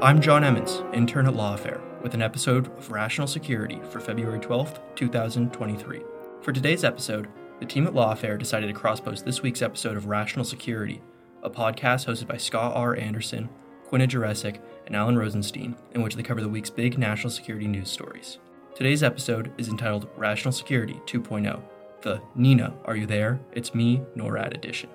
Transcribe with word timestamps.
I'm 0.00 0.20
John 0.20 0.44
Emmons, 0.44 0.84
intern 0.92 1.26
at 1.26 1.34
Lawfare, 1.34 1.80
with 2.02 2.14
an 2.14 2.22
episode 2.22 2.68
of 2.78 2.92
Rational 2.92 3.26
Security 3.26 3.80
for 3.90 3.98
February 3.98 4.38
12th, 4.38 4.78
2023. 4.94 6.02
For 6.40 6.52
today's 6.52 6.84
episode, 6.84 7.26
the 7.58 7.66
team 7.66 7.84
at 7.84 7.94
Lawfare 7.94 8.38
decided 8.38 8.68
to 8.68 8.72
cross-post 8.72 9.24
this 9.24 9.42
week's 9.42 9.60
episode 9.60 9.96
of 9.96 10.06
Rational 10.06 10.44
Security, 10.44 11.02
a 11.42 11.50
podcast 11.50 12.06
hosted 12.06 12.28
by 12.28 12.36
Scott 12.36 12.76
R. 12.76 12.94
Anderson, 12.94 13.48
Quinta 13.86 14.06
Jurecic, 14.06 14.60
and 14.86 14.94
Alan 14.94 15.18
Rosenstein, 15.18 15.74
in 15.90 16.02
which 16.02 16.14
they 16.14 16.22
cover 16.22 16.42
the 16.42 16.48
week's 16.48 16.70
big 16.70 16.96
national 16.96 17.32
security 17.32 17.66
news 17.66 17.90
stories. 17.90 18.38
Today's 18.76 19.02
episode 19.02 19.50
is 19.58 19.66
entitled 19.66 20.08
Rational 20.16 20.52
Security 20.52 21.02
2.0, 21.06 21.60
the 22.02 22.22
Nena, 22.36 22.72
Are 22.84 22.94
You 22.94 23.06
There? 23.06 23.40
It's 23.50 23.74
Me, 23.74 24.00
NORAD 24.14 24.54
edition. 24.54 24.90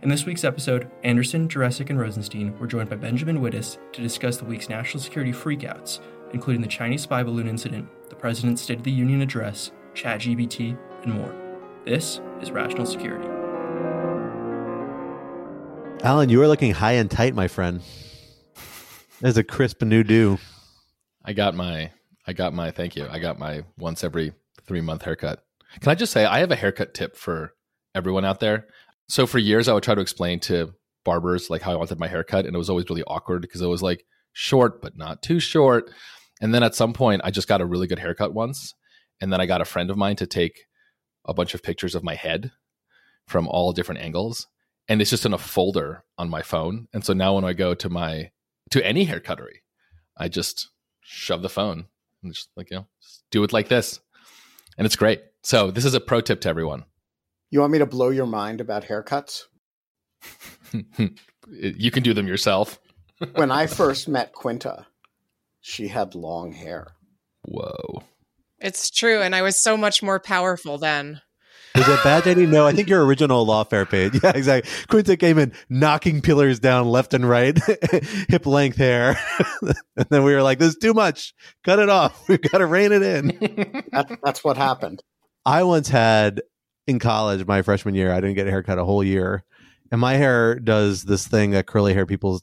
In 0.00 0.08
this 0.08 0.24
week's 0.24 0.44
episode, 0.44 0.88
Anderson, 1.02 1.48
Jurecic, 1.48 1.90
and 1.90 1.98
Rosenstein 1.98 2.56
were 2.60 2.68
joined 2.68 2.88
by 2.88 2.94
Benjamin 2.94 3.40
Wittes 3.40 3.78
to 3.92 4.00
discuss 4.00 4.36
the 4.36 4.44
week's 4.44 4.68
national 4.68 5.02
security 5.02 5.32
freakouts, 5.32 5.98
including 6.32 6.62
the 6.62 6.68
Chinese 6.68 7.02
spy 7.02 7.24
balloon 7.24 7.48
incident, 7.48 7.88
the 8.08 8.14
President's 8.14 8.62
State 8.62 8.78
of 8.78 8.84
the 8.84 8.92
Union 8.92 9.22
address, 9.22 9.72
ChatGPT, 9.94 10.78
and 11.02 11.14
more. 11.14 11.34
This 11.84 12.20
is 12.40 12.52
Rational 12.52 12.86
Security. 12.86 13.26
Alan, 16.04 16.28
you 16.28 16.40
are 16.42 16.48
looking 16.48 16.70
high 16.70 16.92
and 16.92 17.10
tight, 17.10 17.34
my 17.34 17.48
friend. 17.48 17.82
There's 19.20 19.36
a 19.36 19.42
crisp 19.42 19.82
new 19.82 20.04
do. 20.04 20.38
I 21.24 21.32
got 21.32 21.56
my 21.56 21.90
I 22.24 22.34
got 22.34 22.54
my 22.54 22.70
thank 22.70 22.94
you. 22.94 23.08
I 23.10 23.18
got 23.18 23.40
my 23.40 23.64
once 23.76 24.04
every 24.04 24.32
three 24.64 24.80
month 24.80 25.02
haircut. 25.02 25.42
Can 25.80 25.90
I 25.90 25.96
just 25.96 26.12
say 26.12 26.24
I 26.24 26.38
have 26.38 26.52
a 26.52 26.56
haircut 26.56 26.94
tip 26.94 27.16
for 27.16 27.54
everyone 27.96 28.24
out 28.24 28.38
there? 28.38 28.68
So 29.08 29.26
for 29.26 29.38
years 29.38 29.68
I 29.68 29.72
would 29.72 29.82
try 29.82 29.94
to 29.94 30.00
explain 30.00 30.40
to 30.40 30.74
barbers 31.04 31.48
like 31.48 31.62
how 31.62 31.72
I 31.72 31.76
wanted 31.76 31.98
my 31.98 32.08
haircut 32.08 32.44
and 32.44 32.54
it 32.54 32.58
was 32.58 32.68
always 32.68 32.88
really 32.90 33.04
awkward 33.04 33.42
because 33.42 33.62
it 33.62 33.66
was 33.66 33.82
like 33.82 34.04
short 34.32 34.82
but 34.82 34.96
not 34.96 35.22
too 35.22 35.40
short. 35.40 35.90
And 36.40 36.54
then 36.54 36.62
at 36.62 36.74
some 36.74 36.92
point 36.92 37.22
I 37.24 37.30
just 37.30 37.48
got 37.48 37.60
a 37.60 37.66
really 37.66 37.86
good 37.86 37.98
haircut 37.98 38.34
once 38.34 38.74
and 39.20 39.32
then 39.32 39.40
I 39.40 39.46
got 39.46 39.60
a 39.60 39.66
friend 39.66 39.90
of 39.90 39.96
mine 39.96 40.16
to 40.16 40.26
take 40.26 40.66
a 41.24 41.34
bunch 41.34 41.54
of 41.54 41.62
pictures 41.62 41.94
of 41.94 42.04
my 42.04 42.14
head 42.14 42.52
from 43.26 43.48
all 43.48 43.72
different 43.72 44.00
angles 44.00 44.46
and 44.88 45.00
it's 45.00 45.10
just 45.10 45.26
in 45.26 45.34
a 45.34 45.38
folder 45.38 46.04
on 46.16 46.30
my 46.30 46.42
phone. 46.42 46.88
And 46.92 47.04
so 47.04 47.12
now 47.12 47.34
when 47.34 47.44
I 47.44 47.52
go 47.52 47.74
to 47.74 47.88
my 47.88 48.30
to 48.70 48.84
any 48.84 49.06
haircuttery, 49.06 49.62
I 50.16 50.28
just 50.28 50.70
shove 51.00 51.42
the 51.42 51.48
phone 51.48 51.86
and 52.22 52.34
just 52.34 52.48
like, 52.56 52.70
you 52.70 52.78
know, 52.78 52.86
do 53.30 53.44
it 53.44 53.52
like 53.52 53.68
this. 53.68 54.00
And 54.76 54.86
it's 54.86 54.96
great. 54.96 55.22
So 55.42 55.70
this 55.70 55.84
is 55.84 55.94
a 55.94 56.00
pro 56.00 56.20
tip 56.20 56.40
to 56.42 56.48
everyone. 56.48 56.84
You 57.50 57.60
want 57.60 57.72
me 57.72 57.78
to 57.78 57.86
blow 57.86 58.10
your 58.10 58.26
mind 58.26 58.60
about 58.60 58.84
haircuts? 58.84 59.44
you 61.50 61.90
can 61.90 62.02
do 62.02 62.12
them 62.12 62.26
yourself. 62.26 62.78
when 63.34 63.50
I 63.50 63.66
first 63.66 64.08
met 64.08 64.32
Quinta, 64.32 64.86
she 65.60 65.88
had 65.88 66.14
long 66.14 66.52
hair. 66.52 66.88
Whoa. 67.46 68.02
It's 68.58 68.90
true. 68.90 69.22
And 69.22 69.34
I 69.34 69.42
was 69.42 69.56
so 69.56 69.76
much 69.76 70.02
more 70.02 70.20
powerful 70.20 70.78
then. 70.78 71.20
Is 71.74 71.86
it 71.86 72.02
bad, 72.02 72.24
Jenny? 72.24 72.44
No, 72.46 72.66
I 72.66 72.72
think 72.72 72.88
your 72.88 73.04
original 73.04 73.46
lawfare 73.46 73.88
page. 73.88 74.18
Yeah, 74.22 74.32
exactly. 74.34 74.70
Quinta 74.88 75.16
came 75.16 75.38
in 75.38 75.52
knocking 75.68 76.20
pillars 76.20 76.58
down 76.58 76.88
left 76.88 77.14
and 77.14 77.28
right, 77.28 77.56
hip 78.28 78.46
length 78.46 78.78
hair. 78.78 79.16
and 79.96 80.06
then 80.10 80.24
we 80.24 80.34
were 80.34 80.42
like, 80.42 80.58
this 80.58 80.70
is 80.70 80.78
too 80.78 80.92
much. 80.94 81.34
Cut 81.64 81.78
it 81.78 81.88
off. 81.88 82.28
We've 82.28 82.40
got 82.40 82.58
to 82.58 82.66
rein 82.66 82.90
it 82.92 83.02
in. 83.02 83.28
That, 83.92 84.18
that's 84.24 84.42
what 84.42 84.56
happened. 84.56 85.02
I 85.46 85.62
once 85.62 85.88
had 85.88 86.42
in 86.88 86.98
college, 86.98 87.46
my 87.46 87.62
freshman 87.62 87.94
year, 87.94 88.10
I 88.10 88.20
didn't 88.20 88.34
get 88.34 88.46
a 88.46 88.50
haircut 88.50 88.78
a 88.78 88.84
whole 88.84 89.04
year. 89.04 89.44
And 89.92 90.00
my 90.00 90.14
hair 90.14 90.58
does 90.58 91.04
this 91.04 91.28
thing 91.28 91.50
that 91.52 91.66
curly 91.66 91.94
hair 91.94 92.06
people 92.06 92.40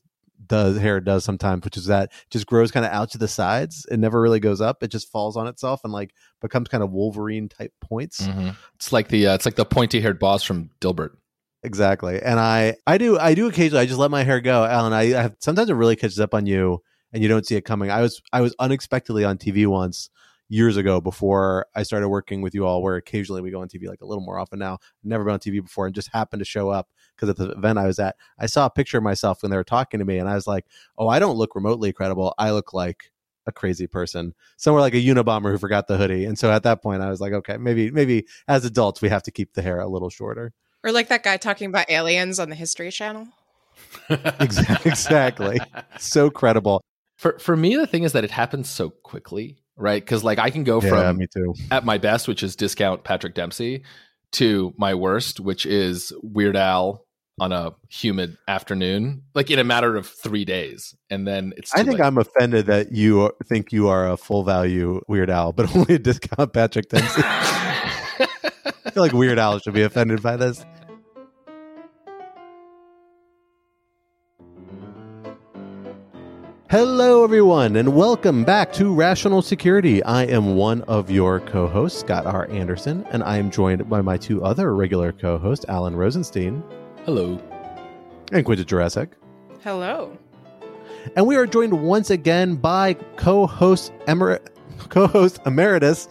does 0.48 0.78
hair 0.78 1.00
does 1.02 1.26
sometimes, 1.26 1.66
which 1.66 1.76
is 1.76 1.88
that 1.88 2.12
just 2.30 2.46
grows 2.46 2.72
kind 2.72 2.86
of 2.86 2.92
out 2.92 3.10
to 3.12 3.18
the 3.18 3.28
sides. 3.28 3.88
It 3.90 3.98
never 3.98 4.22
really 4.22 4.40
goes 4.40 4.62
up. 4.62 4.84
It 4.84 4.92
just 4.92 5.12
falls 5.12 5.36
on 5.36 5.48
itself 5.48 5.82
and 5.84 5.92
like 5.92 6.14
becomes 6.42 6.68
kind 6.68 6.84
of 6.84 6.92
Wolverine 6.92 7.50
type 7.50 7.74
points. 7.82 8.22
Mm-hmm. 8.22 8.50
It's 8.76 8.94
like 8.94 9.08
the 9.08 9.28
uh, 9.28 9.34
it's 9.34 9.46
like 9.46 9.56
the 9.56 9.66
pointy 9.66 10.00
haired 10.00 10.20
boss 10.20 10.44
from 10.44 10.70
Dilbert. 10.80 11.18
Exactly. 11.64 12.22
And 12.22 12.40
I 12.40 12.76
I 12.86 13.00
do 13.00 13.18
I 13.18 13.34
do 13.34 13.48
occasionally 13.48 13.82
I 13.82 13.88
just 13.88 14.00
let 14.00 14.12
my 14.12 14.24
hair 14.24 14.40
go, 14.40 14.64
Alan. 14.64 14.94
I, 14.94 15.18
I 15.18 15.22
have 15.24 15.36
sometimes 15.40 15.72
it 15.72 15.74
really 15.74 15.96
catches 15.96 16.20
up 16.20 16.36
on 16.36 16.46
you 16.46 16.84
and 17.12 17.24
you 17.24 17.30
don't 17.30 17.46
see 17.46 17.56
it 17.56 17.62
coming. 17.62 17.90
I 17.90 18.02
was 18.02 18.22
I 18.32 18.42
was 18.42 18.56
unexpectedly 18.60 19.24
on 19.24 19.40
TV 19.40 19.66
once 19.66 20.12
years 20.48 20.78
ago 20.78 21.02
before 21.02 21.66
I 21.76 21.84
started 21.84 22.10
working 22.10 22.42
with 22.42 22.54
you 22.54 22.66
all, 22.66 22.82
where 22.84 22.96
occasionally 22.96 23.42
we 23.42 23.52
go 23.52 23.62
on 23.62 23.68
TV 23.68 23.88
like 23.88 24.02
a 24.02 24.06
little 24.06 24.24
more 24.24 24.40
often 24.40 24.60
now. 24.60 24.80
Never 25.04 25.24
been 25.24 25.34
on 25.34 25.40
TV 25.40 25.62
before 25.62 25.86
and 25.86 25.96
just 25.96 26.12
happened 26.14 26.40
to 26.40 26.46
show 26.46 26.70
up 26.70 26.90
because 27.16 27.30
at 27.30 27.38
the 27.38 27.52
event 27.52 27.80
I 27.80 27.88
was 27.88 28.00
at, 28.00 28.16
I 28.38 28.46
saw 28.46 28.66
a 28.66 28.70
picture 28.70 28.98
of 28.98 29.04
myself 29.04 29.42
when 29.42 29.52
they 29.52 29.58
were 29.58 29.64
talking 29.64 30.00
to 30.00 30.06
me 30.06 30.18
and 30.18 30.30
I 30.30 30.36
was 30.36 30.48
like, 30.48 30.66
oh, 30.98 31.08
I 31.08 31.20
don't 31.20 31.38
look 31.38 31.56
remotely 31.56 31.92
credible. 31.94 32.34
I 32.38 32.52
look 32.52 32.74
like 32.74 33.12
a 33.48 33.52
crazy 33.52 33.88
person, 33.88 34.34
somewhere 34.58 34.82
like 34.82 34.94
a 34.94 34.98
Unabomber 35.02 35.52
who 35.52 35.58
forgot 35.58 35.88
the 35.88 35.98
hoodie. 35.98 36.26
And 36.26 36.38
so 36.38 36.52
at 36.52 36.64
that 36.64 36.82
point, 36.82 37.02
I 37.02 37.10
was 37.10 37.22
like, 37.22 37.34
okay, 37.34 37.58
maybe, 37.58 37.92
maybe 37.92 38.26
as 38.48 38.66
adults, 38.66 39.02
we 39.02 39.10
have 39.10 39.24
to 39.24 39.32
keep 39.32 39.54
the 39.54 39.62
hair 39.62 39.80
a 39.80 39.88
little 39.88 40.10
shorter. 40.10 40.54
Or 40.84 40.92
like 40.92 41.10
that 41.10 41.24
guy 41.24 41.38
talking 41.38 41.68
about 41.68 41.90
aliens 41.90 42.40
on 42.40 42.50
the 42.50 42.56
History 42.56 42.92
Channel. 42.92 43.28
exactly. 44.10 44.78
exactly. 44.92 45.60
So 46.00 46.30
credible. 46.30 46.82
For 47.18 47.40
for 47.40 47.56
me, 47.56 47.76
the 47.76 47.88
thing 47.88 48.04
is 48.04 48.12
that 48.12 48.24
it 48.24 48.32
happens 48.32 48.70
so 48.70 48.90
quickly 48.90 49.58
right? 49.78 50.02
Because 50.02 50.24
like 50.24 50.40
I 50.40 50.50
can 50.50 50.64
go 50.64 50.82
yeah, 50.82 50.90
from 50.90 51.18
me 51.18 51.28
too. 51.28 51.54
at 51.72 51.86
my 51.86 51.98
best, 51.98 52.28
which 52.28 52.44
is 52.44 52.56
discount 52.56 53.04
Patrick 53.04 53.36
Dempsey, 53.36 53.84
to 54.34 54.74
my 54.78 54.94
worst, 54.94 55.40
which 55.40 55.66
is 55.66 56.14
Weird 56.22 56.56
Al 56.56 57.06
on 57.40 57.52
a 57.52 57.74
humid 57.90 58.38
afternoon, 58.48 59.24
like 59.34 59.52
in 59.52 59.60
a 59.60 59.64
matter 59.64 59.96
of 59.96 60.08
three 60.08 60.46
days, 60.46 60.96
and 61.10 61.28
then 61.28 61.54
it's. 61.58 61.74
I 61.74 61.84
think 61.84 62.00
late. 62.00 62.06
I'm 62.06 62.18
offended 62.18 62.68
that 62.68 62.92
you 62.92 63.32
think 63.46 63.72
you 63.72 63.90
are 63.90 64.10
a 64.10 64.18
full 64.18 64.44
value 64.44 65.02
Weird 65.08 65.30
Al, 65.30 65.52
but 65.52 65.74
only 65.76 65.96
a 65.96 66.00
discount 66.00 66.54
Patrick 66.54 66.90
Dempsey. 66.90 67.22
I 67.26 68.92
feel 68.92 69.04
like 69.04 69.14
Weird 69.14 69.40
Al 69.40 69.60
should 69.60 69.74
be 69.74 69.84
offended 69.84 70.22
by 70.22 70.38
this. 70.38 70.64
Hello, 76.78 77.24
everyone, 77.24 77.78
and 77.78 77.96
welcome 77.96 78.44
back 78.44 78.74
to 78.74 78.94
Rational 78.94 79.42
Security. 79.42 80.04
I 80.04 80.24
am 80.24 80.58
one 80.58 80.82
of 80.82 81.10
your 81.10 81.40
co 81.40 81.70
hosts, 81.70 82.02
Scott 82.02 82.26
R. 82.26 82.52
Anderson, 82.52 83.06
and 83.12 83.24
I 83.24 83.38
am 83.38 83.50
joined 83.50 83.90
by 83.90 84.02
my 84.02 84.18
two 84.18 84.44
other 84.44 84.76
regular 84.76 85.14
co 85.14 85.38
hosts, 85.38 85.64
Alan 85.70 85.96
Rosenstein. 85.96 86.62
Hello. 87.06 87.42
And 88.34 88.44
Quinta 88.44 88.66
Jurecic. 88.66 89.12
Hello. 89.64 90.18
And 91.16 91.26
we 91.26 91.38
are 91.38 91.48
joined 91.48 91.82
once 91.82 92.10
again 92.10 92.58
by 92.58 92.96
co 93.16 93.48
host 93.48 93.94
Emer- 94.10 94.42
co-host 94.90 95.40
emeritus 95.46 96.08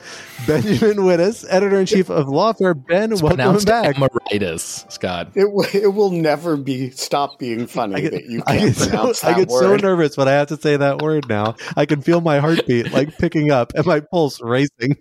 Benjamin 0.47 0.99
Wittes, 1.05 1.45
editor 1.49 1.79
in 1.79 1.87
chief 1.87 2.11
of 2.11 2.27
Lawfare. 2.27 2.75
Ben, 2.87 3.13
it's 3.13 3.23
welcome 3.23 3.59
back. 3.65 3.97
Emeritus, 3.97 4.85
Scott. 4.89 5.29
It, 5.35 5.45
w- 5.45 5.69
it 5.73 5.95
will 5.95 6.11
never 6.11 6.57
be 6.57 6.91
stop 6.91 7.39
being 7.39 7.67
funny 7.67 8.03
get, 8.03 8.13
that 8.13 8.27
you 8.27 8.43
I 8.47 8.59
can't 8.59 8.77
get, 8.77 8.89
pronounce 8.89 9.19
so, 9.21 9.27
that 9.27 9.37
I 9.37 9.39
get 9.41 9.49
word. 9.49 9.81
so 9.81 9.87
nervous 9.87 10.17
when 10.17 10.29
I 10.29 10.33
have 10.33 10.49
to 10.49 10.57
say 10.57 10.77
that 10.77 11.01
word 11.01 11.29
now. 11.29 11.57
I 11.77 11.87
can 11.87 12.03
feel 12.03 12.21
my 12.21 12.41
heartbeat 12.41 12.93
like 12.93 13.17
picking 13.19 13.51
up 13.51 13.73
and 13.75 13.87
my 13.87 14.01
pulse 14.01 14.41
racing. 14.43 14.97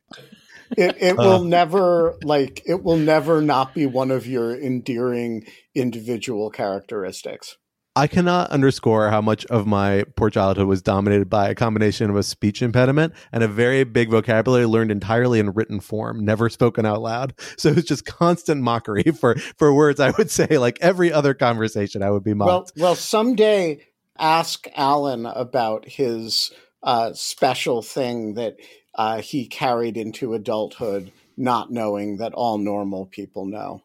it 0.77 0.95
it 0.99 1.17
will 1.17 1.41
uh. 1.41 1.43
never 1.43 2.15
like 2.23 2.61
it 2.65 2.83
will 2.83 2.97
never 2.97 3.41
not 3.41 3.73
be 3.73 3.85
one 3.85 4.11
of 4.11 4.25
your 4.27 4.55
endearing 4.55 5.45
individual 5.75 6.49
characteristics. 6.49 7.57
I 7.95 8.07
cannot 8.07 8.49
underscore 8.49 9.11
how 9.11 9.21
much 9.21 9.45
of 9.47 9.67
my 9.67 10.03
poor 10.15 10.31
childhood 10.31 10.65
was 10.65 10.81
dominated 10.81 11.29
by 11.29 11.49
a 11.49 11.55
combination 11.55 12.09
of 12.09 12.15
a 12.15 12.23
speech 12.23 12.63
impediment 12.63 13.13
and 13.31 13.43
a 13.43 13.47
very 13.47 13.83
big 13.83 14.09
vocabulary 14.09 14.65
learned 14.65 14.89
entirely 14.89 15.39
in 15.39 15.51
written 15.51 15.79
form, 15.79 16.25
never 16.25 16.49
spoken 16.49 16.85
out 16.85 17.01
loud. 17.01 17.33
So 17.55 17.69
it 17.69 17.75
was 17.75 17.85
just 17.85 18.05
constant 18.05 18.61
mockery 18.61 19.03
for 19.19 19.35
for 19.57 19.73
words 19.73 19.99
I 19.99 20.11
would 20.11 20.31
say 20.31 20.57
like 20.57 20.77
every 20.81 21.13
other 21.13 21.33
conversation 21.33 22.01
I 22.01 22.09
would 22.09 22.23
be 22.23 22.33
mocked. 22.33 22.73
Well, 22.75 22.83
well, 22.83 22.95
someday 22.95 23.85
ask 24.17 24.67
Alan 24.75 25.25
about 25.25 25.87
his 25.87 26.51
uh, 26.81 27.13
special 27.13 27.81
thing 27.81 28.33
that 28.35 28.57
uh, 28.95 29.21
he 29.21 29.45
carried 29.45 29.97
into 29.97 30.33
adulthood, 30.33 31.11
not 31.37 31.71
knowing 31.71 32.17
that 32.17 32.33
all 32.33 32.57
normal 32.57 33.05
people 33.05 33.45
know. 33.45 33.83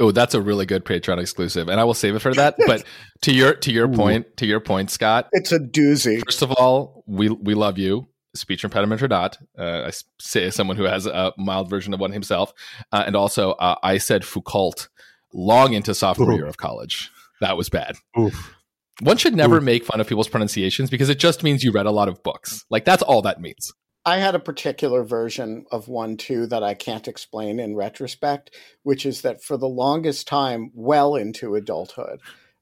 Oh, 0.00 0.10
that's 0.10 0.34
a 0.34 0.42
really 0.42 0.66
good 0.66 0.84
Patreon 0.84 1.18
exclusive, 1.18 1.68
and 1.68 1.80
I 1.80 1.84
will 1.84 1.94
save 1.94 2.16
it 2.16 2.18
for 2.18 2.34
that. 2.34 2.56
But 2.66 2.84
to 3.22 3.32
your 3.32 3.54
to 3.54 3.72
your 3.72 3.88
point, 3.88 4.36
to 4.38 4.46
your 4.46 4.60
point, 4.60 4.90
Scott, 4.90 5.28
it's 5.32 5.52
a 5.52 5.58
doozy. 5.58 6.20
First 6.24 6.42
of 6.42 6.50
all, 6.52 7.04
we 7.06 7.28
we 7.28 7.54
love 7.54 7.78
you, 7.78 8.08
speech 8.34 8.64
impediment 8.64 9.02
or 9.02 9.08
not. 9.08 9.38
Uh, 9.56 9.82
I 9.86 9.92
say 10.20 10.44
as 10.44 10.54
someone 10.54 10.76
who 10.76 10.84
has 10.84 11.06
a 11.06 11.32
mild 11.38 11.70
version 11.70 11.94
of 11.94 12.00
one 12.00 12.12
himself, 12.12 12.52
uh, 12.92 13.04
and 13.06 13.14
also 13.14 13.52
uh, 13.52 13.76
I 13.82 13.98
said 13.98 14.24
Foucault 14.24 14.88
long 15.32 15.74
into 15.74 15.94
sophomore 15.94 16.32
Ooh. 16.32 16.36
year 16.36 16.46
of 16.46 16.56
college. 16.56 17.10
That 17.40 17.56
was 17.56 17.68
bad. 17.68 17.96
Oof. 18.18 18.54
One 19.00 19.16
should 19.16 19.34
never 19.34 19.56
Oof. 19.56 19.64
make 19.64 19.84
fun 19.84 20.00
of 20.00 20.06
people's 20.08 20.28
pronunciations 20.28 20.88
because 20.90 21.08
it 21.08 21.18
just 21.18 21.42
means 21.42 21.64
you 21.64 21.72
read 21.72 21.86
a 21.86 21.90
lot 21.90 22.08
of 22.08 22.22
books. 22.22 22.64
Like 22.70 22.84
that's 22.84 23.02
all 23.02 23.22
that 23.22 23.40
means. 23.40 23.72
I 24.06 24.18
had 24.18 24.34
a 24.34 24.40
particular 24.40 25.02
version 25.02 25.64
of 25.70 25.88
one 25.88 26.16
too 26.16 26.46
that 26.48 26.62
I 26.62 26.74
can't 26.74 27.08
explain 27.08 27.58
in 27.58 27.74
retrospect, 27.74 28.54
which 28.82 29.06
is 29.06 29.22
that 29.22 29.42
for 29.42 29.56
the 29.56 29.68
longest 29.68 30.28
time, 30.28 30.70
well 30.74 31.16
into 31.16 31.54
adulthood, 31.54 32.20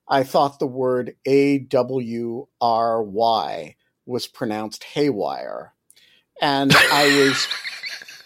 I 0.08 0.22
thought 0.22 0.58
the 0.58 0.66
word 0.66 1.16
A 1.26 1.58
W 1.58 2.46
R 2.60 3.02
Y 3.02 3.76
was 4.06 4.26
pronounced 4.26 4.84
haywire. 4.84 5.74
And 6.40 6.72
I 6.74 7.06
was 7.06 7.48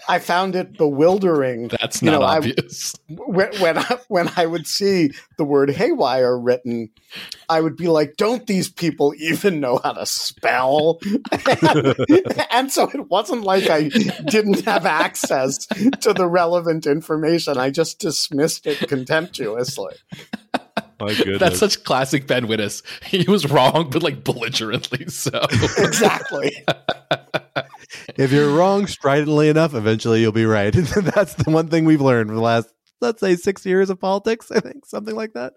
I 0.08 0.18
found 0.18 0.54
it 0.54 0.76
bewildering. 0.76 1.68
That's 1.68 2.02
not 2.02 2.12
you 2.12 2.18
know, 2.18 2.24
obvious. 2.24 2.94
I, 3.08 3.12
when 3.14 3.54
when 3.60 3.78
I, 3.78 3.98
when 4.08 4.30
I 4.36 4.46
would 4.46 4.66
see 4.66 5.10
the 5.38 5.44
word 5.44 5.70
haywire 5.70 6.38
written, 6.38 6.90
I 7.48 7.60
would 7.60 7.76
be 7.76 7.88
like, 7.88 8.16
"Don't 8.16 8.46
these 8.46 8.70
people 8.70 9.14
even 9.18 9.60
know 9.60 9.80
how 9.82 9.92
to 9.92 10.06
spell?" 10.06 11.00
and, 11.46 11.96
and 12.50 12.72
so 12.72 12.88
it 12.90 13.08
wasn't 13.08 13.42
like 13.42 13.68
I 13.68 13.88
didn't 13.88 14.64
have 14.64 14.86
access 14.86 15.66
to 15.66 16.12
the 16.12 16.28
relevant 16.28 16.86
information. 16.86 17.58
I 17.58 17.70
just 17.70 17.98
dismissed 17.98 18.66
it 18.66 18.88
contemptuously. 18.88 19.94
My 20.98 21.14
goodness. 21.14 21.40
That's 21.40 21.58
such 21.58 21.84
classic 21.84 22.26
Ben 22.26 22.46
Wittes. 22.46 22.82
He 23.04 23.30
was 23.30 23.50
wrong, 23.50 23.90
but 23.90 24.02
like 24.02 24.24
belligerently 24.24 25.08
so. 25.08 25.40
exactly. 25.78 26.64
if 28.16 28.32
you're 28.32 28.54
wrong 28.54 28.86
stridently 28.86 29.48
enough, 29.48 29.74
eventually 29.74 30.20
you'll 30.20 30.32
be 30.32 30.46
right. 30.46 30.72
That's 30.96 31.34
the 31.34 31.50
one 31.50 31.68
thing 31.68 31.84
we've 31.84 32.00
learned 32.00 32.28
from 32.28 32.36
the 32.36 32.42
last, 32.42 32.68
let's 33.00 33.20
say, 33.20 33.36
six 33.36 33.64
years 33.66 33.90
of 33.90 34.00
politics, 34.00 34.50
I 34.50 34.60
think, 34.60 34.86
something 34.86 35.14
like 35.14 35.34
that. 35.34 35.54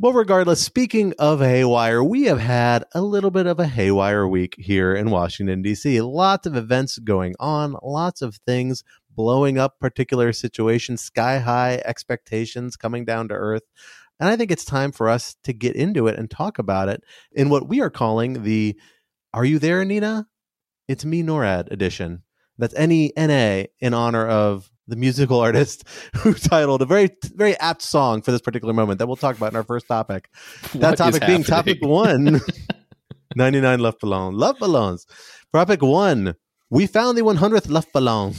Well, 0.00 0.12
regardless, 0.12 0.64
speaking 0.64 1.12
of 1.18 1.40
haywire, 1.40 2.04
we 2.04 2.24
have 2.26 2.38
had 2.38 2.84
a 2.94 3.02
little 3.02 3.32
bit 3.32 3.46
of 3.46 3.58
a 3.58 3.66
haywire 3.66 4.28
week 4.28 4.54
here 4.56 4.94
in 4.94 5.10
Washington, 5.10 5.60
D.C. 5.60 6.00
Lots 6.00 6.46
of 6.46 6.54
events 6.54 6.98
going 6.98 7.34
on, 7.40 7.74
lots 7.82 8.22
of 8.22 8.36
things 8.46 8.84
blowing 9.10 9.58
up 9.58 9.80
particular 9.80 10.32
situations, 10.32 11.00
sky 11.00 11.40
high 11.40 11.82
expectations 11.84 12.76
coming 12.76 13.04
down 13.04 13.26
to 13.26 13.34
earth. 13.34 13.64
And 14.20 14.28
I 14.28 14.36
think 14.36 14.52
it's 14.52 14.64
time 14.64 14.92
for 14.92 15.08
us 15.08 15.34
to 15.42 15.52
get 15.52 15.74
into 15.74 16.06
it 16.06 16.16
and 16.16 16.30
talk 16.30 16.60
about 16.60 16.88
it 16.88 17.02
in 17.32 17.48
what 17.48 17.68
we 17.68 17.80
are 17.80 17.90
calling 17.90 18.44
the 18.44 18.78
Are 19.34 19.44
You 19.44 19.58
There, 19.58 19.84
Nena? 19.84 20.28
It's 20.88 21.04
Me 21.04 21.22
NORAD 21.22 21.70
edition. 21.70 22.22
That's 22.56 22.74
N 22.74 22.90
E 22.90 23.12
N 23.14 23.30
A 23.30 23.68
in 23.78 23.92
honor 23.92 24.26
of 24.26 24.70
the 24.86 24.96
musical 24.96 25.38
artist 25.48 25.84
who 26.16 26.32
titled 26.32 26.80
a 26.80 26.86
very, 26.86 27.10
very 27.34 27.54
apt 27.58 27.82
song 27.82 28.22
for 28.22 28.32
this 28.32 28.40
particular 28.40 28.72
moment 28.72 28.98
that 28.98 29.06
we'll 29.06 29.16
talk 29.16 29.36
about 29.36 29.52
in 29.52 29.56
our 29.56 29.64
first 29.64 29.86
topic. 29.86 30.30
That 30.74 30.96
topic 30.96 31.26
being 31.26 31.44
topic 31.44 31.78
one 31.82 32.40
99 33.36 33.78
Luftballon. 33.80 34.32
Love 34.32 34.58
Ballons. 34.58 35.06
Topic 35.52 35.82
one 35.82 36.34
We 36.70 36.86
found 36.86 37.18
the 37.18 37.22
100th 37.22 37.66
Luftballon. 37.66 38.34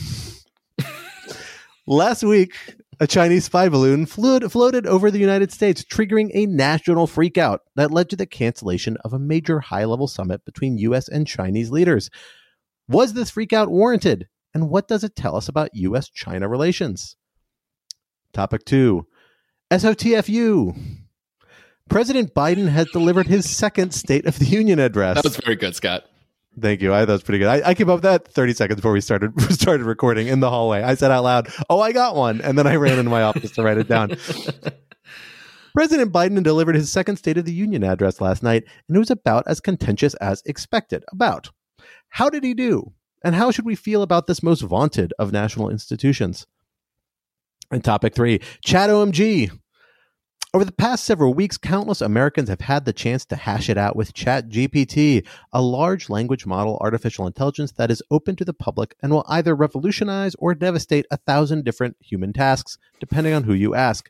Last 1.88 2.24
week, 2.24 2.56
a 3.00 3.08
Chinese 3.08 3.46
spy 3.46 3.70
balloon 3.70 4.06
flew, 4.06 4.40
floated 4.50 4.86
over 4.86 5.10
the 5.10 5.20
United 5.20 5.52
States, 5.52 5.84
triggering 5.84 6.32
a 6.34 6.48
national 6.48 7.08
freakout 7.08 7.60
that 7.76 7.92
led 7.92 8.10
to 8.10 8.16
the 8.16 8.26
cancellation 8.26 8.98
of 9.06 9.14
a 9.14 9.20
major 9.20 9.60
high 9.60 9.86
level 9.86 10.08
summit 10.08 10.44
between 10.46 10.78
U.S. 10.80 11.08
and 11.08 11.26
Chinese 11.26 11.72
leaders. 11.72 12.10
Was 12.90 13.14
this 13.14 13.32
freakout 13.32 13.68
warranted? 13.68 14.28
And 14.52 14.68
what 14.68 14.88
does 14.88 15.04
it 15.04 15.16
tell 15.16 15.36
us 15.36 15.48
about 15.48 15.70
U.S. 15.74 16.10
China 16.10 16.50
relations? 16.50 17.16
Topic 18.34 18.66
two 18.66 19.06
SOTFU. 19.72 20.76
President 21.88 22.34
Biden 22.34 22.68
has 22.68 22.88
delivered 22.92 23.28
his 23.28 23.48
second 23.48 23.94
State 23.94 24.26
of 24.26 24.40
the 24.40 24.46
Union 24.46 24.80
address. 24.80 25.16
That 25.16 25.24
was 25.24 25.38
very 25.38 25.56
good, 25.56 25.76
Scott. 25.76 26.06
Thank 26.60 26.82
you. 26.82 26.92
I 26.92 27.02
thought 27.02 27.10
it 27.10 27.14
was 27.14 27.24
pretty 27.24 27.40
good. 27.40 27.48
I, 27.48 27.70
I 27.70 27.74
came 27.76 27.90
up 27.90 27.98
with 27.98 28.04
that 28.04 28.28
30 28.28 28.54
seconds 28.54 28.78
before 28.78 28.92
we 28.92 29.02
started 29.02 29.40
started 29.52 29.86
recording 29.86 30.28
in 30.28 30.40
the 30.40 30.50
hallway. 30.50 30.82
I 30.82 30.96
said 30.96 31.12
out 31.12 31.24
loud, 31.24 31.48
"Oh, 31.70 31.80
I 31.80 31.92
got 31.92 32.16
one," 32.16 32.42
and 32.42 32.58
then 32.58 32.66
I 32.66 32.76
ran 32.76 32.98
into 32.98 33.12
my 33.12 33.22
office 33.22 33.52
to 33.52 33.64
write 33.64 33.78
it 33.78 33.88
down. 33.88 34.18
President 35.76 36.12
Biden 36.12 36.42
delivered 36.42 36.76
his 36.76 36.92
second 36.92 37.18
State 37.18 37.38
of 37.38 37.46
the 37.46 37.54
Union 37.54 37.84
address 37.84 38.20
last 38.20 38.42
night, 38.42 38.64
and 38.88 38.96
it 38.96 39.00
was 39.00 39.12
about 39.12 39.44
as 39.46 39.60
contentious 39.60 40.16
as 40.16 40.42
expected. 40.46 41.04
About 41.12 41.52
how 42.10 42.30
did 42.30 42.44
he 42.44 42.54
do, 42.54 42.94
and 43.24 43.36
how 43.36 43.52
should 43.52 43.66
we 43.66 43.76
feel 43.76 44.02
about 44.02 44.28
this 44.28 44.44
most 44.44 44.62
vaunted 44.62 45.14
of 45.20 45.32
national 45.32 45.70
institutions? 45.70 46.46
And 47.72 47.84
topic 47.84 48.16
three, 48.16 48.40
Chat 48.64 48.90
OMG. 48.90 49.52
Over 50.52 50.66
the 50.66 50.72
past 50.72 51.04
several 51.04 51.36
weeks, 51.36 51.58
countless 51.58 52.02
Americans 52.02 52.50
have 52.50 52.62
had 52.62 52.86
the 52.86 52.94
chance 52.94 53.24
to 53.26 53.36
hash 53.36 53.70
it 53.70 53.78
out 53.78 53.96
with 53.96 54.16
ChatGPT, 54.16 55.24
a 55.54 55.62
large 55.62 56.10
language 56.10 56.48
model 56.48 56.80
artificial 56.82 57.28
intelligence 57.28 57.74
that 57.74 57.92
is 57.92 58.02
open 58.10 58.36
to 58.38 58.46
the 58.46 58.54
public 58.54 58.96
and 59.04 59.12
will 59.12 59.26
either 59.28 59.56
revolutionize 59.56 60.34
or 60.40 60.56
devastate 60.56 61.06
a 61.12 61.18
thousand 61.18 61.66
different 61.66 61.98
human 62.00 62.34
tasks, 62.34 62.80
depending 63.00 63.36
on 63.36 63.44
who 63.44 63.54
you 63.54 63.76
ask. 63.76 64.10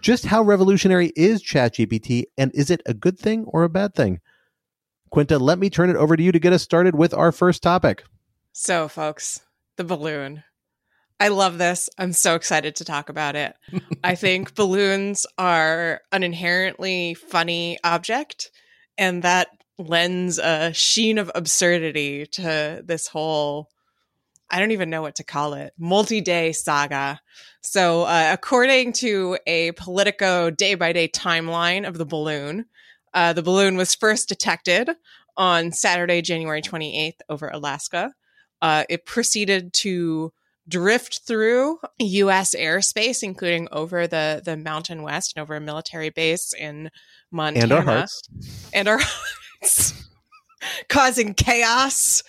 Just 0.00 0.26
how 0.26 0.42
revolutionary 0.42 1.12
is 1.16 1.42
ChatGPT, 1.42 2.26
and 2.38 2.54
is 2.54 2.70
it 2.70 2.80
a 2.86 2.94
good 2.94 3.18
thing 3.18 3.44
or 3.48 3.64
a 3.64 3.68
bad 3.68 3.96
thing? 3.96 4.20
Quinta, 5.14 5.38
let 5.38 5.60
me 5.60 5.70
turn 5.70 5.90
it 5.90 5.96
over 5.96 6.16
to 6.16 6.22
you 6.24 6.32
to 6.32 6.40
get 6.40 6.52
us 6.52 6.64
started 6.64 6.96
with 6.96 7.14
our 7.14 7.30
first 7.30 7.62
topic. 7.62 8.02
So, 8.50 8.88
folks, 8.88 9.42
the 9.76 9.84
balloon. 9.84 10.42
I 11.20 11.28
love 11.28 11.56
this. 11.56 11.88
I'm 11.96 12.12
so 12.12 12.34
excited 12.34 12.74
to 12.74 12.84
talk 12.84 13.08
about 13.08 13.36
it. 13.36 13.54
I 14.02 14.16
think 14.16 14.56
balloons 14.56 15.24
are 15.38 16.00
an 16.10 16.24
inherently 16.24 17.14
funny 17.14 17.78
object, 17.84 18.50
and 18.98 19.22
that 19.22 19.46
lends 19.78 20.40
a 20.40 20.72
sheen 20.72 21.18
of 21.18 21.30
absurdity 21.32 22.26
to 22.32 22.82
this 22.84 23.06
whole 23.06 23.70
I 24.50 24.58
don't 24.58 24.72
even 24.72 24.90
know 24.90 25.02
what 25.02 25.14
to 25.16 25.24
call 25.24 25.54
it 25.54 25.74
multi 25.78 26.22
day 26.22 26.50
saga. 26.50 27.20
So, 27.60 28.02
uh, 28.02 28.30
according 28.32 28.94
to 28.94 29.38
a 29.46 29.70
Politico 29.72 30.50
day 30.50 30.74
by 30.74 30.92
day 30.92 31.06
timeline 31.06 31.86
of 31.86 31.98
the 31.98 32.04
balloon, 32.04 32.66
uh, 33.14 33.32
the 33.32 33.42
balloon 33.42 33.76
was 33.76 33.94
first 33.94 34.28
detected 34.28 34.90
on 35.36 35.72
Saturday, 35.72 36.20
January 36.22 36.62
28th 36.62 37.20
over 37.28 37.48
Alaska. 37.48 38.12
Uh, 38.60 38.84
it 38.88 39.06
proceeded 39.06 39.72
to 39.72 40.32
drift 40.68 41.20
through 41.26 41.78
U.S. 41.98 42.54
airspace, 42.54 43.22
including 43.22 43.68
over 43.70 44.06
the 44.06 44.42
the 44.44 44.56
Mountain 44.56 45.02
West 45.02 45.34
and 45.36 45.42
over 45.42 45.56
a 45.56 45.60
military 45.60 46.10
base 46.10 46.52
in 46.52 46.90
Montana, 47.30 47.64
and 47.64 47.72
our 47.72 47.82
hearts, 47.82 48.22
and 48.72 48.88
our 48.88 48.98
hearts, 49.60 50.08
causing 50.88 51.34
chaos. 51.34 52.22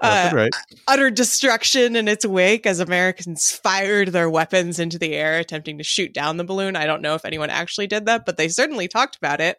Uh, 0.00 0.30
right. 0.34 0.54
utter 0.88 1.10
destruction 1.10 1.96
in 1.96 2.08
its 2.08 2.26
wake 2.26 2.66
as 2.66 2.80
Americans 2.80 3.52
fired 3.52 4.08
their 4.08 4.28
weapons 4.28 4.78
into 4.78 4.98
the 4.98 5.14
air, 5.14 5.38
attempting 5.38 5.78
to 5.78 5.84
shoot 5.84 6.12
down 6.12 6.36
the 6.36 6.44
balloon. 6.44 6.76
I 6.76 6.86
don't 6.86 7.00
know 7.00 7.14
if 7.14 7.24
anyone 7.24 7.48
actually 7.48 7.86
did 7.86 8.06
that, 8.06 8.26
but 8.26 8.36
they 8.36 8.48
certainly 8.48 8.88
talked 8.88 9.16
about 9.16 9.40
it 9.40 9.58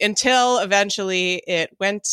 until 0.00 0.58
eventually 0.58 1.42
it 1.46 1.70
went 1.78 2.08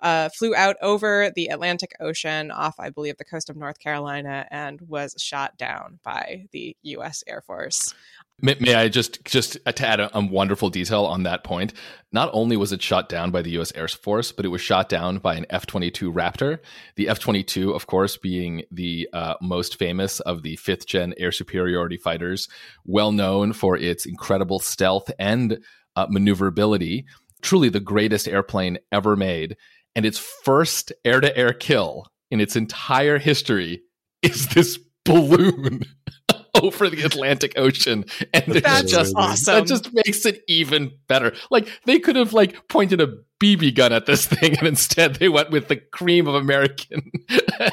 uh, 0.00 0.28
flew 0.28 0.54
out 0.54 0.76
over 0.80 1.32
the 1.34 1.48
Atlantic 1.48 1.92
Ocean 2.00 2.50
off, 2.50 2.76
I 2.78 2.90
believe, 2.90 3.16
the 3.16 3.24
coast 3.24 3.50
of 3.50 3.56
North 3.56 3.80
Carolina 3.80 4.46
and 4.50 4.80
was 4.82 5.14
shot 5.18 5.56
down 5.56 5.98
by 6.04 6.46
the 6.52 6.76
U.S. 6.82 7.24
Air 7.26 7.42
Force. 7.42 7.94
May, 8.40 8.56
may, 8.60 8.74
I 8.74 8.88
just 8.88 9.24
just 9.24 9.58
to 9.64 9.86
add 9.86 9.98
a, 9.98 10.16
a, 10.16 10.24
wonderful 10.24 10.70
detail 10.70 11.04
on 11.04 11.24
that 11.24 11.42
point? 11.42 11.72
Not 12.12 12.30
only 12.32 12.56
was 12.56 12.72
it 12.72 12.80
shot 12.80 13.08
down 13.08 13.32
by 13.32 13.42
the 13.42 13.50
U.S. 13.52 13.72
Air 13.74 13.88
Force, 13.88 14.30
but 14.30 14.44
it 14.44 14.48
was 14.48 14.60
shot 14.60 14.88
down 14.88 15.18
by 15.18 15.34
an 15.34 15.44
F-22 15.50 16.12
Raptor. 16.12 16.60
The 16.94 17.08
F-22, 17.08 17.74
of 17.74 17.88
course, 17.88 18.16
being 18.16 18.62
the 18.70 19.08
uh, 19.12 19.34
most 19.42 19.76
famous 19.76 20.20
of 20.20 20.44
the 20.44 20.54
fifth-gen 20.54 21.14
air 21.18 21.32
superiority 21.32 21.96
fighters, 21.96 22.48
well 22.84 23.10
known 23.10 23.52
for 23.52 23.76
its 23.76 24.06
incredible 24.06 24.60
stealth 24.60 25.10
and 25.18 25.58
uh, 25.96 26.06
maneuverability. 26.08 27.06
Truly, 27.42 27.70
the 27.70 27.80
greatest 27.80 28.28
airplane 28.28 28.78
ever 28.92 29.16
made, 29.16 29.56
and 29.96 30.06
its 30.06 30.18
first 30.18 30.92
air-to-air 31.04 31.54
kill 31.54 32.06
in 32.30 32.40
its 32.40 32.54
entire 32.54 33.18
history 33.18 33.82
is 34.22 34.46
this 34.48 34.78
balloon. 35.04 35.82
over 36.62 36.88
the 36.88 37.02
Atlantic 37.02 37.54
Ocean, 37.56 38.04
and 38.32 38.44
that's 38.46 38.90
just 38.90 39.14
awesome. 39.16 39.54
That 39.54 39.66
just 39.66 39.92
makes 39.92 40.24
it 40.26 40.42
even 40.48 40.92
better. 41.06 41.34
Like 41.50 41.68
they 41.84 41.98
could 41.98 42.16
have 42.16 42.32
like 42.32 42.68
pointed 42.68 43.00
a 43.00 43.14
BB 43.40 43.74
gun 43.74 43.92
at 43.92 44.06
this 44.06 44.26
thing, 44.26 44.56
and 44.58 44.66
instead 44.66 45.16
they 45.16 45.28
went 45.28 45.50
with 45.50 45.68
the 45.68 45.76
cream 45.76 46.26
of 46.26 46.34
American 46.34 47.10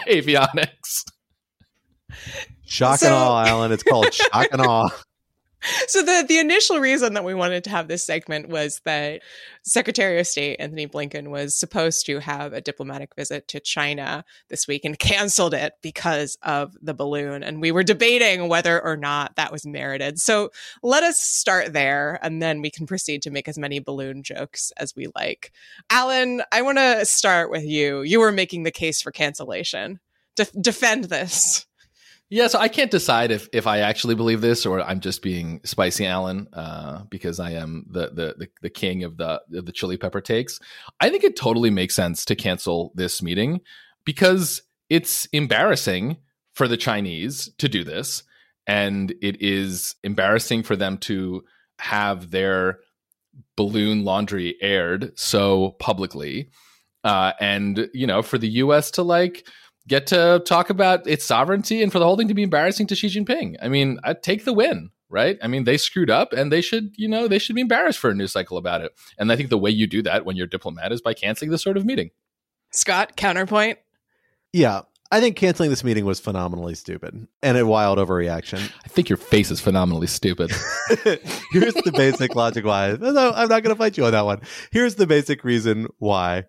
avionics. 0.07 1.05
Shock 2.65 2.99
so, 2.99 3.07
and 3.07 3.15
awe, 3.15 3.45
Alan. 3.45 3.71
It's 3.71 3.83
called 3.83 4.13
shock 4.13 4.47
and 4.51 4.61
awe. 4.61 4.89
so 5.87 6.01
the 6.01 6.25
the 6.27 6.39
initial 6.39 6.79
reason 6.79 7.13
that 7.13 7.23
we 7.23 7.33
wanted 7.33 7.63
to 7.63 7.69
have 7.69 7.87
this 7.87 8.03
segment 8.03 8.49
was 8.49 8.81
that 8.85 9.21
Secretary 9.63 10.19
of 10.19 10.27
State 10.27 10.57
Antony 10.59 10.87
Blinken 10.87 11.29
was 11.29 11.57
supposed 11.57 12.05
to 12.05 12.19
have 12.19 12.53
a 12.53 12.61
diplomatic 12.61 13.15
visit 13.15 13.47
to 13.49 13.59
China 13.59 14.23
this 14.49 14.67
week 14.67 14.85
and 14.85 14.97
canceled 14.99 15.53
it 15.53 15.73
because 15.81 16.37
of 16.43 16.75
the 16.81 16.93
balloon 16.93 17.43
and 17.43 17.61
we 17.61 17.71
were 17.71 17.83
debating 17.83 18.47
whether 18.47 18.83
or 18.83 18.97
not 18.97 19.35
that 19.35 19.51
was 19.51 19.65
merited. 19.65 20.19
So 20.19 20.51
let 20.83 21.03
us 21.03 21.19
start 21.19 21.73
there 21.73 22.19
and 22.21 22.41
then 22.41 22.61
we 22.61 22.69
can 22.69 22.85
proceed 22.85 23.21
to 23.23 23.31
make 23.31 23.47
as 23.47 23.57
many 23.57 23.79
balloon 23.79 24.23
jokes 24.23 24.71
as 24.77 24.95
we 24.95 25.07
like. 25.15 25.51
Alan, 25.89 26.41
I 26.51 26.61
want 26.61 26.77
to 26.77 27.05
start 27.05 27.49
with 27.49 27.65
you. 27.65 28.01
You 28.01 28.19
were 28.19 28.31
making 28.31 28.63
the 28.63 28.71
case 28.71 29.01
for 29.01 29.11
cancellation. 29.11 29.99
De- 30.35 30.61
defend 30.61 31.05
this. 31.05 31.65
Yeah, 32.29 32.47
so 32.47 32.57
I 32.59 32.69
can't 32.69 32.89
decide 32.89 33.29
if 33.29 33.47
if 33.53 33.67
I 33.67 33.79
actually 33.79 34.15
believe 34.15 34.41
this 34.41 34.65
or 34.65 34.81
I'm 34.81 34.99
just 34.99 35.21
being 35.21 35.61
spicy 35.63 36.07
Alan 36.07 36.47
uh, 36.53 37.03
because 37.09 37.39
I 37.39 37.51
am 37.51 37.85
the, 37.89 38.07
the, 38.09 38.35
the 38.37 38.47
the 38.63 38.69
king 38.69 39.03
of 39.03 39.17
the 39.17 39.41
of 39.53 39.65
the 39.65 39.71
chili 39.71 39.97
pepper 39.97 40.21
takes. 40.21 40.59
I 40.99 41.09
think 41.09 41.23
it 41.23 41.35
totally 41.35 41.69
makes 41.69 41.93
sense 41.93 42.25
to 42.25 42.35
cancel 42.35 42.91
this 42.95 43.21
meeting 43.21 43.61
because 44.05 44.63
it's 44.89 45.25
embarrassing 45.27 46.17
for 46.53 46.67
the 46.67 46.77
Chinese 46.77 47.51
to 47.59 47.69
do 47.69 47.83
this, 47.83 48.23
and 48.65 49.13
it 49.21 49.39
is 49.41 49.95
embarrassing 50.03 50.63
for 50.63 50.75
them 50.75 50.97
to 50.99 51.43
have 51.77 52.31
their 52.31 52.79
balloon 53.55 54.03
laundry 54.03 54.55
aired 54.61 55.11
so 55.15 55.75
publicly, 55.79 56.49
uh, 57.03 57.33
and 57.39 57.87
you 57.93 58.07
know 58.07 58.23
for 58.23 58.39
the 58.39 58.49
U.S. 58.49 58.89
to 58.91 59.03
like 59.03 59.47
get 59.87 60.07
to 60.07 60.41
talk 60.45 60.69
about 60.69 61.07
its 61.07 61.25
sovereignty 61.25 61.83
and 61.83 61.91
for 61.91 61.99
the 61.99 62.05
whole 62.05 62.17
thing 62.17 62.27
to 62.27 62.33
be 62.33 62.43
embarrassing 62.43 62.87
to 62.87 62.95
Xi 62.95 63.07
Jinping. 63.07 63.55
I 63.61 63.67
mean, 63.67 63.99
I 64.03 64.13
take 64.13 64.45
the 64.45 64.53
win, 64.53 64.89
right? 65.09 65.37
I 65.41 65.47
mean, 65.47 65.63
they 65.63 65.77
screwed 65.77 66.09
up 66.09 66.33
and 66.33 66.51
they 66.51 66.61
should, 66.61 66.91
you 66.97 67.07
know, 67.07 67.27
they 67.27 67.39
should 67.39 67.55
be 67.55 67.61
embarrassed 67.61 67.99
for 67.99 68.09
a 68.09 68.15
news 68.15 68.31
cycle 68.31 68.57
about 68.57 68.81
it. 68.81 68.93
And 69.17 69.31
I 69.31 69.35
think 69.35 69.49
the 69.49 69.57
way 69.57 69.69
you 69.69 69.87
do 69.87 70.01
that 70.03 70.25
when 70.25 70.35
you're 70.35 70.47
a 70.47 70.49
diplomat 70.49 70.91
is 70.91 71.01
by 71.01 71.13
canceling 71.13 71.51
this 71.51 71.63
sort 71.63 71.77
of 71.77 71.85
meeting. 71.85 72.11
Scott, 72.71 73.15
counterpoint. 73.15 73.79
Yeah. 74.51 74.81
I 75.11 75.19
think 75.19 75.37
canceling 75.37 75.69
this 75.69 75.83
meeting 75.83 76.03
was 76.03 76.19
phenomenally 76.19 76.73
stupid 76.73 77.27
and 77.43 77.57
a 77.57 77.65
wild 77.65 77.99
overreaction. 77.99 78.59
I 78.83 78.87
think 78.87 79.07
your 79.07 79.17
face 79.17 79.51
is 79.51 79.61
phenomenally 79.61 80.07
stupid. 80.07 80.51
Here's 81.51 81.75
the 81.75 81.93
basic 81.95 82.33
logic 82.35 82.65
why. 82.65 82.97
No, 82.99 83.31
I'm 83.35 83.47
not 83.47 83.61
going 83.61 83.73
to 83.73 83.75
fight 83.75 83.97
you 83.97 84.05
on 84.05 84.11
that 84.13 84.25
one. 84.25 84.41
Here's 84.71 84.95
the 84.95 85.05
basic 85.05 85.43
reason 85.43 85.87
why 85.99 86.45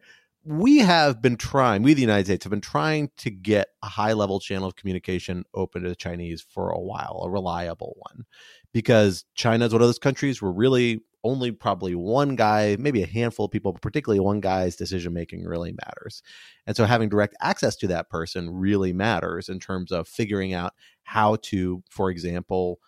we 0.46 0.78
have 0.78 1.20
been 1.20 1.36
trying, 1.36 1.82
we, 1.82 1.92
the 1.92 2.00
United 2.00 2.26
States, 2.26 2.44
have 2.44 2.50
been 2.50 2.60
trying 2.60 3.10
to 3.16 3.30
get 3.30 3.68
a 3.82 3.88
high 3.88 4.12
level 4.12 4.38
channel 4.38 4.68
of 4.68 4.76
communication 4.76 5.44
open 5.54 5.82
to 5.82 5.88
the 5.88 5.96
Chinese 5.96 6.40
for 6.40 6.70
a 6.70 6.78
while, 6.78 7.22
a 7.24 7.30
reliable 7.30 7.96
one, 7.98 8.24
because 8.72 9.24
China 9.34 9.66
is 9.66 9.72
one 9.72 9.82
of 9.82 9.88
those 9.88 9.98
countries 9.98 10.40
where 10.40 10.52
really 10.52 11.00
only 11.24 11.50
probably 11.50 11.96
one 11.96 12.36
guy, 12.36 12.76
maybe 12.78 13.02
a 13.02 13.06
handful 13.06 13.46
of 13.46 13.50
people, 13.50 13.72
but 13.72 13.82
particularly 13.82 14.20
one 14.20 14.38
guy's 14.38 14.76
decision 14.76 15.12
making 15.12 15.44
really 15.44 15.72
matters. 15.72 16.22
And 16.64 16.76
so 16.76 16.84
having 16.84 17.08
direct 17.08 17.34
access 17.40 17.74
to 17.76 17.88
that 17.88 18.08
person 18.08 18.48
really 18.48 18.92
matters 18.92 19.48
in 19.48 19.58
terms 19.58 19.90
of 19.90 20.06
figuring 20.06 20.54
out 20.54 20.74
how 21.02 21.38
to, 21.42 21.82
for 21.90 22.10
example, 22.10 22.78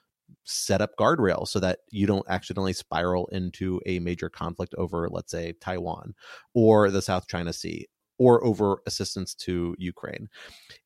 set 0.49 0.81
up 0.81 0.97
guardrails 0.99 1.49
so 1.49 1.61
that 1.61 1.81
you 1.91 2.07
don't 2.07 2.27
accidentally 2.29 2.73
spiral 2.73 3.27
into 3.29 3.81
a 3.87 3.99
major 3.99 4.29
conflict 4.29 4.75
over, 4.77 5.09
let's 5.11 5.31
say, 5.31 5.53
Taiwan 5.61 6.15
or 6.55 6.91
the 6.91 7.03
South 7.03 7.29
China 7.29 7.53
Sea 7.53 7.87
or 8.19 8.45
over 8.45 8.83
assistance 8.87 9.35
to 9.35 9.75
Ukraine. 9.79 10.29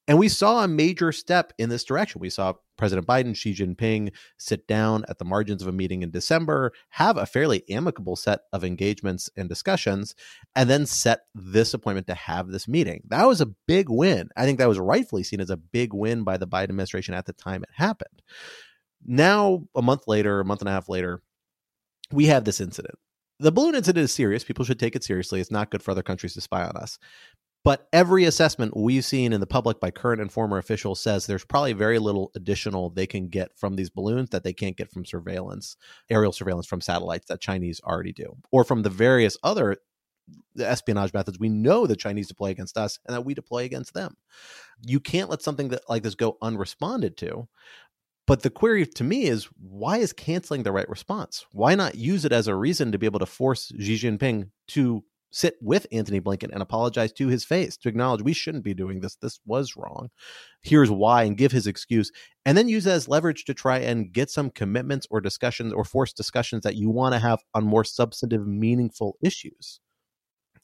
And 0.06 0.18
we 0.18 0.28
saw 0.28 0.62
a 0.62 0.68
major 0.68 1.12
step 1.12 1.52
in 1.58 1.70
this 1.70 1.84
direction. 1.84 2.20
We 2.20 2.28
saw 2.28 2.54
President 2.76 3.06
Biden, 3.06 3.34
Xi 3.34 3.54
Jinping 3.54 4.12
sit 4.36 4.66
down 4.66 5.04
at 5.08 5.18
the 5.18 5.24
margins 5.24 5.62
of 5.62 5.68
a 5.68 5.72
meeting 5.72 6.02
in 6.02 6.10
December, 6.10 6.72
have 6.90 7.16
a 7.16 7.24
fairly 7.24 7.62
amicable 7.70 8.16
set 8.16 8.40
of 8.52 8.64
engagements 8.64 9.30
and 9.36 9.48
discussions, 9.48 10.14
and 10.54 10.68
then 10.68 10.84
set 10.84 11.20
this 11.34 11.72
appointment 11.72 12.06
to 12.08 12.14
have 12.14 12.48
this 12.48 12.68
meeting. 12.68 13.02
That 13.08 13.26
was 13.26 13.40
a 13.40 13.54
big 13.66 13.88
win. 13.88 14.28
I 14.36 14.44
think 14.44 14.58
that 14.58 14.68
was 14.68 14.78
rightfully 14.78 15.22
seen 15.22 15.40
as 15.40 15.50
a 15.50 15.56
big 15.56 15.94
win 15.94 16.24
by 16.24 16.36
the 16.36 16.48
Biden 16.48 16.64
administration 16.64 17.14
at 17.14 17.24
the 17.24 17.32
time 17.32 17.62
it 17.62 17.70
happened. 17.74 18.20
Now, 19.04 19.64
a 19.74 19.82
month 19.82 20.06
later, 20.06 20.40
a 20.40 20.44
month 20.44 20.60
and 20.60 20.68
a 20.68 20.72
half 20.72 20.88
later, 20.88 21.22
we 22.12 22.26
have 22.26 22.44
this 22.44 22.60
incident. 22.60 22.96
The 23.40 23.52
balloon 23.52 23.74
incident 23.74 24.04
is 24.04 24.12
serious. 24.12 24.44
People 24.44 24.64
should 24.64 24.78
take 24.78 24.94
it 24.94 25.02
seriously. 25.02 25.40
It's 25.40 25.50
not 25.50 25.70
good 25.70 25.82
for 25.82 25.90
other 25.90 26.02
countries 26.02 26.34
to 26.34 26.40
spy 26.40 26.62
on 26.64 26.76
us. 26.76 26.98
But 27.64 27.88
every 27.92 28.24
assessment 28.24 28.76
we've 28.76 29.04
seen 29.04 29.32
in 29.32 29.40
the 29.40 29.46
public 29.46 29.78
by 29.78 29.92
current 29.92 30.20
and 30.20 30.32
former 30.32 30.58
officials 30.58 31.00
says 31.00 31.26
there's 31.26 31.44
probably 31.44 31.72
very 31.72 32.00
little 32.00 32.32
additional 32.34 32.90
they 32.90 33.06
can 33.06 33.28
get 33.28 33.56
from 33.56 33.76
these 33.76 33.90
balloons 33.90 34.30
that 34.30 34.42
they 34.42 34.52
can't 34.52 34.76
get 34.76 34.90
from 34.90 35.04
surveillance, 35.04 35.76
aerial 36.10 36.32
surveillance 36.32 36.66
from 36.66 36.80
satellites 36.80 37.26
that 37.28 37.40
Chinese 37.40 37.80
already 37.84 38.12
do, 38.12 38.36
or 38.50 38.64
from 38.64 38.82
the 38.82 38.90
various 38.90 39.36
other 39.44 39.76
espionage 40.58 41.12
methods 41.12 41.38
we 41.38 41.48
know 41.48 41.86
the 41.86 41.96
Chinese 41.96 42.28
deploy 42.28 42.50
against 42.50 42.76
us 42.76 42.98
and 43.06 43.14
that 43.14 43.24
we 43.24 43.34
deploy 43.34 43.64
against 43.64 43.94
them. 43.94 44.16
You 44.84 44.98
can't 45.00 45.30
let 45.30 45.42
something 45.42 45.68
that 45.68 45.88
like 45.88 46.02
this 46.02 46.14
go 46.14 46.38
unresponded 46.42 47.16
to. 47.18 47.48
But 48.26 48.42
the 48.42 48.50
query 48.50 48.86
to 48.86 49.04
me 49.04 49.24
is 49.24 49.48
why 49.60 49.98
is 49.98 50.12
canceling 50.12 50.62
the 50.62 50.72
right 50.72 50.88
response? 50.88 51.44
Why 51.52 51.74
not 51.74 51.96
use 51.96 52.24
it 52.24 52.32
as 52.32 52.46
a 52.46 52.54
reason 52.54 52.92
to 52.92 52.98
be 52.98 53.06
able 53.06 53.18
to 53.18 53.26
force 53.26 53.72
Xi 53.78 53.96
Jinping 53.96 54.50
to 54.68 55.04
sit 55.32 55.56
with 55.60 55.86
Antony 55.90 56.20
Blinken 56.20 56.52
and 56.52 56.62
apologize 56.62 57.12
to 57.14 57.28
his 57.28 57.44
face, 57.44 57.76
to 57.78 57.88
acknowledge 57.88 58.22
we 58.22 58.34
shouldn't 58.34 58.64
be 58.64 58.74
doing 58.74 59.00
this. 59.00 59.16
This 59.16 59.40
was 59.46 59.76
wrong. 59.76 60.10
Here's 60.60 60.90
why, 60.90 61.24
and 61.24 61.36
give 61.36 61.52
his 61.52 61.66
excuse, 61.66 62.12
and 62.44 62.56
then 62.56 62.68
use 62.68 62.84
that 62.84 62.92
as 62.92 63.08
leverage 63.08 63.44
to 63.46 63.54
try 63.54 63.78
and 63.78 64.12
get 64.12 64.30
some 64.30 64.50
commitments 64.50 65.06
or 65.10 65.20
discussions 65.20 65.72
or 65.72 65.84
force 65.84 66.12
discussions 66.12 66.62
that 66.62 66.76
you 66.76 66.90
want 66.90 67.14
to 67.14 67.18
have 67.18 67.40
on 67.54 67.64
more 67.64 67.84
substantive, 67.84 68.46
meaningful 68.46 69.16
issues. 69.22 69.80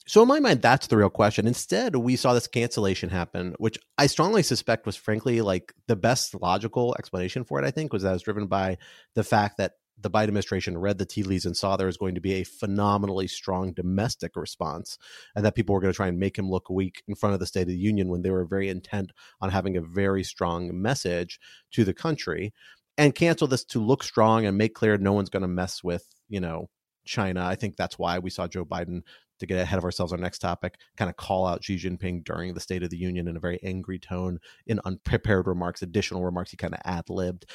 So, 0.08 0.22
in 0.22 0.28
my 0.28 0.40
mind, 0.40 0.62
that's 0.62 0.86
the 0.86 0.96
real 0.96 1.10
question. 1.10 1.46
Instead, 1.46 1.94
we 1.94 2.16
saw 2.16 2.32
this 2.32 2.46
cancellation 2.48 3.10
happen, 3.10 3.54
which 3.58 3.78
I 3.98 4.06
strongly 4.06 4.42
suspect 4.42 4.86
was, 4.86 4.96
frankly, 4.96 5.42
like 5.42 5.74
the 5.86 5.96
best 5.96 6.34
logical 6.40 6.96
explanation 6.98 7.44
for 7.44 7.58
it. 7.58 7.66
I 7.66 7.70
think 7.70 7.92
was 7.92 8.04
that 8.04 8.12
was 8.12 8.22
driven 8.22 8.46
by 8.46 8.78
the 9.14 9.22
fact 9.22 9.58
that 9.58 9.72
the 10.00 10.08
Biden 10.08 10.28
administration 10.28 10.78
read 10.78 10.96
the 10.96 11.04
tea 11.04 11.24
leaves 11.24 11.44
and 11.44 11.54
saw 11.54 11.76
there 11.76 11.88
was 11.88 11.98
going 11.98 12.14
to 12.14 12.22
be 12.22 12.34
a 12.34 12.44
phenomenally 12.44 13.26
strong 13.26 13.74
domestic 13.74 14.34
response, 14.34 14.96
and 15.36 15.44
that 15.44 15.54
people 15.54 15.74
were 15.74 15.80
going 15.82 15.92
to 15.92 15.96
try 15.96 16.08
and 16.08 16.18
make 16.18 16.38
him 16.38 16.48
look 16.48 16.70
weak 16.70 17.02
in 17.06 17.14
front 17.14 17.34
of 17.34 17.40
the 17.40 17.46
State 17.46 17.62
of 17.62 17.68
the 17.68 17.76
Union 17.76 18.08
when 18.08 18.22
they 18.22 18.30
were 18.30 18.46
very 18.46 18.70
intent 18.70 19.12
on 19.42 19.50
having 19.50 19.76
a 19.76 19.82
very 19.82 20.24
strong 20.24 20.80
message 20.80 21.38
to 21.72 21.84
the 21.84 21.92
country, 21.92 22.54
and 22.96 23.14
cancel 23.14 23.46
this 23.46 23.62
to 23.62 23.84
look 23.84 24.02
strong 24.02 24.46
and 24.46 24.56
make 24.56 24.74
clear 24.74 24.96
no 24.96 25.12
one's 25.12 25.28
going 25.28 25.42
to 25.42 25.48
mess 25.48 25.84
with, 25.84 26.06
you 26.30 26.40
know, 26.40 26.70
China. 27.04 27.44
I 27.44 27.56
think 27.56 27.76
that's 27.76 27.98
why 27.98 28.18
we 28.18 28.30
saw 28.30 28.46
Joe 28.46 28.64
Biden 28.64 29.02
to 29.38 29.46
get 29.46 29.58
ahead 29.58 29.78
of 29.78 29.84
ourselves, 29.84 30.12
our 30.12 30.18
next 30.18 30.38
topic, 30.38 30.78
kind 30.96 31.08
of 31.08 31.16
call 31.16 31.46
out 31.46 31.62
Xi 31.62 31.76
Jinping 31.76 32.24
during 32.24 32.54
the 32.54 32.60
State 32.60 32.82
of 32.82 32.90
the 32.90 32.96
Union 32.96 33.28
in 33.28 33.36
a 33.36 33.40
very 33.40 33.58
angry 33.62 33.98
tone, 33.98 34.38
in 34.66 34.80
unprepared 34.84 35.46
remarks, 35.46 35.82
additional 35.82 36.24
remarks 36.24 36.50
he 36.50 36.56
kind 36.56 36.74
of 36.74 36.80
ad 36.84 37.08
libbed, 37.08 37.46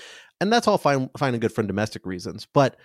and 0.41 0.51
that's 0.51 0.67
all 0.67 0.77
fine, 0.77 1.09
fine 1.17 1.33
and 1.33 1.41
good 1.41 1.53
for 1.53 1.63
domestic 1.63 2.05
reasons. 2.05 2.47
But 2.53 2.77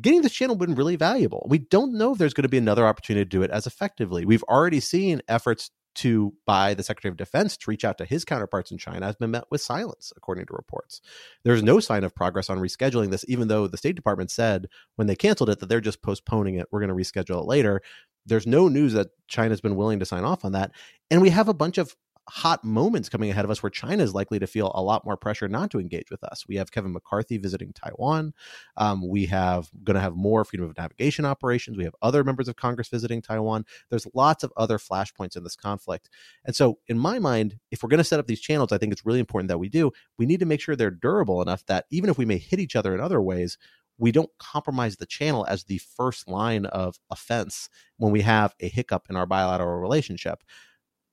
getting 0.00 0.22
this 0.22 0.32
channel 0.32 0.56
been 0.56 0.74
really 0.74 0.96
valuable. 0.96 1.46
We 1.48 1.58
don't 1.58 1.96
know 1.96 2.12
if 2.12 2.18
there's 2.18 2.34
going 2.34 2.42
to 2.42 2.48
be 2.48 2.58
another 2.58 2.86
opportunity 2.86 3.24
to 3.24 3.28
do 3.28 3.42
it 3.42 3.50
as 3.50 3.66
effectively. 3.66 4.24
We've 4.24 4.44
already 4.44 4.80
seen 4.80 5.22
efforts 5.28 5.70
to 5.96 6.34
by 6.46 6.74
the 6.74 6.82
Secretary 6.82 7.10
of 7.10 7.16
Defense 7.16 7.56
to 7.56 7.70
reach 7.70 7.84
out 7.84 7.98
to 7.98 8.04
his 8.04 8.24
counterparts 8.24 8.70
in 8.70 8.78
China 8.78 9.06
has 9.06 9.16
been 9.16 9.30
met 9.30 9.44
with 9.50 9.60
silence, 9.60 10.12
according 10.16 10.46
to 10.46 10.54
reports. 10.54 11.00
There's 11.44 11.62
no 11.62 11.80
sign 11.80 12.04
of 12.04 12.14
progress 12.14 12.48
on 12.48 12.58
rescheduling 12.58 13.10
this, 13.10 13.24
even 13.28 13.48
though 13.48 13.66
the 13.66 13.76
State 13.76 13.96
Department 13.96 14.30
said 14.30 14.68
when 14.96 15.06
they 15.06 15.16
canceled 15.16 15.50
it 15.50 15.60
that 15.60 15.68
they're 15.68 15.80
just 15.80 16.02
postponing 16.02 16.54
it. 16.54 16.68
We're 16.70 16.80
going 16.80 16.88
to 16.88 16.94
reschedule 16.94 17.40
it 17.40 17.46
later 17.46 17.82
there's 18.26 18.46
no 18.46 18.68
news 18.68 18.92
that 18.92 19.08
China's 19.28 19.60
been 19.60 19.76
willing 19.76 20.00
to 20.00 20.04
sign 20.04 20.24
off 20.24 20.44
on 20.44 20.52
that. 20.52 20.72
And 21.10 21.22
we 21.22 21.30
have 21.30 21.48
a 21.48 21.54
bunch 21.54 21.78
of 21.78 21.96
hot 22.28 22.64
moments 22.64 23.08
coming 23.08 23.30
ahead 23.30 23.44
of 23.44 23.50
us 23.50 23.62
where 23.62 23.70
China 23.70 24.02
is 24.02 24.14
likely 24.14 24.38
to 24.38 24.46
feel 24.46 24.72
a 24.74 24.82
lot 24.82 25.04
more 25.04 25.16
pressure 25.16 25.48
not 25.48 25.70
to 25.70 25.78
engage 25.78 26.10
with 26.10 26.24
us. 26.24 26.44
We 26.48 26.56
have 26.56 26.72
Kevin 26.72 26.92
McCarthy 26.92 27.38
visiting 27.38 27.72
Taiwan. 27.72 28.34
Um, 28.76 29.08
we 29.08 29.26
have 29.26 29.70
going 29.84 29.94
to 29.94 30.00
have 30.00 30.16
more 30.16 30.44
freedom 30.44 30.68
of 30.68 30.76
navigation 30.76 31.24
operations. 31.24 31.76
We 31.76 31.84
have 31.84 31.94
other 32.02 32.24
members 32.24 32.48
of 32.48 32.56
Congress 32.56 32.88
visiting 32.88 33.22
Taiwan. 33.22 33.64
There's 33.90 34.06
lots 34.12 34.42
of 34.42 34.52
other 34.56 34.78
flashpoints 34.78 35.36
in 35.36 35.44
this 35.44 35.56
conflict. 35.56 36.10
And 36.44 36.56
so, 36.56 36.78
in 36.88 36.98
my 36.98 37.18
mind, 37.18 37.58
if 37.70 37.82
we're 37.82 37.88
going 37.88 37.98
to 37.98 38.04
set 38.04 38.20
up 38.20 38.26
these 38.26 38.40
channels, 38.40 38.72
I 38.72 38.78
think 38.78 38.92
it's 38.92 39.06
really 39.06 39.20
important 39.20 39.48
that 39.48 39.58
we 39.58 39.68
do. 39.68 39.92
We 40.18 40.26
need 40.26 40.40
to 40.40 40.46
make 40.46 40.60
sure 40.60 40.74
they're 40.74 40.90
durable 40.90 41.42
enough 41.42 41.64
that 41.66 41.86
even 41.90 42.10
if 42.10 42.18
we 42.18 42.24
may 42.24 42.38
hit 42.38 42.58
each 42.58 42.76
other 42.76 42.92
in 42.94 43.00
other 43.00 43.20
ways, 43.20 43.56
we 43.98 44.12
don't 44.12 44.30
compromise 44.38 44.96
the 44.96 45.06
channel 45.06 45.46
as 45.48 45.64
the 45.64 45.78
first 45.78 46.28
line 46.28 46.66
of 46.66 46.98
offense 47.10 47.68
when 47.96 48.12
we 48.12 48.20
have 48.22 48.54
a 48.60 48.68
hiccup 48.68 49.06
in 49.08 49.16
our 49.16 49.26
bilateral 49.26 49.78
relationship. 49.78 50.42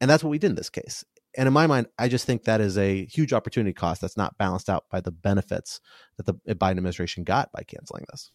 And 0.04 0.10
that's 0.10 0.22
what 0.22 0.32
we 0.32 0.38
did 0.38 0.50
in 0.50 0.56
this 0.56 0.70
case. 0.70 1.06
And 1.38 1.48
in 1.48 1.54
my 1.54 1.66
mind, 1.66 1.88
I 1.98 2.10
just 2.10 2.26
think 2.26 2.44
that 2.44 2.60
is 2.60 2.78
a 2.78 3.06
huge 3.06 3.32
opportunity 3.32 3.72
cost 3.72 4.02
that's 4.02 4.18
not 4.18 4.38
balanced 4.38 4.70
out 4.70 4.84
by 4.92 5.00
the 5.00 5.12
benefits 5.12 5.80
that 6.18 6.26
the 6.26 6.34
Biden 6.56 6.72
administration 6.72 7.24
got 7.24 7.54
by 7.54 7.64
canceling 7.64 8.04
this. 8.12 8.30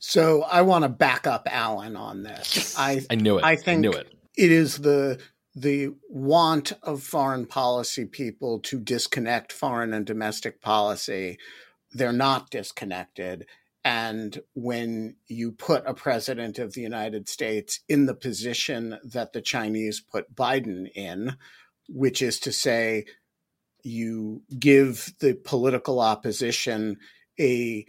So 0.00 0.42
I 0.42 0.62
want 0.62 0.82
to 0.82 0.88
back 0.88 1.28
up 1.28 1.46
Alan 1.48 1.96
on 1.96 2.24
this. 2.24 2.76
I 2.76 3.02
I 3.08 3.14
knew 3.14 3.38
it. 3.38 3.44
I 3.44 3.54
think 3.54 3.78
I 3.78 3.80
knew 3.82 3.92
it. 3.92 4.12
it 4.36 4.50
is 4.50 4.78
the 4.78 5.20
the 5.54 5.94
want 6.08 6.72
of 6.82 7.04
foreign 7.04 7.46
policy 7.46 8.04
people 8.04 8.58
to 8.58 8.80
disconnect 8.80 9.52
foreign 9.52 9.94
and 9.94 10.04
domestic 10.04 10.60
policy. 10.60 11.38
They're 11.92 12.12
not 12.12 12.50
disconnected. 12.50 13.46
And 13.84 14.40
when 14.54 15.16
you 15.26 15.52
put 15.52 15.86
a 15.86 15.94
president 15.94 16.58
of 16.58 16.72
the 16.72 16.82
United 16.82 17.28
States 17.28 17.80
in 17.88 18.06
the 18.06 18.14
position 18.14 18.98
that 19.02 19.32
the 19.32 19.40
Chinese 19.40 20.00
put 20.00 20.34
Biden 20.34 20.90
in, 20.94 21.36
which 21.88 22.22
is 22.22 22.38
to 22.40 22.52
say, 22.52 23.04
you 23.82 24.42
give 24.56 25.12
the 25.18 25.34
political 25.34 26.00
opposition 26.00 26.98
a 27.40 27.84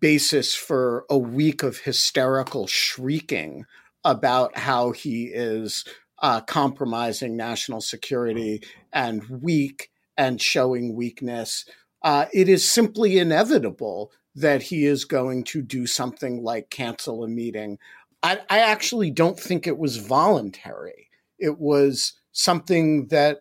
basis 0.00 0.54
for 0.54 1.04
a 1.10 1.18
week 1.18 1.62
of 1.62 1.78
hysterical 1.78 2.66
shrieking 2.66 3.64
about 4.04 4.56
how 4.56 4.92
he 4.92 5.24
is 5.26 5.84
uh, 6.20 6.40
compromising 6.40 7.36
national 7.36 7.80
security 7.80 8.62
and 8.92 9.24
weak 9.28 9.90
and 10.16 10.40
showing 10.40 10.94
weakness. 10.94 11.64
Uh, 12.02 12.26
it 12.32 12.48
is 12.48 12.68
simply 12.68 13.18
inevitable 13.18 14.10
that 14.40 14.62
he 14.62 14.84
is 14.84 15.04
going 15.04 15.44
to 15.44 15.62
do 15.62 15.86
something 15.86 16.42
like 16.42 16.70
cancel 16.70 17.24
a 17.24 17.28
meeting. 17.28 17.78
I, 18.22 18.40
I 18.50 18.60
actually 18.60 19.10
don't 19.10 19.38
think 19.38 19.66
it 19.66 19.78
was 19.78 19.96
voluntary. 19.96 21.08
It 21.38 21.58
was 21.58 22.14
something 22.32 23.06
that 23.08 23.40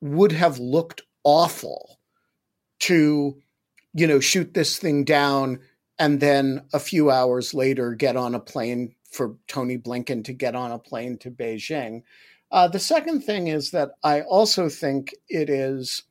would 0.00 0.32
have 0.32 0.58
looked 0.58 1.02
awful 1.24 1.98
to, 2.80 3.36
you 3.94 4.06
know, 4.06 4.20
shoot 4.20 4.54
this 4.54 4.78
thing 4.78 5.04
down 5.04 5.60
and 5.98 6.20
then 6.20 6.66
a 6.72 6.78
few 6.78 7.10
hours 7.10 7.54
later 7.54 7.94
get 7.94 8.16
on 8.16 8.34
a 8.34 8.40
plane 8.40 8.94
for 9.10 9.36
Tony 9.46 9.78
Blinken 9.78 10.24
to 10.24 10.32
get 10.32 10.54
on 10.54 10.72
a 10.72 10.78
plane 10.78 11.18
to 11.18 11.30
Beijing. 11.30 12.02
Uh, 12.50 12.68
the 12.68 12.78
second 12.78 13.22
thing 13.22 13.48
is 13.48 13.70
that 13.70 13.92
I 14.02 14.22
also 14.22 14.68
think 14.68 15.14
it 15.28 15.48
is 15.48 16.02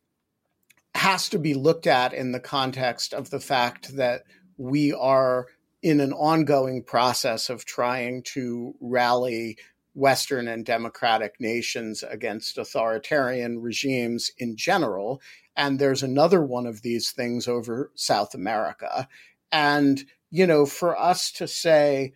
has 0.96 1.30
to 1.30 1.40
be 1.40 1.54
looked 1.54 1.88
at 1.88 2.14
in 2.14 2.32
the 2.32 2.40
context 2.40 3.14
of 3.14 3.30
the 3.30 3.40
fact 3.40 3.96
that 3.96 4.24
we 4.58 4.94
are 4.94 5.48
in 5.82 6.00
an 6.00 6.14
ongoing 6.14 6.84
process 6.84 7.50
of 7.50 7.66
trying 7.66 8.24
to 8.24 8.74
rally 8.80 9.58
Western 9.96 10.48
and 10.48 10.66
democratic 10.66 11.40
nations 11.40 12.04
against 12.10 12.58
authoritarian 12.58 13.62
regimes 13.62 14.32
in 14.38 14.56
general. 14.56 15.22
And 15.56 15.78
there's 15.78 16.04
another 16.04 16.42
one 16.42 16.66
of 16.66 16.82
these 16.82 17.12
things 17.12 17.48
over 17.48 17.92
South 17.96 18.34
America. 18.34 19.08
And, 19.52 20.04
you 20.32 20.48
know, 20.48 20.66
for 20.66 21.00
us 21.00 21.32
to 21.34 21.48
say 21.48 22.14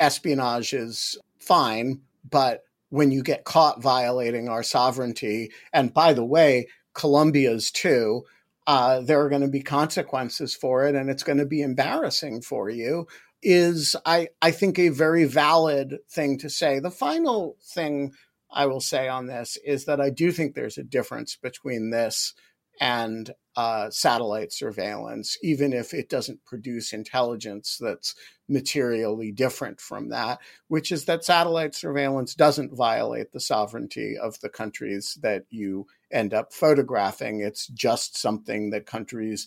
espionage 0.00 0.72
is 0.72 1.16
fine, 1.38 2.00
but 2.28 2.64
when 2.88 3.10
you 3.10 3.22
get 3.22 3.44
caught 3.44 3.80
violating 3.80 4.48
our 4.48 4.62
sovereignty, 4.62 5.52
and 5.72 5.94
by 5.94 6.12
the 6.12 6.24
way, 6.24 6.66
Colombia's 6.94 7.70
too, 7.70 8.24
uh, 8.66 9.00
there 9.00 9.20
are 9.20 9.28
going 9.28 9.42
to 9.42 9.48
be 9.48 9.62
consequences 9.62 10.54
for 10.54 10.86
it 10.86 10.94
and 10.94 11.10
it's 11.10 11.22
going 11.24 11.38
to 11.38 11.46
be 11.46 11.62
embarrassing 11.62 12.42
for 12.42 12.70
you 12.70 13.06
is 13.42 13.96
I, 14.06 14.28
I 14.40 14.52
think 14.52 14.78
a 14.78 14.90
very 14.90 15.24
valid 15.24 15.98
thing 16.08 16.38
to 16.38 16.48
say. 16.48 16.78
The 16.78 16.90
final 16.90 17.56
thing 17.74 18.12
I 18.52 18.66
will 18.66 18.80
say 18.80 19.08
on 19.08 19.26
this 19.26 19.58
is 19.64 19.86
that 19.86 20.00
I 20.00 20.10
do 20.10 20.30
think 20.30 20.54
there's 20.54 20.78
a 20.78 20.84
difference 20.84 21.36
between 21.36 21.90
this 21.90 22.34
and 22.80 23.32
uh, 23.56 23.90
satellite 23.90 24.52
surveillance, 24.52 25.36
even 25.42 25.72
if 25.72 25.92
it 25.92 26.08
doesn't 26.08 26.44
produce 26.44 26.92
intelligence 26.92 27.78
that's 27.80 28.14
materially 28.48 29.30
different 29.30 29.80
from 29.80 30.08
that, 30.08 30.38
which 30.68 30.90
is 30.90 31.04
that 31.04 31.24
satellite 31.24 31.74
surveillance 31.74 32.34
doesn't 32.34 32.74
violate 32.74 33.32
the 33.32 33.40
sovereignty 33.40 34.16
of 34.20 34.38
the 34.40 34.48
countries 34.48 35.18
that 35.22 35.44
you 35.50 35.86
end 36.12 36.34
up 36.34 36.52
photographing. 36.52 37.40
It's 37.40 37.66
just 37.68 38.16
something 38.16 38.70
that 38.70 38.86
countries 38.86 39.46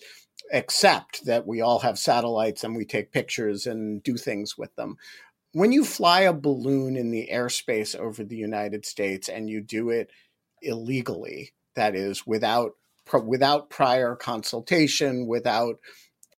accept 0.51 1.25
that 1.25 1.47
we 1.47 1.61
all 1.61 1.79
have 1.79 1.97
satellites 1.97 2.63
and 2.63 2.75
we 2.75 2.85
take 2.85 3.11
pictures 3.11 3.65
and 3.65 4.03
do 4.03 4.17
things 4.17 4.57
with 4.57 4.75
them. 4.75 4.97
When 5.53 5.71
you 5.71 5.85
fly 5.85 6.21
a 6.21 6.33
balloon 6.33 6.95
in 6.95 7.11
the 7.11 7.29
airspace 7.31 7.95
over 7.95 8.23
the 8.23 8.35
United 8.35 8.85
States 8.85 9.29
and 9.29 9.49
you 9.49 9.61
do 9.61 9.89
it 9.89 10.11
illegally, 10.61 11.53
that 11.75 11.95
is 11.95 12.25
without 12.27 12.71
without 13.25 13.69
prior 13.69 14.15
consultation, 14.15 15.27
without 15.27 15.75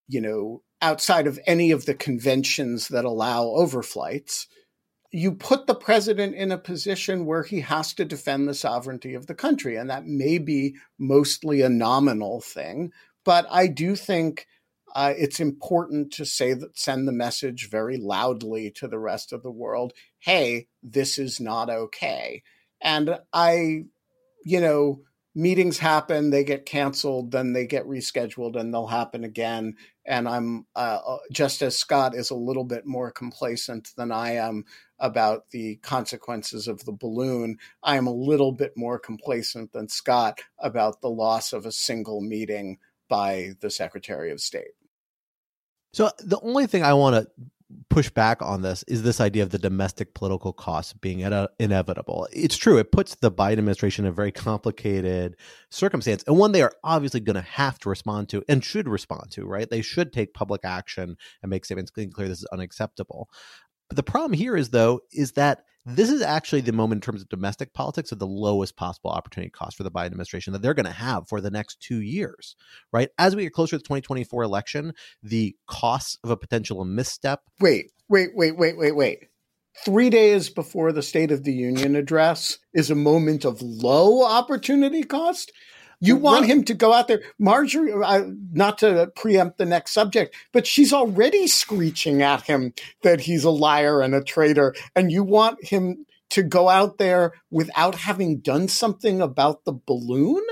you 0.08 0.22
know 0.22 0.62
outside 0.82 1.26
of 1.26 1.40
any 1.48 1.72
of 1.72 1.86
the 1.86 1.96
conventions 1.96 2.90
that 2.90 3.06
allow 3.06 3.46
overflights, 3.46 4.46
you 5.12 5.34
put 5.34 5.68
the 5.68 5.76
president 5.76 6.36
in 6.36 6.52
a 6.52 6.58
position 6.58 7.26
where 7.26 7.44
he 7.44 7.62
has 7.62 7.94
to 7.94 8.06
defend 8.06 8.48
the 8.48 8.54
sovereignty 8.54 9.14
of 9.14 9.28
the 9.28 9.36
country. 9.36 9.78
And 9.78 9.90
that 9.90 10.06
may 10.06 10.38
be 10.38 10.76
mostly 11.00 11.62
a 11.62 11.70
nominal 11.70 12.42
thing, 12.42 12.92
but 13.24 13.46
I 13.50 13.68
do 13.68 13.96
think 13.96 14.48
uh, 14.96 15.14
it's 15.18 15.40
important 15.40 16.12
to 16.14 16.26
say 16.26 16.54
that 16.54 16.78
send 16.78 17.08
the 17.08 17.14
message 17.14 17.70
very 17.70 17.98
loudly 17.98 18.72
to 18.72 18.88
the 18.88 19.00
rest 19.00 19.32
of 19.32 19.44
the 19.44 19.52
world 19.52 19.94
hey, 20.20 20.68
this 20.84 21.18
is 21.18 21.40
not 21.40 21.70
okay. 21.70 22.42
And 22.82 23.18
I, 23.32 23.84
you 24.44 24.60
know, 24.60 25.02
meetings 25.36 25.78
happen, 25.78 26.32
they 26.32 26.44
get 26.44 26.66
canceled, 26.66 27.32
then 27.32 27.54
they 27.54 27.68
get 27.68 27.86
rescheduled, 27.86 28.60
and 28.60 28.74
they'll 28.74 28.88
happen 28.88 29.24
again. 29.24 29.76
And 30.06 30.28
I'm 30.28 30.66
uh, 30.76 31.00
uh, 31.08 31.18
just 31.32 31.62
as 31.62 31.78
Scott 31.78 32.16
is 32.16 32.32
a 32.32 32.36
little 32.36 32.64
bit 32.64 32.86
more 32.86 33.12
complacent 33.12 33.90
than 33.96 34.12
I 34.12 34.32
am 34.32 34.66
about 35.00 35.50
the 35.52 35.76
consequences 35.78 36.68
of 36.68 36.84
the 36.86 36.92
balloon. 36.92 37.58
I 37.84 37.98
am 37.98 38.08
a 38.08 38.14
little 38.14 38.52
bit 38.52 38.74
more 38.76 39.00
complacent 39.00 39.74
than 39.74 39.90
Scott 39.90 40.42
about 40.60 41.02
the 41.02 41.10
loss 41.10 41.54
of 41.54 41.66
a 41.66 41.72
single 41.72 42.22
meeting 42.22 42.80
by 43.10 43.52
the 43.62 43.70
Secretary 43.70 44.32
of 44.32 44.42
State. 44.42 44.74
So 45.94 46.12
the 46.20 46.40
only 46.42 46.68
thing 46.68 46.84
I 46.84 46.94
want 46.94 47.16
to 47.16 47.32
push 47.90 48.10
back 48.10 48.42
on 48.42 48.62
this 48.62 48.84
is 48.88 49.04
this 49.04 49.20
idea 49.20 49.44
of 49.44 49.50
the 49.50 49.58
domestic 49.58 50.14
political 50.14 50.54
costs 50.54 50.94
being 50.94 51.20
inevitable. 51.60 52.26
It's 52.32 52.56
true. 52.56 52.78
It 52.78 52.94
puts 52.94 53.16
the 53.16 53.30
Biden 53.30 53.58
administration 53.58 54.06
in 54.06 54.10
a 54.10 54.16
very 54.16 54.32
complicated 54.32 55.36
circumstance 55.70 56.24
and 56.28 56.38
one 56.38 56.54
they 56.54 56.62
are 56.62 56.72
obviously 56.84 57.20
going 57.20 57.36
to 57.36 57.42
have 57.42 57.78
to 57.80 57.90
respond 57.90 58.30
to 58.30 58.42
and 58.48 58.64
should 58.64 58.88
respond 58.88 59.32
to, 59.32 59.46
right? 59.46 59.70
They 59.70 59.82
should 59.82 60.14
take 60.14 60.34
public 60.34 60.64
action 60.64 61.18
and 61.42 61.50
make 61.50 61.66
statements 61.66 61.92
clear 61.92 62.30
this 62.30 62.40
is 62.40 62.48
unacceptable. 62.54 63.30
But 63.90 63.96
the 63.96 64.04
problem 64.04 64.34
here 64.34 64.56
is, 64.58 64.70
though, 64.70 65.02
is 65.12 65.34
that 65.34 65.64
this 65.86 66.10
is 66.10 66.22
actually 66.22 66.62
the 66.62 66.74
moment 66.74 66.98
in 66.98 67.06
terms 67.06 67.22
of 67.22 67.30
domestic 67.30 67.74
politics 67.74 68.12
of 68.12 68.20
the 68.20 68.28
lowest 68.28 68.76
possible 68.76 69.10
opportunity 69.10 69.50
cost 69.50 69.78
for 69.78 69.84
the 69.84 69.92
Biden 69.92 70.08
administration 70.08 70.52
that 70.52 70.62
they're 70.62 70.74
going 70.74 70.86
to 70.86 70.92
have 70.92 71.30
for 71.30 71.40
the 71.40 71.50
next 71.50 71.80
two 71.80 72.02
years, 72.02 72.58
right? 72.92 73.10
As 73.18 73.38
we 73.38 73.44
get 73.44 73.54
closer 73.54 73.72
to 73.72 73.78
the 73.78 73.84
2024 73.84 74.44
election, 74.44 74.94
the 75.24 75.56
costs 75.66 76.18
of 76.26 76.30
a 76.30 76.36
potential 76.36 76.84
misstep. 76.84 77.42
Wait, 77.62 77.92
wait, 78.10 78.32
wait, 78.36 78.58
wait, 78.58 78.78
wait, 78.78 78.96
wait. 78.96 79.20
Three 79.86 80.10
days 80.10 80.50
before 80.50 80.92
the 80.92 81.04
State 81.04 81.32
of 81.32 81.46
the 81.46 81.54
Union 81.54 81.96
address 81.96 82.58
is 82.74 82.92
a 82.92 82.96
moment 82.96 83.46
of 83.46 83.62
low 83.62 84.26
opportunity 84.26 85.04
cost. 85.04 85.54
You 86.00 86.16
want 86.16 86.46
him 86.46 86.64
to 86.66 86.76
go 86.76 86.94
out 86.94 87.08
there, 87.08 87.22
Marjorie, 87.40 87.92
uh, 87.92 88.26
not 88.52 88.78
to 88.80 89.12
preempt 89.16 89.58
the 89.58 89.66
next 89.66 89.94
subject, 89.94 90.36
but 90.52 90.68
she's 90.68 90.94
already 90.94 91.48
screeching 91.48 92.22
at 92.22 92.44
him 92.44 92.74
that 93.02 93.22
he's 93.22 93.44
a 93.44 93.50
liar 93.50 94.02
and 94.02 94.14
a 94.14 94.24
traitor. 94.24 94.76
And 94.96 95.12
you 95.12 95.24
want 95.24 95.64
him 95.66 96.06
to 96.30 96.44
go 96.44 96.70
out 96.70 96.98
there 96.98 97.34
without 97.50 97.96
having 97.96 98.40
done 98.40 98.68
something 98.68 99.22
about 99.22 99.66
the 99.66 99.74
balloon? 99.74 100.44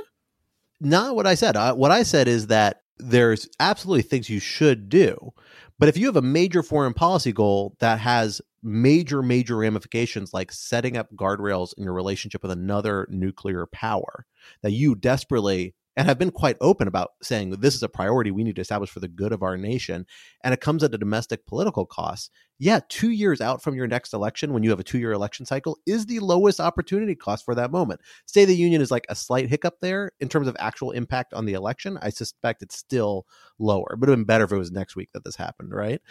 Not 0.81 1.15
what 1.15 1.27
I 1.27 1.35
said. 1.35 1.55
Uh, 1.55 1.73
what 1.75 1.91
I 1.91 2.03
said 2.03 2.27
is 2.27 2.47
that 2.47 2.81
there's 2.97 3.47
absolutely 3.59 4.03
things 4.03 4.29
you 4.29 4.39
should 4.39 4.89
do. 4.89 5.33
But 5.77 5.89
if 5.89 5.97
you 5.97 6.05
have 6.05 6.15
a 6.15 6.21
major 6.21 6.63
foreign 6.63 6.93
policy 6.93 7.33
goal 7.33 7.75
that 7.79 7.99
has 7.99 8.41
major, 8.65 9.21
major 9.21 9.55
ramifications 9.55 10.33
like 10.33 10.51
setting 10.51 10.97
up 10.97 11.13
guardrails 11.15 11.73
in 11.77 11.83
your 11.83 11.93
relationship 11.93 12.41
with 12.41 12.51
another 12.51 13.07
nuclear 13.09 13.67
power 13.67 14.25
that 14.63 14.71
you 14.71 14.95
desperately 14.95 15.75
and 15.97 16.07
have 16.07 16.17
been 16.17 16.31
quite 16.31 16.57
open 16.59 16.87
about 16.87 17.11
saying 17.21 17.51
this 17.51 17.75
is 17.75 17.83
a 17.83 17.87
priority 17.89 18.31
we 18.31 18.43
need 18.43 18.55
to 18.55 18.61
establish 18.61 18.89
for 18.89 18.99
the 18.99 19.07
good 19.07 19.31
of 19.31 19.43
our 19.43 19.55
nation. 19.55 20.05
And 20.43 20.53
it 20.53 20.59
comes 20.61 20.83
at 20.83 20.93
a 20.93 20.97
domestic 20.97 21.45
political 21.45 21.85
cost. 21.85 22.31
Yeah, 22.59 22.79
two 22.89 23.11
years 23.11 23.39
out 23.39 23.61
from 23.61 23.75
your 23.75 23.87
next 23.87 24.13
election, 24.13 24.51
when 24.51 24.63
you 24.63 24.69
have 24.71 24.79
a 24.79 24.83
two 24.83 24.97
year 24.97 25.11
election 25.11 25.45
cycle, 25.45 25.77
is 25.85 26.05
the 26.05 26.19
lowest 26.19 26.59
opportunity 26.59 27.15
cost 27.15 27.45
for 27.45 27.55
that 27.55 27.71
moment. 27.71 28.01
Say 28.25 28.45
the 28.45 28.55
union 28.55 28.81
is 28.81 28.91
like 28.91 29.05
a 29.09 29.15
slight 29.15 29.47
hiccup 29.47 29.75
there 29.81 30.11
in 30.19 30.27
terms 30.27 30.47
of 30.47 30.57
actual 30.59 30.91
impact 30.91 31.33
on 31.33 31.45
the 31.45 31.53
election. 31.53 31.97
I 32.01 32.09
suspect 32.09 32.61
it's 32.61 32.77
still 32.77 33.25
lower, 33.57 33.93
it 33.93 33.99
would 33.99 34.09
have 34.09 34.17
been 34.17 34.25
better 34.25 34.45
if 34.45 34.51
it 34.51 34.57
was 34.57 34.71
next 34.71 34.95
week 34.95 35.09
that 35.13 35.23
this 35.23 35.35
happened, 35.35 35.73
right? 35.73 36.01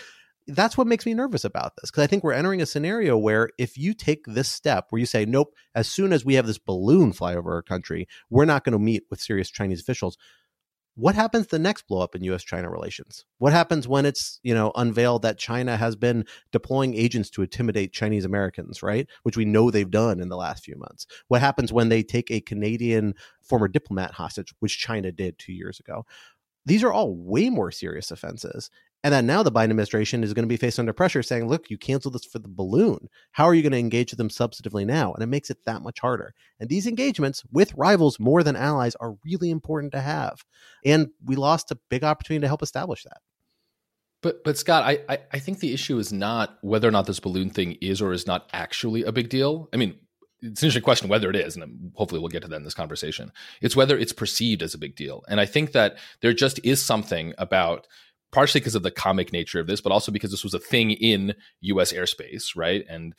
That's 0.46 0.76
what 0.76 0.86
makes 0.86 1.06
me 1.06 1.14
nervous 1.14 1.44
about 1.44 1.72
this 1.76 1.90
because 1.90 2.04
I 2.04 2.06
think 2.06 2.22
we're 2.22 2.32
entering 2.32 2.60
a 2.60 2.66
scenario 2.66 3.16
where 3.16 3.50
if 3.58 3.78
you 3.78 3.94
take 3.94 4.24
this 4.26 4.48
step 4.48 4.86
where 4.90 5.00
you 5.00 5.06
say, 5.06 5.24
nope, 5.24 5.54
as 5.74 5.88
soon 5.88 6.12
as 6.12 6.24
we 6.24 6.34
have 6.34 6.46
this 6.46 6.58
balloon 6.58 7.12
fly 7.12 7.34
over 7.34 7.52
our 7.52 7.62
country, 7.62 8.06
we're 8.30 8.44
not 8.44 8.64
going 8.64 8.74
to 8.74 8.78
meet 8.78 9.04
with 9.10 9.20
serious 9.20 9.50
Chinese 9.50 9.80
officials. 9.80 10.18
What 10.96 11.16
happens 11.16 11.48
the 11.48 11.58
next 11.58 11.88
blow 11.88 12.02
up 12.02 12.14
in 12.14 12.22
US 12.24 12.44
China 12.44 12.70
relations? 12.70 13.24
What 13.38 13.52
happens 13.52 13.88
when 13.88 14.06
it's, 14.06 14.38
you 14.44 14.54
know, 14.54 14.70
unveiled 14.76 15.22
that 15.22 15.38
China 15.38 15.76
has 15.76 15.96
been 15.96 16.24
deploying 16.52 16.94
agents 16.94 17.30
to 17.30 17.42
intimidate 17.42 17.92
Chinese 17.92 18.24
Americans, 18.24 18.82
right? 18.82 19.08
Which 19.24 19.36
we 19.36 19.44
know 19.44 19.70
they've 19.70 19.90
done 19.90 20.20
in 20.20 20.28
the 20.28 20.36
last 20.36 20.64
few 20.64 20.76
months. 20.76 21.06
What 21.26 21.40
happens 21.40 21.72
when 21.72 21.88
they 21.88 22.04
take 22.04 22.30
a 22.30 22.40
Canadian 22.40 23.14
former 23.42 23.66
diplomat 23.66 24.12
hostage, 24.12 24.54
which 24.60 24.78
China 24.78 25.10
did 25.10 25.38
2 25.38 25.52
years 25.52 25.80
ago? 25.80 26.04
these 26.66 26.82
are 26.82 26.92
all 26.92 27.14
way 27.14 27.50
more 27.50 27.70
serious 27.70 28.10
offenses. 28.10 28.70
And 29.04 29.12
then 29.12 29.26
now 29.26 29.42
the 29.42 29.52
Biden 29.52 29.64
administration 29.64 30.24
is 30.24 30.32
going 30.32 30.44
to 30.44 30.48
be 30.48 30.56
faced 30.56 30.78
under 30.78 30.94
pressure 30.94 31.22
saying, 31.22 31.46
look, 31.46 31.68
you 31.68 31.76
canceled 31.76 32.14
this 32.14 32.24
for 32.24 32.38
the 32.38 32.48
balloon. 32.48 33.10
How 33.32 33.44
are 33.44 33.52
you 33.54 33.60
going 33.60 33.72
to 33.72 33.78
engage 33.78 34.10
with 34.10 34.18
them 34.18 34.30
substantively 34.30 34.86
now? 34.86 35.12
And 35.12 35.22
it 35.22 35.26
makes 35.26 35.50
it 35.50 35.58
that 35.66 35.82
much 35.82 36.00
harder. 36.00 36.32
And 36.58 36.70
these 36.70 36.86
engagements 36.86 37.42
with 37.52 37.74
rivals 37.74 38.18
more 38.18 38.42
than 38.42 38.56
allies 38.56 38.94
are 38.96 39.16
really 39.22 39.50
important 39.50 39.92
to 39.92 40.00
have. 40.00 40.42
And 40.86 41.10
we 41.22 41.36
lost 41.36 41.70
a 41.70 41.78
big 41.90 42.02
opportunity 42.02 42.40
to 42.40 42.48
help 42.48 42.62
establish 42.62 43.04
that. 43.04 43.18
But 44.22 44.42
but 44.42 44.56
Scott, 44.56 44.84
I, 45.06 45.18
I 45.30 45.38
think 45.38 45.60
the 45.60 45.74
issue 45.74 45.98
is 45.98 46.10
not 46.10 46.56
whether 46.62 46.88
or 46.88 46.90
not 46.90 47.04
this 47.04 47.20
balloon 47.20 47.50
thing 47.50 47.72
is 47.82 48.00
or 48.00 48.14
is 48.14 48.26
not 48.26 48.48
actually 48.54 49.04
a 49.04 49.12
big 49.12 49.28
deal. 49.28 49.68
I 49.74 49.76
mean, 49.76 49.98
it's 50.40 50.62
an 50.62 50.66
interesting 50.66 50.82
question 50.82 51.10
whether 51.10 51.28
it 51.28 51.36
is, 51.36 51.56
and 51.56 51.92
hopefully 51.94 52.22
we'll 52.22 52.30
get 52.30 52.40
to 52.40 52.48
that 52.48 52.56
in 52.56 52.64
this 52.64 52.72
conversation. 52.72 53.32
It's 53.60 53.76
whether 53.76 53.98
it's 53.98 54.14
perceived 54.14 54.62
as 54.62 54.72
a 54.72 54.78
big 54.78 54.96
deal. 54.96 55.24
And 55.28 55.40
I 55.40 55.44
think 55.44 55.72
that 55.72 55.98
there 56.22 56.32
just 56.32 56.58
is 56.64 56.82
something 56.82 57.34
about 57.36 57.86
partially 58.34 58.60
because 58.60 58.74
of 58.74 58.82
the 58.82 58.90
comic 58.90 59.32
nature 59.32 59.60
of 59.60 59.68
this, 59.68 59.80
but 59.80 59.92
also 59.92 60.10
because 60.10 60.32
this 60.32 60.42
was 60.42 60.54
a 60.54 60.58
thing 60.58 60.90
in 60.90 61.34
U.S. 61.60 61.92
airspace, 61.92 62.56
right? 62.56 62.84
And 62.88 63.14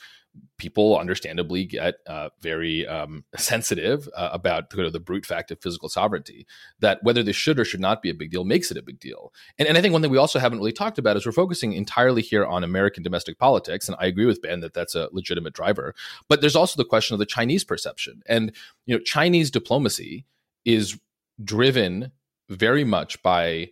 people 0.57 0.99
understandably 0.99 1.63
get 1.63 1.95
uh, 2.05 2.27
very 2.41 2.85
um, 2.85 3.23
sensitive 3.37 4.09
uh, 4.13 4.29
about 4.33 4.65
you 4.75 4.83
know, 4.83 4.89
the 4.89 4.99
brute 4.99 5.25
fact 5.25 5.51
of 5.51 5.61
physical 5.61 5.87
sovereignty. 5.87 6.45
That 6.81 7.01
whether 7.01 7.23
this 7.23 7.37
should 7.37 7.57
or 7.57 7.63
should 7.63 7.79
not 7.79 8.01
be 8.01 8.09
a 8.09 8.13
big 8.13 8.29
deal 8.29 8.43
makes 8.43 8.71
it 8.71 8.77
a 8.77 8.83
big 8.83 8.99
deal. 8.99 9.31
And, 9.57 9.69
and 9.69 9.77
I 9.77 9.81
think 9.81 9.93
one 9.93 10.01
thing 10.01 10.11
we 10.11 10.17
also 10.17 10.37
haven't 10.37 10.59
really 10.59 10.73
talked 10.73 10.97
about 10.97 11.15
is 11.15 11.25
we're 11.25 11.31
focusing 11.31 11.71
entirely 11.71 12.21
here 12.21 12.45
on 12.45 12.65
American 12.65 13.01
domestic 13.01 13.39
politics, 13.39 13.87
and 13.87 13.95
I 13.97 14.07
agree 14.07 14.25
with 14.25 14.41
Ben 14.41 14.59
that 14.59 14.73
that's 14.73 14.95
a 14.95 15.07
legitimate 15.13 15.53
driver. 15.53 15.95
But 16.27 16.41
there's 16.41 16.57
also 16.57 16.75
the 16.75 16.89
question 16.89 17.15
of 17.15 17.19
the 17.19 17.25
Chinese 17.25 17.63
perception, 17.63 18.21
and 18.27 18.51
you 18.85 18.97
know, 18.97 19.01
Chinese 19.01 19.49
diplomacy 19.49 20.25
is 20.65 20.99
driven 21.41 22.11
very 22.49 22.83
much 22.83 23.23
by 23.23 23.69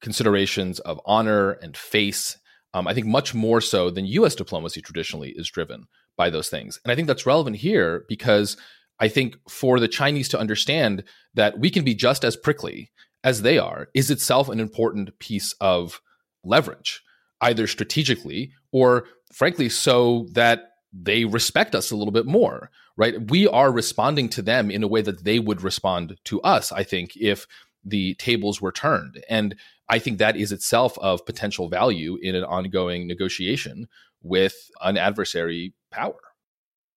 considerations 0.00 0.78
of 0.80 1.00
honor 1.04 1.52
and 1.52 1.76
face. 1.76 2.38
Um, 2.72 2.86
I 2.86 2.94
think 2.94 3.06
much 3.06 3.34
more 3.34 3.60
so 3.60 3.90
than 3.90 4.06
U.S. 4.06 4.34
diplomacy 4.34 4.80
traditionally 4.80 5.32
is 5.36 5.48
driven 5.48 5.86
by 6.16 6.30
those 6.30 6.48
things. 6.48 6.78
And 6.84 6.92
I 6.92 6.94
think 6.94 7.08
that's 7.08 7.26
relevant 7.26 7.56
here 7.56 8.04
because 8.08 8.56
I 8.98 9.08
think 9.08 9.36
for 9.48 9.80
the 9.80 9.88
Chinese 9.88 10.28
to 10.28 10.38
understand 10.38 11.04
that 11.34 11.58
we 11.58 11.70
can 11.70 11.84
be 11.84 11.94
just 11.94 12.24
as 12.24 12.36
prickly 12.36 12.90
as 13.24 13.42
they 13.42 13.58
are 13.58 13.88
is 13.94 14.10
itself 14.10 14.48
an 14.48 14.60
important 14.60 15.18
piece 15.18 15.54
of 15.60 16.00
leverage, 16.44 17.02
either 17.40 17.66
strategically 17.66 18.52
or 18.72 19.06
frankly, 19.32 19.68
so 19.68 20.26
that 20.32 20.72
they 20.92 21.24
respect 21.24 21.74
us 21.74 21.90
a 21.90 21.96
little 21.96 22.12
bit 22.12 22.26
more, 22.26 22.70
right? 22.96 23.30
We 23.30 23.46
are 23.46 23.70
responding 23.70 24.28
to 24.30 24.42
them 24.42 24.70
in 24.70 24.82
a 24.82 24.88
way 24.88 25.02
that 25.02 25.24
they 25.24 25.38
would 25.38 25.62
respond 25.62 26.16
to 26.24 26.40
us, 26.42 26.72
I 26.72 26.82
think, 26.82 27.16
if 27.16 27.46
the 27.84 28.14
tables 28.14 28.60
were 28.60 28.72
turned. 28.72 29.22
And 29.28 29.54
I 29.90 29.98
think 29.98 30.18
that 30.18 30.36
is 30.36 30.52
itself 30.52 30.96
of 30.98 31.26
potential 31.26 31.68
value 31.68 32.16
in 32.22 32.36
an 32.36 32.44
ongoing 32.44 33.08
negotiation 33.08 33.88
with 34.22 34.54
an 34.80 34.96
adversary 34.96 35.74
power. 35.90 36.20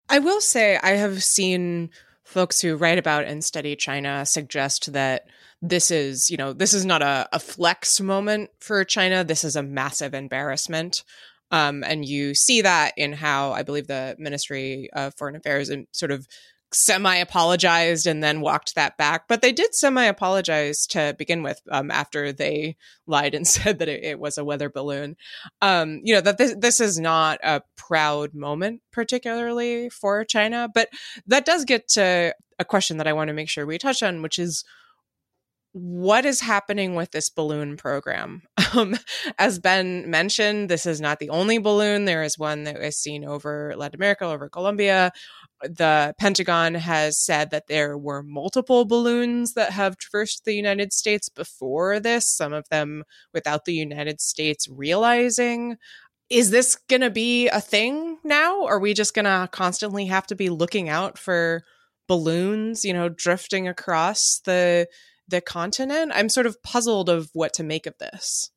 I 0.10 0.20
will 0.20 0.42
say 0.42 0.78
I 0.82 0.92
have 0.92 1.24
seen 1.24 1.90
folks 2.24 2.62
who 2.62 2.76
write 2.76 3.00
about 3.00 3.26
and 3.26 3.44
study 3.44 3.76
China 3.76 4.26
suggest 4.26 4.94
that 4.94 5.26
this 5.62 5.90
is, 5.90 6.30
you 6.30 6.38
know, 6.38 6.54
this 6.54 6.74
is 6.74 6.86
not 6.86 7.02
a, 7.02 7.28
a 7.34 7.40
flex 7.40 8.00
moment 8.00 8.52
for 8.60 8.84
China. 8.84 9.24
This 9.24 9.44
is 9.44 9.56
a 9.56 9.64
massive 9.64 10.14
embarrassment. 10.14 11.04
Um, 11.52 11.84
and 11.84 12.06
you 12.06 12.36
see 12.36 12.62
that 12.62 12.94
in 12.98 13.14
how 13.14 13.54
I 13.54 13.64
believe 13.64 13.88
the 13.88 14.16
Ministry 14.20 14.90
of 14.94 15.16
Foreign 15.16 15.36
Affairs 15.36 15.70
and 15.70 15.88
sort 15.92 16.12
of 16.12 16.28
semi 16.74 17.16
apologized 17.16 18.08
and 18.08 18.24
then 18.24 18.42
walked 18.42 18.76
that 18.76 18.98
back. 18.98 19.28
But 19.28 19.42
they 19.42 19.52
did 19.52 19.74
semi 19.76 20.04
apologize 20.04 20.86
to 20.88 21.16
begin 21.18 21.44
with 21.44 21.62
um, 21.72 21.92
after 21.92 22.32
they 22.32 22.76
lied 23.08 23.36
and 23.36 23.48
said 23.54 23.80
that 23.80 23.90
it, 23.90 24.04
it 24.04 24.20
was 24.20 24.38
a 24.38 24.46
weather 24.46 24.70
balloon. 24.70 25.16
Um, 25.62 26.02
you 26.04 26.14
know, 26.14 26.22
that 26.22 26.38
this, 26.38 26.56
this 26.58 26.80
is 26.80 27.00
not 27.00 27.40
a 27.44 27.62
proud 27.76 28.34
moment, 28.34 28.82
particularly 28.92 29.90
for 29.90 30.24
China. 30.26 30.70
But 30.74 30.90
that 31.28 31.46
does 31.46 31.66
get 31.66 31.88
to 31.90 32.34
a 32.60 32.66
question 32.66 32.98
that 32.98 33.08
I 33.08 33.14
want 33.14 33.30
to 33.30 33.34
make 33.34 33.50
sure 33.50 33.66
we 33.66 33.78
touch 33.78 34.04
on, 34.04 34.22
which 34.22 34.40
is 34.40 34.64
what 35.74 36.24
is 36.24 36.40
happening 36.40 36.94
with 36.94 37.12
this 37.12 37.30
balloon 37.30 37.78
program? 37.78 38.44
Um, 38.76 38.98
as 39.38 39.60
Ben 39.60 40.10
mentioned, 40.10 40.68
this 40.68 40.88
is 40.88 41.00
not 41.00 41.20
the 41.20 41.30
only 41.30 41.60
balloon. 41.60 42.06
There 42.06 42.24
is 42.24 42.40
one 42.40 42.64
that 42.64 42.80
was 42.80 42.98
seen 42.98 43.24
over 43.24 43.76
Latin 43.78 44.00
America, 44.00 44.26
over 44.26 44.50
Colombia, 44.50 45.12
the 45.64 46.14
Pentagon 46.20 46.76
has 46.76 47.18
said 47.18 47.52
that 47.52 47.68
there 47.68 47.98
were 47.98 48.24
multiple 48.24 48.86
balloons 48.86 49.54
that 49.54 49.72
have 49.72 49.98
traversed 49.98 50.46
the 50.46 50.54
United 50.54 50.94
States 50.94 51.30
before 51.30 52.00
this, 52.00 52.30
some 52.30 52.54
of 52.54 52.68
them 52.70 53.04
without 53.34 53.66
the 53.66 53.74
United 53.74 54.22
States 54.22 54.68
realizing. 54.70 55.78
Is 56.30 56.52
this 56.52 56.76
going 56.90 57.02
to 57.02 57.10
be 57.10 57.48
a 57.48 57.62
thing 57.62 58.18
now? 58.24 58.66
Are 58.66 58.80
we 58.80 58.94
just 58.94 59.14
going 59.14 59.26
to 59.26 59.50
constantly 59.52 60.06
have 60.06 60.28
to 60.28 60.36
be 60.36 60.50
looking 60.50 60.90
out 60.90 61.18
for 61.18 61.64
balloons, 62.08 62.84
you 62.84 62.94
know, 62.94 63.10
drifting 63.10 63.68
across 63.68 64.42
the 64.46 64.88
the 65.28 65.42
continent? 65.42 66.12
I'm 66.14 66.30
sort 66.30 66.46
of 66.46 66.62
puzzled 66.64 67.10
of 67.10 67.30
what 67.34 67.54
to 67.54 67.64
make 67.64 67.86
of 67.86 67.98
this. 68.00 68.52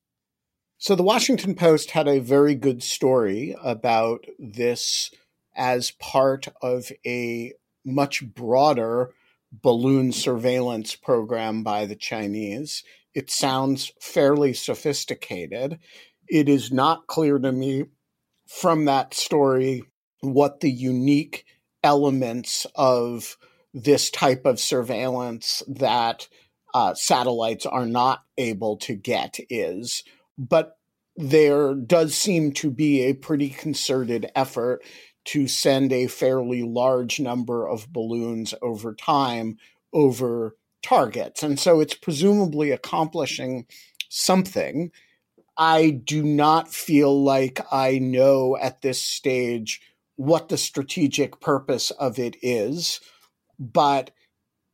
So 0.78 0.94
the 0.94 1.02
Washington 1.02 1.54
Post 1.54 1.92
had 1.92 2.06
a 2.06 2.18
very 2.18 2.54
good 2.54 2.82
story 2.82 3.56
about 3.62 4.24
this 4.38 5.10
as 5.56 5.90
part 5.92 6.48
of 6.62 6.90
a 7.04 7.52
much 7.84 8.24
broader 8.34 9.12
balloon 9.52 10.12
surveillance 10.12 10.94
program 10.94 11.62
by 11.62 11.86
the 11.86 11.96
Chinese. 11.96 12.82
It 13.14 13.30
sounds 13.30 13.92
fairly 14.00 14.52
sophisticated. 14.52 15.78
It 16.28 16.48
is 16.48 16.72
not 16.72 17.06
clear 17.06 17.38
to 17.38 17.52
me 17.52 17.84
from 18.46 18.84
that 18.84 19.14
story 19.14 19.84
what 20.20 20.60
the 20.60 20.70
unique 20.70 21.44
elements 21.82 22.66
of 22.74 23.36
this 23.72 24.10
type 24.10 24.44
of 24.44 24.58
surveillance 24.58 25.62
that 25.68 26.28
uh, 26.74 26.94
satellites 26.94 27.64
are 27.64 27.86
not 27.86 28.24
able 28.36 28.76
to 28.78 28.94
get 28.94 29.38
is. 29.48 30.02
But 30.36 30.76
there 31.16 31.74
does 31.74 32.14
seem 32.14 32.52
to 32.52 32.70
be 32.70 33.02
a 33.02 33.14
pretty 33.14 33.48
concerted 33.48 34.30
effort 34.34 34.82
to 35.26 35.48
send 35.48 35.92
a 35.92 36.06
fairly 36.06 36.62
large 36.62 37.20
number 37.20 37.68
of 37.68 37.92
balloons 37.92 38.54
over 38.62 38.94
time 38.94 39.58
over 39.92 40.56
targets. 40.82 41.42
And 41.42 41.58
so 41.58 41.80
it's 41.80 41.94
presumably 41.94 42.70
accomplishing 42.70 43.66
something. 44.08 44.92
I 45.58 45.90
do 45.90 46.22
not 46.22 46.72
feel 46.72 47.24
like 47.24 47.60
I 47.72 47.98
know 47.98 48.56
at 48.56 48.82
this 48.82 49.02
stage 49.02 49.80
what 50.16 50.48
the 50.48 50.56
strategic 50.56 51.40
purpose 51.40 51.90
of 51.92 52.18
it 52.18 52.36
is, 52.42 53.00
but 53.58 54.10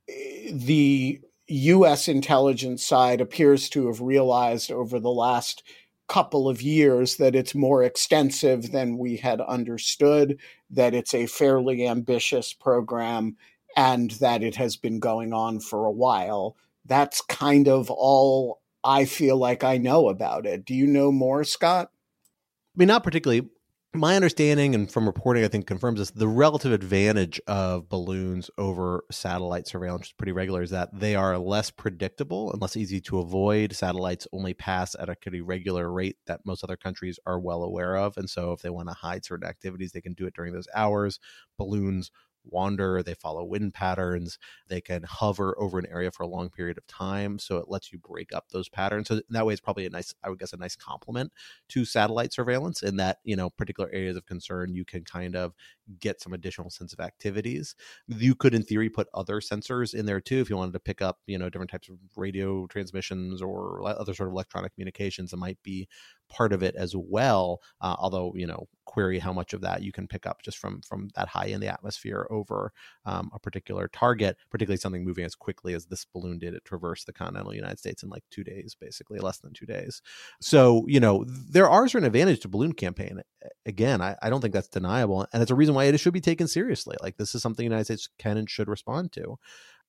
eh, 0.08 0.50
the 0.52 1.20
US 1.48 2.08
intelligence 2.08 2.84
side 2.84 3.20
appears 3.20 3.68
to 3.70 3.86
have 3.86 4.00
realized 4.00 4.70
over 4.70 5.00
the 5.00 5.10
last 5.10 5.62
couple 6.08 6.48
of 6.48 6.62
years 6.62 7.16
that 7.16 7.34
it's 7.34 7.54
more 7.54 7.82
extensive 7.82 8.72
than 8.72 8.98
we 8.98 9.16
had 9.16 9.40
understood, 9.40 10.38
that 10.70 10.94
it's 10.94 11.14
a 11.14 11.26
fairly 11.26 11.86
ambitious 11.86 12.52
program, 12.52 13.36
and 13.76 14.12
that 14.12 14.42
it 14.42 14.56
has 14.56 14.76
been 14.76 15.00
going 15.00 15.32
on 15.32 15.60
for 15.60 15.86
a 15.86 15.90
while. 15.90 16.56
That's 16.84 17.20
kind 17.22 17.68
of 17.68 17.90
all 17.90 18.60
I 18.84 19.04
feel 19.04 19.36
like 19.36 19.64
I 19.64 19.78
know 19.78 20.08
about 20.08 20.46
it. 20.46 20.64
Do 20.64 20.74
you 20.74 20.86
know 20.86 21.12
more, 21.12 21.44
Scott? 21.44 21.90
I 22.74 22.78
mean, 22.78 22.88
not 22.88 23.04
particularly. 23.04 23.48
My 23.94 24.16
understanding 24.16 24.74
and 24.74 24.90
from 24.90 25.06
reporting, 25.06 25.44
I 25.44 25.48
think 25.48 25.66
confirms 25.66 25.98
this, 25.98 26.10
the 26.10 26.28
relative 26.28 26.72
advantage 26.72 27.40
of 27.46 27.88
balloons 27.88 28.50
over 28.56 29.04
satellite 29.10 29.66
surveillance, 29.66 30.06
is 30.06 30.12
pretty 30.12 30.32
regular, 30.32 30.62
is 30.62 30.70
that 30.70 30.88
they 30.98 31.14
are 31.14 31.36
less 31.36 31.70
predictable 31.70 32.50
and 32.52 32.60
less 32.62 32.76
easy 32.76 33.00
to 33.02 33.18
avoid. 33.18 33.74
Satellites 33.74 34.26
only 34.32 34.54
pass 34.54 34.96
at 34.98 35.10
a 35.10 35.16
pretty 35.16 35.42
regular 35.42 35.92
rate 35.92 36.16
that 36.26 36.40
most 36.46 36.64
other 36.64 36.76
countries 36.76 37.18
are 37.26 37.38
well 37.38 37.62
aware 37.62 37.96
of. 37.96 38.16
And 38.16 38.30
so 38.30 38.52
if 38.52 38.62
they 38.62 38.70
want 38.70 38.88
to 38.88 38.94
hide 38.94 39.24
certain 39.24 39.48
activities, 39.48 39.92
they 39.92 40.00
can 40.00 40.14
do 40.14 40.26
it 40.26 40.34
during 40.34 40.54
those 40.54 40.68
hours. 40.74 41.20
Balloons 41.58 42.10
wander, 42.44 43.02
they 43.02 43.14
follow 43.14 43.44
wind 43.44 43.74
patterns, 43.74 44.38
they 44.68 44.80
can 44.80 45.02
hover 45.04 45.54
over 45.58 45.78
an 45.78 45.86
area 45.90 46.10
for 46.10 46.22
a 46.22 46.28
long 46.28 46.50
period 46.50 46.78
of 46.78 46.86
time. 46.86 47.38
So 47.38 47.58
it 47.58 47.66
lets 47.68 47.92
you 47.92 47.98
break 47.98 48.32
up 48.32 48.48
those 48.50 48.68
patterns. 48.68 49.08
So 49.08 49.20
that 49.30 49.46
way 49.46 49.52
it's 49.52 49.60
probably 49.60 49.86
a 49.86 49.90
nice, 49.90 50.14
I 50.22 50.28
would 50.30 50.38
guess, 50.38 50.52
a 50.52 50.56
nice 50.56 50.76
complement 50.76 51.32
to 51.68 51.84
satellite 51.84 52.32
surveillance 52.32 52.82
in 52.82 52.96
that, 52.96 53.18
you 53.24 53.36
know, 53.36 53.50
particular 53.50 53.90
areas 53.92 54.16
of 54.16 54.26
concern, 54.26 54.74
you 54.74 54.84
can 54.84 55.04
kind 55.04 55.36
of 55.36 55.54
get 56.00 56.20
some 56.20 56.32
additional 56.32 56.70
sense 56.70 56.92
of 56.92 57.00
activities. 57.00 57.74
You 58.06 58.34
could, 58.34 58.54
in 58.54 58.62
theory, 58.62 58.88
put 58.88 59.08
other 59.14 59.40
sensors 59.40 59.94
in 59.94 60.06
there 60.06 60.20
too 60.20 60.40
if 60.40 60.48
you 60.48 60.56
wanted 60.56 60.72
to 60.72 60.80
pick 60.80 61.02
up, 61.02 61.18
you 61.26 61.38
know, 61.38 61.48
different 61.48 61.70
types 61.70 61.88
of 61.88 61.96
radio 62.16 62.66
transmissions 62.66 63.42
or 63.42 63.82
other 63.84 64.14
sort 64.14 64.28
of 64.28 64.32
electronic 64.32 64.74
communications 64.74 65.30
that 65.30 65.36
might 65.36 65.62
be 65.62 65.88
part 66.32 66.52
of 66.52 66.62
it 66.62 66.74
as 66.74 66.94
well. 66.96 67.60
Uh, 67.80 67.94
although, 67.98 68.32
you 68.34 68.46
know, 68.46 68.66
query 68.84 69.18
how 69.18 69.32
much 69.32 69.52
of 69.52 69.60
that 69.60 69.82
you 69.82 69.92
can 69.92 70.08
pick 70.08 70.26
up 70.26 70.42
just 70.42 70.58
from 70.58 70.80
from 70.82 71.08
that 71.14 71.28
high 71.28 71.46
in 71.46 71.60
the 71.60 71.68
atmosphere 71.68 72.26
over 72.30 72.72
um, 73.04 73.30
a 73.34 73.38
particular 73.38 73.88
target, 73.88 74.36
particularly 74.50 74.78
something 74.78 75.04
moving 75.04 75.24
as 75.24 75.34
quickly 75.34 75.74
as 75.74 75.86
this 75.86 76.04
balloon 76.04 76.38
did. 76.38 76.54
It 76.54 76.64
traversed 76.64 77.06
the 77.06 77.12
continental 77.12 77.54
United 77.54 77.78
States 77.78 78.02
in 78.02 78.08
like 78.08 78.24
two 78.30 78.44
days, 78.44 78.74
basically 78.78 79.18
less 79.18 79.38
than 79.38 79.52
two 79.52 79.66
days. 79.66 80.02
So, 80.40 80.84
you 80.88 81.00
know, 81.00 81.24
there 81.28 81.68
are 81.68 81.86
certain 81.88 82.06
advantages 82.06 82.40
to 82.40 82.48
balloon 82.48 82.72
campaign. 82.72 83.20
Again, 83.66 84.00
I, 84.00 84.16
I 84.22 84.30
don't 84.30 84.40
think 84.40 84.54
that's 84.54 84.68
deniable, 84.68 85.26
and 85.32 85.42
it's 85.42 85.50
a 85.50 85.54
reason 85.54 85.74
why 85.74 85.84
it 85.84 86.00
should 86.00 86.14
be 86.14 86.20
taken 86.20 86.48
seriously. 86.48 86.96
Like 87.02 87.16
this 87.18 87.34
is 87.34 87.42
something 87.42 87.62
the 87.62 87.74
United 87.74 87.84
States 87.84 88.08
can 88.18 88.36
and 88.36 88.48
should 88.48 88.68
respond 88.68 89.12
to. 89.12 89.36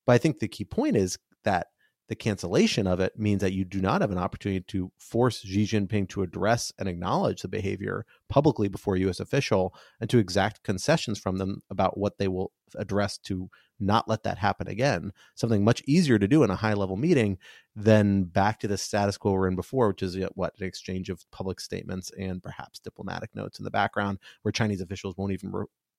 But 0.05 0.13
I 0.13 0.17
think 0.17 0.39
the 0.39 0.47
key 0.47 0.65
point 0.65 0.97
is 0.97 1.17
that 1.45 1.67
the 2.09 2.15
cancellation 2.15 2.85
of 2.85 2.99
it 2.99 3.17
means 3.17 3.41
that 3.41 3.53
you 3.53 3.63
do 3.63 3.79
not 3.79 4.01
have 4.01 4.11
an 4.11 4.17
opportunity 4.17 4.63
to 4.67 4.91
force 4.97 5.39
Xi 5.39 5.63
Jinping 5.63 6.09
to 6.09 6.21
address 6.21 6.71
and 6.77 6.89
acknowledge 6.89 7.41
the 7.41 7.47
behavior 7.47 8.05
publicly 8.29 8.67
before 8.67 8.95
a 8.95 8.99
U.S. 9.01 9.19
official 9.21 9.73
and 10.01 10.09
to 10.09 10.17
exact 10.17 10.63
concessions 10.63 11.17
from 11.17 11.37
them 11.37 11.61
about 11.69 11.97
what 11.97 12.17
they 12.17 12.27
will 12.27 12.51
address 12.75 13.17
to 13.19 13.49
not 13.79 14.09
let 14.09 14.23
that 14.23 14.37
happen 14.37 14.67
again. 14.67 15.11
Something 15.35 15.63
much 15.63 15.81
easier 15.87 16.19
to 16.19 16.27
do 16.27 16.43
in 16.43 16.49
a 16.49 16.55
high 16.55 16.73
level 16.73 16.97
meeting 16.97 17.37
than 17.75 18.25
back 18.25 18.59
to 18.59 18.67
the 18.67 18.77
status 18.77 19.17
quo 19.17 19.31
we're 19.31 19.47
in 19.47 19.55
before, 19.55 19.87
which 19.87 20.03
is 20.03 20.17
uh, 20.17 20.27
what 20.35 20.53
an 20.59 20.65
exchange 20.65 21.09
of 21.09 21.25
public 21.31 21.59
statements 21.59 22.11
and 22.17 22.43
perhaps 22.43 22.79
diplomatic 22.79 23.33
notes 23.33 23.59
in 23.59 23.65
the 23.65 23.71
background 23.71 24.19
where 24.41 24.51
Chinese 24.51 24.81
officials 24.81 25.15
won't 25.17 25.31
even 25.31 25.51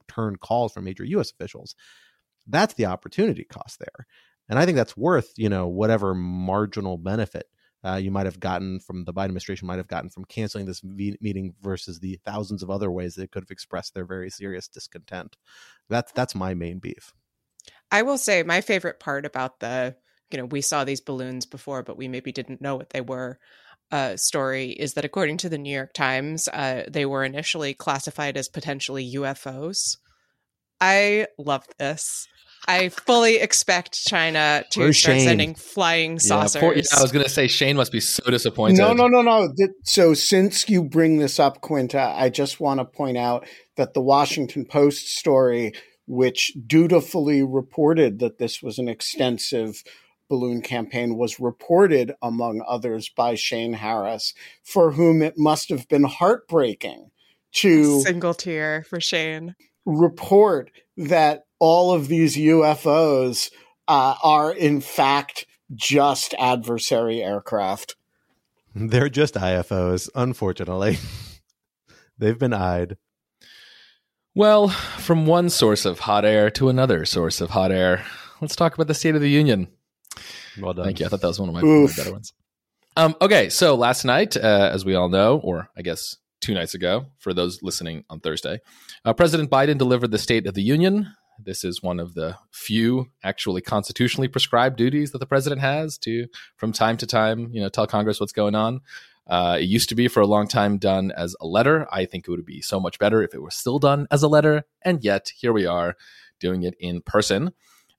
return 0.09 0.37
calls 0.37 0.73
from 0.73 0.85
major 0.85 1.05
U.S. 1.05 1.31
officials. 1.31 1.75
That's 2.47 2.75
the 2.75 2.87
opportunity 2.87 3.45
cost 3.45 3.79
there 3.79 4.07
and 4.49 4.59
I 4.59 4.65
think 4.65 4.77
that's 4.77 4.97
worth 4.97 5.33
you 5.37 5.49
know 5.49 5.67
whatever 5.69 6.15
marginal 6.15 6.99
benefit 6.99 7.47
uh, 7.85 7.97
you 7.97 8.11
might 8.11 8.25
have 8.25 8.41
gotten 8.41 8.81
from 8.81 9.05
the 9.05 9.13
Biden 9.13 9.25
administration 9.25 9.67
might 9.67 9.77
have 9.77 9.89
gotten 9.89 10.09
from 10.09 10.25
canceling 10.25 10.65
this 10.65 10.83
meeting 10.83 11.55
versus 11.61 12.01
the 12.01 12.19
thousands 12.25 12.63
of 12.63 12.71
other 12.71 12.91
ways 12.91 13.15
they 13.15 13.27
could 13.27 13.43
have 13.43 13.51
expressed 13.51 13.93
their 13.93 14.07
very 14.07 14.31
serious 14.31 14.69
discontent. 14.69 15.37
That's 15.91 16.11
that's 16.13 16.35
my 16.35 16.55
main 16.55 16.79
beef. 16.79 17.13
I 17.91 18.03
will 18.03 18.19
say 18.19 18.43
my 18.43 18.63
favorite 18.63 19.01
part 19.01 19.27
about 19.27 19.61
the 19.61 19.97
you 20.31 20.39
know 20.39 20.47
we 20.47 20.63
saw 20.63 20.85
these 20.85 21.03
balloons 21.03 21.45
before, 21.45 21.83
but 21.83 21.99
we 21.99 22.09
maybe 22.09 22.33
didn't 22.33 22.63
know 22.63 22.77
what 22.77 22.91
they 22.91 23.03
were. 23.03 23.39
Uh, 23.91 24.17
story 24.17 24.71
is 24.71 24.95
that 24.95 25.05
according 25.05 25.37
to 25.37 25.51
the 25.51 25.59
New 25.59 25.73
York 25.73 25.93
Times, 25.93 26.49
uh, 26.49 26.85
they 26.89 27.05
were 27.05 27.23
initially 27.23 27.75
classified 27.75 28.39
as 28.39 28.49
potentially 28.49 29.15
UFOs. 29.17 29.99
I 30.81 31.27
love 31.39 31.67
this. 31.79 32.27
I 32.67 32.89
fully 32.89 33.37
expect 33.37 34.05
China 34.07 34.65
to 34.71 34.81
Where's 34.81 34.99
start 34.99 35.19
Shane? 35.19 35.27
sending 35.27 35.55
flying 35.55 36.19
saucers. 36.19 36.55
Yeah, 36.55 36.61
poor, 36.61 36.73
I 36.73 37.03
was 37.03 37.13
going 37.13 37.25
to 37.25 37.31
say 37.31 37.47
Shane 37.47 37.77
must 37.77 37.93
be 37.93 38.01
so 38.01 38.31
disappointed. 38.31 38.79
No, 38.79 38.93
no, 38.93 39.07
no, 39.07 39.23
no. 39.23 39.49
So 39.85 40.15
since 40.15 40.69
you 40.69 40.85
bring 40.85 41.19
this 41.19 41.39
up, 41.39 41.61
Quinta, 41.61 42.01
I 42.01 42.31
just 42.31 42.61
want 42.61 42.81
to 42.81 42.85
point 42.85 43.19
out 43.19 43.47
that 43.77 43.95
the 43.95 44.01
Washington 44.01 44.65
Post 44.65 45.17
story, 45.17 45.73
which 46.07 46.53
dutifully 46.67 47.43
reported 47.43 48.19
that 48.21 48.39
this 48.39 48.63
was 48.63 48.79
an 48.79 48.89
extensive 48.89 49.83
balloon 50.29 50.63
campaign, 50.63 51.17
was 51.17 51.39
reported, 51.39 52.13
among 52.23 52.65
others, 52.67 53.11
by 53.15 53.35
Shane 53.35 53.75
Harris, 53.75 54.33
for 54.63 54.93
whom 54.93 55.23
it 55.23 55.35
must 55.37 55.69
have 55.69 55.87
been 55.89 56.05
heartbreaking 56.05 57.11
to 57.53 57.99
A 57.99 58.01
single 58.01 58.35
tear 58.35 58.85
for 58.89 59.01
Shane 59.01 59.55
report 59.85 60.71
that 60.97 61.45
all 61.59 61.93
of 61.93 62.09
these 62.09 62.37
UFOs 62.37 63.51
uh, 63.89 64.15
are 64.23 64.53
in 64.53 64.81
fact 64.81 65.47
just 65.75 66.35
adversary 66.39 67.23
aircraft. 67.23 67.97
They're 68.75 69.09
just 69.09 69.35
IFOs, 69.35 70.09
unfortunately. 70.15 70.99
They've 72.19 72.39
been 72.39 72.53
eyed. 72.53 72.97
Well, 74.35 74.69
from 74.69 75.27
one 75.27 75.49
source 75.49 75.85
of 75.85 76.01
hot 76.01 76.25
air 76.25 76.51
to 76.51 76.69
another 76.69 77.05
source 77.05 77.41
of 77.41 77.51
hot 77.51 77.71
air, 77.71 78.05
let's 78.41 78.57
talk 78.57 78.75
about 78.75 78.89
the 78.89 78.95
State 78.95 79.15
of 79.15 79.21
the 79.21 79.31
Union. 79.31 79.69
Well 80.61 80.75
done. 80.75 80.87
Thank 80.87 81.01
you. 81.01 81.07
I 81.07 81.09
thought 81.09 81.21
that 81.21 81.29
was 81.29 81.39
one 81.39 81.49
of 81.49 81.55
my, 81.55 81.63
my 81.63 81.89
better 81.97 82.13
ones. 82.13 82.33
Um, 82.97 83.17
okay, 83.21 83.49
so 83.49 83.75
last 83.75 84.05
night, 84.05 84.37
uh, 84.37 84.71
as 84.73 84.85
we 84.85 84.95
all 84.95 85.09
know, 85.09 85.39
or 85.39 85.69
I 85.77 85.83
guess 85.83 86.17
two 86.45 86.53
nights 86.53 86.75
ago, 86.75 87.07
for 87.19 87.33
those 87.33 87.63
listening 87.63 88.05
on 88.11 88.21
Thursday, 88.21 88.61
uh, 89.07 89.15
President 89.15 89.51
Biden 89.51 89.79
delivered 89.79 90.11
the 90.11 90.19
State 90.19 90.47
of 90.47 90.53
the 90.53 90.63
Union. 90.63 91.09
This 91.43 91.65
is 91.65 91.83
one 91.83 91.99
of 91.99 92.13
the 92.13 92.37
few 92.51 93.07
actually 93.23 93.63
constitutionally 93.63 94.29
prescribed 94.29 94.77
duties 94.77 95.13
that 95.13 95.19
the 95.19 95.27
president 95.27 95.63
has 95.63 95.97
to, 95.99 96.27
from 96.57 96.71
time 96.71 96.99
to 96.99 97.07
time, 97.07 97.49
you 97.51 97.63
know, 97.63 97.71
tell 97.71 97.87
Congress 97.87 98.21
what's 98.21 98.35
going 98.35 98.55
on. 98.55 98.83
Uh, 99.27 99.57
it 99.59 99.65
used 99.65 99.89
to 99.89 99.95
be 99.95 100.07
for 100.07 100.21
a 100.21 100.27
long 100.27 100.47
time 100.47 100.77
done 100.77 101.13
as 101.17 101.35
a 101.41 101.47
letter. 101.47 101.89
I 101.91 102.05
think 102.05 102.29
it 102.29 102.31
would 102.31 102.45
be 102.45 102.61
so 102.61 102.79
much 102.79 102.99
better 102.99 103.23
if 103.23 103.33
it 103.33 103.41
were 103.41 103.51
still 103.51 103.79
done 103.79 104.07
as 104.11 104.23
a 104.23 104.29
letter. 104.29 104.65
And 104.83 105.03
yet, 105.03 105.33
here 105.35 105.55
we 105.55 105.65
are 105.65 105.97
doing 106.41 106.63
it 106.63 106.75
in 106.79 107.01
person 107.01 107.55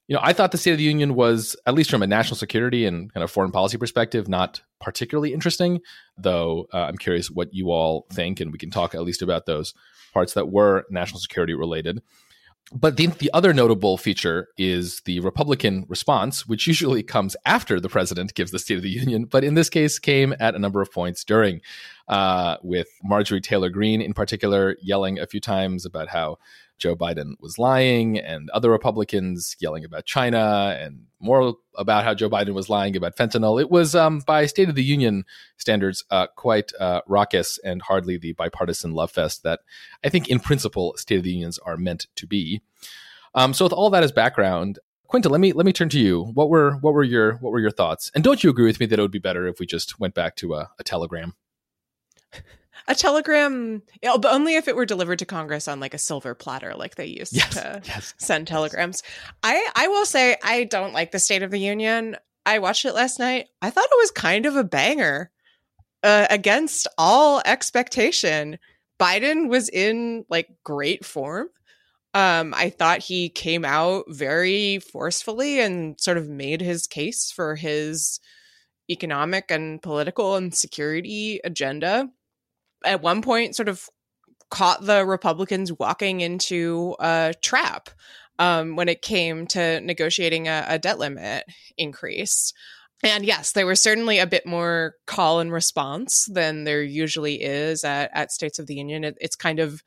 you 0.07 0.15
know, 0.15 0.21
I 0.23 0.33
thought 0.33 0.51
the 0.51 0.57
State 0.57 0.73
of 0.73 0.77
the 0.77 0.83
Union 0.83 1.15
was, 1.15 1.55
at 1.65 1.73
least 1.73 1.89
from 1.89 2.03
a 2.03 2.07
national 2.07 2.37
security 2.37 2.85
and 2.85 3.11
kind 3.13 3.23
of 3.23 3.31
foreign 3.31 3.51
policy 3.51 3.77
perspective, 3.77 4.27
not 4.27 4.61
particularly 4.79 5.33
interesting. 5.33 5.81
Though 6.17 6.67
uh, 6.73 6.81
I'm 6.81 6.97
curious 6.97 7.31
what 7.31 7.53
you 7.53 7.71
all 7.71 8.05
think, 8.11 8.39
and 8.39 8.51
we 8.51 8.59
can 8.59 8.69
talk 8.69 8.93
at 8.93 9.01
least 9.01 9.21
about 9.21 9.45
those 9.45 9.73
parts 10.13 10.33
that 10.33 10.49
were 10.49 10.85
national 10.89 11.19
security 11.19 11.53
related. 11.53 12.01
But 12.71 12.97
the, 12.97 13.07
the 13.07 13.29
other 13.33 13.53
notable 13.53 13.97
feature 13.97 14.47
is 14.57 15.01
the 15.01 15.19
Republican 15.19 15.85
response, 15.87 16.47
which 16.47 16.67
usually 16.67 17.03
comes 17.03 17.35
after 17.45 17.79
the 17.79 17.89
president 17.89 18.33
gives 18.33 18.51
the 18.51 18.59
State 18.59 18.77
of 18.77 18.83
the 18.83 18.89
Union, 18.89 19.25
but 19.25 19.43
in 19.43 19.53
this 19.53 19.69
case 19.69 19.99
came 19.99 20.33
at 20.39 20.55
a 20.55 20.59
number 20.59 20.81
of 20.81 20.91
points 20.91 21.23
during, 21.23 21.61
uh, 22.07 22.57
with 22.63 22.87
Marjorie 23.03 23.41
Taylor 23.41 23.69
Greene 23.69 24.01
in 24.01 24.13
particular 24.13 24.77
yelling 24.81 25.19
a 25.19 25.27
few 25.27 25.39
times 25.39 25.85
about 25.85 26.09
how 26.09 26.37
Joe 26.77 26.95
Biden 26.95 27.33
was 27.39 27.57
lying 27.57 28.19
and 28.19 28.49
other 28.49 28.69
Republicans 28.69 29.55
yelling 29.59 29.85
about 29.85 30.05
China 30.05 30.77
and 30.79 31.05
more 31.19 31.55
about 31.75 32.03
how 32.03 32.13
Joe 32.13 32.29
Biden 32.29 32.53
was 32.53 32.69
lying 32.69 32.95
about 32.95 33.15
fentanyl. 33.15 33.59
It 33.59 33.71
was, 33.71 33.95
um, 33.95 34.19
by 34.19 34.45
State 34.45 34.69
of 34.69 34.75
the 34.75 34.83
Union 34.83 35.25
standards, 35.57 36.03
uh, 36.11 36.27
quite 36.35 36.71
uh, 36.79 37.01
raucous 37.07 37.57
and 37.63 37.81
hardly 37.81 38.17
the 38.17 38.33
bipartisan 38.33 38.93
love 38.93 39.11
fest 39.11 39.43
that 39.43 39.61
I 40.03 40.09
think, 40.09 40.29
in 40.29 40.39
principle, 40.39 40.95
State 40.97 41.17
of 41.17 41.23
the 41.23 41.31
Unions 41.31 41.59
are 41.59 41.77
meant 41.77 42.07
to 42.15 42.27
be. 42.27 42.61
Um, 43.33 43.53
so, 43.53 43.65
with 43.65 43.73
all 43.73 43.89
that 43.89 44.03
as 44.03 44.11
background, 44.11 44.79
Quinta, 45.07 45.29
let 45.29 45.41
me 45.41 45.53
let 45.53 45.65
me 45.65 45.73
turn 45.73 45.89
to 45.89 45.99
you. 45.99 46.23
What 46.33 46.49
were 46.49 46.77
what 46.81 46.93
were 46.93 47.03
your 47.03 47.33
what 47.35 47.51
were 47.51 47.59
your 47.59 47.71
thoughts? 47.71 48.11
And 48.15 48.23
don't 48.23 48.43
you 48.43 48.49
agree 48.49 48.65
with 48.65 48.79
me 48.79 48.85
that 48.87 48.99
it 48.99 49.01
would 49.01 49.11
be 49.11 49.19
better 49.19 49.47
if 49.47 49.59
we 49.59 49.65
just 49.65 49.99
went 49.99 50.13
back 50.13 50.35
to 50.37 50.55
a, 50.55 50.71
a 50.79 50.83
telegram? 50.83 51.35
a 52.87 52.95
telegram, 52.95 53.81
but 54.01 54.25
only 54.25 54.55
if 54.55 54.67
it 54.67 54.75
were 54.75 54.85
delivered 54.85 55.19
to 55.19 55.25
Congress 55.25 55.67
on 55.67 55.79
like 55.79 55.93
a 55.93 55.99
silver 55.99 56.35
platter, 56.35 56.75
like 56.75 56.95
they 56.95 57.05
used 57.05 57.33
yes, 57.33 57.53
to 57.53 57.81
yes. 57.85 58.13
send 58.17 58.47
telegrams. 58.47 59.01
I 59.43 59.67
I 59.75 59.87
will 59.87 60.05
say 60.05 60.37
I 60.43 60.65
don't 60.65 60.93
like 60.93 61.11
the 61.11 61.19
State 61.19 61.43
of 61.43 61.51
the 61.51 61.59
Union. 61.59 62.15
I 62.45 62.59
watched 62.59 62.85
it 62.85 62.93
last 62.93 63.19
night. 63.19 63.47
I 63.61 63.71
thought 63.71 63.85
it 63.85 63.99
was 63.99 64.11
kind 64.11 64.45
of 64.45 64.55
a 64.55 64.63
banger 64.63 65.31
uh, 66.03 66.27
against 66.29 66.87
all 66.97 67.41
expectation. 67.43 68.59
Biden 68.99 69.49
was 69.49 69.67
in 69.67 70.25
like 70.29 70.47
great 70.63 71.03
form. 71.03 71.47
Um, 72.13 72.53
I 72.55 72.69
thought 72.69 72.99
he 72.99 73.29
came 73.29 73.65
out 73.65 74.05
very 74.07 74.79
forcefully 74.79 75.59
and 75.59 75.99
sort 75.99 76.17
of 76.17 76.29
made 76.29 76.61
his 76.61 76.87
case 76.87 77.31
for 77.31 77.55
his 77.55 78.21
economic 78.89 79.49
and 79.49 79.81
political 79.81 80.35
and 80.35 80.53
security 80.53 81.41
agenda 81.43 82.09
at 82.85 83.01
one 83.01 83.21
point 83.21 83.55
sort 83.55 83.69
of 83.69 83.87
caught 84.49 84.85
the 84.85 85.05
Republicans 85.05 85.71
walking 85.73 86.21
into 86.21 86.95
a 86.99 87.33
trap 87.41 87.89
um, 88.39 88.75
when 88.75 88.89
it 88.89 89.01
came 89.01 89.47
to 89.47 89.79
negotiating 89.81 90.47
a, 90.47 90.65
a 90.67 90.79
debt 90.79 90.99
limit 90.99 91.45
increase. 91.77 92.53
and 93.03 93.25
yes, 93.25 93.51
there 93.51 93.65
was 93.65 93.81
certainly 93.81 94.19
a 94.19 94.27
bit 94.27 94.45
more 94.45 94.95
call 95.07 95.39
and 95.39 95.51
response 95.51 96.27
than 96.31 96.63
there 96.63 96.83
usually 96.83 97.41
is 97.41 97.83
at, 97.83 98.09
at 98.13 98.31
States 98.31 98.59
of 98.59 98.67
the 98.67 98.75
Union. 98.75 99.03
It, 99.03 99.17
it's 99.19 99.35
kind 99.35 99.59
of 99.59 99.81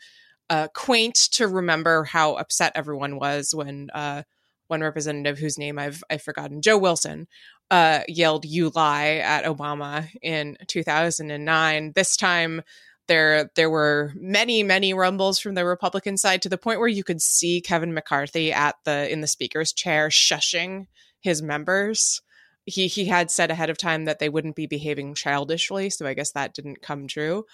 uh, 0.50 0.68
quaint 0.74 1.14
to 1.32 1.46
remember 1.46 2.04
how 2.04 2.34
upset 2.34 2.72
everyone 2.74 3.16
was 3.16 3.54
when 3.54 3.88
uh, 3.94 4.22
one 4.68 4.80
representative 4.80 5.38
whose 5.38 5.58
name 5.58 5.78
I've 5.78 6.02
I've 6.10 6.22
forgotten, 6.22 6.62
Joe 6.62 6.78
Wilson, 6.78 7.26
uh, 7.70 8.00
yelled 8.06 8.44
"You 8.44 8.70
lie" 8.74 9.16
at 9.16 9.44
Obama 9.44 10.08
in 10.22 10.56
2009. 10.66 11.92
This 11.94 12.16
time, 12.16 12.62
there 13.08 13.50
there 13.56 13.70
were 13.70 14.12
many 14.14 14.62
many 14.62 14.94
rumbles 14.94 15.38
from 15.38 15.54
the 15.54 15.64
Republican 15.64 16.16
side 16.16 16.42
to 16.42 16.48
the 16.48 16.58
point 16.58 16.78
where 16.78 16.88
you 16.88 17.02
could 17.02 17.20
see 17.20 17.60
Kevin 17.60 17.92
McCarthy 17.92 18.52
at 18.52 18.76
the 18.84 19.10
in 19.10 19.20
the 19.20 19.26
speaker's 19.26 19.72
chair 19.72 20.08
shushing 20.08 20.86
his 21.20 21.42
members. 21.42 22.20
He 22.64 22.86
he 22.86 23.06
had 23.06 23.30
said 23.30 23.50
ahead 23.50 23.70
of 23.70 23.78
time 23.78 24.04
that 24.04 24.18
they 24.18 24.28
wouldn't 24.28 24.54
be 24.54 24.66
behaving 24.66 25.14
childishly 25.14 25.88
so 25.88 26.06
i 26.06 26.12
guess 26.12 26.32
that 26.32 26.52
didn't 26.52 26.82
come 26.82 27.08
true. 27.08 27.44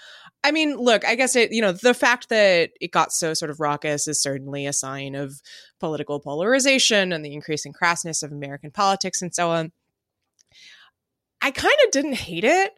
I 0.42 0.50
mean 0.50 0.76
look 0.76 1.04
i 1.06 1.14
guess 1.14 1.36
it 1.36 1.52
you 1.52 1.62
know 1.62 1.70
the 1.70 1.94
fact 1.94 2.28
that 2.30 2.70
it 2.80 2.90
got 2.90 3.12
so 3.12 3.32
sort 3.32 3.52
of 3.52 3.60
raucous 3.60 4.08
is 4.08 4.20
certainly 4.20 4.66
a 4.66 4.72
sign 4.72 5.14
of 5.14 5.40
political 5.78 6.18
polarization 6.18 7.12
and 7.12 7.24
the 7.24 7.32
increasing 7.32 7.72
crassness 7.72 8.24
of 8.24 8.32
american 8.32 8.72
politics 8.72 9.22
and 9.22 9.32
so 9.32 9.50
on. 9.50 9.70
I 11.40 11.52
kind 11.52 11.76
of 11.84 11.92
didn't 11.92 12.14
hate 12.14 12.44
it 12.44 12.72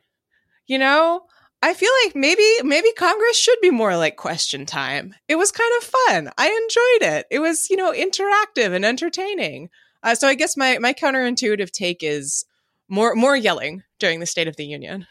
you 0.66 0.78
know 0.78 1.22
I 1.66 1.74
feel 1.74 1.90
like 2.04 2.14
maybe 2.14 2.46
maybe 2.62 2.92
Congress 2.92 3.36
should 3.36 3.58
be 3.60 3.72
more 3.72 3.96
like 3.96 4.14
question 4.14 4.66
time. 4.66 5.16
It 5.26 5.34
was 5.34 5.50
kind 5.50 5.72
of 5.78 5.82
fun. 5.82 6.30
I 6.38 6.46
enjoyed 6.46 7.12
it. 7.12 7.26
It 7.28 7.40
was, 7.40 7.68
you 7.68 7.76
know, 7.76 7.92
interactive 7.92 8.72
and 8.72 8.84
entertaining. 8.84 9.70
Uh, 10.00 10.14
so 10.14 10.28
I 10.28 10.34
guess 10.36 10.56
my 10.56 10.78
my 10.78 10.92
counterintuitive 10.92 11.72
take 11.72 12.04
is 12.04 12.44
more 12.88 13.16
more 13.16 13.36
yelling 13.36 13.82
during 13.98 14.20
the 14.20 14.26
State 14.26 14.46
of 14.46 14.54
the 14.54 14.64
Union. 14.64 15.08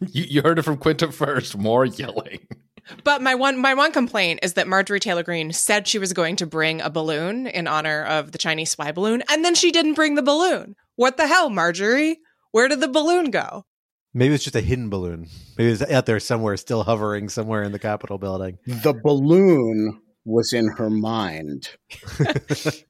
You, 0.00 0.24
you 0.24 0.42
heard 0.42 0.58
it 0.58 0.62
from 0.62 0.76
Quinta 0.76 1.12
first. 1.12 1.56
More 1.56 1.84
yelling. 1.84 2.48
But 3.04 3.22
my 3.22 3.36
one 3.36 3.56
my 3.56 3.74
one 3.74 3.92
complaint 3.92 4.40
is 4.42 4.54
that 4.54 4.66
Marjorie 4.66 4.98
Taylor 4.98 5.22
Greene 5.22 5.52
said 5.52 5.86
she 5.86 6.00
was 6.00 6.12
going 6.12 6.34
to 6.36 6.46
bring 6.46 6.80
a 6.80 6.90
balloon 6.90 7.46
in 7.46 7.68
honor 7.68 8.02
of 8.02 8.32
the 8.32 8.38
Chinese 8.38 8.72
spy 8.72 8.90
balloon, 8.90 9.22
and 9.30 9.44
then 9.44 9.54
she 9.54 9.70
didn't 9.70 9.94
bring 9.94 10.16
the 10.16 10.22
balloon. 10.22 10.74
What 10.96 11.16
the 11.16 11.28
hell, 11.28 11.48
Marjorie? 11.48 12.18
Where 12.50 12.66
did 12.66 12.80
the 12.80 12.88
balloon 12.88 13.30
go? 13.30 13.66
Maybe 14.12 14.34
it's 14.34 14.44
just 14.44 14.56
a 14.56 14.60
hidden 14.60 14.90
balloon. 14.90 15.28
Maybe 15.56 15.70
it's 15.70 15.82
out 15.82 16.06
there 16.06 16.20
somewhere, 16.20 16.56
still 16.56 16.82
hovering 16.82 17.28
somewhere 17.28 17.62
in 17.62 17.72
the 17.72 17.78
Capitol 17.78 18.18
building. 18.18 18.58
The 18.66 18.92
balloon 18.92 20.00
was 20.24 20.52
in 20.52 20.68
her 20.76 20.90
mind. 20.90 21.70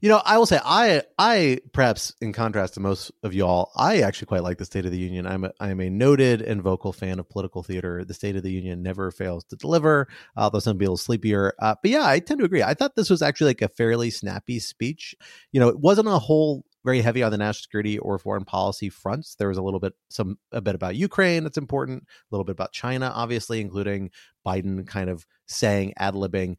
You 0.00 0.10
know, 0.10 0.20
I 0.24 0.36
will 0.38 0.46
say 0.46 0.60
I 0.62 1.02
I 1.18 1.60
perhaps 1.72 2.14
in 2.20 2.32
contrast 2.32 2.74
to 2.74 2.80
most 2.80 3.10
of 3.22 3.32
y'all, 3.32 3.70
I 3.74 4.00
actually 4.00 4.26
quite 4.26 4.42
like 4.42 4.58
the 4.58 4.64
State 4.64 4.84
of 4.84 4.92
the 4.92 4.98
Union. 4.98 5.26
I'm 5.26 5.44
a, 5.44 5.52
I'm 5.58 5.80
a 5.80 5.88
noted 5.88 6.42
and 6.42 6.62
vocal 6.62 6.92
fan 6.92 7.18
of 7.18 7.28
political 7.28 7.62
theater. 7.62 8.04
The 8.04 8.14
State 8.14 8.36
of 8.36 8.42
the 8.42 8.52
Union 8.52 8.82
never 8.82 9.10
fails 9.10 9.44
to 9.44 9.56
deliver, 9.56 10.08
although 10.36 10.58
some 10.58 10.78
people 10.78 10.96
sleepier. 10.96 11.54
Uh, 11.58 11.76
but 11.80 11.90
yeah, 11.90 12.06
I 12.06 12.18
tend 12.18 12.40
to 12.40 12.44
agree. 12.44 12.62
I 12.62 12.74
thought 12.74 12.94
this 12.94 13.10
was 13.10 13.22
actually 13.22 13.50
like 13.50 13.62
a 13.62 13.68
fairly 13.68 14.10
snappy 14.10 14.58
speech. 14.58 15.14
You 15.52 15.60
know, 15.60 15.68
it 15.68 15.80
wasn't 15.80 16.08
a 16.08 16.18
whole 16.18 16.64
very 16.86 17.02
heavy 17.02 17.22
on 17.22 17.30
the 17.30 17.36
national 17.36 17.62
security 17.64 17.98
or 17.98 18.18
foreign 18.18 18.46
policy 18.46 18.88
fronts. 18.88 19.34
There 19.34 19.48
was 19.48 19.58
a 19.58 19.62
little 19.62 19.80
bit 19.80 19.92
some 20.08 20.38
a 20.52 20.62
bit 20.62 20.74
about 20.74 20.96
Ukraine 20.96 21.42
that's 21.42 21.58
important, 21.58 22.04
a 22.04 22.34
little 22.34 22.44
bit 22.44 22.52
about 22.52 22.72
China, 22.72 23.12
obviously, 23.14 23.60
including 23.60 24.10
Biden 24.46 24.86
kind 24.86 25.10
of 25.10 25.26
saying 25.46 25.92
ad 25.98 26.14
libbing 26.14 26.56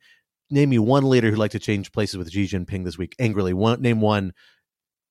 name 0.50 0.70
me 0.70 0.80
one 0.80 1.10
leader 1.10 1.30
who'd 1.30 1.40
like 1.40 1.52
to 1.52 1.60
change 1.60 1.92
places 1.92 2.18
with 2.18 2.32
Xi 2.32 2.46
Jinping 2.46 2.86
this 2.86 2.98
week 2.98 3.16
angrily. 3.20 3.54
One 3.54 3.82
name 3.82 4.02
one, 4.02 4.34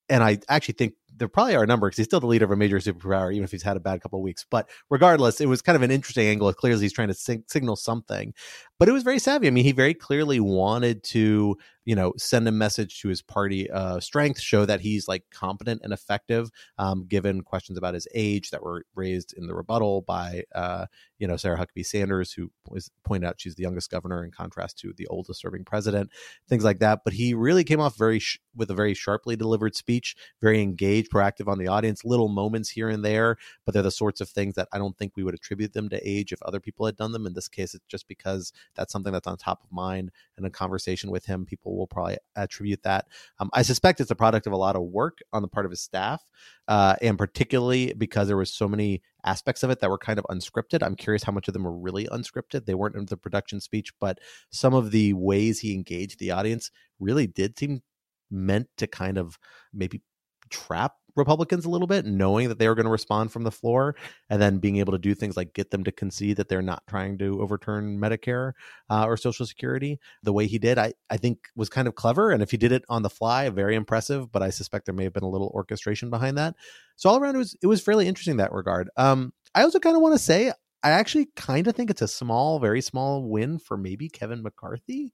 and 0.09 0.23
I 0.23 0.39
actually 0.49 0.75
think 0.75 0.95
there 1.15 1.29
probably 1.29 1.57
are 1.57 1.65
a 1.65 1.67
number 1.67 1.87
because 1.87 1.97
he's 1.97 2.07
still 2.07 2.21
the 2.21 2.27
leader 2.27 2.45
of 2.45 2.51
a 2.51 2.57
major 2.57 2.79
superpower, 2.79 3.33
even 3.33 3.45
if 3.45 3.51
he's 3.51 3.63
had 3.63 3.77
a 3.77 3.81
bad 3.81 4.01
couple 4.01 4.19
of 4.19 4.23
weeks. 4.23 4.45
But 4.49 4.69
regardless, 4.91 5.41
it 5.41 5.47
was 5.47 5.63
kind 5.63 5.77
of 5.77 5.83
an 5.83 5.91
interesting 5.91 6.27
angle. 6.27 6.53
Clearly, 6.53 6.83
he's 6.83 6.93
trying 6.93 7.09
to 7.09 7.15
sig- 7.15 7.49
signal 7.49 7.77
something, 7.77 8.35
but 8.79 8.89
it 8.89 8.93
was 8.93 9.03
very 9.03 9.19
savvy. 9.19 9.47
I 9.47 9.51
mean, 9.51 9.65
he 9.65 9.73
very 9.73 9.95
clearly 9.95 10.41
wanted 10.41 11.03
to 11.05 11.57
you 11.87 11.95
know 11.95 12.13
send 12.19 12.47
a 12.47 12.53
message 12.53 13.01
to 13.01 13.09
his 13.09 13.23
party 13.23 13.71
uh, 13.71 13.99
strength 14.01 14.41
show 14.41 14.67
that 14.67 14.83
he's 14.83 15.09
like 15.09 15.25
competent 15.31 15.81
and 15.83 15.93
effective 15.93 16.51
um, 16.77 17.07
given 17.07 17.41
questions 17.41 17.79
about 17.79 17.95
his 17.95 18.07
age 18.15 18.51
that 18.51 18.63
were 18.63 18.85
raised 18.95 19.33
in 19.33 19.47
the 19.47 19.55
rebuttal 19.55 20.03
by 20.03 20.43
uh, 20.55 20.85
you 21.19 21.27
know 21.27 21.37
sarah 21.37 21.57
huckabee 21.57 21.87
sanders 21.87 22.33
who 22.33 22.51
was 22.69 22.91
pointed 23.05 23.27
out 23.27 23.41
she's 23.41 23.55
the 23.55 23.63
youngest 23.63 23.91
governor 23.91 24.23
in 24.25 24.31
contrast 24.31 24.79
to 24.79 24.93
the 24.99 25.07
oldest 25.07 25.41
serving 25.41 25.65
president 25.65 26.11
things 26.49 26.65
like 26.65 26.81
that. 26.81 27.01
But 27.05 27.15
he 27.15 27.35
really 27.35 27.65
came 27.65 27.81
off 27.81 27.97
very 27.97 28.19
sh- 28.19 28.41
with 28.55 28.71
a 28.71 28.75
very 28.75 28.95
sharply 28.95 29.37
delivered 29.37 29.77
speech 29.77 30.17
very 30.43 30.61
engaged 30.61 31.11
proactive 31.11 31.49
on 31.49 31.59
the 31.59 31.69
audience 31.69 32.05
little 32.05 32.29
moments 32.29 32.71
here 32.71 32.89
and 32.89 33.05
there 33.05 33.37
but 33.65 33.73
they're 33.73 33.83
the 33.83 33.91
sorts 33.91 34.21
of 34.21 34.29
things 34.29 34.55
that 34.55 34.69
i 34.73 34.79
don't 34.79 34.97
think 34.99 35.13
we 35.15 35.23
would 35.23 35.35
attribute 35.35 35.73
them 35.73 35.89
to 35.89 36.09
age 36.09 36.33
if 36.33 36.43
other 36.43 36.61
people 36.61 36.87
had 36.87 36.97
done 36.97 37.13
them. 37.13 37.27
In 37.27 37.35
this 37.35 37.49
case 37.49 37.75
it's 37.75 37.85
just 37.87 38.09
because 38.09 38.53
that's 38.75 38.93
something 38.93 39.13
that's 39.13 39.27
on 39.27 39.37
top 39.37 39.63
of 39.63 39.71
mind 39.71 40.11
and 40.37 40.47
a 40.47 40.51
conversation 40.51 41.11
with 41.11 41.27
him 41.27 41.45
people 41.45 41.76
will 41.77 41.87
probably 41.87 42.17
attribute 42.35 42.83
that. 42.83 43.07
Um, 43.39 43.51
I 43.53 43.63
suspect 43.63 44.01
it's 44.01 44.11
a 44.11 44.17
product 44.17 44.47
of 44.47 44.53
a 44.53 44.57
lot 44.57 44.77
of 44.77 44.83
work 44.83 45.19
on 45.33 45.43
the 45.43 45.49
part 45.49 45.67
of 45.67 45.71
his 45.71 45.81
staff, 45.81 46.25
uh, 46.69 46.97
and 47.03 47.19
particularly 47.19 47.93
because 47.97 48.29
there 48.29 48.37
was 48.37 48.53
so 48.53 48.69
many 48.69 49.03
aspects 49.25 49.63
of 49.63 49.71
it 49.71 49.81
that 49.81 49.91
were 49.91 49.99
kind 49.99 50.19
of 50.19 50.25
unscripted. 50.31 50.83
I'm 50.83 50.97
curious 50.97 51.23
how 51.23 51.33
much 51.33 51.49
of 51.49 51.55
them 51.55 51.65
were 51.65 51.77
really 51.77 52.07
unscripted. 52.07 52.67
They 52.67 52.75
weren't 52.75 52.97
in 52.97 53.07
the 53.07 53.17
production 53.17 53.61
speech, 53.61 53.93
but 54.01 54.19
some 54.51 54.75
of 54.75 54.91
the 54.91 55.13
ways 55.13 55.61
he 55.61 55.75
engaged 55.75 56.19
the 56.19 56.31
audience 56.31 56.71
really 56.99 57.27
did 57.27 57.59
seem 57.59 57.83
meant 58.31 58.69
to 58.77 58.87
kind 58.87 59.19
of 59.19 59.39
maybe 59.73 60.03
trap 60.51 60.95
Republicans 61.17 61.65
a 61.65 61.71
little 61.71 61.87
bit, 61.87 62.05
knowing 62.05 62.49
that 62.49 62.59
they 62.59 62.69
were 62.69 62.75
going 62.75 62.85
to 62.85 62.91
respond 62.91 63.33
from 63.33 63.45
the 63.45 63.51
floor, 63.51 63.97
and 64.31 64.41
then 64.41 64.59
being 64.59 64.77
able 64.77 64.93
to 64.93 64.99
do 64.99 65.15
things 65.15 65.37
like 65.37 65.55
get 65.55 65.71
them 65.71 65.85
to 65.85 65.93
concede 65.93 66.37
that 66.37 66.49
they're 66.49 66.63
not 66.63 66.83
trying 66.87 67.19
to 67.19 67.41
overturn 67.41 67.99
Medicare 67.99 68.53
uh, 68.91 69.05
or 69.05 69.17
Social 69.17 69.47
Security. 69.47 69.99
The 70.23 70.33
way 70.33 70.47
he 70.47 70.59
did, 70.59 70.79
I, 70.79 70.95
I 71.11 71.17
think, 71.17 71.49
was 71.55 71.69
kind 71.69 71.89
of 71.89 71.95
clever. 71.95 72.31
And 72.31 72.43
if 72.43 72.51
he 72.51 72.57
did 72.57 72.73
it 72.73 72.85
on 72.89 73.03
the 73.03 73.11
fly, 73.11 73.49
very 73.49 73.75
impressive. 73.75 74.31
But 74.31 74.43
I 74.43 74.51
suspect 74.51 74.87
there 74.87 74.95
may 74.95 75.05
have 75.05 75.13
been 75.13 75.23
a 75.23 75.31
little 75.31 75.51
orchestration 75.55 76.11
behind 76.11 76.39
that. 76.39 76.55
So 76.97 77.11
all 77.11 77.19
around, 77.19 77.35
it 77.35 77.39
was 77.39 77.57
it 77.63 77.67
was 77.67 77.83
fairly 77.83 78.07
interesting 78.07 78.33
in 78.33 78.39
that 78.39 78.53
regard. 78.53 78.89
Um, 78.97 79.33
I 79.55 79.63
also 79.63 79.79
kind 79.79 79.97
of 79.97 80.03
want 80.03 80.15
to 80.15 80.19
say 80.19 80.53
I 80.83 80.91
actually 80.91 81.27
kind 81.35 81.67
of 81.67 81.75
think 81.75 81.91
it's 81.91 82.03
a 82.03 82.09
small, 82.09 82.61
very 82.61 82.81
small 82.81 83.25
win 83.29 83.59
for 83.59 83.77
maybe 83.77 84.09
Kevin 84.09 84.43
McCarthy, 84.43 85.13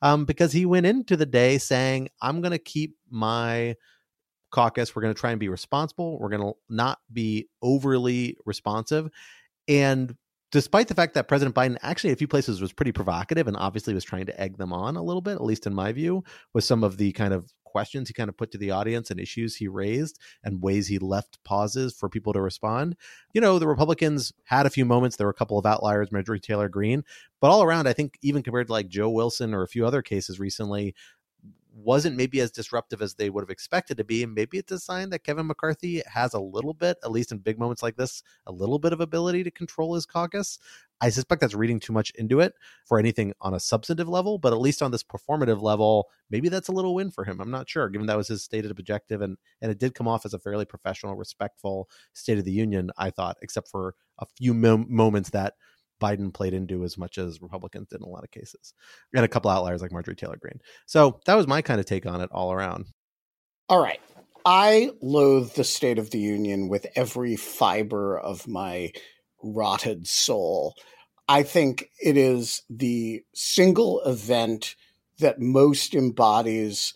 um, 0.00 0.24
because 0.24 0.52
he 0.52 0.66
went 0.66 0.86
into 0.86 1.16
the 1.16 1.26
day 1.26 1.58
saying, 1.58 2.08
"I'm 2.20 2.40
going 2.40 2.52
to 2.52 2.58
keep 2.58 2.96
my 3.08 3.76
caucus. 4.52 4.94
We're 4.94 5.02
going 5.02 5.14
to 5.14 5.20
try 5.20 5.32
and 5.32 5.40
be 5.40 5.48
responsible. 5.48 6.18
We're 6.18 6.28
going 6.28 6.42
to 6.42 6.52
not 6.68 7.00
be 7.12 7.48
overly 7.60 8.36
responsive. 8.46 9.10
And 9.66 10.16
despite 10.52 10.88
the 10.88 10.94
fact 10.94 11.14
that 11.14 11.26
President 11.26 11.56
Biden 11.56 11.78
actually 11.82 12.12
a 12.12 12.16
few 12.16 12.28
places 12.28 12.60
was 12.60 12.72
pretty 12.72 12.92
provocative 12.92 13.48
and 13.48 13.56
obviously 13.56 13.94
was 13.94 14.04
trying 14.04 14.26
to 14.26 14.40
egg 14.40 14.58
them 14.58 14.72
on 14.72 14.96
a 14.96 15.02
little 15.02 15.22
bit, 15.22 15.34
at 15.34 15.42
least 15.42 15.66
in 15.66 15.74
my 15.74 15.90
view, 15.90 16.22
with 16.54 16.62
some 16.62 16.84
of 16.84 16.98
the 16.98 17.12
kind 17.12 17.34
of 17.34 17.52
questions 17.64 18.06
he 18.06 18.12
kind 18.12 18.28
of 18.28 18.36
put 18.36 18.50
to 18.52 18.58
the 18.58 18.70
audience 18.70 19.10
and 19.10 19.18
issues 19.18 19.56
he 19.56 19.66
raised 19.66 20.18
and 20.44 20.62
ways 20.62 20.86
he 20.86 20.98
left 20.98 21.42
pauses 21.42 21.94
for 21.94 22.10
people 22.10 22.34
to 22.34 22.40
respond. 22.40 22.94
You 23.32 23.40
know, 23.40 23.58
the 23.58 23.66
Republicans 23.66 24.30
had 24.44 24.66
a 24.66 24.70
few 24.70 24.84
moments. 24.84 25.16
There 25.16 25.26
were 25.26 25.32
a 25.32 25.34
couple 25.34 25.58
of 25.58 25.64
outliers, 25.64 26.12
Marjorie 26.12 26.38
Taylor 26.38 26.68
Greene, 26.68 27.02
but 27.40 27.50
all 27.50 27.62
around, 27.62 27.88
I 27.88 27.94
think 27.94 28.18
even 28.20 28.42
compared 28.42 28.66
to 28.66 28.72
like 28.74 28.88
Joe 28.88 29.08
Wilson 29.08 29.54
or 29.54 29.62
a 29.62 29.68
few 29.68 29.86
other 29.86 30.02
cases 30.02 30.38
recently, 30.38 30.94
wasn't 31.74 32.16
maybe 32.16 32.40
as 32.40 32.50
disruptive 32.50 33.02
as 33.02 33.14
they 33.14 33.30
would 33.30 33.42
have 33.42 33.50
expected 33.50 33.96
to 33.96 34.04
be. 34.04 34.22
And 34.22 34.34
maybe 34.34 34.58
it's 34.58 34.72
a 34.72 34.78
sign 34.78 35.10
that 35.10 35.24
Kevin 35.24 35.46
McCarthy 35.46 36.02
has 36.06 36.34
a 36.34 36.40
little 36.40 36.74
bit, 36.74 36.98
at 37.04 37.10
least 37.10 37.32
in 37.32 37.38
big 37.38 37.58
moments 37.58 37.82
like 37.82 37.96
this, 37.96 38.22
a 38.46 38.52
little 38.52 38.78
bit 38.78 38.92
of 38.92 39.00
ability 39.00 39.42
to 39.44 39.50
control 39.50 39.94
his 39.94 40.06
caucus. 40.06 40.58
I 41.00 41.08
suspect 41.08 41.40
that's 41.40 41.54
reading 41.54 41.80
too 41.80 41.92
much 41.92 42.10
into 42.12 42.40
it 42.40 42.54
for 42.86 42.98
anything 42.98 43.32
on 43.40 43.54
a 43.54 43.60
substantive 43.60 44.08
level, 44.08 44.38
but 44.38 44.52
at 44.52 44.60
least 44.60 44.82
on 44.82 44.92
this 44.92 45.02
performative 45.02 45.60
level, 45.60 46.08
maybe 46.30 46.48
that's 46.48 46.68
a 46.68 46.72
little 46.72 46.94
win 46.94 47.10
for 47.10 47.24
him. 47.24 47.40
I'm 47.40 47.50
not 47.50 47.68
sure, 47.68 47.88
given 47.88 48.06
that 48.06 48.16
was 48.16 48.28
his 48.28 48.44
stated 48.44 48.70
objective, 48.70 49.20
and 49.20 49.36
and 49.60 49.72
it 49.72 49.78
did 49.78 49.94
come 49.94 50.06
off 50.06 50.24
as 50.24 50.32
a 50.32 50.38
fairly 50.38 50.64
professional, 50.64 51.16
respectful 51.16 51.88
State 52.12 52.38
of 52.38 52.44
the 52.44 52.52
Union. 52.52 52.90
I 52.96 53.10
thought, 53.10 53.36
except 53.42 53.68
for 53.68 53.96
a 54.18 54.26
few 54.26 54.54
mo- 54.54 54.86
moments 54.88 55.30
that 55.30 55.54
Biden 56.02 56.34
played 56.34 56.52
into 56.52 56.84
as 56.84 56.98
much 56.98 57.18
as 57.18 57.40
Republicans 57.40 57.88
did 57.88 58.00
in 58.00 58.06
a 58.06 58.08
lot 58.08 58.24
of 58.24 58.30
cases, 58.30 58.74
and 59.14 59.24
a 59.24 59.28
couple 59.28 59.50
outliers 59.50 59.80
like 59.80 59.92
Marjorie 59.92 60.16
Taylor 60.16 60.36
Greene. 60.40 60.60
So 60.86 61.20
that 61.26 61.34
was 61.34 61.46
my 61.46 61.62
kind 61.62 61.80
of 61.80 61.86
take 61.86 62.06
on 62.06 62.20
it 62.20 62.30
all 62.32 62.52
around. 62.52 62.86
All 63.68 63.82
right. 63.82 64.00
I 64.44 64.90
loathe 65.00 65.52
the 65.52 65.64
State 65.64 65.98
of 65.98 66.10
the 66.10 66.18
Union 66.18 66.68
with 66.68 66.86
every 66.96 67.36
fiber 67.36 68.18
of 68.18 68.48
my 68.48 68.90
rotted 69.42 70.08
soul. 70.08 70.74
I 71.28 71.44
think 71.44 71.88
it 72.02 72.16
is 72.16 72.62
the 72.68 73.22
single 73.34 74.02
event 74.04 74.74
that 75.20 75.40
most 75.40 75.94
embodies 75.94 76.94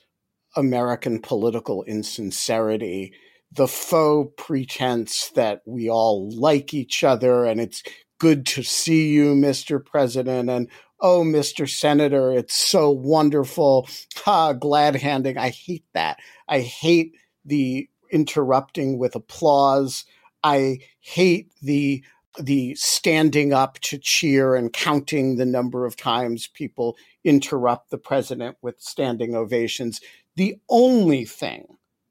American 0.56 1.20
political 1.20 1.84
insincerity 1.84 3.12
the 3.52 3.68
faux 3.68 4.32
pretense 4.36 5.30
that 5.30 5.62
we 5.66 5.88
all 5.88 6.30
like 6.30 6.74
each 6.74 7.04
other 7.04 7.44
and 7.44 7.60
it's 7.60 7.82
good 8.18 8.46
to 8.46 8.62
see 8.62 9.08
you, 9.08 9.34
Mr. 9.34 9.84
President, 9.84 10.48
and 10.50 10.68
oh, 11.00 11.22
Mr. 11.22 11.68
Senator, 11.68 12.32
it's 12.32 12.54
so 12.54 12.90
wonderful. 12.90 13.88
Ha, 14.16 14.52
glad 14.54 14.96
handing. 14.96 15.36
I 15.36 15.50
hate 15.50 15.84
that. 15.92 16.18
I 16.48 16.60
hate 16.60 17.14
the 17.44 17.88
interrupting 18.10 18.98
with 18.98 19.14
applause. 19.14 20.04
I 20.42 20.78
hate 21.00 21.50
the 21.62 22.04
the 22.38 22.74
standing 22.74 23.54
up 23.54 23.78
to 23.78 23.96
cheer 23.96 24.54
and 24.54 24.70
counting 24.70 25.36
the 25.36 25.46
number 25.46 25.86
of 25.86 25.96
times 25.96 26.48
people 26.48 26.94
interrupt 27.24 27.88
the 27.88 27.96
president 27.96 28.58
with 28.60 28.78
standing 28.78 29.34
ovations. 29.34 30.02
The 30.36 30.56
only 30.68 31.24
thing 31.24 31.64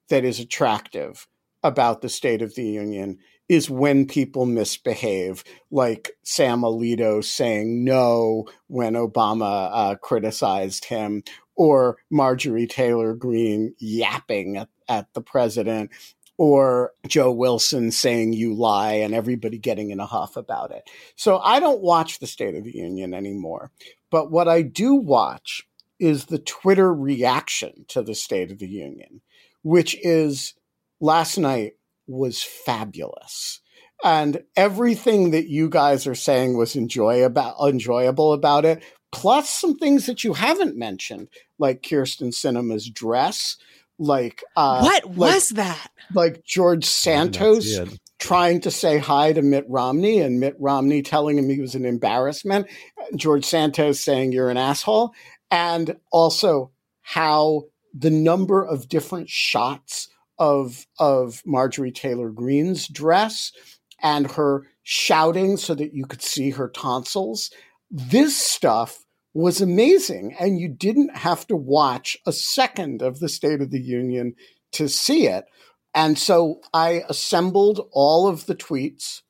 that 0.09 0.25
is 0.25 0.39
attractive 0.39 1.27
about 1.63 2.01
the 2.01 2.09
State 2.09 2.41
of 2.41 2.55
the 2.55 2.65
Union 2.65 3.19
is 3.47 3.69
when 3.69 4.07
people 4.07 4.45
misbehave, 4.45 5.43
like 5.71 6.11
Sam 6.23 6.61
Alito 6.61 7.23
saying 7.23 7.83
no 7.83 8.47
when 8.67 8.93
Obama 8.93 9.69
uh, 9.71 9.95
criticized 9.95 10.85
him, 10.85 11.23
or 11.55 11.97
Marjorie 12.09 12.67
Taylor 12.67 13.13
Greene 13.13 13.73
yapping 13.77 14.57
at, 14.57 14.69
at 14.89 15.13
the 15.13 15.21
president, 15.21 15.91
or 16.37 16.91
Joe 17.07 17.31
Wilson 17.31 17.91
saying 17.91 18.33
you 18.33 18.53
lie 18.53 18.93
and 18.93 19.13
everybody 19.13 19.57
getting 19.57 19.91
in 19.91 19.99
a 19.99 20.05
huff 20.05 20.35
about 20.35 20.71
it. 20.71 20.89
So 21.15 21.39
I 21.39 21.59
don't 21.59 21.81
watch 21.81 22.19
the 22.19 22.27
State 22.27 22.55
of 22.55 22.63
the 22.63 22.75
Union 22.75 23.13
anymore. 23.13 23.71
But 24.09 24.31
what 24.31 24.47
I 24.47 24.61
do 24.61 24.95
watch 24.95 25.67
is 25.99 26.25
the 26.25 26.39
Twitter 26.39 26.93
reaction 26.93 27.85
to 27.89 28.01
the 28.01 28.15
State 28.15 28.51
of 28.51 28.59
the 28.59 28.67
Union, 28.67 29.21
which 29.61 29.95
is 30.03 30.55
last 30.99 31.37
night 31.37 31.73
was 32.07 32.43
fabulous. 32.43 33.61
And 34.03 34.43
everything 34.55 35.31
that 35.31 35.47
you 35.47 35.69
guys 35.69 36.05
are 36.05 36.15
saying 36.15 36.57
was 36.57 36.75
enjoy 36.75 37.23
about, 37.23 37.55
enjoyable 37.61 38.33
about 38.33 38.65
it, 38.65 38.83
plus 39.11 39.49
some 39.49 39.77
things 39.77 40.05
that 40.05 40.23
you 40.23 40.33
haven't 40.33 40.77
mentioned, 40.77 41.29
like 41.57 41.81
Kyrsten 41.81 42.33
Sinema's 42.33 42.89
dress, 42.89 43.57
like 43.97 44.43
uh, 44.57 44.81
what 44.81 45.05
like, 45.05 45.17
was 45.17 45.49
that? 45.49 45.89
Like 46.13 46.43
George 46.43 46.85
Santos 46.85 47.79
trying 48.19 48.61
to 48.61 48.71
say 48.71 48.97
hi 48.97 49.33
to 49.33 49.41
Mitt 49.41 49.65
Romney 49.69 50.19
and 50.19 50.39
Mitt 50.39 50.55
Romney 50.59 51.01
telling 51.01 51.37
him 51.37 51.49
he 51.49 51.61
was 51.61 51.75
an 51.75 51.85
embarrassment, 51.85 52.67
George 53.15 53.45
Santos 53.45 53.99
saying 53.99 54.31
you're 54.31 54.49
an 54.49 54.57
asshole, 54.57 55.13
and 55.49 55.95
also 56.11 56.71
how 57.01 57.63
the 57.93 58.09
number 58.09 58.63
of 58.63 58.89
different 58.89 59.29
shots 59.29 60.09
of 60.37 60.85
of 60.99 61.41
Marjorie 61.45 61.91
Taylor 61.91 62.29
Greene's 62.29 62.87
dress 62.87 63.51
and 64.01 64.31
her 64.31 64.67
shouting 64.83 65.57
so 65.57 65.73
that 65.75 65.93
you 65.93 66.05
could 66.05 66.21
see 66.21 66.51
her 66.51 66.69
tonsils. 66.69 67.49
This 67.89 68.37
stuff 68.37 69.05
was 69.33 69.61
amazing 69.61 70.35
and 70.39 70.59
you 70.59 70.69
didn't 70.69 71.15
have 71.17 71.45
to 71.47 71.55
watch 71.55 72.17
a 72.25 72.31
second 72.31 73.01
of 73.01 73.19
the 73.19 73.29
State 73.29 73.61
of 73.61 73.71
the 73.71 73.81
Union 73.81 74.35
to 74.71 74.87
see 74.87 75.27
it. 75.27 75.45
And 75.93 76.17
so 76.17 76.61
I 76.73 77.03
assembled 77.09 77.87
all 77.91 78.27
of 78.27 78.45
the 78.45 78.55
tweets 78.55 79.21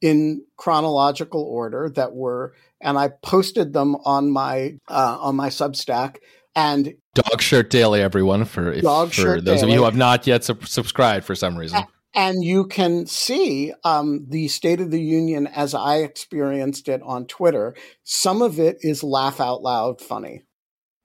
in 0.00 0.44
chronological 0.56 1.42
order 1.42 1.90
that 1.90 2.14
were 2.14 2.54
and 2.80 2.98
I 2.98 3.08
posted 3.08 3.72
them 3.72 3.96
on 4.04 4.30
my 4.30 4.78
uh, 4.88 5.18
on 5.20 5.36
my 5.36 5.48
Substack 5.48 6.16
and 6.54 6.94
Dog 7.14 7.42
Shirt 7.42 7.70
Daily, 7.70 8.00
everyone, 8.00 8.44
for 8.44 8.72
if, 8.72 8.82
Dog 8.82 9.12
for 9.12 9.40
those 9.40 9.60
Daily. 9.60 9.62
of 9.62 9.68
you 9.70 9.78
who 9.78 9.84
have 9.84 9.96
not 9.96 10.26
yet 10.26 10.44
sub- 10.44 10.66
subscribed 10.66 11.24
for 11.24 11.34
some 11.34 11.56
reason. 11.56 11.82
And 12.14 12.42
you 12.42 12.66
can 12.66 13.06
see 13.06 13.72
um, 13.84 14.26
the 14.28 14.48
State 14.48 14.80
of 14.80 14.90
the 14.90 15.00
Union 15.00 15.46
as 15.46 15.74
I 15.74 15.98
experienced 15.98 16.88
it 16.88 17.00
on 17.04 17.26
Twitter. 17.26 17.74
Some 18.02 18.42
of 18.42 18.58
it 18.58 18.78
is 18.80 19.02
laugh 19.04 19.40
out 19.40 19.62
loud 19.62 20.00
funny. 20.00 20.42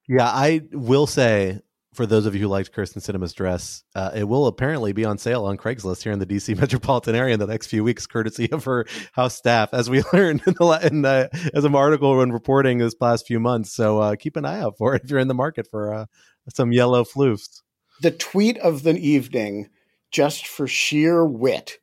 Yeah, 0.07 0.25
I 0.27 0.61
will 0.71 1.07
say 1.07 1.59
for 1.95 2.05
those 2.05 2.25
of 2.25 2.35
you 2.35 2.41
who 2.41 2.47
liked 2.47 2.73
Kyrsten 2.73 3.01
Sinema's 3.01 3.33
dress, 3.33 3.83
uh, 3.95 4.11
it 4.13 4.25
will 4.25 4.47
apparently 4.47 4.91
be 4.91 5.05
on 5.05 5.17
sale 5.17 5.45
on 5.45 5.57
Craigslist 5.57 6.03
here 6.03 6.11
in 6.11 6.19
the 6.19 6.25
DC 6.25 6.57
metropolitan 6.59 7.15
area 7.15 7.33
in 7.33 7.39
the 7.39 7.47
next 7.47 7.67
few 7.67 7.83
weeks, 7.83 8.05
courtesy 8.05 8.51
of 8.51 8.65
her 8.65 8.85
house 9.13 9.35
staff, 9.35 9.69
as 9.73 9.89
we 9.89 10.03
learned 10.13 10.43
in 10.45 10.53
the 10.53 10.79
in 10.83 11.01
the, 11.01 11.51
as 11.53 11.63
an 11.63 11.75
article 11.75 12.17
when 12.17 12.31
reporting 12.31 12.77
this 12.77 12.95
past 12.95 13.25
few 13.25 13.39
months. 13.39 13.73
So 13.73 13.99
uh, 13.99 14.15
keep 14.15 14.35
an 14.35 14.45
eye 14.45 14.59
out 14.59 14.77
for 14.77 14.95
it 14.95 15.03
if 15.03 15.09
you're 15.09 15.19
in 15.19 15.27
the 15.27 15.33
market 15.33 15.67
for 15.69 15.93
uh, 15.93 16.05
some 16.53 16.71
yellow 16.71 17.03
floofs. 17.03 17.61
The 18.01 18.11
tweet 18.11 18.57
of 18.57 18.83
the 18.83 18.97
evening, 18.97 19.69
just 20.11 20.45
for 20.45 20.67
sheer 20.67 21.25
wit, 21.25 21.77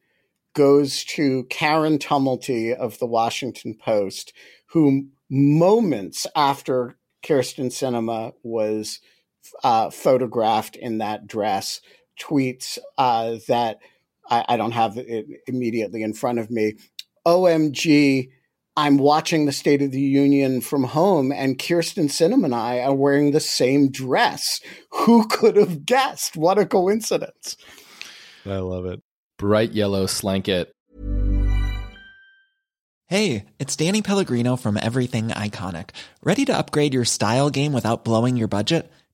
goes 0.55 1.05
to 1.05 1.45
Karen 1.45 1.99
Tumulty 1.99 2.75
of 2.75 2.99
the 2.99 3.07
Washington 3.07 3.75
Post, 3.75 4.35
who 4.67 5.09
moments 5.31 6.27
after 6.37 6.99
Kirsten 7.23 7.71
Cinema 7.71 8.33
was 8.43 9.01
uh, 9.63 9.91
photographed 9.91 10.77
in 10.77 10.99
that 10.99 11.27
dress 11.27 11.81
tweets 12.21 12.79
uh, 12.99 13.37
that 13.49 13.79
I, 14.29 14.45
I, 14.51 14.57
don't 14.57 14.73
have 14.73 14.97
it 14.97 15.27
immediately 15.47 16.03
in 16.03 16.15
front 16.15 16.39
of 16.39 16.51
me. 16.51 16.75
OMG, 17.27 18.31
I'm 18.77 18.99
watching 18.99 19.47
the 19.47 19.53
State 19.53 19.83
of 19.83 19.91
the 19.91 20.01
Union 20.01 20.61
from 20.61 20.85
home, 20.85 21.33
and 21.33 21.59
Kyrsten 21.59 22.07
Sinema 22.07 22.47
and 22.47 22.55
I 22.55 22.81
are 22.81 22.95
wearing 22.95 23.33
the 23.33 23.41
same 23.41 23.91
dress. 23.91 24.61
Who 24.91 25.27
could 25.29 25.57
have 25.57 25.85
guessed? 25.85 26.37
What 26.37 26.59
a 26.59 26.67
coincidence! 26.67 27.57
I 28.47 28.57
love 28.57 28.87
it. 28.87 29.03
Bright 29.39 29.73
yellow 29.73 30.07
slanket. 30.07 30.73
Hey, 33.07 33.45
it's 33.59 33.77
Danny 33.77 34.01
Pellegrino 34.01 34.57
from 34.57 34.79
Everything 34.81 35.29
Iconic. 35.29 35.91
Ready 36.23 36.47
to 36.47 36.57
upgrade 36.57 36.95
your 36.95 37.05
style 37.05 37.51
game 37.51 37.75
without 37.75 38.05
blowing 38.05 38.39
your 38.39 38.49
budget? 38.49 38.91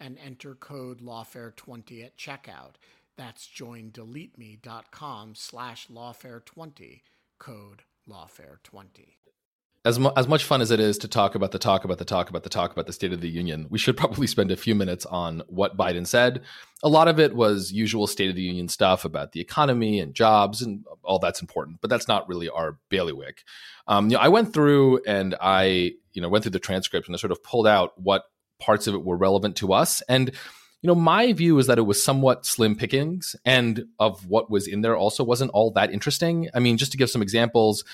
and 0.00 0.18
enter 0.18 0.54
code 0.54 1.00
lawfare20 1.00 2.04
at 2.04 2.16
checkout. 2.16 2.74
That's 3.16 3.46
joindeleteme.com 3.46 5.34
slash 5.34 5.88
lawfare20, 5.88 7.02
code 7.38 7.82
lawfare20 8.08 9.14
as, 9.84 9.98
mu- 9.98 10.10
as 10.16 10.26
much 10.26 10.44
fun 10.44 10.62
as 10.62 10.70
it 10.70 10.80
is 10.80 10.96
to 10.98 11.08
talk 11.08 11.34
about 11.34 11.52
the 11.52 11.58
talk 11.58 11.84
about 11.84 11.98
the 11.98 12.04
talk 12.04 12.30
about 12.30 12.42
the 12.42 12.48
talk 12.48 12.72
about 12.72 12.86
the 12.86 12.92
State 12.92 13.12
of 13.12 13.20
the 13.20 13.28
Union, 13.28 13.66
we 13.68 13.78
should 13.78 13.96
probably 13.98 14.26
spend 14.26 14.50
a 14.50 14.56
few 14.56 14.74
minutes 14.74 15.04
on 15.06 15.42
what 15.46 15.76
Biden 15.76 16.06
said. 16.06 16.42
A 16.82 16.88
lot 16.88 17.08
of 17.08 17.20
it 17.20 17.34
was 17.34 17.70
usual 17.70 18.06
State 18.06 18.30
of 18.30 18.36
the 18.36 18.42
Union 18.42 18.68
stuff 18.68 19.04
about 19.04 19.32
the 19.32 19.40
economy 19.40 20.00
and 20.00 20.14
jobs, 20.14 20.62
and 20.62 20.84
all 21.02 21.18
that's 21.18 21.42
important, 21.42 21.80
but 21.80 21.90
that's 21.90 22.08
not 22.08 22.28
really 22.28 22.48
our 22.48 22.78
bailiwick. 22.88 23.44
Um, 23.86 24.08
you 24.10 24.16
know, 24.16 24.22
I 24.22 24.28
went 24.28 24.54
through 24.54 25.02
and 25.06 25.34
I, 25.40 25.92
you 26.12 26.22
know, 26.22 26.28
went 26.28 26.44
through 26.44 26.52
the 26.52 26.58
transcript 26.58 27.06
and 27.06 27.14
I 27.14 27.18
sort 27.18 27.32
of 27.32 27.42
pulled 27.42 27.66
out 27.66 27.92
what 28.00 28.24
parts 28.60 28.86
of 28.86 28.94
it 28.94 29.04
were 29.04 29.16
relevant 29.16 29.56
to 29.56 29.72
us. 29.72 30.02
And 30.08 30.30
you 30.82 30.88
know, 30.88 30.94
my 30.94 31.32
view 31.32 31.58
is 31.58 31.66
that 31.66 31.78
it 31.78 31.82
was 31.82 32.02
somewhat 32.02 32.44
slim 32.44 32.76
pickings, 32.76 33.34
and 33.46 33.86
of 33.98 34.26
what 34.28 34.50
was 34.50 34.68
in 34.68 34.82
there 34.82 34.96
also 34.96 35.24
wasn't 35.24 35.50
all 35.52 35.70
that 35.70 35.90
interesting. 35.90 36.50
I 36.52 36.58
mean, 36.58 36.76
just 36.76 36.92
to 36.92 36.98
give 36.98 37.08
some 37.08 37.22
examples 37.22 37.84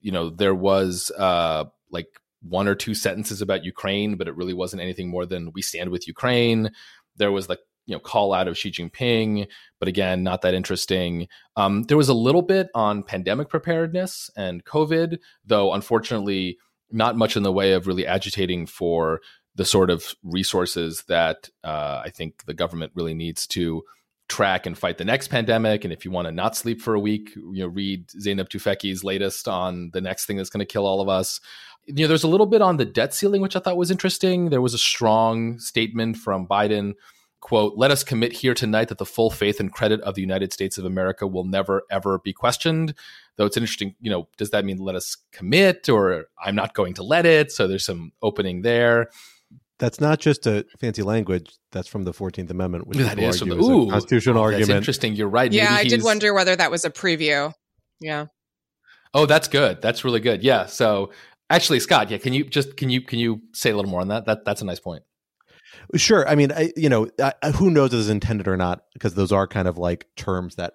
you 0.00 0.12
know, 0.12 0.30
there 0.30 0.54
was 0.54 1.10
uh, 1.16 1.64
like 1.90 2.08
one 2.42 2.68
or 2.68 2.74
two 2.74 2.94
sentences 2.94 3.42
about 3.42 3.64
Ukraine, 3.64 4.16
but 4.16 4.28
it 4.28 4.36
really 4.36 4.54
wasn't 4.54 4.82
anything 4.82 5.08
more 5.08 5.26
than 5.26 5.52
we 5.52 5.62
stand 5.62 5.90
with 5.90 6.06
Ukraine. 6.06 6.70
There 7.16 7.32
was 7.32 7.46
the 7.46 7.58
you 7.86 7.94
know 7.94 8.00
call 8.00 8.32
out 8.32 8.48
of 8.48 8.56
Xi 8.56 8.70
Jinping, 8.70 9.46
but 9.78 9.88
again, 9.88 10.22
not 10.22 10.42
that 10.42 10.54
interesting. 10.54 11.28
Um, 11.56 11.84
there 11.84 11.96
was 11.96 12.08
a 12.08 12.14
little 12.14 12.42
bit 12.42 12.68
on 12.74 13.02
pandemic 13.02 13.48
preparedness 13.48 14.30
and 14.36 14.64
COVID, 14.64 15.18
though 15.44 15.72
unfortunately, 15.72 16.58
not 16.90 17.16
much 17.16 17.36
in 17.36 17.42
the 17.42 17.52
way 17.52 17.72
of 17.72 17.86
really 17.86 18.06
agitating 18.06 18.66
for 18.66 19.20
the 19.60 19.64
sort 19.66 19.90
of 19.90 20.14
resources 20.22 21.04
that 21.06 21.50
uh, 21.64 22.00
I 22.02 22.08
think 22.08 22.46
the 22.46 22.54
government 22.54 22.92
really 22.94 23.12
needs 23.12 23.46
to 23.48 23.82
track 24.26 24.64
and 24.64 24.78
fight 24.78 24.96
the 24.96 25.04
next 25.04 25.28
pandemic. 25.28 25.84
And 25.84 25.92
if 25.92 26.02
you 26.02 26.10
want 26.10 26.28
to 26.28 26.32
not 26.32 26.56
sleep 26.56 26.80
for 26.80 26.94
a 26.94 26.98
week, 26.98 27.36
you 27.36 27.58
know, 27.58 27.66
read 27.66 28.08
Zeynep 28.08 28.48
Tufekci's 28.48 29.04
latest 29.04 29.48
on 29.48 29.90
the 29.92 30.00
next 30.00 30.24
thing 30.24 30.38
that's 30.38 30.48
going 30.48 30.66
to 30.66 30.72
kill 30.72 30.86
all 30.86 31.02
of 31.02 31.10
us. 31.10 31.42
You 31.84 32.04
know, 32.04 32.08
there's 32.08 32.24
a 32.24 32.28
little 32.28 32.46
bit 32.46 32.62
on 32.62 32.78
the 32.78 32.86
debt 32.86 33.12
ceiling, 33.12 33.42
which 33.42 33.54
I 33.54 33.58
thought 33.60 33.76
was 33.76 33.90
interesting. 33.90 34.48
There 34.48 34.62
was 34.62 34.72
a 34.72 34.78
strong 34.78 35.58
statement 35.58 36.16
from 36.16 36.46
Biden 36.46 36.94
quote 37.40 37.76
let 37.76 37.90
us 37.90 38.02
commit 38.02 38.32
here 38.32 38.54
tonight 38.54 38.88
that 38.88 38.98
the 38.98 39.06
full 39.06 39.30
faith 39.30 39.60
and 39.60 39.72
credit 39.72 39.98
of 40.02 40.14
the 40.14 40.20
united 40.20 40.52
states 40.52 40.76
of 40.76 40.84
america 40.84 41.26
will 41.26 41.44
never 41.44 41.84
ever 41.90 42.18
be 42.18 42.34
questioned 42.34 42.92
though 43.36 43.46
it's 43.46 43.56
interesting 43.56 43.94
you 43.98 44.10
know 44.10 44.28
does 44.36 44.50
that 44.50 44.62
mean 44.62 44.76
let 44.76 44.94
us 44.94 45.16
commit 45.32 45.88
or 45.88 46.26
i'm 46.44 46.54
not 46.54 46.74
going 46.74 46.92
to 46.92 47.02
let 47.02 47.24
it 47.24 47.50
so 47.50 47.66
there's 47.66 47.86
some 47.86 48.12
opening 48.20 48.60
there 48.60 49.08
that's 49.80 50.00
not 50.00 50.20
just 50.20 50.46
a 50.46 50.64
fancy 50.78 51.02
language. 51.02 51.50
That's 51.72 51.88
from 51.88 52.04
the 52.04 52.12
Fourteenth 52.12 52.50
Amendment, 52.50 52.86
which 52.86 52.98
that 52.98 53.18
is 53.18 53.40
from 53.40 53.48
the 53.48 53.56
ooh, 53.56 53.90
constitutional 53.90 54.38
oh, 54.38 54.42
argument. 54.42 54.68
That's 54.68 54.76
interesting. 54.76 55.16
You're 55.16 55.28
right. 55.28 55.50
Yeah, 55.50 55.74
I 55.74 55.84
did 55.84 56.04
wonder 56.04 56.32
whether 56.32 56.54
that 56.54 56.70
was 56.70 56.84
a 56.84 56.90
preview. 56.90 57.52
Yeah. 58.00 58.26
Oh, 59.12 59.26
that's 59.26 59.48
good. 59.48 59.82
That's 59.82 60.04
really 60.04 60.20
good. 60.20 60.44
Yeah. 60.44 60.66
So 60.66 61.10
actually, 61.48 61.80
Scott, 61.80 62.10
yeah, 62.10 62.18
can 62.18 62.32
you 62.32 62.44
just 62.44 62.76
can 62.76 62.90
you 62.90 63.00
can 63.00 63.18
you 63.18 63.40
say 63.52 63.70
a 63.70 63.76
little 63.76 63.90
more 63.90 64.00
on 64.00 64.08
that? 64.08 64.26
That 64.26 64.44
that's 64.44 64.62
a 64.62 64.64
nice 64.64 64.80
point. 64.80 65.02
Sure. 65.96 66.28
I 66.28 66.36
mean, 66.36 66.52
I, 66.52 66.72
you 66.76 66.88
know, 66.88 67.08
I, 67.20 67.50
who 67.50 67.70
knows 67.70 67.92
if 67.92 68.00
it's 68.00 68.08
intended 68.08 68.46
or 68.46 68.56
not, 68.56 68.82
because 68.92 69.14
those 69.14 69.32
are 69.32 69.48
kind 69.48 69.66
of 69.66 69.78
like 69.78 70.06
terms 70.16 70.56
that 70.56 70.74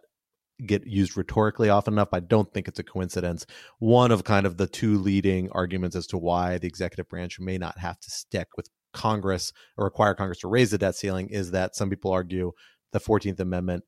get 0.65 0.87
used 0.87 1.17
rhetorically 1.17 1.69
often 1.69 1.93
enough. 1.93 2.09
I 2.13 2.19
don't 2.19 2.51
think 2.53 2.67
it's 2.67 2.79
a 2.79 2.83
coincidence. 2.83 3.45
One 3.79 4.11
of 4.11 4.23
kind 4.23 4.45
of 4.45 4.57
the 4.57 4.67
two 4.67 4.97
leading 4.97 5.49
arguments 5.51 5.95
as 5.95 6.07
to 6.07 6.17
why 6.17 6.57
the 6.57 6.67
executive 6.67 7.09
branch 7.09 7.39
may 7.39 7.57
not 7.57 7.77
have 7.79 7.99
to 7.99 8.09
stick 8.09 8.47
with 8.55 8.69
Congress 8.95 9.53
or 9.77 9.85
require 9.85 10.15
Congress 10.15 10.39
to 10.39 10.47
raise 10.47 10.71
the 10.71 10.77
debt 10.77 10.95
ceiling 10.95 11.27
is 11.29 11.51
that 11.51 11.75
some 11.75 11.89
people 11.89 12.11
argue 12.11 12.51
the 12.91 12.99
14th 12.99 13.39
Amendment 13.39 13.83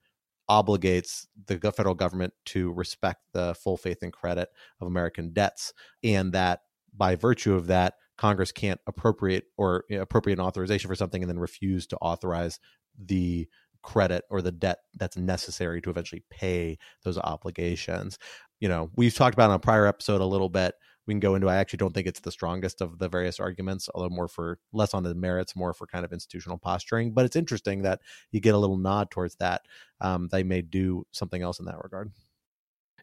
obligates 0.50 1.26
the 1.48 1.58
federal 1.72 1.96
government 1.96 2.34
to 2.46 2.72
respect 2.74 3.22
the 3.34 3.56
full 3.56 3.78
faith 3.78 4.04
and 4.04 4.14
credit 4.14 4.50
of 4.80 4.88
American 4.88 5.32
debts. 5.34 5.74
And 6.04 6.34
that 6.34 6.62
by 6.96 7.16
virtue 7.16 7.56
of 7.56 7.68
that, 7.68 7.96
Congress 8.18 8.52
can't 8.52 8.80
appropriate 8.88 9.46
or 9.58 9.86
appropriate 9.92 10.40
an 10.40 10.46
authorization 10.46 10.88
for 10.88 10.96
something 10.96 11.22
and 11.22 11.30
then 11.30 11.40
refuse 11.40 11.88
to 11.88 11.98
authorize 11.98 12.60
the 12.98 13.48
credit 13.84 14.26
or 14.30 14.42
the 14.42 14.52
debt 14.52 14.80
that's 14.96 15.18
necessary 15.18 15.82
to 15.82 15.90
eventually 15.90 16.24
pay 16.30 16.78
those 17.04 17.18
obligations. 17.18 18.18
You 18.60 18.70
know, 18.70 18.90
we've 18.96 19.16
talked 19.16 19.36
about 19.36 19.52
on 19.52 19.56
a 19.56 19.60
prior 19.60 19.86
episode 19.86 20.20
a 20.20 20.26
little 20.26 20.50
bit. 20.50 20.74
We 21.08 21.14
can 21.14 21.20
go 21.20 21.36
into. 21.36 21.50
I 21.50 21.56
actually 21.56 21.78
don't 21.78 21.94
think 21.94 22.08
it's 22.08 22.20
the 22.20 22.32
strongest 22.32 22.82
of 22.82 23.00
the 23.00 23.10
various 23.10 23.40
arguments, 23.40 23.90
although 23.94 24.14
more 24.14 24.28
for 24.28 24.60
less 24.74 24.94
on 24.94 25.04
the 25.04 25.16
merits, 25.16 25.56
more 25.56 25.74
for 25.74 25.88
kind 25.88 26.06
of 26.06 26.14
institutional 26.14 26.58
posturing. 26.58 27.14
But 27.14 27.26
it's 27.26 27.36
interesting 27.36 27.84
that 27.84 28.02
you 28.32 28.40
get 28.40 28.56
a 28.56 28.58
little 28.58 28.78
nod 28.78 29.10
towards 29.10 29.36
that. 29.38 29.62
Um, 30.02 30.28
they 30.32 30.44
may 30.44 30.62
do 30.62 31.06
something 31.12 31.42
else 31.42 31.60
in 31.60 31.66
that 31.66 31.82
regard. 31.84 32.12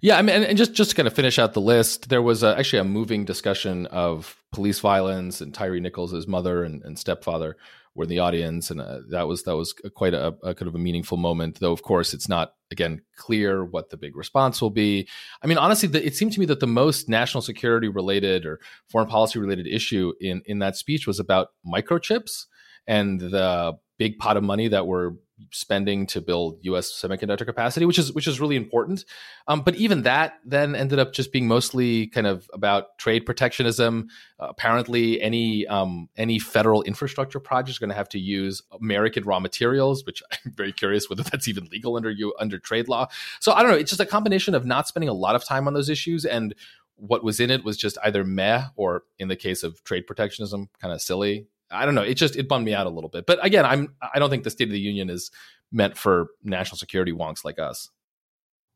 Yeah, 0.00 0.18
I 0.18 0.22
mean, 0.22 0.42
and, 0.42 0.58
just 0.58 0.74
just 0.74 0.90
to 0.90 0.96
kind 0.96 1.08
of 1.08 1.14
finish 1.14 1.38
out 1.38 1.54
the 1.54 1.60
list, 1.62 2.10
there 2.10 2.20
was 2.20 2.42
a, 2.42 2.58
actually 2.58 2.80
a 2.80 2.84
moving 2.84 3.24
discussion 3.24 3.86
of 3.86 4.36
police 4.52 4.80
violence 4.80 5.40
and 5.40 5.54
Tyree 5.54 5.80
Nichols' 5.80 6.26
mother 6.26 6.62
and, 6.62 6.82
and 6.82 6.98
stepfather 6.98 7.56
were 7.94 8.04
in 8.04 8.10
the 8.10 8.18
audience, 8.18 8.70
and 8.70 8.80
uh, 8.80 9.00
that 9.10 9.28
was 9.28 9.44
that 9.44 9.56
was 9.56 9.72
quite 9.94 10.14
a, 10.14 10.34
a, 10.42 10.54
kind 10.54 10.68
of 10.68 10.74
a 10.74 10.78
meaningful 10.78 11.16
moment. 11.16 11.60
Though, 11.60 11.72
of 11.72 11.82
course, 11.82 12.12
it's 12.12 12.28
not 12.28 12.54
again 12.70 13.02
clear 13.16 13.64
what 13.64 13.90
the 13.90 13.96
big 13.96 14.16
response 14.16 14.60
will 14.60 14.70
be. 14.70 15.08
I 15.42 15.46
mean, 15.46 15.58
honestly, 15.58 15.88
the, 15.88 16.04
it 16.04 16.16
seemed 16.16 16.32
to 16.32 16.40
me 16.40 16.46
that 16.46 16.60
the 16.60 16.66
most 16.66 17.08
national 17.08 17.42
security 17.42 17.88
related 17.88 18.46
or 18.46 18.60
foreign 18.90 19.08
policy 19.08 19.38
related 19.38 19.66
issue 19.66 20.12
in 20.20 20.42
in 20.46 20.58
that 20.58 20.76
speech 20.76 21.06
was 21.06 21.20
about 21.20 21.48
microchips 21.66 22.46
and 22.86 23.20
the 23.20 23.74
big 23.98 24.18
pot 24.18 24.36
of 24.36 24.42
money 24.42 24.68
that 24.68 24.86
we're 24.86 25.12
spending 25.50 26.06
to 26.06 26.20
build 26.20 26.58
U.S. 26.62 26.90
semiconductor 26.90 27.44
capacity, 27.44 27.86
which 27.86 27.98
is 27.98 28.12
which 28.12 28.26
is 28.26 28.40
really 28.40 28.56
important. 28.56 29.04
Um, 29.48 29.62
but 29.62 29.74
even 29.74 30.02
that 30.02 30.34
then 30.44 30.74
ended 30.74 30.98
up 30.98 31.12
just 31.12 31.32
being 31.32 31.48
mostly 31.48 32.06
kind 32.08 32.26
of 32.26 32.48
about 32.52 32.98
trade 32.98 33.26
protectionism. 33.26 34.08
Uh, 34.38 34.46
apparently, 34.48 35.20
any 35.20 35.66
um, 35.66 36.08
any 36.16 36.38
federal 36.38 36.82
infrastructure 36.82 37.40
project 37.40 37.70
is 37.70 37.78
going 37.78 37.90
to 37.90 37.96
have 37.96 38.08
to 38.10 38.18
use 38.18 38.62
American 38.80 39.24
raw 39.24 39.40
materials, 39.40 40.04
which 40.04 40.22
I'm 40.32 40.52
very 40.52 40.72
curious 40.72 41.10
whether 41.10 41.22
that's 41.22 41.48
even 41.48 41.64
legal 41.70 41.96
under 41.96 42.10
you 42.10 42.34
under 42.38 42.58
trade 42.58 42.88
law. 42.88 43.08
So 43.40 43.52
I 43.52 43.62
don't 43.62 43.70
know. 43.70 43.78
It's 43.78 43.90
just 43.90 44.00
a 44.00 44.06
combination 44.06 44.54
of 44.54 44.64
not 44.64 44.88
spending 44.88 45.08
a 45.08 45.14
lot 45.14 45.34
of 45.34 45.44
time 45.44 45.66
on 45.66 45.74
those 45.74 45.88
issues 45.88 46.24
and 46.24 46.54
what 46.96 47.24
was 47.24 47.40
in 47.40 47.50
it 47.50 47.64
was 47.64 47.76
just 47.76 47.98
either 48.04 48.24
meh 48.24 48.66
or 48.76 49.02
in 49.18 49.28
the 49.28 49.36
case 49.36 49.62
of 49.62 49.82
trade 49.84 50.06
protectionism 50.06 50.68
kind 50.80 50.94
of 50.94 51.02
silly 51.02 51.46
I 51.70 51.84
don't 51.84 51.94
know. 51.94 52.02
It 52.02 52.14
just 52.14 52.36
it 52.36 52.48
bummed 52.48 52.64
me 52.64 52.74
out 52.74 52.86
a 52.86 52.90
little 52.90 53.10
bit. 53.10 53.26
But 53.26 53.44
again, 53.44 53.64
I'm 53.64 53.94
I 54.14 54.18
don't 54.18 54.30
think 54.30 54.44
the 54.44 54.50
State 54.50 54.68
of 54.68 54.72
the 54.72 54.80
Union 54.80 55.10
is 55.10 55.30
meant 55.72 55.96
for 55.96 56.28
national 56.42 56.78
security 56.78 57.12
wonks 57.12 57.44
like 57.44 57.58
us. 57.58 57.90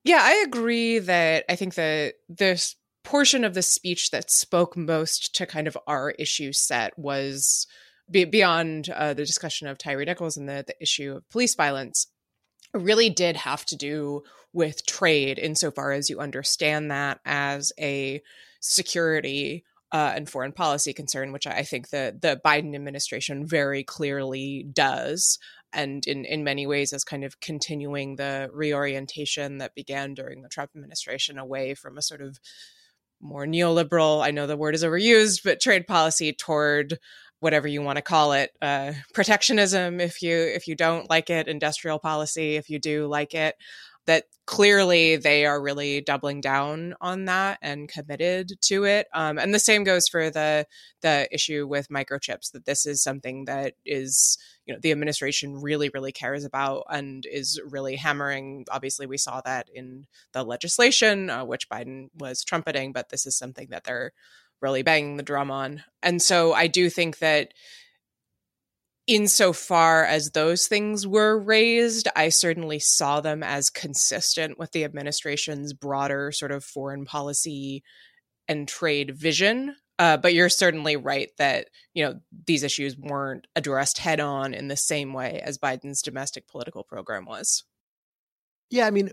Yeah, 0.04 0.20
I 0.22 0.44
agree 0.46 0.98
that 1.00 1.44
I 1.48 1.56
think 1.56 1.74
that 1.74 2.14
this 2.28 2.76
portion 3.04 3.44
of 3.44 3.54
the 3.54 3.62
speech 3.62 4.10
that 4.10 4.30
spoke 4.30 4.76
most 4.76 5.34
to 5.36 5.46
kind 5.46 5.66
of 5.66 5.78
our 5.86 6.10
issue 6.12 6.52
set 6.52 6.98
was 6.98 7.66
be- 8.10 8.24
beyond 8.24 8.90
uh, 8.90 9.14
the 9.14 9.24
discussion 9.24 9.66
of 9.66 9.78
Tyree 9.78 10.04
Nichols 10.04 10.36
and 10.36 10.48
the, 10.48 10.64
the 10.66 10.74
issue 10.80 11.16
of 11.16 11.28
police 11.30 11.54
violence 11.54 12.06
really 12.74 13.08
did 13.08 13.36
have 13.36 13.64
to 13.66 13.76
do 13.76 14.22
with 14.52 14.84
trade 14.86 15.38
insofar 15.38 15.92
as 15.92 16.10
you 16.10 16.20
understand 16.20 16.90
that 16.90 17.20
as 17.24 17.72
a 17.78 18.22
security 18.60 19.64
uh, 19.92 20.12
and 20.14 20.28
foreign 20.28 20.52
policy 20.52 20.92
concern, 20.92 21.32
which 21.32 21.46
I 21.46 21.62
think 21.62 21.90
the 21.90 22.16
the 22.20 22.40
Biden 22.44 22.74
administration 22.74 23.46
very 23.46 23.82
clearly 23.84 24.66
does, 24.72 25.38
and 25.72 26.06
in 26.06 26.24
in 26.24 26.44
many 26.44 26.66
ways 26.66 26.92
is 26.92 27.04
kind 27.04 27.24
of 27.24 27.40
continuing 27.40 28.16
the 28.16 28.50
reorientation 28.52 29.58
that 29.58 29.74
began 29.74 30.14
during 30.14 30.42
the 30.42 30.48
Trump 30.48 30.72
administration 30.76 31.38
away 31.38 31.74
from 31.74 31.96
a 31.96 32.02
sort 32.02 32.20
of 32.20 32.38
more 33.20 33.46
neoliberal. 33.46 34.22
I 34.22 34.30
know 34.30 34.46
the 34.46 34.56
word 34.56 34.74
is 34.74 34.84
overused, 34.84 35.42
but 35.42 35.60
trade 35.60 35.86
policy 35.86 36.32
toward 36.32 36.98
whatever 37.40 37.68
you 37.68 37.82
want 37.82 37.96
to 37.96 38.02
call 38.02 38.32
it 38.32 38.50
uh, 38.60 38.92
protectionism 39.14 40.00
if 40.00 40.22
you 40.22 40.36
if 40.36 40.66
you 40.66 40.74
don't 40.74 41.08
like 41.08 41.30
it 41.30 41.48
industrial 41.48 41.98
policy 41.98 42.56
if 42.56 42.68
you 42.68 42.78
do 42.78 43.06
like 43.06 43.34
it 43.34 43.54
that 44.08 44.24
clearly 44.46 45.16
they 45.16 45.44
are 45.44 45.60
really 45.60 46.00
doubling 46.00 46.40
down 46.40 46.94
on 47.02 47.26
that 47.26 47.58
and 47.60 47.90
committed 47.90 48.50
to 48.62 48.84
it. 48.84 49.06
Um, 49.12 49.38
and 49.38 49.52
the 49.52 49.58
same 49.58 49.84
goes 49.84 50.08
for 50.08 50.30
the 50.30 50.66
the 51.02 51.28
issue 51.30 51.66
with 51.66 51.90
microchips. 51.90 52.52
That 52.52 52.64
this 52.64 52.86
is 52.86 53.02
something 53.02 53.44
that 53.44 53.74
is 53.84 54.38
you 54.64 54.72
know 54.72 54.80
the 54.82 54.92
administration 54.92 55.60
really 55.60 55.90
really 55.92 56.10
cares 56.10 56.44
about 56.44 56.84
and 56.90 57.26
is 57.30 57.60
really 57.68 57.96
hammering. 57.96 58.64
Obviously, 58.70 59.06
we 59.06 59.18
saw 59.18 59.42
that 59.42 59.68
in 59.74 60.06
the 60.32 60.42
legislation, 60.42 61.28
uh, 61.28 61.44
which 61.44 61.68
Biden 61.68 62.08
was 62.18 62.42
trumpeting, 62.42 62.92
but 62.92 63.10
this 63.10 63.26
is 63.26 63.36
something 63.36 63.68
that 63.70 63.84
they're 63.84 64.12
really 64.62 64.82
banging 64.82 65.18
the 65.18 65.22
drum 65.22 65.50
on. 65.50 65.84
And 66.02 66.22
so 66.22 66.54
I 66.54 66.66
do 66.66 66.88
think 66.88 67.18
that 67.18 67.52
insofar 69.08 70.04
as 70.04 70.30
those 70.30 70.68
things 70.68 71.06
were 71.06 71.36
raised, 71.36 72.06
I 72.14 72.28
certainly 72.28 72.78
saw 72.78 73.20
them 73.20 73.42
as 73.42 73.70
consistent 73.70 74.58
with 74.58 74.70
the 74.72 74.84
administration's 74.84 75.72
broader 75.72 76.30
sort 76.30 76.52
of 76.52 76.62
foreign 76.62 77.06
policy 77.06 77.82
and 78.46 78.68
trade 78.68 79.16
vision. 79.16 79.74
Uh, 79.98 80.16
but 80.16 80.32
you're 80.32 80.48
certainly 80.48 80.94
right 80.94 81.32
that 81.38 81.68
you 81.92 82.04
know 82.04 82.20
these 82.46 82.62
issues 82.62 82.96
weren't 82.96 83.48
addressed 83.56 83.98
head 83.98 84.20
on 84.20 84.54
in 84.54 84.68
the 84.68 84.76
same 84.76 85.12
way 85.12 85.40
as 85.42 85.58
Biden's 85.58 86.02
domestic 86.02 86.46
political 86.46 86.84
program 86.84 87.24
was. 87.24 87.64
Yeah, 88.70 88.86
I 88.86 88.90
mean, 88.90 89.10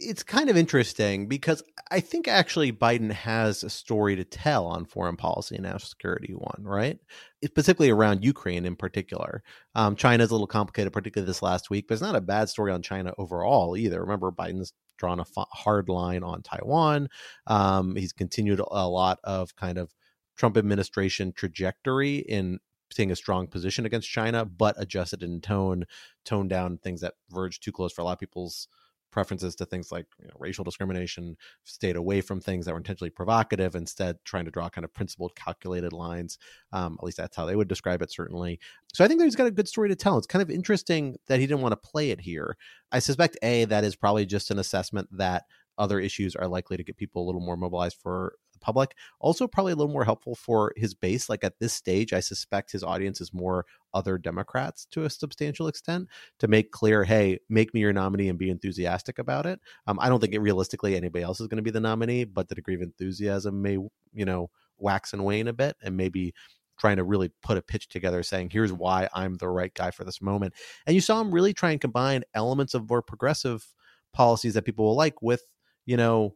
it's 0.00 0.22
kind 0.22 0.48
of 0.48 0.56
interesting 0.56 1.26
because 1.26 1.62
I 1.90 2.00
think 2.00 2.26
actually 2.26 2.72
Biden 2.72 3.12
has 3.12 3.62
a 3.62 3.70
story 3.70 4.16
to 4.16 4.24
tell 4.24 4.66
on 4.66 4.86
foreign 4.86 5.16
policy 5.16 5.56
and 5.56 5.64
national 5.64 5.80
security. 5.80 6.32
One, 6.32 6.62
right? 6.62 6.98
Specifically 7.44 7.90
around 7.90 8.24
Ukraine 8.24 8.64
in 8.64 8.76
particular. 8.76 9.42
Um, 9.74 9.96
China's 9.96 10.30
a 10.30 10.34
little 10.34 10.46
complicated, 10.46 10.92
particularly 10.92 11.26
this 11.26 11.42
last 11.42 11.68
week, 11.68 11.86
but 11.86 11.94
it's 11.94 12.02
not 12.02 12.16
a 12.16 12.20
bad 12.20 12.48
story 12.48 12.72
on 12.72 12.82
China 12.82 13.12
overall 13.18 13.76
either. 13.76 14.00
Remember, 14.00 14.32
Biden's 14.32 14.72
drawn 14.96 15.20
a 15.20 15.26
hard 15.52 15.88
line 15.88 16.22
on 16.22 16.42
Taiwan. 16.42 17.08
Um, 17.46 17.94
he's 17.94 18.12
continued 18.12 18.60
a 18.60 18.88
lot 18.88 19.18
of 19.22 19.54
kind 19.56 19.78
of 19.78 19.94
Trump 20.36 20.56
administration 20.56 21.32
trajectory 21.32 22.16
in 22.16 22.58
taking 22.90 23.12
a 23.12 23.16
strong 23.16 23.46
position 23.46 23.86
against 23.86 24.08
China, 24.08 24.44
but 24.44 24.74
adjusted 24.78 25.22
in 25.22 25.40
tone, 25.40 25.84
toned 26.24 26.50
down 26.50 26.78
things 26.78 27.02
that 27.02 27.14
verge 27.30 27.60
too 27.60 27.72
close 27.72 27.92
for 27.92 28.00
a 28.00 28.04
lot 28.04 28.14
of 28.14 28.18
people's 28.18 28.66
preferences 29.10 29.54
to 29.56 29.66
things 29.66 29.90
like 29.92 30.06
you 30.20 30.26
know, 30.26 30.34
racial 30.38 30.64
discrimination, 30.64 31.36
stayed 31.64 31.96
away 31.96 32.20
from 32.20 32.40
things 32.40 32.66
that 32.66 32.72
were 32.72 32.78
intentionally 32.78 33.10
provocative, 33.10 33.74
instead 33.74 34.16
trying 34.24 34.44
to 34.44 34.50
draw 34.50 34.68
kind 34.68 34.84
of 34.84 34.92
principled, 34.92 35.34
calculated 35.34 35.92
lines. 35.92 36.38
Um, 36.72 36.96
at 36.98 37.04
least 37.04 37.16
that's 37.16 37.36
how 37.36 37.46
they 37.46 37.56
would 37.56 37.68
describe 37.68 38.02
it, 38.02 38.12
certainly. 38.12 38.58
So 38.92 39.04
I 39.04 39.08
think 39.08 39.18
that 39.20 39.24
he's 39.24 39.36
got 39.36 39.46
a 39.46 39.52
good 39.52 39.68
story 39.68 39.88
to 39.88 39.96
tell. 39.96 40.18
It's 40.18 40.26
kind 40.26 40.42
of 40.42 40.50
interesting 40.50 41.16
that 41.26 41.40
he 41.40 41.46
didn't 41.46 41.62
want 41.62 41.72
to 41.72 41.88
play 41.88 42.10
it 42.10 42.20
here. 42.20 42.56
I 42.92 42.98
suspect, 42.98 43.38
A, 43.42 43.64
that 43.66 43.84
is 43.84 43.96
probably 43.96 44.26
just 44.26 44.50
an 44.50 44.58
assessment 44.58 45.08
that 45.16 45.44
other 45.78 45.98
issues 45.98 46.36
are 46.36 46.48
likely 46.48 46.76
to 46.76 46.84
get 46.84 46.96
people 46.96 47.24
a 47.24 47.26
little 47.26 47.40
more 47.40 47.56
mobilized 47.56 47.96
for 48.02 48.34
public. 48.60 48.94
Also, 49.18 49.46
probably 49.46 49.72
a 49.72 49.76
little 49.76 49.92
more 49.92 50.04
helpful 50.04 50.34
for 50.34 50.72
his 50.76 50.94
base. 50.94 51.28
Like 51.28 51.44
at 51.44 51.58
this 51.58 51.72
stage, 51.72 52.12
I 52.12 52.20
suspect 52.20 52.72
his 52.72 52.84
audience 52.84 53.20
is 53.20 53.32
more 53.32 53.66
other 53.92 54.18
Democrats 54.18 54.86
to 54.92 55.04
a 55.04 55.10
substantial 55.10 55.68
extent 55.68 56.08
to 56.38 56.48
make 56.48 56.70
clear, 56.70 57.04
hey, 57.04 57.38
make 57.48 57.74
me 57.74 57.80
your 57.80 57.92
nominee 57.92 58.28
and 58.28 58.38
be 58.38 58.50
enthusiastic 58.50 59.18
about 59.18 59.46
it. 59.46 59.60
Um, 59.86 59.98
I 60.00 60.08
don't 60.08 60.20
think 60.20 60.34
it 60.34 60.40
realistically 60.40 60.96
anybody 60.96 61.24
else 61.24 61.40
is 61.40 61.48
going 61.48 61.56
to 61.56 61.62
be 61.62 61.70
the 61.70 61.80
nominee, 61.80 62.24
but 62.24 62.48
the 62.48 62.54
degree 62.54 62.74
of 62.74 62.82
enthusiasm 62.82 63.62
may, 63.62 63.72
you 63.72 64.24
know, 64.24 64.50
wax 64.78 65.12
and 65.12 65.24
wane 65.24 65.48
a 65.48 65.52
bit 65.52 65.76
and 65.82 65.96
maybe 65.96 66.32
trying 66.78 66.96
to 66.96 67.04
really 67.04 67.30
put 67.42 67.58
a 67.58 67.62
pitch 67.62 67.88
together 67.88 68.22
saying 68.22 68.48
here's 68.50 68.72
why 68.72 69.08
I'm 69.12 69.36
the 69.36 69.48
right 69.48 69.72
guy 69.74 69.90
for 69.90 70.04
this 70.04 70.22
moment. 70.22 70.54
And 70.86 70.94
you 70.94 71.00
saw 71.00 71.20
him 71.20 71.30
really 71.30 71.52
try 71.52 71.72
and 71.72 71.80
combine 71.80 72.24
elements 72.34 72.74
of 72.74 72.88
more 72.88 73.02
progressive 73.02 73.66
policies 74.12 74.54
that 74.54 74.64
people 74.64 74.86
will 74.86 74.96
like 74.96 75.20
with, 75.20 75.42
you 75.84 75.96
know, 75.96 76.34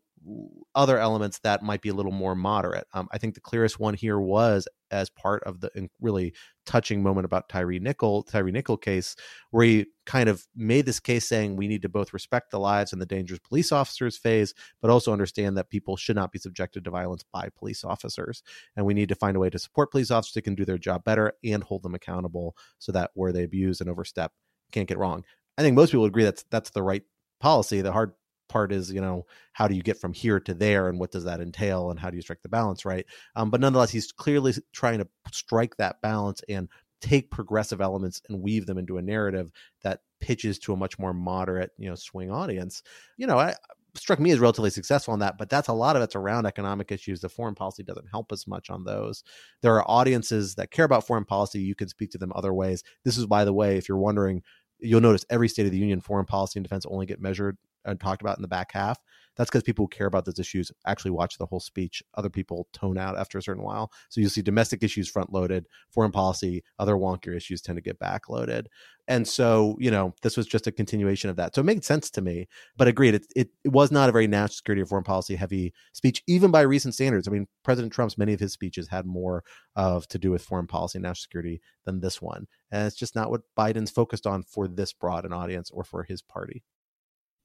other 0.75 0.99
elements 0.99 1.39
that 1.41 1.63
might 1.63 1.83
be 1.83 1.89
a 1.89 1.95
little 1.95 2.13
more 2.13 2.35
moderate. 2.35 2.87
Um, 2.95 3.09
I 3.13 3.19
think 3.19 3.35
the 3.35 3.41
clearest 3.41 3.79
one 3.79 3.95
here 3.95 4.19
was 4.19 4.67
as 4.91 5.11
part 5.11 5.43
of 5.45 5.61
the 5.61 5.71
really 6.01 6.33
touching 6.67 7.03
moment 7.03 7.25
about 7.25 7.49
Tyree 7.49 7.79
Nichol, 7.79 8.23
Tyree 8.23 8.53
Nichol 8.53 8.77
case, 8.77 9.17
where 9.51 9.65
he 9.65 9.87
kind 10.07 10.29
of 10.29 10.47
made 10.55 10.87
this 10.87 11.01
case 11.01 11.29
saying 11.29 11.57
we 11.57 11.69
need 11.69 11.83
to 11.83 11.89
both 11.89 12.13
respect 12.13 12.51
the 12.51 12.59
lives 12.59 12.93
and 12.93 13.03
the 13.03 13.07
dangers 13.07 13.39
police 13.39 13.73
officers 13.73 14.17
face, 14.17 14.55
but 14.81 14.91
also 14.91 15.13
understand 15.13 15.57
that 15.57 15.71
people 15.71 15.97
should 15.97 16.17
not 16.17 16.33
be 16.33 16.39
subjected 16.39 16.85
to 16.85 16.91
violence 16.91 17.25
by 17.33 17.49
police 17.57 17.85
officers. 17.85 18.43
And 18.77 18.87
we 18.87 18.95
need 18.95 19.09
to 19.11 19.15
find 19.15 19.37
a 19.37 19.41
way 19.41 19.51
to 19.51 19.59
support 19.59 19.91
police 19.91 20.11
officers 20.11 20.33
to 20.35 20.43
can 20.43 20.55
do 20.55 20.65
their 20.65 20.79
job 20.79 21.05
better 21.05 21.35
and 21.45 21.63
hold 21.63 21.83
them 21.83 21.95
accountable 21.95 22.57
so 22.79 22.93
that 22.93 23.11
where 23.15 23.33
they 23.33 23.45
abuse 23.45 23.81
and 23.81 23.91
overstep 23.91 24.33
can't 24.73 24.89
get 24.89 24.99
wrong. 24.99 25.25
I 25.59 25.63
think 25.63 25.77
most 25.77 25.91
people 25.91 26.05
agree 26.05 26.25
that's 26.25 26.45
that's 26.51 26.71
the 26.71 26.83
right 26.83 27.03
policy. 27.41 27.81
The 27.81 27.93
hard 27.93 28.13
part 28.55 28.71
is 28.71 28.93
you 28.93 29.01
know 29.01 29.27
how 29.53 29.67
do 29.67 29.75
you 29.75 29.83
get 29.83 30.01
from 30.01 30.13
here 30.13 30.39
to 30.39 30.55
there 30.55 30.89
and 30.89 31.01
what 31.01 31.11
does 31.11 31.25
that 31.25 31.41
entail 31.41 31.91
and 31.91 31.99
how 31.99 32.09
do 32.09 32.15
you 32.15 32.23
strike 32.23 32.41
the 32.43 32.49
balance 32.49 32.85
right 32.85 33.05
um, 33.35 33.51
but 33.51 33.61
nonetheless 33.61 33.91
he's 33.91 34.13
clearly 34.13 34.55
trying 34.73 35.01
to 35.01 35.09
strike 35.33 35.77
that 35.77 36.01
balance 36.03 36.41
and 36.49 36.69
take 37.01 37.33
progressive 37.33 37.81
elements 37.81 38.23
and 38.29 38.41
weave 38.41 38.65
them 38.65 38.79
into 38.79 38.97
a 38.97 39.03
narrative 39.03 39.51
that 39.83 40.03
pitches 40.21 40.57
to 40.57 40.73
a 40.73 40.77
much 40.77 41.01
more 41.01 41.13
moderate 41.13 41.73
you 41.79 41.89
know 41.89 41.97
swing 41.97 42.31
audience 42.31 42.81
you 43.17 43.27
know 43.27 43.41
I, 43.41 43.57
struck 43.97 44.21
me 44.21 44.31
as 44.31 44.39
relatively 44.39 44.71
successful 44.71 45.13
on 45.13 45.21
that, 45.21 45.39
but 45.39 45.49
that's 45.49 45.69
a 45.69 45.73
lot 45.73 45.97
of 45.97 46.03
it's 46.03 46.17
around 46.17 46.47
economic 46.47 46.91
issues. 46.91 47.21
The 47.21 47.29
foreign 47.29 47.55
policy 47.55 47.85
doesn't 47.85 48.09
help 48.11 48.33
us 48.33 48.45
much 48.47 48.69
on 48.69 48.85
those. 48.85 49.23
There 49.63 49.75
are 49.77 49.89
audiences 49.89 50.57
that 50.57 50.73
care 50.73 50.85
about 50.85 51.07
foreign 51.07 51.25
policy. 51.25 51.61
You 51.61 51.77
can 51.77 51.89
speak 51.89 52.11
to 52.11 52.19
them 52.19 52.33
other 52.35 52.53
ways. 52.53 52.83
This 53.05 53.17
is, 53.17 53.27
by 53.27 53.45
the 53.45 53.53
way, 53.53 53.77
if 53.77 53.89
you're 53.89 53.99
wondering, 53.99 54.43
you'll 54.85 55.01
notice 55.01 55.25
every 55.31 55.49
State 55.49 55.67
of 55.67 55.73
the 55.73 55.79
Union 55.79 56.01
foreign 56.01 56.27
policy 56.27 56.59
and 56.59 56.65
defense 56.65 56.87
only 56.87 57.07
get 57.07 57.21
measured 57.21 57.57
and 57.85 58.01
talked 58.01 58.23
about 58.23 58.39
in 58.39 58.43
the 58.43 58.49
back 58.49 58.73
half. 58.73 58.99
That's 59.37 59.51
because 59.51 59.63
people 59.63 59.85
who 59.85 59.89
care 59.89 60.07
about 60.07 60.25
those 60.25 60.39
issues 60.39 60.71
actually 60.87 61.11
watch 61.11 61.39
the 61.39 61.47
whole 61.47 61.61
speech. 61.61 62.03
Other 62.15 62.31
people 62.31 62.69
tone 62.73 62.97
out 62.97 63.19
after 63.19 63.39
a 63.39 63.43
certain 63.43 63.65
while. 63.65 63.91
So 64.09 64.21
you'll 64.21 64.31
see 64.31 64.43
domestic 64.43 64.83
issues 64.83 65.09
front 65.09 65.33
loaded, 65.33 65.67
foreign 65.91 66.13
policy, 66.13 66.63
other 66.79 66.95
wonkier 66.95 67.37
issues 67.37 67.61
tend 67.61 67.77
to 67.77 67.83
get 67.83 67.99
back 67.99 68.29
loaded. 68.29 68.69
And 69.07 69.27
so, 69.29 69.77
you 69.79 69.91
know, 69.91 70.15
this 70.23 70.37
was 70.37 70.47
just 70.47 70.67
a 70.67 70.73
continuation 70.73 71.29
of 71.29 71.37
that. 71.37 71.55
So 71.55 71.61
it 71.61 71.65
made 71.65 71.85
sense 71.85 72.11
to 72.11 72.23
me, 72.23 72.47
but 72.77 72.89
agreed, 72.89 73.17
it, 73.17 73.27
it, 73.37 73.49
it 73.65 73.73
was 73.73 73.91
not 73.91 74.09
a 74.09 74.13
very 74.13 74.27
national 74.27 74.57
security 74.57 74.83
or 74.83 74.87
foreign 74.87 75.05
policy 75.05 75.37
heavy 75.37 75.75
speech, 75.93 76.23
even 76.27 76.51
by 76.51 76.63
recent 76.63 76.95
standards. 76.95 77.29
I 77.29 77.33
mean, 77.33 77.47
President 77.65 77.93
Trump's 77.93 78.17
many 78.17 78.33
of 78.33 78.41
his 78.41 78.53
speeches 78.53 78.89
had 78.89 79.05
more 79.05 79.45
of 79.77 80.07
to 80.09 80.19
do 80.19 80.31
with 80.31 80.45
foreign 80.45 80.67
policy 80.67 80.99
and 80.99 81.03
national 81.03 81.23
security 81.23 81.61
than 81.85 82.01
this 82.01 82.23
one. 82.23 82.47
And 82.71 82.87
it's 82.87 82.97
just 82.97 83.15
not 83.15 83.31
what 83.31 83.43
Biden's 83.59 83.91
focused 83.91 84.27
on 84.27 84.43
for 84.43 84.69
this 84.69 84.93
broad 84.93 85.27
an 85.27 85.33
audience 85.33 85.71
or 85.71 85.85
for 85.85 86.05
his 86.05 86.23
party. 86.23 86.63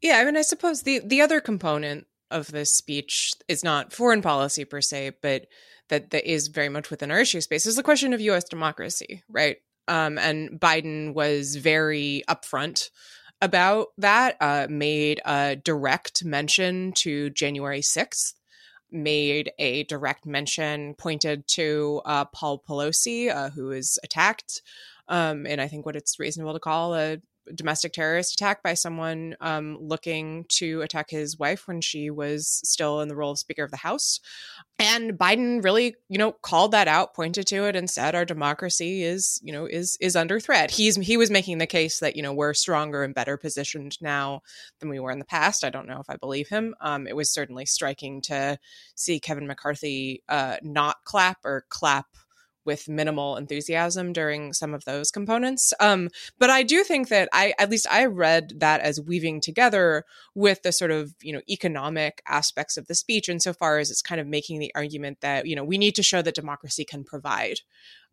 Yeah, 0.01 0.17
I 0.17 0.25
mean, 0.25 0.37
I 0.37 0.41
suppose 0.41 0.83
the 0.83 1.01
the 1.03 1.21
other 1.21 1.41
component 1.41 2.07
of 2.31 2.47
this 2.51 2.73
speech 2.75 3.33
is 3.47 3.63
not 3.63 3.91
foreign 3.93 4.21
policy 4.21 4.65
per 4.65 4.81
se, 4.81 5.13
but 5.21 5.47
that 5.89 6.11
that 6.11 6.29
is 6.29 6.47
very 6.47 6.69
much 6.69 6.89
within 6.89 7.11
our 7.11 7.19
issue 7.19 7.41
space 7.41 7.65
is 7.65 7.75
the 7.75 7.83
question 7.83 8.13
of 8.13 8.21
U.S. 8.21 8.43
democracy, 8.43 9.23
right? 9.29 9.57
Um, 9.87 10.17
and 10.17 10.59
Biden 10.59 11.13
was 11.13 11.55
very 11.55 12.23
upfront 12.29 12.89
about 13.41 13.87
that. 13.97 14.37
Uh, 14.39 14.67
made 14.69 15.21
a 15.25 15.55
direct 15.55 16.23
mention 16.23 16.93
to 16.97 17.29
January 17.31 17.81
sixth. 17.81 18.35
Made 18.91 19.51
a 19.59 19.83
direct 19.83 20.25
mention, 20.25 20.95
pointed 20.95 21.47
to 21.49 22.01
uh, 22.05 22.25
Paul 22.25 22.63
Pelosi, 22.67 23.29
uh, 23.29 23.51
who 23.51 23.65
was 23.67 23.99
attacked 24.03 24.61
um, 25.09 25.47
and 25.47 25.59
I 25.59 25.67
think 25.67 25.85
what 25.85 25.95
it's 25.95 26.19
reasonable 26.19 26.53
to 26.53 26.59
call 26.59 26.93
a 26.93 27.17
domestic 27.53 27.93
terrorist 27.93 28.33
attack 28.33 28.63
by 28.63 28.73
someone 28.73 29.35
um, 29.41 29.77
looking 29.79 30.45
to 30.49 30.81
attack 30.81 31.09
his 31.09 31.37
wife 31.37 31.67
when 31.67 31.81
she 31.81 32.09
was 32.09 32.61
still 32.63 33.01
in 33.01 33.07
the 33.07 33.15
role 33.15 33.31
of 33.31 33.39
Speaker 33.39 33.63
of 33.63 33.71
the 33.71 33.77
House. 33.77 34.19
And 34.77 35.13
Biden 35.13 35.63
really, 35.63 35.95
you 36.07 36.17
know, 36.17 36.31
called 36.31 36.71
that 36.71 36.87
out, 36.87 37.13
pointed 37.13 37.47
to 37.47 37.65
it, 37.65 37.75
and 37.75 37.89
said 37.89 38.15
our 38.15 38.25
democracy 38.25 39.03
is, 39.03 39.39
you 39.43 39.51
know, 39.51 39.65
is 39.65 39.97
is 39.99 40.15
under 40.15 40.39
threat. 40.39 40.71
He's 40.71 40.95
he 40.95 41.17
was 41.17 41.29
making 41.29 41.57
the 41.57 41.67
case 41.67 41.99
that 41.99 42.15
you 42.15 42.23
know 42.23 42.33
we're 42.33 42.53
stronger 42.53 43.03
and 43.03 43.13
better 43.13 43.35
positioned 43.35 43.97
now 44.01 44.41
than 44.79 44.89
we 44.89 44.99
were 44.99 45.11
in 45.11 45.19
the 45.19 45.25
past. 45.25 45.63
I 45.63 45.69
don't 45.69 45.87
know 45.87 45.99
if 45.99 46.09
I 46.09 46.15
believe 46.15 46.47
him. 46.47 46.75
Um, 46.79 47.07
it 47.07 47.15
was 47.15 47.29
certainly 47.29 47.65
striking 47.65 48.21
to 48.23 48.57
see 48.95 49.19
Kevin 49.19 49.47
McCarthy 49.47 50.23
uh, 50.29 50.57
not 50.61 51.03
clap 51.03 51.39
or 51.43 51.65
clap 51.69 52.07
with 52.69 52.87
minimal 52.87 53.35
enthusiasm 53.35 54.13
during 54.13 54.53
some 54.53 54.75
of 54.75 54.85
those 54.85 55.09
components. 55.09 55.73
Um, 55.79 56.09
but 56.37 56.51
I 56.51 56.61
do 56.61 56.83
think 56.83 57.07
that 57.07 57.27
I, 57.33 57.55
at 57.57 57.71
least 57.71 57.87
I 57.89 58.05
read 58.05 58.53
that 58.59 58.81
as 58.81 59.01
weaving 59.01 59.41
together 59.41 60.05
with 60.35 60.61
the 60.61 60.71
sort 60.71 60.91
of, 60.91 61.15
you 61.23 61.33
know, 61.33 61.41
economic 61.49 62.21
aspects 62.27 62.77
of 62.77 62.85
the 62.85 62.93
speech 62.93 63.27
insofar 63.27 63.79
as 63.79 63.89
it's 63.89 64.03
kind 64.03 64.21
of 64.21 64.27
making 64.27 64.59
the 64.59 64.71
argument 64.75 65.17
that, 65.21 65.47
you 65.47 65.55
know, 65.55 65.63
we 65.63 65.79
need 65.79 65.95
to 65.95 66.03
show 66.03 66.21
that 66.21 66.35
democracy 66.35 66.85
can 66.85 67.03
provide 67.03 67.61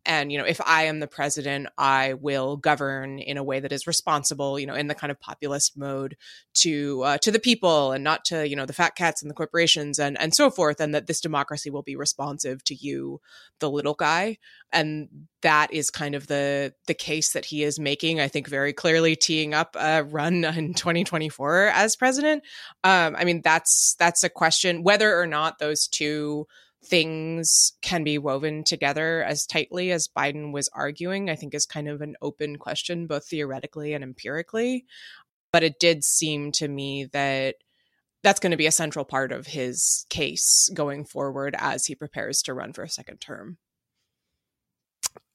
and 0.05 0.31
you 0.31 0.37
know 0.37 0.45
if 0.45 0.59
i 0.65 0.83
am 0.83 0.99
the 0.99 1.07
president 1.07 1.67
i 1.77 2.13
will 2.13 2.57
govern 2.57 3.19
in 3.19 3.37
a 3.37 3.43
way 3.43 3.59
that 3.59 3.71
is 3.71 3.87
responsible 3.87 4.59
you 4.59 4.65
know 4.65 4.75
in 4.75 4.87
the 4.87 4.95
kind 4.95 5.11
of 5.11 5.19
populist 5.19 5.77
mode 5.77 6.15
to 6.53 7.01
uh, 7.03 7.17
to 7.17 7.31
the 7.31 7.39
people 7.39 7.91
and 7.91 8.03
not 8.03 8.25
to 8.25 8.47
you 8.47 8.55
know 8.55 8.65
the 8.65 8.73
fat 8.73 8.95
cats 8.95 9.21
and 9.21 9.29
the 9.29 9.35
corporations 9.35 9.99
and 9.99 10.19
and 10.19 10.33
so 10.33 10.49
forth 10.49 10.79
and 10.79 10.93
that 10.93 11.07
this 11.07 11.21
democracy 11.21 11.69
will 11.69 11.83
be 11.83 11.95
responsive 11.95 12.63
to 12.63 12.75
you 12.75 13.19
the 13.59 13.69
little 13.69 13.93
guy. 13.93 14.37
And 14.71 15.09
that 15.41 15.71
is 15.71 15.89
kind 15.89 16.15
of 16.15 16.27
the 16.27 16.73
the 16.87 16.93
case 16.93 17.33
that 17.33 17.45
he 17.45 17.63
is 17.63 17.79
making 17.79 18.19
i 18.19 18.27
think 18.27 18.47
very 18.47 18.73
clearly 18.73 19.15
teeing 19.15 19.53
up 19.53 19.75
a 19.79 20.03
run 20.03 20.43
in 20.43 20.73
2024 20.73 21.67
as 21.67 21.95
president. 21.95 22.43
Um 22.83 23.15
i 23.17 23.23
mean 23.23 23.41
that's 23.43 23.95
that's 23.99 24.23
a 24.23 24.29
question. 24.29 24.83
Whether 24.83 25.19
or 25.19 25.27
not 25.27 25.59
those 25.59 25.87
two 25.87 26.47
things 26.89 27.73
can 27.81 28.03
be 28.03 28.17
woven 28.17 28.63
together 28.63 29.23
as 29.23 29.45
tightly 29.45 29.91
as 29.91 30.07
Biden 30.07 30.51
was 30.51 30.69
arguing, 30.73 31.29
I 31.29 31.35
think 31.35 31.53
is 31.53 31.65
kind 31.65 31.87
of 31.87 32.01
an 32.01 32.15
open 32.21 32.57
question, 32.57 33.07
both 33.07 33.27
theoretically 33.27 33.93
and 33.93 34.03
empirically. 34.03 34.85
But 35.51 35.63
it 35.63 35.79
did 35.79 36.03
seem 36.03 36.51
to 36.53 36.67
me 36.67 37.05
that 37.13 37.55
that's 38.23 38.39
going 38.39 38.51
to 38.51 38.57
be 38.57 38.67
a 38.67 38.71
central 38.71 39.05
part 39.05 39.31
of 39.31 39.47
his 39.47 40.05
case 40.09 40.69
going 40.73 41.05
forward 41.05 41.55
as 41.57 41.85
he 41.85 41.95
prepares 41.95 42.41
to 42.43 42.53
run 42.53 42.73
for 42.73 42.83
a 42.83 42.89
second 42.89 43.17
term. 43.17 43.57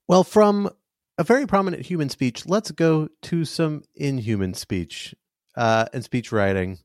Well, 0.09 0.24
from 0.24 0.70
a 1.16 1.24
very 1.24 1.46
prominent 1.46 1.86
human 1.86 2.09
speech, 2.09 2.46
let's 2.46 2.70
go 2.70 3.09
to 3.22 3.44
some 3.44 3.84
inhuman 3.94 4.55
speech 4.55 5.14
uh, 5.57 5.86
and 5.92 6.05
speech 6.05 6.32
writing 6.32 6.78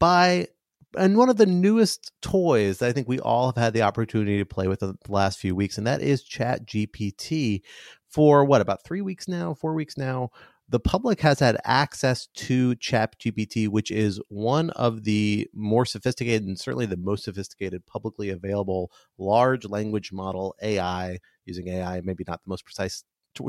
by 0.00 0.48
and 0.96 1.16
one 1.16 1.28
of 1.28 1.36
the 1.36 1.46
newest 1.46 2.12
toys 2.22 2.78
that 2.78 2.88
I 2.88 2.92
think 2.92 3.08
we 3.08 3.20
all 3.20 3.46
have 3.46 3.56
had 3.56 3.72
the 3.74 3.82
opportunity 3.82 4.38
to 4.38 4.46
play 4.46 4.68
with 4.68 4.80
the 4.80 4.94
last 5.08 5.38
few 5.38 5.54
weeks, 5.54 5.78
and 5.78 5.86
that 5.86 6.00
is 6.00 6.24
ChatGPT. 6.24 7.62
For 8.08 8.44
what 8.44 8.60
about 8.60 8.84
three 8.84 9.02
weeks 9.02 9.28
now, 9.28 9.54
four 9.54 9.74
weeks 9.74 9.98
now, 9.98 10.30
the 10.70 10.80
public 10.80 11.20
has 11.20 11.40
had 11.40 11.58
access 11.64 12.26
to 12.34 12.74
ChatGPT, 12.76 13.68
which 13.68 13.90
is 13.90 14.20
one 14.28 14.70
of 14.70 15.04
the 15.04 15.48
more 15.54 15.86
sophisticated 15.86 16.46
and 16.46 16.58
certainly 16.58 16.86
the 16.86 16.96
most 16.96 17.24
sophisticated 17.24 17.86
publicly 17.86 18.30
available 18.30 18.90
large 19.18 19.66
language 19.66 20.12
model 20.12 20.54
AI 20.62 21.18
using 21.46 21.68
AI, 21.68 22.00
maybe 22.02 22.24
not 22.26 22.42
the 22.44 22.50
most 22.50 22.64
precise 22.64 23.04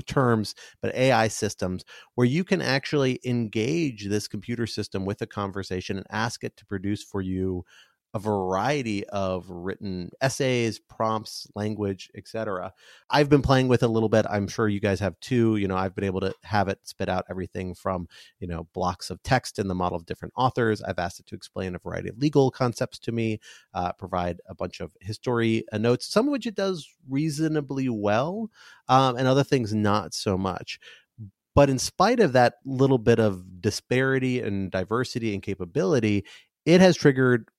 terms, 0.05 0.55
but 0.82 0.93
AI 0.95 1.27
systems 1.27 1.84
where 2.15 2.27
you 2.27 2.43
can 2.43 2.61
actually 2.61 3.19
engage 3.25 4.07
this 4.07 4.27
computer 4.27 4.67
system 4.67 5.05
with 5.05 5.21
a 5.21 5.27
conversation 5.27 5.97
and 5.97 6.05
ask 6.11 6.43
it 6.43 6.55
to 6.57 6.65
produce 6.65 7.03
for 7.03 7.21
you 7.21 7.63
a 8.14 8.20
variety 8.20 9.05
of 9.07 9.49
written 9.49 10.10
essays, 10.20 10.80
prompts, 10.80 11.47
language, 11.55 12.10
etc. 12.16 12.74
I've 13.10 13.30
been 13.30 13.43
playing 13.43 13.68
with 13.68 13.84
it 13.84 13.86
a 13.86 13.91
little 13.91 14.10
bit. 14.10 14.26
I'm 14.30 14.47
sure 14.47 14.68
you 14.68 14.80
guys 14.80 14.99
have 14.99 15.20
too. 15.20 15.57
You 15.57 15.68
know, 15.68 15.78
I've 15.78 15.93
been 15.93 16.03
able 16.03 16.22
to 16.22 16.34
have 16.43 16.70
it 16.70 16.80
spit 16.84 17.07
out 17.07 17.26
everything 17.30 17.76
from, 17.76 18.07
you 18.39 18.47
know, 18.47 18.68
blocks 18.74 19.10
of 19.10 19.22
text 19.22 19.60
in 19.60 19.68
the 19.68 19.76
model 19.76 19.95
of 19.95 20.07
different 20.07 20.34
authors. 20.36 20.82
I've 20.82 20.97
asked 20.97 21.20
it 21.20 21.28
to 21.28 21.36
explain 21.36 21.76
a 21.76 21.80
variety 21.80 22.10
of 22.10 22.18
legal 22.18 22.49
concepts 22.49 22.97
to 22.99 23.12
me, 23.12 23.39
uh, 23.74 23.91
provide 23.93 24.41
a 24.47 24.55
bunch 24.55 24.80
of 24.80 24.91
history 25.01 25.64
uh, 25.72 25.78
notes, 25.78 26.07
some 26.07 26.28
of 26.28 26.32
which 26.32 26.47
it 26.47 26.55
does 26.55 26.88
reasonably 27.07 27.89
well, 27.89 28.49
um, 28.88 29.18
and 29.18 29.28
other 29.28 29.43
things 29.43 29.74
not 29.74 30.16
so 30.16 30.38
much. 30.38 30.80
But 31.53 31.70
in 31.70 31.78
spite 31.78 32.20
of 32.20 32.34
that 32.34 32.55
little 32.66 32.97
bit 32.97 33.20
of 33.20 33.62
disparity 33.62 34.39
and 34.39 34.72
diversity 34.72 35.34
and 35.34 35.43
capability, 35.43 36.26
it 36.66 36.82
has 36.82 36.95
triggered 36.95 37.49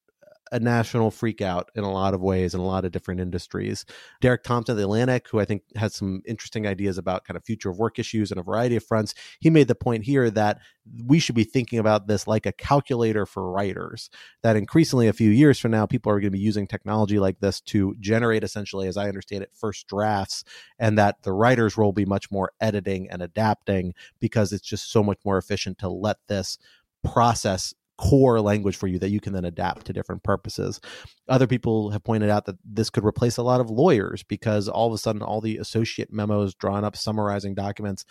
a 0.53 0.61
national 0.61 1.11
freakout 1.11 1.65
in 1.75 1.85
a 1.85 1.93
lot 1.93 2.15
of 2.15 2.21
ways 2.21 2.55
in 2.55 2.61
a 2.61 2.67
lot 2.67 2.85
of 2.85 2.93
different 2.93 3.21
industries. 3.21 3.85
Derek 4.21 4.43
Thompson 4.43 4.73
of 4.73 4.77
the 4.79 4.85
Atlantic, 4.85 5.29
who 5.29 5.41
I 5.41 5.45
think 5.45 5.63
has 5.77 5.95
some 5.95 6.23
interesting 6.27 6.67
ideas 6.67 6.99
about 6.99 7.25
kind 7.25 7.37
of 7.37 7.45
future 7.45 7.71
of 7.71 7.79
work 7.79 7.99
issues 7.99 8.31
and 8.31 8.41
a 8.41 8.43
variety 8.43 8.77
of 8.77 8.85
fronts, 8.85 9.15
he 9.41 9.51
made 9.51 9.69
the 9.69 9.75
point 9.75 10.05
here 10.05 10.31
that 10.31 10.59
we 11.07 11.19
should 11.19 11.35
be 11.35 11.45
thinking 11.45 11.79
about 11.79 12.07
this 12.07 12.27
like 12.27 12.47
a 12.47 12.53
calculator 12.53 13.27
for 13.27 13.51
writers. 13.51 14.11
That 14.43 14.57
increasingly, 14.57 15.09
a 15.09 15.13
few 15.13 15.31
years 15.31 15.59
from 15.59 15.71
now, 15.71 15.87
people 15.87 16.11
are 16.11 16.21
going 16.21 16.25
to 16.25 16.31
be 16.31 16.39
using 16.39 16.67
technology 16.67 17.19
like 17.19 17.39
this 17.41 17.61
to 17.63 17.95
generate, 18.01 18.43
essentially, 18.43 18.89
as 18.89 18.97
I 18.97 19.09
understand 19.09 19.43
it, 19.43 19.53
first 19.55 19.87
drafts, 19.87 20.45
and 20.79 20.99
that 20.99 21.23
the 21.23 21.33
writer's 21.33 21.77
role 21.77 21.89
will 21.89 21.93
be 21.93 22.05
much 22.05 22.31
more 22.31 22.53
editing 22.61 23.09
and 23.11 23.23
adapting 23.23 23.95
because 24.19 24.53
it's 24.53 24.67
just 24.67 24.91
so 24.91 25.03
much 25.03 25.19
more 25.25 25.39
efficient 25.39 25.79
to 25.79 25.89
let 25.89 26.17
this 26.29 26.59
process 27.05 27.75
core 28.01 28.41
language 28.41 28.77
for 28.77 28.87
you 28.87 28.99
that 28.99 29.11
you 29.11 29.21
can 29.21 29.35
then 29.35 29.45
adapt 29.45 29.87
to 29.87 29.93
different 29.93 30.23
purposes. 30.23 30.81
Other 31.29 31.47
people 31.47 31.91
have 31.91 32.03
pointed 32.03 32.31
out 32.31 32.47
that 32.47 32.57
this 32.65 32.89
could 32.89 33.05
replace 33.05 33.37
a 33.37 33.43
lot 33.43 33.61
of 33.61 33.71
lawyers 33.71 34.23
because 34.23 34.69
all 34.69 34.87
of 34.87 34.95
a 34.95 34.99
sudden 34.99 35.23
all 35.23 35.41
the 35.41 35.59
associate 35.59 36.11
memos 36.11 36.55
drawn 36.55 36.85
up 36.85 36.97
summarizing 36.97 37.55
documents 37.55 38.07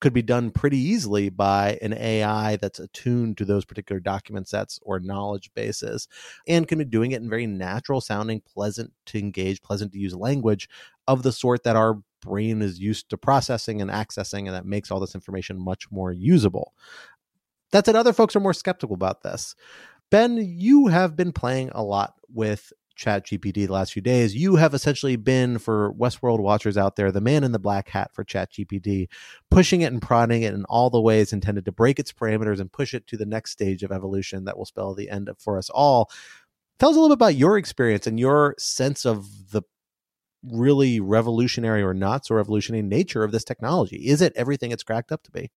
could 0.00 0.12
be 0.12 0.22
done 0.22 0.50
pretty 0.50 0.78
easily 0.78 1.28
by 1.28 1.78
an 1.80 1.92
AI 1.92 2.56
that's 2.56 2.78
attuned 2.78 3.38
to 3.38 3.44
those 3.44 3.64
particular 3.64 4.00
document 4.00 4.48
sets 4.48 4.78
or 4.82 4.98
knowledge 4.98 5.50
bases 5.54 6.08
and 6.48 6.66
can 6.68 6.78
be 6.78 6.84
doing 6.84 7.12
it 7.12 7.22
in 7.22 7.28
very 7.30 7.46
natural 7.46 8.00
sounding, 8.00 8.40
pleasant 8.40 8.92
to 9.06 9.18
engage, 9.18 9.62
pleasant 9.62 9.92
to 9.92 9.98
use 9.98 10.14
language 10.14 10.68
of 11.06 11.22
the 11.22 11.32
sort 11.32 11.64
that 11.64 11.76
our 11.76 12.00
brain 12.20 12.62
is 12.62 12.80
used 12.80 13.10
to 13.10 13.18
processing 13.18 13.80
and 13.80 13.90
accessing, 13.90 14.46
and 14.46 14.54
that 14.54 14.66
makes 14.66 14.90
all 14.90 15.00
this 15.00 15.14
information 15.14 15.58
much 15.58 15.90
more 15.90 16.12
usable. 16.12 16.74
That 17.74 17.86
said, 17.86 17.96
other 17.96 18.12
folks 18.12 18.36
are 18.36 18.40
more 18.40 18.54
skeptical 18.54 18.94
about 18.94 19.22
this. 19.22 19.56
Ben, 20.08 20.36
you 20.36 20.86
have 20.86 21.16
been 21.16 21.32
playing 21.32 21.70
a 21.74 21.82
lot 21.82 22.14
with 22.32 22.72
ChatGPT 22.96 23.66
the 23.66 23.72
last 23.72 23.92
few 23.92 24.00
days, 24.00 24.36
you 24.36 24.54
have 24.54 24.74
essentially 24.74 25.16
been 25.16 25.58
for 25.58 25.92
Westworld 25.94 26.38
watchers 26.38 26.76
out 26.76 26.94
there, 26.94 27.10
the 27.10 27.20
man 27.20 27.42
in 27.42 27.50
the 27.50 27.58
black 27.58 27.88
hat 27.88 28.14
for 28.14 28.24
ChatGPT, 28.24 29.08
pushing 29.50 29.80
it 29.80 29.92
and 29.92 30.00
prodding 30.00 30.44
it 30.44 30.54
in 30.54 30.64
all 30.66 30.88
the 30.88 31.00
ways 31.00 31.32
intended 31.32 31.64
to 31.64 31.72
break 31.72 31.98
its 31.98 32.12
parameters 32.12 32.60
and 32.60 32.70
push 32.70 32.94
it 32.94 33.08
to 33.08 33.16
the 33.16 33.26
next 33.26 33.50
stage 33.50 33.82
of 33.82 33.90
evolution 33.90 34.44
that 34.44 34.56
will 34.56 34.66
spell 34.66 34.94
the 34.94 35.10
end 35.10 35.28
for 35.36 35.58
us 35.58 35.68
all. 35.70 36.12
Tell 36.78 36.90
us 36.90 36.96
a 36.96 37.00
little 37.00 37.16
bit 37.16 37.24
about 37.24 37.34
your 37.34 37.58
experience 37.58 38.06
and 38.06 38.20
your 38.20 38.54
sense 38.56 39.04
of 39.04 39.50
the 39.50 39.62
really 40.44 41.00
revolutionary 41.00 41.82
or 41.82 41.92
not 41.92 42.24
so 42.24 42.36
revolutionary 42.36 42.82
nature 42.82 43.24
of 43.24 43.32
this 43.32 43.42
technology. 43.42 44.06
Is 44.06 44.22
it 44.22 44.32
everything 44.36 44.70
it's 44.70 44.84
cracked 44.84 45.10
up 45.10 45.24
to 45.24 45.32
be? 45.32 45.50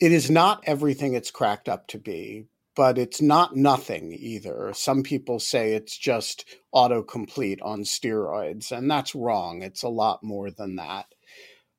It 0.00 0.12
is 0.12 0.30
not 0.30 0.64
everything 0.66 1.14
it's 1.14 1.30
cracked 1.30 1.68
up 1.68 1.86
to 1.88 1.98
be, 1.98 2.46
but 2.74 2.98
it's 2.98 3.22
not 3.22 3.56
nothing 3.56 4.12
either. 4.12 4.72
Some 4.74 5.02
people 5.02 5.40
say 5.40 5.72
it's 5.72 5.96
just 5.96 6.44
autocomplete 6.74 7.60
on 7.62 7.80
steroids, 7.80 8.72
and 8.72 8.90
that's 8.90 9.14
wrong. 9.14 9.62
It's 9.62 9.82
a 9.82 9.88
lot 9.88 10.22
more 10.22 10.50
than 10.50 10.76
that. 10.76 11.06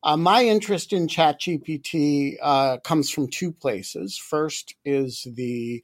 Uh, 0.02 0.16
my 0.16 0.44
interest 0.44 0.92
in 0.92 1.06
ChatGPT 1.06 2.36
uh, 2.42 2.78
comes 2.78 3.10
from 3.10 3.28
two 3.28 3.52
places. 3.52 4.18
First 4.18 4.74
is 4.84 5.26
the 5.34 5.82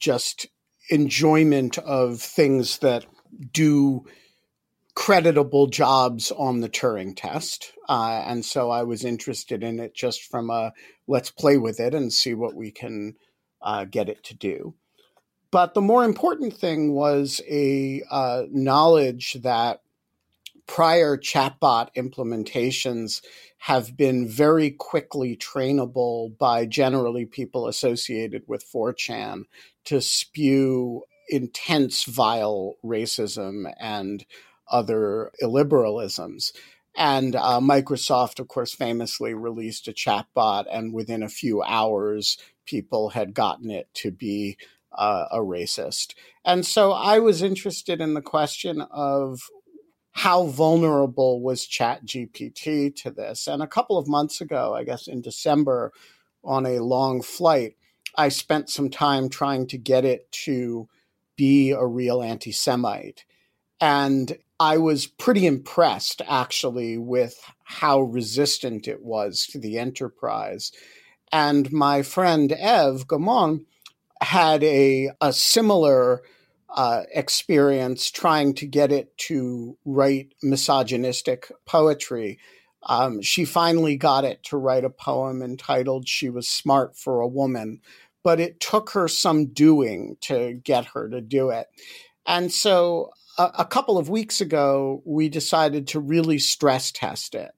just 0.00 0.46
enjoyment 0.90 1.78
of 1.78 2.20
things 2.20 2.78
that 2.78 3.06
do 3.52 4.04
creditable 4.94 5.66
jobs 5.66 6.30
on 6.32 6.60
the 6.60 6.68
Turing 6.68 7.14
test. 7.16 7.72
Uh, 7.88 8.22
and 8.26 8.44
so 8.44 8.70
I 8.70 8.82
was 8.82 9.04
interested 9.04 9.62
in 9.62 9.80
it 9.80 9.94
just 9.94 10.24
from 10.24 10.50
a 10.50 10.72
let's 11.06 11.30
play 11.30 11.58
with 11.58 11.80
it 11.80 11.94
and 11.94 12.12
see 12.12 12.34
what 12.34 12.54
we 12.54 12.70
can 12.70 13.14
uh, 13.62 13.84
get 13.84 14.08
it 14.08 14.22
to 14.24 14.34
do. 14.34 14.74
But 15.50 15.74
the 15.74 15.80
more 15.80 16.04
important 16.04 16.56
thing 16.56 16.92
was 16.92 17.40
a 17.48 18.02
uh, 18.10 18.44
knowledge 18.50 19.34
that 19.42 19.82
prior 20.66 21.16
chatbot 21.16 21.88
implementations 21.96 23.22
have 23.58 23.96
been 23.96 24.28
very 24.28 24.70
quickly 24.70 25.36
trainable 25.36 26.38
by 26.38 26.64
generally 26.64 27.26
people 27.26 27.66
associated 27.66 28.44
with 28.46 28.64
4chan 28.72 29.42
to 29.84 30.00
spew 30.00 31.02
intense, 31.28 32.04
vile 32.04 32.76
racism 32.84 33.72
and 33.80 34.24
other 34.70 35.30
illiberalisms. 35.42 36.52
And 36.96 37.36
uh, 37.36 37.60
Microsoft, 37.60 38.40
of 38.40 38.48
course, 38.48 38.74
famously 38.74 39.32
released 39.32 39.86
a 39.88 39.92
chatbot, 39.92 40.64
and 40.70 40.92
within 40.92 41.22
a 41.22 41.28
few 41.28 41.62
hours, 41.62 42.36
people 42.66 43.10
had 43.10 43.32
gotten 43.32 43.70
it 43.70 43.88
to 43.94 44.10
be 44.10 44.56
uh, 44.92 45.26
a 45.30 45.38
racist. 45.38 46.14
And 46.44 46.66
so 46.66 46.92
I 46.92 47.20
was 47.20 47.42
interested 47.42 48.00
in 48.00 48.14
the 48.14 48.22
question 48.22 48.80
of 48.90 49.40
how 50.12 50.46
vulnerable 50.46 51.40
was 51.40 51.66
ChatGPT 51.66 52.94
to 52.96 53.10
this. 53.10 53.46
And 53.46 53.62
a 53.62 53.68
couple 53.68 53.96
of 53.96 54.08
months 54.08 54.40
ago, 54.40 54.74
I 54.74 54.84
guess 54.84 55.06
in 55.06 55.22
December, 55.22 55.92
on 56.42 56.66
a 56.66 56.80
long 56.80 57.22
flight, 57.22 57.76
I 58.16 58.28
spent 58.28 58.70
some 58.70 58.90
time 58.90 59.28
trying 59.28 59.66
to 59.68 59.78
get 59.78 60.04
it 60.04 60.30
to 60.32 60.88
be 61.36 61.70
a 61.70 61.86
real 61.86 62.22
anti 62.22 62.52
Semite. 62.52 63.24
And 63.80 64.36
I 64.60 64.76
was 64.76 65.06
pretty 65.06 65.46
impressed 65.46 66.20
actually 66.28 66.98
with 66.98 67.40
how 67.64 68.02
resistant 68.02 68.86
it 68.86 69.02
was 69.02 69.46
to 69.46 69.58
the 69.58 69.78
enterprise. 69.78 70.70
And 71.32 71.72
my 71.72 72.02
friend 72.02 72.52
Eve 72.52 73.08
Gamon 73.08 73.64
had 74.20 74.62
a, 74.62 75.12
a 75.22 75.32
similar 75.32 76.20
uh, 76.68 77.04
experience 77.14 78.10
trying 78.10 78.52
to 78.56 78.66
get 78.66 78.92
it 78.92 79.16
to 79.16 79.78
write 79.86 80.34
misogynistic 80.42 81.50
poetry. 81.64 82.38
Um, 82.82 83.22
she 83.22 83.46
finally 83.46 83.96
got 83.96 84.24
it 84.24 84.42
to 84.44 84.58
write 84.58 84.84
a 84.84 84.90
poem 84.90 85.40
entitled 85.42 86.06
She 86.06 86.28
Was 86.28 86.48
Smart 86.48 86.98
for 86.98 87.20
a 87.20 87.26
Woman, 87.26 87.80
but 88.22 88.40
it 88.40 88.60
took 88.60 88.90
her 88.90 89.08
some 89.08 89.46
doing 89.46 90.18
to 90.20 90.60
get 90.62 90.84
her 90.86 91.08
to 91.08 91.22
do 91.22 91.48
it. 91.48 91.68
And 92.26 92.52
so 92.52 93.10
a, 93.40 93.60
a 93.60 93.64
couple 93.64 93.96
of 93.96 94.10
weeks 94.10 94.40
ago, 94.42 95.02
we 95.06 95.30
decided 95.30 95.88
to 95.88 96.00
really 96.00 96.38
stress 96.38 96.92
test 96.92 97.34
it. 97.34 97.52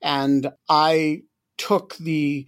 And 0.00 0.52
I 0.68 1.22
took 1.58 1.96
the 1.96 2.46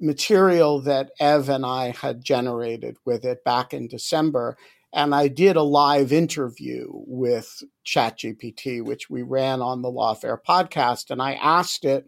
material 0.00 0.80
that 0.80 1.10
Ev 1.20 1.48
and 1.48 1.66
I 1.66 1.90
had 1.90 2.24
generated 2.24 2.96
with 3.04 3.24
it 3.24 3.44
back 3.44 3.74
in 3.74 3.86
December. 3.86 4.56
And 4.94 5.14
I 5.14 5.28
did 5.28 5.56
a 5.56 5.62
live 5.62 6.12
interview 6.12 6.88
with 6.90 7.62
ChatGPT, 7.84 8.82
which 8.82 9.10
we 9.10 9.22
ran 9.22 9.60
on 9.60 9.82
the 9.82 9.92
Lawfare 9.92 10.38
podcast. 10.46 11.10
And 11.10 11.20
I 11.20 11.34
asked 11.34 11.84
it 11.84 12.06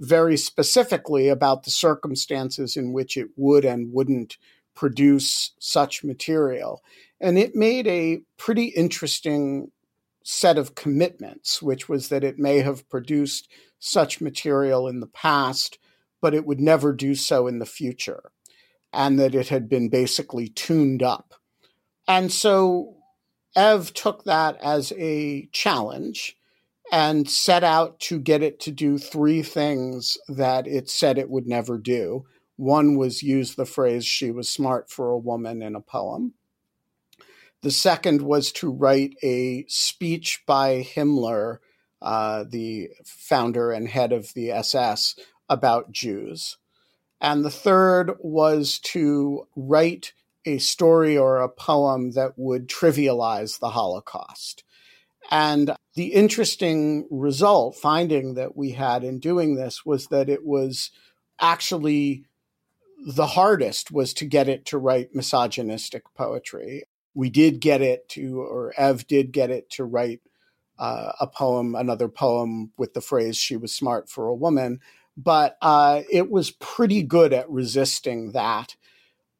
very 0.00 0.36
specifically 0.36 1.28
about 1.28 1.64
the 1.64 1.70
circumstances 1.70 2.76
in 2.76 2.92
which 2.92 3.16
it 3.16 3.28
would 3.36 3.64
and 3.64 3.92
wouldn't 3.92 4.36
produce 4.74 5.52
such 5.58 6.04
material. 6.04 6.82
And 7.20 7.38
it 7.38 7.54
made 7.54 7.86
a 7.86 8.20
pretty 8.36 8.66
interesting 8.66 9.70
set 10.24 10.58
of 10.58 10.74
commitments, 10.74 11.60
which 11.62 11.88
was 11.88 12.08
that 12.08 12.24
it 12.24 12.38
may 12.38 12.58
have 12.58 12.88
produced 12.88 13.48
such 13.78 14.20
material 14.20 14.88
in 14.88 15.00
the 15.00 15.06
past, 15.06 15.78
but 16.20 16.34
it 16.34 16.46
would 16.46 16.60
never 16.60 16.92
do 16.92 17.14
so 17.14 17.46
in 17.46 17.58
the 17.58 17.66
future, 17.66 18.32
and 18.92 19.18
that 19.18 19.34
it 19.34 19.48
had 19.48 19.68
been 19.68 19.88
basically 19.88 20.48
tuned 20.48 21.02
up. 21.02 21.34
And 22.08 22.32
so 22.32 22.96
Ev 23.54 23.92
took 23.92 24.24
that 24.24 24.56
as 24.62 24.92
a 24.96 25.48
challenge 25.52 26.36
and 26.90 27.28
set 27.28 27.64
out 27.64 27.98
to 27.98 28.18
get 28.18 28.42
it 28.42 28.60
to 28.60 28.70
do 28.70 28.98
three 28.98 29.42
things 29.42 30.18
that 30.28 30.66
it 30.66 30.88
said 30.90 31.18
it 31.18 31.30
would 31.30 31.46
never 31.46 31.78
do. 31.78 32.24
One 32.56 32.96
was 32.96 33.22
use 33.22 33.54
the 33.54 33.66
phrase, 33.66 34.06
she 34.06 34.30
was 34.30 34.48
smart 34.48 34.90
for 34.90 35.10
a 35.10 35.18
woman 35.18 35.62
in 35.62 35.74
a 35.74 35.80
poem. 35.80 36.34
The 37.62 37.70
second 37.70 38.22
was 38.22 38.52
to 38.52 38.70
write 38.70 39.14
a 39.22 39.64
speech 39.68 40.42
by 40.46 40.82
Himmler, 40.82 41.58
uh, 42.02 42.44
the 42.48 42.90
founder 43.04 43.72
and 43.72 43.88
head 43.88 44.12
of 44.12 44.34
the 44.34 44.50
SS, 44.50 45.16
about 45.48 45.90
Jews. 45.90 46.58
And 47.20 47.44
the 47.44 47.50
third 47.50 48.12
was 48.20 48.78
to 48.80 49.48
write 49.56 50.12
a 50.44 50.58
story 50.58 51.16
or 51.16 51.40
a 51.40 51.48
poem 51.48 52.12
that 52.12 52.32
would 52.36 52.68
trivialize 52.68 53.58
the 53.58 53.70
Holocaust. 53.70 54.62
And 55.30 55.74
the 55.94 56.12
interesting 56.12 57.08
result, 57.10 57.76
finding 57.76 58.34
that 58.34 58.56
we 58.56 58.72
had 58.72 59.04
in 59.04 59.20
doing 59.20 59.54
this, 59.54 59.86
was 59.86 60.08
that 60.08 60.28
it 60.28 60.44
was 60.44 60.90
actually 61.40 62.26
the 63.06 63.26
hardest 63.28 63.90
was 63.90 64.14
to 64.14 64.24
get 64.24 64.48
it 64.48 64.64
to 64.66 64.78
write 64.78 65.14
misogynistic 65.14 66.02
poetry 66.14 66.84
we 67.14 67.30
did 67.30 67.60
get 67.60 67.80
it 67.80 68.08
to, 68.10 68.40
or 68.40 68.74
Ev 68.76 69.06
did 69.06 69.32
get 69.32 69.50
it 69.50 69.70
to 69.70 69.84
write 69.84 70.20
uh, 70.78 71.12
a 71.20 71.26
poem, 71.26 71.74
another 71.76 72.08
poem 72.08 72.72
with 72.76 72.92
the 72.94 73.00
phrase 73.00 73.36
"she 73.36 73.56
was 73.56 73.72
smart 73.72 74.10
for 74.10 74.26
a 74.26 74.34
woman," 74.34 74.80
but 75.16 75.56
uh, 75.62 76.02
it 76.10 76.30
was 76.30 76.50
pretty 76.50 77.02
good 77.02 77.32
at 77.32 77.48
resisting 77.48 78.32
that. 78.32 78.76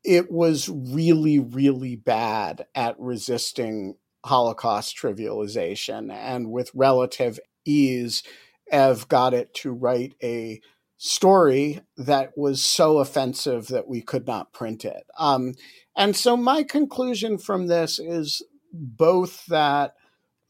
It 0.05 0.31
was 0.31 0.69
really, 0.69 1.39
really 1.39 1.97
bad 1.97 2.67
at 2.75 2.99
resisting 3.01 3.97
Holocaust 4.25 4.97
trivialization, 4.97 6.13
and 6.13 6.53
with 6.53 6.71
relative 6.75 7.41
ease, 7.65 8.23
Ev 8.71 9.09
got 9.09 9.35
it 9.35 9.53
to 9.55 9.73
write 9.73 10.15
a 10.23 10.61
story 10.97 11.81
that 11.97 12.37
was 12.37 12.63
so 12.63 12.99
offensive 12.99 13.69
that 13.69 13.89
we 13.89 14.01
could 14.01 14.27
not 14.27 14.53
print 14.53 14.85
it. 14.85 15.05
Um, 15.19 15.55
and 15.97 16.17
so 16.17 16.37
my 16.37 16.63
conclusion 16.63 17.39
from 17.39 17.67
this 17.67 17.99
is 17.99 18.43
both 18.73 19.47
that 19.47 19.95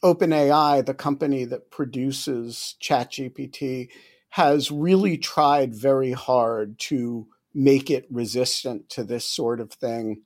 OpenAI, 0.02 0.84
the 0.84 0.94
company 0.94 1.44
that 1.44 1.70
produces 1.70 2.76
ChatGPT, 2.82 3.88
has 4.30 4.70
really 4.70 5.16
tried 5.16 5.74
very 5.74 6.12
hard 6.12 6.78
to 6.78 7.26
make 7.54 7.90
it 7.90 8.06
resistant 8.10 8.88
to 8.90 9.04
this 9.04 9.24
sort 9.24 9.60
of 9.60 9.72
thing. 9.72 10.22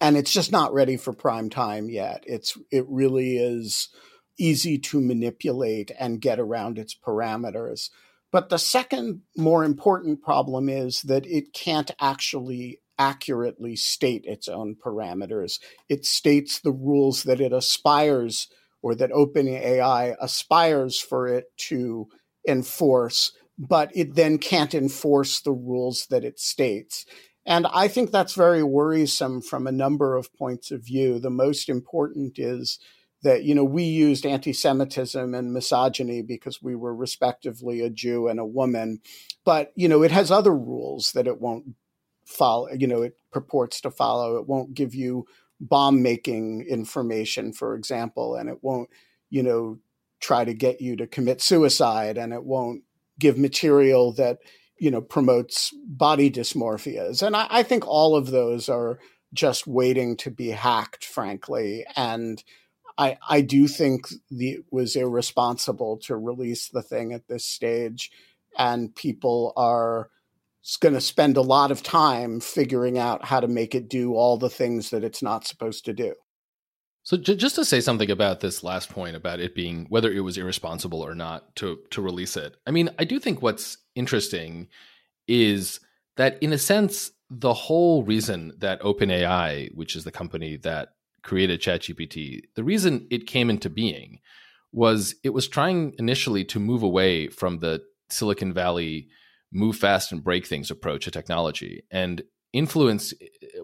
And 0.00 0.16
it's 0.16 0.32
just 0.32 0.52
not 0.52 0.74
ready 0.74 0.96
for 0.96 1.12
prime 1.12 1.48
time 1.48 1.88
yet. 1.88 2.24
It's 2.26 2.58
it 2.70 2.84
really 2.88 3.36
is 3.36 3.88
easy 4.36 4.78
to 4.78 5.00
manipulate 5.00 5.92
and 5.98 6.20
get 6.20 6.40
around 6.40 6.78
its 6.78 6.94
parameters. 6.94 7.90
But 8.34 8.48
the 8.48 8.58
second 8.58 9.20
more 9.36 9.62
important 9.62 10.20
problem 10.20 10.68
is 10.68 11.02
that 11.02 11.24
it 11.24 11.52
can't 11.52 11.92
actually 12.00 12.80
accurately 12.98 13.76
state 13.76 14.24
its 14.24 14.48
own 14.48 14.74
parameters. 14.74 15.60
It 15.88 16.04
states 16.04 16.58
the 16.58 16.72
rules 16.72 17.22
that 17.22 17.40
it 17.40 17.52
aspires 17.52 18.48
or 18.82 18.96
that 18.96 19.12
OpenAI 19.12 20.16
aspires 20.20 20.98
for 20.98 21.28
it 21.28 21.44
to 21.68 22.08
enforce, 22.48 23.30
but 23.56 23.92
it 23.94 24.16
then 24.16 24.38
can't 24.38 24.74
enforce 24.74 25.40
the 25.40 25.52
rules 25.52 26.06
that 26.10 26.24
it 26.24 26.40
states. 26.40 27.06
And 27.46 27.68
I 27.68 27.86
think 27.86 28.10
that's 28.10 28.34
very 28.34 28.64
worrisome 28.64 29.42
from 29.42 29.68
a 29.68 29.72
number 29.72 30.16
of 30.16 30.34
points 30.34 30.72
of 30.72 30.84
view. 30.84 31.20
The 31.20 31.30
most 31.30 31.68
important 31.68 32.40
is 32.40 32.80
that 33.24 33.42
you 33.42 33.54
know 33.54 33.64
we 33.64 33.82
used 33.82 34.24
anti-Semitism 34.24 35.34
and 35.34 35.52
misogyny 35.52 36.22
because 36.22 36.62
we 36.62 36.76
were 36.76 36.94
respectively 36.94 37.80
a 37.80 37.90
Jew 37.90 38.28
and 38.28 38.38
a 38.38 38.46
woman, 38.46 39.00
but 39.44 39.72
you 39.74 39.88
know 39.88 40.02
it 40.02 40.12
has 40.12 40.30
other 40.30 40.54
rules 40.54 41.12
that 41.12 41.26
it 41.26 41.40
won't 41.40 41.74
follow. 42.24 42.68
You 42.70 42.86
know 42.86 43.02
it 43.02 43.16
purports 43.32 43.80
to 43.80 43.90
follow. 43.90 44.36
It 44.36 44.46
won't 44.46 44.74
give 44.74 44.94
you 44.94 45.26
bomb 45.58 46.02
making 46.02 46.66
information, 46.68 47.52
for 47.52 47.74
example, 47.74 48.36
and 48.36 48.48
it 48.48 48.58
won't 48.62 48.90
you 49.30 49.42
know 49.42 49.78
try 50.20 50.44
to 50.44 50.54
get 50.54 50.82
you 50.82 50.94
to 50.96 51.06
commit 51.06 51.40
suicide, 51.40 52.18
and 52.18 52.32
it 52.32 52.44
won't 52.44 52.82
give 53.18 53.38
material 53.38 54.12
that 54.12 54.38
you 54.78 54.90
know 54.90 55.00
promotes 55.00 55.72
body 55.86 56.30
dysmorphias 56.30 57.22
and 57.22 57.36
I, 57.36 57.46
I, 57.48 57.62
think 57.62 57.86
all 57.86 58.16
of 58.16 58.32
those 58.32 58.68
are 58.68 58.98
just 59.32 59.68
waiting 59.68 60.16
to 60.16 60.32
be 60.32 60.48
hacked 60.50 61.04
frankly 61.04 61.86
and 61.94 62.42
i 62.98 63.16
i 63.28 63.40
do 63.40 63.66
think 63.66 64.06
the, 64.30 64.52
it 64.52 64.64
was 64.70 64.96
irresponsible 64.96 65.98
to 65.98 66.16
release 66.16 66.68
the 66.68 66.82
thing 66.82 67.12
at 67.12 67.26
this 67.28 67.44
stage 67.44 68.10
and 68.56 68.94
people 68.94 69.52
are 69.56 70.10
going 70.80 70.94
to 70.94 71.00
spend 71.00 71.36
a 71.36 71.42
lot 71.42 71.70
of 71.70 71.82
time 71.82 72.40
figuring 72.40 72.98
out 72.98 73.24
how 73.24 73.38
to 73.38 73.48
make 73.48 73.74
it 73.74 73.88
do 73.88 74.14
all 74.14 74.38
the 74.38 74.50
things 74.50 74.90
that 74.90 75.04
it's 75.04 75.22
not 75.22 75.46
supposed 75.46 75.84
to 75.84 75.92
do 75.92 76.14
so 77.04 77.18
j- 77.18 77.36
just 77.36 77.54
to 77.56 77.64
say 77.64 77.80
something 77.80 78.10
about 78.10 78.40
this 78.40 78.64
last 78.64 78.88
point 78.88 79.14
about 79.14 79.38
it 79.38 79.54
being 79.54 79.86
whether 79.90 80.10
it 80.10 80.20
was 80.20 80.38
irresponsible 80.38 81.02
or 81.02 81.14
not 81.14 81.54
to 81.56 81.78
to 81.90 82.02
release 82.02 82.36
it. 82.36 82.56
I 82.66 82.70
mean, 82.70 82.90
I 82.98 83.04
do 83.04 83.20
think 83.20 83.42
what's 83.42 83.76
interesting 83.94 84.68
is 85.28 85.80
that 86.16 86.42
in 86.42 86.52
a 86.52 86.58
sense 86.58 87.12
the 87.30 87.52
whole 87.52 88.02
reason 88.02 88.52
that 88.58 88.80
OpenAI, 88.80 89.74
which 89.74 89.96
is 89.96 90.04
the 90.04 90.12
company 90.12 90.56
that 90.58 90.93
created 91.24 91.60
ChatGPT, 91.60 92.42
the 92.54 92.62
reason 92.62 93.08
it 93.10 93.26
came 93.26 93.50
into 93.50 93.68
being 93.68 94.20
was 94.72 95.14
it 95.24 95.30
was 95.30 95.48
trying 95.48 95.94
initially 95.98 96.44
to 96.44 96.60
move 96.60 96.82
away 96.82 97.28
from 97.28 97.58
the 97.58 97.82
Silicon 98.10 98.52
Valley 98.52 99.08
move 99.52 99.76
fast 99.76 100.12
and 100.12 100.22
break 100.22 100.46
things 100.46 100.70
approach 100.70 101.04
to 101.04 101.10
technology 101.10 101.84
and 101.90 102.22
influenced 102.52 103.14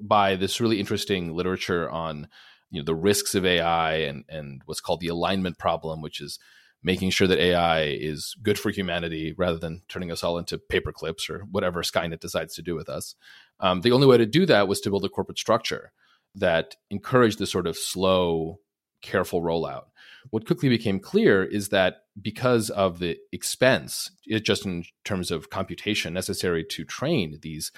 by 0.01 0.37
this 0.37 0.61
really 0.61 0.81
interesting 0.81 1.35
literature 1.35 1.91
on 1.91 2.29
you 2.71 2.81
know 2.81 2.85
the 2.85 2.95
risks 2.95 3.35
of 3.35 3.45
AI 3.45 3.95
and 3.97 4.25
and 4.29 4.63
what's 4.65 4.81
called 4.81 5.01
the 5.01 5.09
alignment 5.09 5.59
problem, 5.59 6.01
which 6.01 6.21
is 6.21 6.39
making 6.83 7.11
sure 7.11 7.29
that 7.29 7.39
AI 7.39 7.83
is 7.83 8.35
good 8.43 8.59
for 8.59 8.71
humanity 8.71 9.35
rather 9.37 9.59
than 9.59 9.83
turning 9.89 10.11
us 10.11 10.25
all 10.25 10.39
into 10.39 10.57
paper 10.57 10.93
clips 10.93 11.29
or 11.29 11.41
whatever 11.51 11.83
Skynet 11.83 12.21
decides 12.21 12.55
to 12.55 12.63
do 12.63 12.75
with 12.75 12.89
us. 12.89 13.15
Um, 13.59 13.83
the 13.83 13.93
only 13.93 14.07
way 14.07 14.17
to 14.17 14.25
do 14.25 14.47
that 14.47 14.67
was 14.67 14.81
to 14.81 14.91
build 14.91 15.05
a 15.05 15.11
corporate 15.11 15.39
structure 15.39 15.93
that 16.35 16.77
encouraged 16.91 17.39
this 17.39 17.51
sort 17.51 17.67
of 17.67 17.77
slow, 17.77 18.61
careful 19.03 19.43
rollout. 19.43 19.85
What 20.31 20.47
quickly 20.47 20.69
became 20.69 21.01
clear 21.01 21.43
is 21.43 21.71
that 21.71 22.03
because 22.21 22.71
of 22.71 22.99
the 22.99 23.17
expense, 23.33 24.11
it 24.27 24.45
just 24.45 24.67
in 24.67 24.85
terms 25.05 25.31
of 25.31 25.51
computation 25.51 26.13
necessary 26.13 26.65
to 26.65 26.85
train 26.85 27.39
these, 27.43 27.73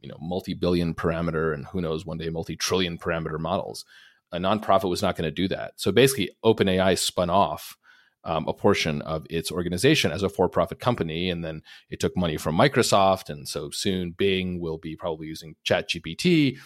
you 0.00 0.08
know, 0.08 0.16
multi-billion 0.20 0.94
parameter 0.94 1.52
and 1.52 1.66
who 1.66 1.80
knows 1.80 2.06
one 2.06 2.18
day 2.18 2.28
multi-trillion 2.28 2.96
parameter 2.96 3.38
models, 3.38 3.84
a 4.32 4.38
nonprofit 4.38 4.88
was 4.88 5.02
not 5.02 5.16
going 5.16 5.26
to 5.26 5.32
do 5.32 5.48
that. 5.48 5.72
So 5.76 5.90
basically, 5.90 6.30
OpenAI 6.44 6.96
spun 6.96 7.30
off 7.30 7.76
um, 8.22 8.46
a 8.46 8.52
portion 8.52 9.02
of 9.02 9.26
its 9.30 9.50
organization 9.50 10.12
as 10.12 10.22
a 10.22 10.28
for-profit 10.28 10.78
company, 10.78 11.30
and 11.30 11.44
then 11.44 11.62
it 11.88 12.00
took 12.00 12.16
money 12.16 12.36
from 12.36 12.56
Microsoft, 12.56 13.30
and 13.30 13.48
so 13.48 13.70
soon 13.70 14.12
Bing 14.12 14.60
will 14.60 14.78
be 14.78 14.94
probably 14.94 15.26
using 15.26 15.56
ChatGPT. 15.66 16.58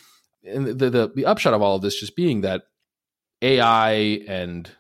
And 0.45 0.67
the, 0.67 0.91
the 0.91 1.13
the 1.15 1.27
upshot 1.27 1.55
of 1.55 1.63
all 1.63 1.77
of 1.77 1.83
this 1.83 1.99
just 1.99 2.17
being 2.17 2.43
that 2.43 2.63
AI 3.43 3.93
and 4.29 4.71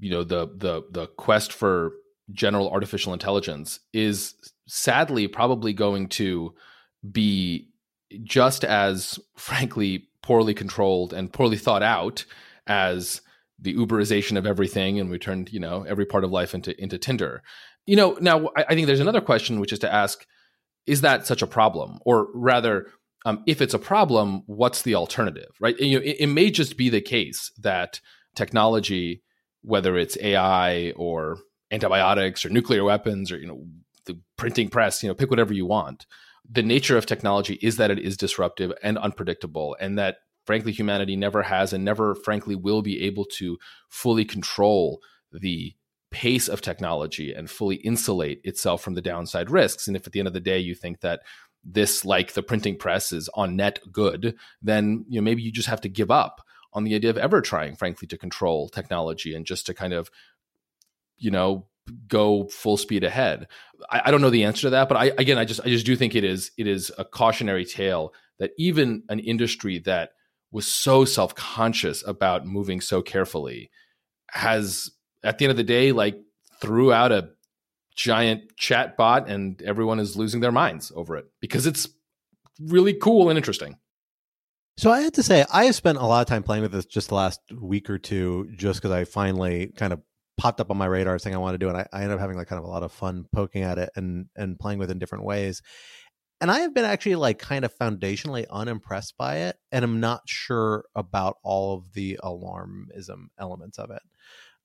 you 0.00 0.10
know 0.10 0.24
the 0.24 0.46
the 0.56 0.82
the 0.90 1.06
quest 1.06 1.52
for 1.52 1.92
general 2.32 2.70
artificial 2.70 3.12
intelligence 3.12 3.80
is 3.92 4.34
sadly 4.66 5.28
probably 5.28 5.72
going 5.72 6.08
to 6.08 6.54
be 7.10 7.68
just 8.22 8.64
as 8.64 9.18
frankly 9.36 10.08
poorly 10.22 10.54
controlled 10.54 11.12
and 11.12 11.32
poorly 11.32 11.56
thought 11.56 11.82
out 11.82 12.24
as 12.66 13.22
the 13.60 13.74
uberization 13.74 14.36
of 14.36 14.46
everything 14.46 15.00
and 15.00 15.10
we 15.10 15.18
turned 15.18 15.52
you 15.52 15.60
know 15.60 15.84
every 15.88 16.04
part 16.04 16.24
of 16.24 16.30
life 16.30 16.54
into 16.54 16.80
into 16.82 16.98
tinder. 16.98 17.42
You 17.86 17.96
know 17.96 18.18
now 18.20 18.48
i, 18.56 18.64
I 18.68 18.74
think 18.74 18.86
there's 18.86 19.00
another 19.00 19.20
question 19.20 19.60
which 19.60 19.72
is 19.72 19.78
to 19.80 19.92
ask 19.92 20.26
is 20.88 21.02
that 21.02 21.26
such 21.26 21.42
a 21.42 21.46
problem? 21.46 21.98
Or 22.06 22.28
rather 22.32 22.86
um, 23.28 23.42
if 23.46 23.60
it's 23.60 23.74
a 23.74 23.78
problem 23.78 24.42
what's 24.46 24.82
the 24.82 24.94
alternative 24.94 25.50
right? 25.60 25.78
You 25.78 25.98
know, 25.98 26.04
it, 26.04 26.16
it 26.20 26.26
may 26.26 26.50
just 26.50 26.76
be 26.76 26.88
the 26.88 27.00
case 27.00 27.52
that 27.58 28.00
technology 28.34 29.22
whether 29.62 29.96
it's 29.98 30.16
ai 30.22 30.92
or 30.96 31.38
antibiotics 31.70 32.44
or 32.44 32.48
nuclear 32.48 32.84
weapons 32.84 33.30
or 33.30 33.38
you 33.38 33.46
know 33.46 33.64
the 34.06 34.18
printing 34.36 34.68
press 34.68 35.02
you 35.02 35.08
know 35.08 35.14
pick 35.14 35.30
whatever 35.30 35.52
you 35.52 35.66
want 35.66 36.06
the 36.50 36.62
nature 36.62 36.96
of 36.96 37.04
technology 37.04 37.58
is 37.60 37.76
that 37.76 37.90
it 37.90 37.98
is 37.98 38.16
disruptive 38.16 38.72
and 38.82 38.96
unpredictable 38.98 39.76
and 39.80 39.98
that 39.98 40.16
frankly 40.46 40.72
humanity 40.72 41.16
never 41.16 41.42
has 41.42 41.72
and 41.72 41.84
never 41.84 42.14
frankly 42.14 42.54
will 42.54 42.80
be 42.80 43.02
able 43.02 43.24
to 43.24 43.58
fully 43.90 44.24
control 44.24 45.00
the 45.32 45.74
pace 46.10 46.48
of 46.48 46.60
technology 46.60 47.32
and 47.32 47.50
fully 47.50 47.76
insulate 47.76 48.40
itself 48.44 48.82
from 48.82 48.94
the 48.94 49.02
downside 49.02 49.50
risks. 49.50 49.86
And 49.86 49.96
if 49.96 50.06
at 50.06 50.12
the 50.12 50.20
end 50.20 50.28
of 50.28 50.34
the 50.34 50.40
day 50.40 50.58
you 50.58 50.74
think 50.74 51.00
that 51.00 51.20
this 51.64 52.04
like 52.04 52.32
the 52.32 52.42
printing 52.42 52.76
press 52.76 53.12
is 53.12 53.28
on 53.34 53.56
net 53.56 53.80
good 53.92 54.36
then 54.62 55.04
you 55.08 55.20
know 55.20 55.24
maybe 55.24 55.42
you 55.42 55.52
just 55.52 55.68
have 55.68 55.80
to 55.80 55.88
give 55.88 56.10
up 56.10 56.40
on 56.72 56.84
the 56.84 56.94
idea 56.94 57.10
of 57.10 57.18
ever 57.18 57.40
trying 57.40 57.74
frankly 57.74 58.06
to 58.06 58.16
control 58.16 58.68
technology 58.68 59.34
and 59.34 59.46
just 59.46 59.66
to 59.66 59.74
kind 59.74 59.92
of 59.92 60.10
you 61.18 61.30
know 61.30 61.66
go 62.06 62.46
full 62.48 62.76
speed 62.76 63.04
ahead. 63.04 63.46
I, 63.90 64.02
I, 64.06 64.10
don't 64.10 64.20
know 64.20 64.30
the 64.30 64.44
answer 64.44 64.62
to 64.62 64.70
that, 64.70 64.88
but 64.88 64.96
I 64.96 65.06
again 65.18 65.38
I 65.38 65.44
just 65.44 65.60
I 65.60 65.68
just 65.68 65.86
do 65.86 65.96
think 65.96 66.14
it 66.14 66.24
is 66.24 66.50
it 66.56 66.66
is 66.66 66.92
a 66.98 67.04
cautionary 67.04 67.64
tale 67.64 68.12
that 68.38 68.52
even 68.58 69.02
an 69.08 69.18
industry 69.18 69.78
that 69.80 70.10
was 70.50 70.66
so 70.66 71.04
self 71.04 71.34
conscious 71.34 72.06
about 72.06 72.46
moving 72.46 72.80
so 72.80 73.02
carefully 73.02 73.70
has 74.30 74.90
at 75.22 75.38
the 75.38 75.44
end 75.44 75.50
of 75.50 75.56
the 75.56 75.64
day 75.64 75.92
like 75.92 76.18
threw 76.60 76.92
out 76.92 77.12
a 77.12 77.30
giant 77.98 78.56
chat 78.56 78.96
bot 78.96 79.28
and 79.28 79.60
everyone 79.62 79.98
is 79.98 80.16
losing 80.16 80.40
their 80.40 80.52
minds 80.52 80.92
over 80.94 81.16
it 81.16 81.26
because 81.40 81.66
it's 81.66 81.88
really 82.60 82.94
cool 82.94 83.28
and 83.28 83.36
interesting. 83.36 83.76
So 84.76 84.92
I 84.92 85.00
had 85.00 85.14
to 85.14 85.24
say, 85.24 85.44
I 85.52 85.64
have 85.64 85.74
spent 85.74 85.98
a 85.98 86.06
lot 86.06 86.20
of 86.20 86.28
time 86.28 86.44
playing 86.44 86.62
with 86.62 86.70
this 86.70 86.86
just 86.86 87.08
the 87.08 87.16
last 87.16 87.40
week 87.60 87.90
or 87.90 87.98
two, 87.98 88.48
just 88.56 88.80
because 88.80 88.92
I 88.92 89.02
finally 89.02 89.72
kind 89.76 89.92
of 89.92 90.00
popped 90.36 90.60
up 90.60 90.70
on 90.70 90.76
my 90.76 90.86
radar 90.86 91.18
saying 91.18 91.34
I 91.34 91.40
want 91.40 91.54
to 91.54 91.58
do 91.58 91.68
it. 91.68 91.74
I, 91.74 91.88
I 91.92 92.02
ended 92.02 92.14
up 92.14 92.20
having 92.20 92.36
like 92.36 92.46
kind 92.46 92.60
of 92.60 92.64
a 92.64 92.70
lot 92.70 92.84
of 92.84 92.92
fun 92.92 93.24
poking 93.34 93.64
at 93.64 93.78
it 93.78 93.90
and 93.96 94.26
and 94.36 94.56
playing 94.56 94.78
with 94.78 94.90
it 94.90 94.92
in 94.92 95.00
different 95.00 95.24
ways. 95.24 95.60
And 96.40 96.52
I 96.52 96.60
have 96.60 96.72
been 96.72 96.84
actually 96.84 97.16
like 97.16 97.40
kind 97.40 97.64
of 97.64 97.76
foundationally 97.76 98.46
unimpressed 98.48 99.16
by 99.18 99.38
it, 99.38 99.56
and 99.72 99.84
I'm 99.84 99.98
not 99.98 100.22
sure 100.26 100.84
about 100.94 101.38
all 101.42 101.74
of 101.74 101.92
the 101.94 102.20
alarmism 102.22 103.26
elements 103.40 103.76
of 103.76 103.90
it. 103.90 104.02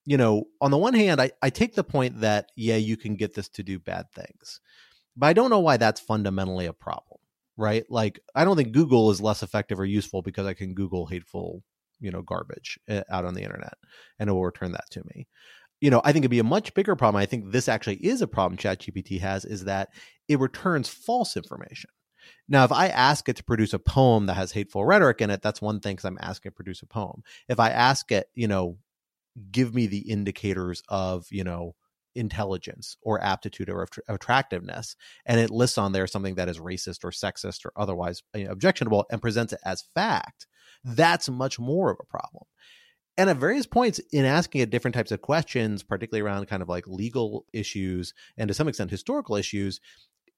You 0.06 0.18
know, 0.18 0.46
on 0.60 0.72
the 0.72 0.78
one 0.78 0.94
hand, 0.94 1.22
I, 1.22 1.32
I 1.42 1.50
take 1.50 1.76
the 1.76 1.84
point 1.84 2.22
that 2.22 2.52
yeah, 2.56 2.76
you 2.76 2.98
can 2.98 3.16
get 3.16 3.34
this 3.34 3.50
to 3.50 3.64
do 3.64 3.80
bad 3.80 4.12
things, 4.14 4.60
but 5.16 5.28
I 5.28 5.34
don't 5.34 5.50
know 5.50 5.60
why 5.60 5.78
that's 5.78 6.02
fundamentally 6.02 6.66
a 6.66 6.74
problem, 6.74 7.20
right? 7.58 7.86
Like, 7.90 8.20
I 8.36 8.44
don't 8.44 8.58
think 8.58 8.74
Google 8.74 9.12
is 9.12 9.22
less 9.22 9.44
effective 9.44 9.80
or 9.80 9.86
useful 9.86 10.22
because 10.22 10.46
I 10.46 10.54
can 10.54 10.74
Google 10.74 11.06
hateful 11.06 11.64
you 12.00 12.12
know 12.12 12.22
garbage 12.22 12.78
eh, 12.90 13.04
out 13.10 13.24
on 13.24 13.34
the 13.34 13.44
internet 13.44 13.76
and 14.20 14.30
it 14.30 14.34
will 14.34 14.44
return 14.44 14.74
that 14.74 14.90
to 14.92 15.04
me 15.14 15.28
you 15.84 15.90
know, 15.90 16.00
I 16.06 16.14
think 16.14 16.24
it'd 16.24 16.32
be 16.32 16.40
a 16.40 16.46
much 16.46 16.74
bigger 16.76 16.96
problem. 16.96 17.22
I 17.22 17.26
think 17.26 17.52
this 17.52 17.68
actually 17.68 17.98
is 17.98 18.22
a 18.22 18.28
problem 18.28 18.58
ChatGPT 18.58 19.20
has 19.20 19.44
is 19.44 19.66
that 19.66 19.90
it 20.30 20.40
returns 20.40 20.88
false 20.88 21.36
information. 21.36 21.90
Now, 22.48 22.64
if 22.64 22.72
I 22.72 22.88
ask 22.88 23.28
it 23.28 23.36
to 23.36 23.44
produce 23.44 23.74
a 23.74 23.80
poem 23.80 24.28
that 24.28 24.36
has 24.36 24.54
hateful 24.54 24.86
rhetoric 24.86 25.20
in 25.20 25.30
it, 25.30 25.42
that's 25.42 25.62
one 25.62 25.82
thing 25.82 25.98
because 25.98 26.06
I'm 26.06 26.18
asking 26.22 26.52
it 26.52 26.54
to 26.54 26.56
produce 26.56 26.82
a 26.84 26.86
poem. 26.86 27.22
If 27.50 27.60
I 27.60 27.70
ask 27.72 28.14
it, 28.14 28.30
you 28.34 28.48
know, 28.48 28.78
give 29.52 29.74
me 29.74 29.88
the 29.88 30.10
indicators 30.10 30.84
of, 30.90 31.26
you 31.32 31.44
know, 31.44 31.76
intelligence 32.16 32.96
or 33.02 33.22
aptitude 33.24 33.70
or 33.70 33.88
attractiveness, 34.08 34.96
and 35.26 35.40
it 35.40 35.50
lists 35.50 35.78
on 35.78 35.92
there 35.92 36.08
something 36.08 36.36
that 36.36 36.50
is 36.50 36.60
racist 36.60 37.04
or 37.04 37.12
sexist 37.12 37.66
or 37.66 37.72
otherwise 37.76 38.22
objectionable 38.36 39.06
and 39.12 39.22
presents 39.22 39.54
it 39.54 39.60
as 39.66 39.84
fact, 39.96 40.48
that's 40.84 41.30
much 41.30 41.60
more 41.60 41.90
of 41.90 41.98
a 42.00 42.06
problem. 42.06 42.44
And 43.18 43.30
at 43.30 43.38
various 43.38 43.68
points 43.68 44.00
in 44.12 44.26
asking 44.26 44.62
it 44.62 44.72
different 44.72 44.96
types 44.96 45.12
of 45.12 45.22
questions, 45.22 45.84
particularly 45.84 46.22
around 46.28 46.48
kind 46.48 46.64
of 46.64 46.70
like 46.70 46.88
legal 46.88 47.46
issues 47.54 48.14
and 48.38 48.48
to 48.48 48.54
some 48.54 48.68
extent 48.68 48.90
historical 48.90 49.36
issues, 49.36 49.80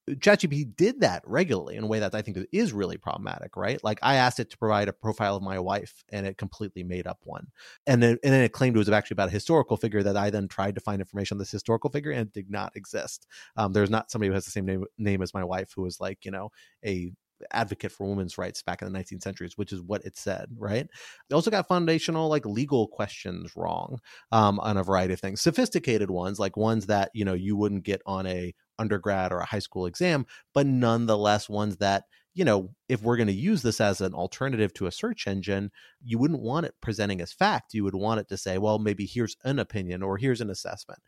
ChatGPT 0.09 0.75
did 0.75 1.01
that 1.01 1.23
regularly 1.25 1.75
in 1.77 1.83
a 1.83 1.87
way 1.87 1.99
that 1.99 2.13
I 2.13 2.21
think 2.21 2.37
is 2.51 2.73
really 2.73 2.97
problematic, 2.97 3.55
right? 3.57 3.83
Like 3.83 3.99
I 4.03 4.15
asked 4.15 4.39
it 4.39 4.51
to 4.51 4.57
provide 4.57 4.87
a 4.87 4.93
profile 4.93 5.35
of 5.35 5.41
my 5.41 5.57
wife 5.57 6.03
and 6.11 6.27
it 6.27 6.37
completely 6.37 6.83
made 6.83 7.07
up 7.07 7.19
one. 7.23 7.47
And 7.87 8.03
then, 8.03 8.17
and 8.23 8.33
then 8.33 8.43
it 8.43 8.51
claimed 8.51 8.75
it 8.75 8.79
was 8.79 8.89
actually 8.89 9.15
about 9.15 9.29
a 9.29 9.31
historical 9.31 9.77
figure 9.77 10.03
that 10.03 10.15
I 10.17 10.29
then 10.29 10.47
tried 10.47 10.75
to 10.75 10.81
find 10.81 11.01
information 11.01 11.35
on 11.35 11.39
this 11.39 11.51
historical 11.51 11.89
figure 11.89 12.11
and 12.11 12.21
it 12.21 12.33
did 12.33 12.51
not 12.51 12.75
exist. 12.75 13.25
Um, 13.57 13.73
there's 13.73 13.89
not 13.89 14.11
somebody 14.11 14.27
who 14.27 14.35
has 14.35 14.45
the 14.45 14.51
same 14.51 14.65
name, 14.65 14.85
name 14.99 15.23
as 15.23 15.33
my 15.33 15.43
wife 15.43 15.71
who 15.75 15.81
was 15.81 15.99
like, 15.99 16.23
you 16.23 16.31
know, 16.31 16.51
a 16.85 17.11
advocate 17.51 17.91
for 17.91 18.07
women's 18.07 18.37
rights 18.37 18.61
back 18.61 18.81
in 18.81 18.91
the 18.91 18.97
19th 18.97 19.21
centuries, 19.21 19.57
which 19.57 19.73
is 19.73 19.81
what 19.81 20.05
it 20.05 20.17
said, 20.17 20.47
right? 20.57 20.87
It 21.29 21.33
also 21.33 21.51
got 21.51 21.67
foundational 21.67 22.29
like 22.29 22.45
legal 22.45 22.87
questions 22.87 23.51
wrong 23.55 23.99
um, 24.31 24.59
on 24.59 24.77
a 24.77 24.83
variety 24.83 25.13
of 25.13 25.19
things, 25.19 25.41
sophisticated 25.41 26.09
ones 26.09 26.39
like 26.39 26.57
ones 26.57 26.85
that 26.87 27.11
you 27.13 27.25
know 27.25 27.33
you 27.33 27.55
wouldn't 27.55 27.83
get 27.83 28.01
on 28.05 28.25
a 28.27 28.53
undergrad 28.79 29.31
or 29.31 29.39
a 29.39 29.45
high 29.45 29.59
school 29.59 29.85
exam, 29.85 30.25
but 30.53 30.65
nonetheless 30.65 31.49
ones 31.49 31.77
that 31.77 32.03
you 32.35 32.43
know, 32.43 32.69
if 32.89 33.01
we're 33.01 33.15
going 33.15 33.27
to 33.27 33.33
use 33.33 33.61
this 33.61 33.79
as 33.79 34.01
an 34.01 34.13
alternative 34.13 34.73
to 34.73 34.87
a 34.87 34.91
search 34.91 35.25
engine, 35.25 35.71
you 36.03 36.19
wouldn't 36.19 36.41
want 36.41 36.65
it 36.65 36.75
presenting 36.81 37.21
as 37.21 37.31
fact. 37.31 37.73
You 37.73 37.85
would 37.85 37.95
want 37.95 38.19
it 38.19 38.27
to 38.27 38.37
say, 38.37 38.57
well, 38.57 38.77
maybe 38.77 39.05
here's 39.05 39.37
an 39.45 39.57
opinion 39.57 40.03
or 40.03 40.17
here's 40.17 40.41
an 40.41 40.49
assessment. 40.49 40.99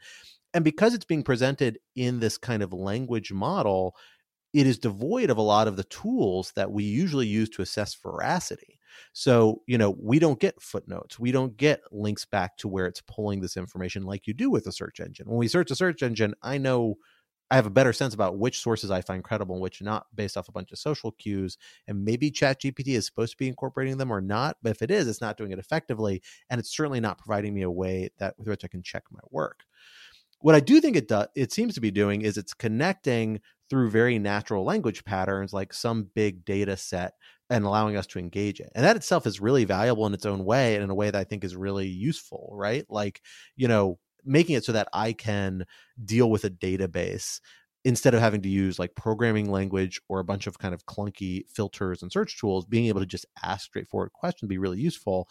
And 0.54 0.64
because 0.64 0.94
it's 0.94 1.06
being 1.06 1.24
presented 1.24 1.80
in 1.98 2.22
this 2.22 2.38
kind 2.38 2.64
of 2.64 2.72
language 2.72 3.34
model, 3.34 3.94
it 4.54 4.66
is 4.66 4.80
devoid 4.80 5.30
of 5.30 5.38
a 5.38 5.42
lot 5.42 5.68
of 5.68 5.76
the 5.76 5.84
tools 5.84 6.54
that 6.56 6.72
we 6.72 6.86
usually 6.86 7.28
use 7.28 7.50
to 7.50 7.62
assess 7.62 7.94
veracity. 7.94 8.80
So, 9.12 9.62
you 9.68 9.78
know, 9.78 9.96
we 10.02 10.20
don't 10.20 10.40
get 10.40 10.62
footnotes. 10.62 11.20
We 11.20 11.34
don't 11.34 11.58
get 11.58 11.82
links 11.92 12.24
back 12.24 12.56
to 12.58 12.70
where 12.70 12.88
it's 12.88 13.02
pulling 13.02 13.42
this 13.42 13.58
information 13.58 14.04
like 14.04 14.28
you 14.28 14.34
do 14.34 14.50
with 14.50 14.66
a 14.66 14.72
search 14.72 15.02
engine. 15.02 15.28
When 15.28 15.38
we 15.38 15.50
search 15.50 15.72
a 15.72 15.76
search 15.76 16.02
engine, 16.02 16.34
I 16.42 16.58
know 16.58 16.96
I 17.50 17.56
have 17.56 17.66
a 17.66 17.72
better 17.72 17.94
sense 17.94 18.14
about 18.14 18.38
which 18.38 18.60
sources 18.60 18.92
I 18.92 19.02
find 19.02 19.24
credible 19.24 19.56
and 19.56 19.62
which 19.62 19.82
not 19.82 20.08
based 20.14 20.36
off 20.36 20.50
a 20.50 20.52
bunch 20.52 20.72
of 20.72 20.80
social 20.80 21.12
cues. 21.14 21.58
And 21.88 22.04
maybe 22.04 22.30
ChatGPT 22.30 22.90
is 22.90 23.06
supposed 23.06 23.32
to 23.32 23.38
be 23.38 23.48
incorporating 23.48 23.98
them 23.98 24.12
or 24.12 24.20
not. 24.20 24.58
But 24.62 24.72
if 24.72 24.82
it 24.82 24.92
is, 24.92 25.08
it's 25.08 25.22
not 25.22 25.38
doing 25.38 25.52
it 25.52 25.60
effectively. 25.60 26.22
And 26.50 26.60
it's 26.60 26.76
certainly 26.76 27.00
not 27.00 27.20
providing 27.20 27.54
me 27.54 27.62
a 27.62 27.72
way 27.72 28.10
that 28.20 28.38
with 28.38 28.48
which 28.48 28.66
I 28.66 28.68
can 28.68 28.84
check 28.84 29.04
my 29.12 29.22
work. 29.30 29.64
What 30.40 30.56
I 30.56 30.60
do 30.60 30.82
think 30.82 30.96
it 30.96 31.08
does, 31.08 31.28
it 31.36 31.52
seems 31.52 31.74
to 31.76 31.82
be 31.82 31.90
doing 31.90 32.22
is 32.22 32.38
it's 32.38 32.54
connecting 32.54 33.40
through 33.70 33.90
very 33.90 34.20
natural 34.20 34.64
language 34.64 35.04
patterns, 35.04 35.52
like 35.54 35.74
some 35.74 36.10
big 36.16 36.46
data 36.46 36.78
set, 36.78 37.14
and 37.50 37.66
allowing 37.66 37.96
us 37.96 38.08
to 38.08 38.20
engage 38.20 38.60
it. 38.60 38.72
And 38.76 38.86
that 38.86 38.96
itself 38.96 39.26
is 39.26 39.40
really 39.42 39.66
valuable 39.66 40.06
in 40.06 40.14
its 40.14 40.26
own 40.26 40.46
way 40.46 40.76
and 40.76 40.84
in 40.84 40.90
a 40.90 40.96
way 40.96 41.10
that 41.10 41.20
I 41.20 41.24
think 41.24 41.44
is 41.44 41.56
really 41.56 41.88
useful, 41.88 42.50
right? 42.54 42.86
Like, 42.90 43.22
you 43.56 43.68
know, 43.68 44.00
making 44.28 44.56
it 44.56 44.66
so 44.66 44.72
that 44.72 44.88
I 44.94 45.14
can 45.14 45.66
deal 46.04 46.30
with 46.30 46.44
a 46.44 46.50
database 46.50 47.40
instead 47.86 48.14
of 48.14 48.20
having 48.20 48.42
to 48.42 48.50
use 48.50 48.80
like 48.80 48.96
programming 48.96 49.50
language 49.50 50.02
or 50.10 50.20
a 50.20 50.24
bunch 50.24 50.46
of 50.46 50.60
kind 50.60 50.74
of 50.74 50.86
clunky 50.86 51.48
filters 51.50 52.02
and 52.02 52.12
search 52.12 52.38
tools, 52.40 52.66
being 52.66 52.88
able 52.88 53.00
to 53.00 53.06
just 53.06 53.26
ask 53.44 53.66
straightforward 53.66 54.12
questions 54.12 54.50
be 54.50 54.58
really 54.58 54.80
useful. 54.80 55.30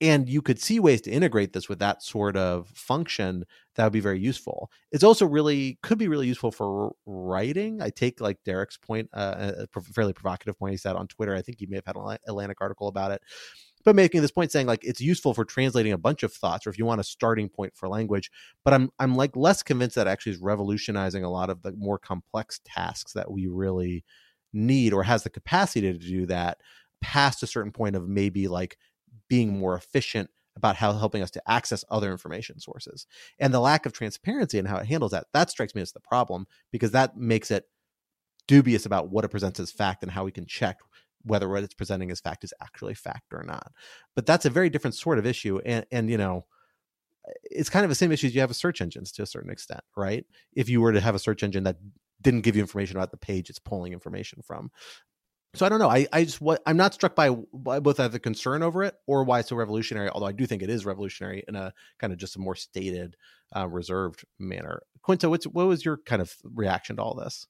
And 0.00 0.28
you 0.28 0.42
could 0.42 0.60
see 0.60 0.80
ways 0.80 1.00
to 1.02 1.10
integrate 1.10 1.52
this 1.52 1.68
with 1.68 1.78
that 1.78 2.02
sort 2.02 2.36
of 2.36 2.68
function 2.70 3.44
that 3.76 3.84
would 3.84 3.92
be 3.92 4.00
very 4.00 4.18
useful. 4.18 4.70
It's 4.90 5.04
also 5.04 5.24
really 5.24 5.78
could 5.82 5.98
be 5.98 6.08
really 6.08 6.26
useful 6.26 6.50
for 6.50 6.92
writing. 7.06 7.80
I 7.80 7.90
take 7.90 8.20
like 8.20 8.42
derek's 8.44 8.76
point 8.76 9.08
uh, 9.14 9.52
a 9.72 9.80
fairly 9.80 10.12
provocative 10.12 10.58
point 10.58 10.72
he 10.72 10.78
said 10.78 10.96
on 10.96 11.06
twitter. 11.06 11.34
I 11.34 11.42
think 11.42 11.58
he 11.60 11.66
may 11.66 11.76
have 11.76 11.86
had 11.86 11.96
an 11.96 12.18
atlantic 12.26 12.58
article 12.60 12.88
about 12.88 13.12
it 13.12 13.22
but 13.84 13.94
making 13.94 14.22
this 14.22 14.30
point 14.30 14.50
saying 14.50 14.66
like 14.66 14.84
it's 14.84 15.00
useful 15.00 15.34
for 15.34 15.44
translating 15.44 15.92
a 15.92 15.98
bunch 15.98 16.22
of 16.22 16.32
thoughts 16.32 16.66
or 16.66 16.70
if 16.70 16.78
you 16.78 16.84
want 16.84 17.00
a 17.00 17.04
starting 17.04 17.48
point 17.48 17.74
for 17.76 17.88
language 17.88 18.30
but 18.64 18.74
i'm 18.74 18.90
i'm 18.98 19.14
like 19.14 19.36
less 19.36 19.62
convinced 19.62 19.96
that 19.96 20.06
actually 20.06 20.32
is 20.32 20.38
revolutionizing 20.38 21.24
a 21.24 21.30
lot 21.30 21.50
of 21.50 21.62
the 21.62 21.72
more 21.72 21.98
complex 21.98 22.60
tasks 22.64 23.12
that 23.12 23.30
we 23.30 23.46
really 23.46 24.04
need 24.52 24.92
or 24.92 25.02
has 25.02 25.22
the 25.22 25.30
capacity 25.30 25.92
to 25.92 25.98
do 25.98 26.26
that 26.26 26.58
past 27.00 27.42
a 27.42 27.46
certain 27.46 27.72
point 27.72 27.96
of 27.96 28.08
maybe 28.08 28.48
like 28.48 28.78
being 29.28 29.58
more 29.58 29.76
efficient 29.76 30.30
about 30.56 30.76
how 30.76 30.92
helping 30.92 31.22
us 31.22 31.30
to 31.32 31.50
access 31.50 31.84
other 31.90 32.12
information 32.12 32.60
sources. 32.60 33.06
And 33.38 33.52
the 33.52 33.60
lack 33.60 33.86
of 33.86 33.92
transparency 33.92 34.58
and 34.58 34.68
how 34.68 34.76
it 34.76 34.86
handles 34.86 35.12
that 35.12 35.26
that 35.32 35.50
strikes 35.50 35.74
me 35.74 35.82
as 35.82 35.92
the 35.92 36.00
problem 36.00 36.46
because 36.70 36.92
that 36.92 37.16
makes 37.16 37.50
it 37.50 37.64
dubious 38.46 38.86
about 38.86 39.10
what 39.10 39.24
it 39.24 39.30
presents 39.30 39.58
as 39.58 39.70
fact 39.70 40.02
and 40.02 40.12
how 40.12 40.24
we 40.24 40.30
can 40.30 40.46
check 40.46 40.78
whether 41.24 41.48
what 41.48 41.62
it's 41.62 41.74
presenting 41.74 42.10
as 42.10 42.20
fact 42.20 42.44
is 42.44 42.54
actually 42.62 42.94
fact 42.94 43.32
or 43.32 43.42
not 43.42 43.72
but 44.14 44.26
that's 44.26 44.44
a 44.44 44.50
very 44.50 44.70
different 44.70 44.94
sort 44.94 45.18
of 45.18 45.26
issue 45.26 45.60
and 45.64 45.86
and 45.90 46.10
you 46.10 46.18
know 46.18 46.44
it's 47.44 47.70
kind 47.70 47.84
of 47.84 47.88
the 47.88 47.94
same 47.94 48.12
issue 48.12 48.26
as 48.26 48.34
you 48.34 48.40
have 48.40 48.50
with 48.50 48.56
search 48.56 48.80
engines 48.80 49.10
to 49.10 49.22
a 49.22 49.26
certain 49.26 49.50
extent 49.50 49.80
right 49.96 50.26
if 50.54 50.68
you 50.68 50.80
were 50.80 50.92
to 50.92 51.00
have 51.00 51.14
a 51.14 51.18
search 51.18 51.42
engine 51.42 51.64
that 51.64 51.76
didn't 52.20 52.42
give 52.42 52.56
you 52.56 52.62
information 52.62 52.96
about 52.96 53.10
the 53.10 53.16
page 53.16 53.50
it's 53.50 53.58
pulling 53.58 53.92
information 53.92 54.40
from 54.42 54.70
so 55.54 55.64
I 55.64 55.68
don't 55.68 55.78
know. 55.78 55.88
I, 55.88 56.06
I 56.12 56.24
just 56.24 56.40
what 56.40 56.60
I'm 56.66 56.76
not 56.76 56.94
struck 56.94 57.14
by, 57.14 57.30
by 57.30 57.78
both 57.78 58.00
a 58.00 58.18
concern 58.18 58.62
over 58.62 58.82
it 58.82 58.94
or 59.06 59.22
why 59.22 59.38
it's 59.38 59.50
so 59.50 59.56
revolutionary. 59.56 60.10
Although 60.10 60.26
I 60.26 60.32
do 60.32 60.46
think 60.46 60.62
it 60.62 60.70
is 60.70 60.84
revolutionary 60.84 61.44
in 61.46 61.54
a 61.54 61.72
kind 62.00 62.12
of 62.12 62.18
just 62.18 62.36
a 62.36 62.40
more 62.40 62.56
stated, 62.56 63.16
uh, 63.54 63.68
reserved 63.68 64.24
manner. 64.38 64.82
Quinta, 65.02 65.30
what's 65.30 65.46
what 65.46 65.66
was 65.66 65.84
your 65.84 65.98
kind 65.98 66.20
of 66.20 66.34
reaction 66.42 66.96
to 66.96 67.02
all 67.02 67.14
this? 67.14 67.46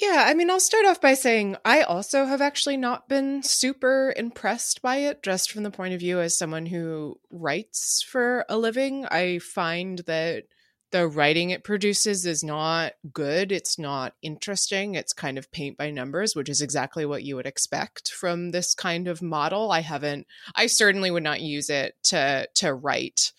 Yeah, 0.00 0.24
I 0.28 0.34
mean, 0.34 0.48
I'll 0.48 0.60
start 0.60 0.86
off 0.86 1.00
by 1.00 1.14
saying 1.14 1.56
I 1.64 1.82
also 1.82 2.24
have 2.24 2.40
actually 2.40 2.76
not 2.76 3.08
been 3.08 3.42
super 3.42 4.14
impressed 4.16 4.80
by 4.80 4.98
it, 4.98 5.24
just 5.24 5.50
from 5.50 5.64
the 5.64 5.72
point 5.72 5.92
of 5.92 5.98
view 6.00 6.20
as 6.20 6.36
someone 6.38 6.66
who 6.66 7.18
writes 7.30 8.00
for 8.08 8.44
a 8.48 8.56
living. 8.56 9.06
I 9.06 9.40
find 9.40 9.98
that 10.06 10.44
the 10.92 11.08
writing 11.08 11.50
it 11.50 11.64
produces 11.64 12.26
is 12.26 12.44
not 12.44 12.92
good. 13.12 13.50
It's 13.50 13.76
not 13.76 14.14
interesting. 14.22 14.94
It's 14.94 15.12
kind 15.12 15.36
of 15.36 15.50
paint 15.50 15.76
by 15.76 15.90
numbers, 15.90 16.36
which 16.36 16.48
is 16.48 16.62
exactly 16.62 17.04
what 17.04 17.24
you 17.24 17.34
would 17.34 17.46
expect 17.46 18.12
from 18.12 18.52
this 18.52 18.74
kind 18.74 19.08
of 19.08 19.20
model. 19.20 19.72
I 19.72 19.80
haven't, 19.80 20.28
I 20.54 20.68
certainly 20.68 21.10
would 21.10 21.24
not 21.24 21.40
use 21.40 21.70
it 21.70 21.96
to 22.04 22.48
to 22.54 22.72
write, 22.72 23.32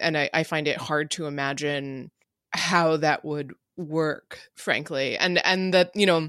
and 0.00 0.16
I, 0.16 0.30
I 0.32 0.42
find 0.42 0.66
it 0.68 0.78
hard 0.78 1.10
to 1.12 1.26
imagine 1.26 2.10
how 2.68 2.98
that 2.98 3.24
would 3.24 3.54
work, 3.76 4.40
frankly. 4.54 5.16
And 5.16 5.44
and 5.44 5.72
that 5.72 5.90
you 5.94 6.06
know, 6.06 6.28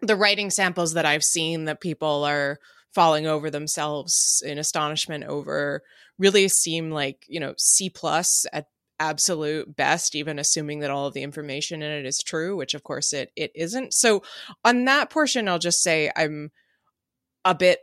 the 0.00 0.16
writing 0.16 0.50
samples 0.50 0.94
that 0.94 1.04
I've 1.04 1.24
seen 1.24 1.64
that 1.64 1.80
people 1.80 2.24
are 2.24 2.58
falling 2.94 3.26
over 3.26 3.50
themselves 3.50 4.42
in 4.46 4.58
astonishment 4.58 5.24
over 5.24 5.82
really 6.18 6.48
seem 6.48 6.90
like 6.90 7.24
you 7.28 7.40
know 7.40 7.54
C 7.58 7.90
plus 7.90 8.46
at 8.52 8.66
absolute 8.98 9.76
best 9.76 10.14
even 10.14 10.38
assuming 10.38 10.78
that 10.78 10.90
all 10.90 11.06
of 11.06 11.12
the 11.12 11.22
information 11.22 11.82
in 11.82 11.92
it 11.92 12.06
is 12.06 12.22
true 12.22 12.56
which 12.56 12.72
of 12.72 12.82
course 12.82 13.12
it 13.12 13.30
it 13.36 13.50
isn't. 13.54 13.92
So 13.92 14.22
on 14.64 14.86
that 14.86 15.10
portion 15.10 15.48
i'll 15.48 15.58
just 15.58 15.82
say 15.82 16.10
i'm 16.16 16.50
a 17.44 17.54
bit 17.54 17.80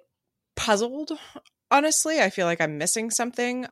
puzzled 0.55 1.11
honestly. 1.69 2.19
I 2.21 2.29
feel 2.29 2.45
like 2.47 2.61
i'm 2.61 2.77
missing 2.77 3.11
something. 3.11 3.67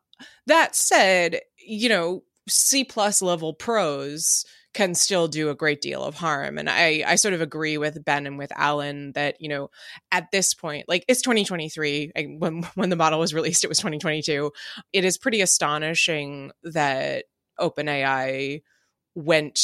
That 0.45 0.75
said 0.75 1.39
you 1.65 1.89
know 1.89 2.23
c 2.51 2.83
plus 2.83 3.21
level 3.21 3.53
prose 3.53 4.45
can 4.73 4.95
still 4.95 5.27
do 5.27 5.49
a 5.49 5.55
great 5.55 5.81
deal 5.81 6.03
of 6.03 6.15
harm. 6.15 6.57
And 6.57 6.69
i 6.69 7.03
i 7.05 7.15
sort 7.15 7.33
of 7.33 7.41
agree 7.41 7.77
with 7.77 8.03
ben 8.05 8.25
and 8.25 8.37
with 8.37 8.51
alan 8.55 9.11
that 9.13 9.39
you 9.39 9.49
know 9.49 9.69
at 10.11 10.31
this 10.31 10.53
point 10.53 10.85
like 10.87 11.03
it's 11.07 11.21
2023 11.21 12.11
when 12.37 12.63
when 12.75 12.89
the 12.89 12.95
model 12.95 13.19
was 13.19 13.33
released 13.33 13.63
it 13.63 13.69
was 13.69 13.79
2022 13.79 14.51
it 14.93 15.05
is 15.05 15.17
pretty 15.17 15.41
astonishing 15.41 16.51
that 16.63 17.25
OpenAI 17.59 18.61
went 19.15 19.59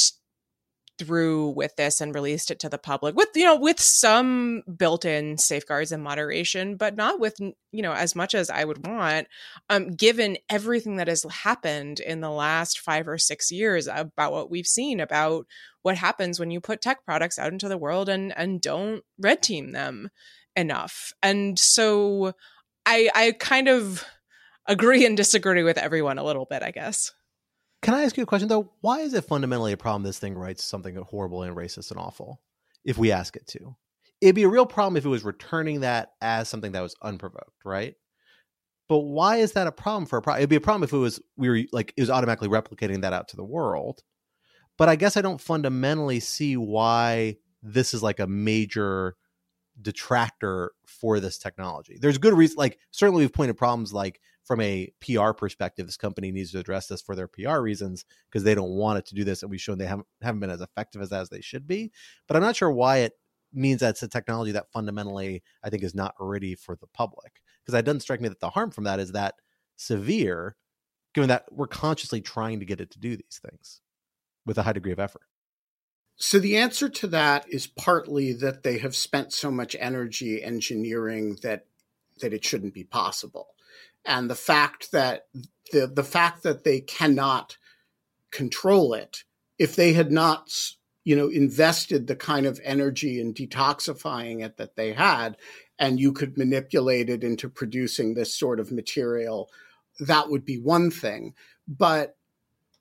through 0.98 1.50
with 1.50 1.76
this 1.76 2.02
and 2.02 2.14
released 2.16 2.52
it 2.52 2.60
to 2.60 2.70
the 2.70 2.78
public 2.78 3.16
with 3.16 3.30
you 3.36 3.43
know 3.43 3.56
with 3.56 3.80
some 3.80 4.64
built-in 4.78 5.38
safeguards 5.38 5.91
and 5.91 6.04
moderation 6.04 6.76
but 6.76 6.95
not 6.95 7.20
with 7.20 7.39
you 7.39 7.82
know 7.82 7.93
as 7.93 8.16
much 8.16 8.34
as 8.34 8.50
i 8.50 8.64
would 8.64 8.86
want 8.86 9.28
um 9.70 9.95
given 9.95 10.38
everything 10.50 10.98
that 10.98 11.08
has 11.08 11.24
happened 11.43 12.00
in 12.00 12.22
the 12.22 12.32
last 12.32 12.80
5 12.80 13.08
or 13.08 13.18
6 13.18 13.52
years 13.52 13.88
about 13.88 14.32
what 14.32 14.50
we've 14.50 14.68
seen 14.68 15.00
about 15.00 15.45
what 15.82 15.98
happens 15.98 16.39
when 16.39 16.52
you 16.52 16.60
put 16.60 16.82
tech 16.82 17.06
products 17.06 17.39
out 17.39 17.52
into 17.54 17.70
the 17.70 17.78
world 17.78 18.10
and 18.10 18.38
and 18.38 18.62
don't 18.62 19.04
red 19.20 19.41
team 19.41 19.72
them 19.72 20.10
enough. 20.56 21.14
And 21.22 21.58
so 21.58 22.34
i 22.86 23.10
i 23.14 23.32
kind 23.34 23.68
of 23.68 24.04
agree 24.66 25.06
and 25.06 25.16
disagree 25.16 25.64
with 25.64 25.78
everyone 25.78 26.18
a 26.18 26.24
little 26.24 26.45
bit 26.45 26.64
i 26.64 26.72
guess 26.72 27.12
can 27.82 27.93
I 27.93 28.03
ask 28.03 28.17
you 28.17 28.23
a 28.23 28.28
question 28.28 28.47
though? 28.47 28.71
Why 28.82 28.99
is 28.99 29.13
it 29.13 29.25
fundamentally 29.25 29.71
a 29.71 29.78
problem 29.78 30.03
this 30.03 30.19
thing 30.19 30.36
writes 30.36 30.63
something 30.63 30.95
horrible 30.95 31.43
and 31.43 31.55
racist 31.55 31.91
and 31.91 31.99
awful 31.99 32.41
if 32.84 32.97
we 32.97 33.11
ask 33.11 33.36
it 33.36 33.47
to? 33.47 33.75
It'd 34.19 34.36
be 34.36 34.43
a 34.43 34.49
real 34.49 34.65
problem 34.65 34.97
if 34.97 35.05
it 35.05 35.09
was 35.09 35.23
returning 35.23 35.82
that 35.82 36.13
as 36.21 36.49
something 36.49 36.71
that 36.71 36.82
was 36.82 36.95
unprovoked, 37.01 37.63
right? 37.63 37.93
But 38.89 38.99
why 38.99 39.37
is 39.37 39.51
that 39.51 39.67
a 39.67 39.71
problem 39.71 40.05
for 40.05 40.17
a 40.17 40.21
problem? 40.21 40.39
It'd 40.39 40.49
be 40.49 40.55
a 40.55 40.62
problem 40.62 40.83
if 40.83 40.93
it 40.93 40.97
was 40.97 41.21
we 41.36 41.49
were 41.49 41.59
like 41.71 41.93
it 41.97 42.01
was 42.01 42.09
automatically 42.09 42.47
replicating 42.47 43.01
that 43.01 43.13
out 43.13 43.28
to 43.29 43.36
the 43.36 43.43
world. 43.43 44.01
But 44.78 44.89
I 44.89 44.95
guess 44.95 45.17
I 45.17 45.21
don't 45.21 45.41
fundamentally 45.41 46.20
see 46.20 46.55
why 46.55 47.37
this 47.62 47.93
is 47.93 48.01
like 48.01 48.20
a 48.20 48.28
major 48.28 49.16
detractor 49.82 50.71
for 50.86 51.20
this 51.20 51.37
technology. 51.37 51.97
There's 51.99 52.17
good 52.17 52.33
reason 52.33 52.55
like 52.58 52.79
certainly 52.91 53.24
we've 53.24 53.33
pointed 53.33 53.58
problems 53.58 53.93
like 53.93 54.20
from 54.47 54.61
a 54.61 54.89
PR 55.01 55.32
perspective, 55.33 55.86
this 55.86 55.97
company 55.97 56.32
needs 56.32 56.51
to 56.51 56.59
address 56.59 56.87
this 56.87 57.01
for 57.01 57.15
their 57.15 57.28
PR 57.28 57.59
reasons 57.59 58.05
because 58.32 58.45
they 58.45 58.55
don't 58.55 58.71
want 58.71 58.97
it 58.97 59.05
to 59.07 59.15
do 59.15 59.25
this, 59.25 59.41
and 59.41 59.51
we've 59.51 59.61
shown 59.61 59.78
they 59.78 59.86
haven't 59.86 60.07
haven't 60.21 60.39
been 60.39 60.49
as 60.49 60.61
effective 60.61 61.01
as 61.01 61.11
as 61.11 61.29
they 61.29 61.41
should 61.41 61.67
be. 61.67 61.91
But 62.28 62.37
I'm 62.37 62.43
not 62.43 62.55
sure 62.55 62.71
why 62.71 62.99
it 62.99 63.13
means 63.53 63.82
that's 63.82 64.03
a 64.03 64.07
technology 64.07 64.53
that 64.53 64.71
fundamentally 64.71 65.43
I 65.63 65.69
think 65.69 65.83
is 65.83 65.93
not 65.93 66.15
ready 66.17 66.55
for 66.55 66.78
the 66.78 66.87
public 66.87 67.41
because 67.61 67.78
it 67.78 67.83
doesn't 67.83 68.01
strike 68.01 68.21
me 68.21 68.29
that 68.29 68.39
the 68.39 68.49
harm 68.49 68.71
from 68.71 68.86
that 68.86 69.01
is 69.01 69.11
that 69.11 69.36
severe, 69.75 70.55
given 71.13 71.28
that 71.28 71.45
we're 71.51 71.67
consciously 71.67 72.21
trying 72.21 72.59
to 72.59 72.65
get 72.65 72.79
it 72.79 72.91
to 72.91 72.99
do 72.99 73.17
these 73.17 73.41
things 73.45 73.82
with 74.45 74.57
a 74.57 74.63
high 74.63 74.74
degree 74.74 74.93
of 74.93 74.99
effort. 74.99 75.24
So 76.15 76.39
the 76.39 76.57
answer 76.57 76.87
to 76.87 77.07
that 77.07 77.45
is 77.49 77.67
partly 77.67 78.32
that 78.33 78.63
they 78.63 78.78
have 78.78 78.95
spent 78.95 79.33
so 79.33 79.51
much 79.51 79.75
energy 79.78 80.41
engineering 80.41 81.37
that 81.43 81.65
that 82.21 82.33
it 82.33 82.45
shouldn't 82.45 82.74
be 82.74 82.86
possible. 82.86 83.49
And 84.08 84.29
the 84.29 84.36
fact 84.36 84.92
that 84.92 85.28
the 85.71 85.86
the 85.88 86.04
fact 86.04 86.43
that 86.43 86.63
they 86.63 86.79
cannot 86.82 87.58
control 88.32 88.93
it 88.93 89.24
if 89.59 89.75
they 89.75 89.93
had 89.93 90.12
not 90.12 90.51
you 91.04 91.16
know 91.16 91.28
invested 91.28 92.08
the 92.08 92.16
kind 92.16 92.46
of 92.46 92.59
energy 92.63 93.20
in 93.20 93.34
detoxifying 93.34 94.43
it 94.43 94.58
that 94.58 94.75
they 94.75 94.93
had 94.93 95.38
and 95.79 96.00
you 96.00 96.12
could 96.12 96.38
manipulate 96.38 97.09
it 97.09 97.24
into 97.24 97.50
producing 97.50 98.13
this 98.13 98.34
sort 98.34 98.59
of 98.59 98.71
material 98.71 99.50
that 100.00 100.29
would 100.29 100.46
be 100.46 100.59
one 100.59 100.92
thing. 100.92 101.34
But 101.67 102.16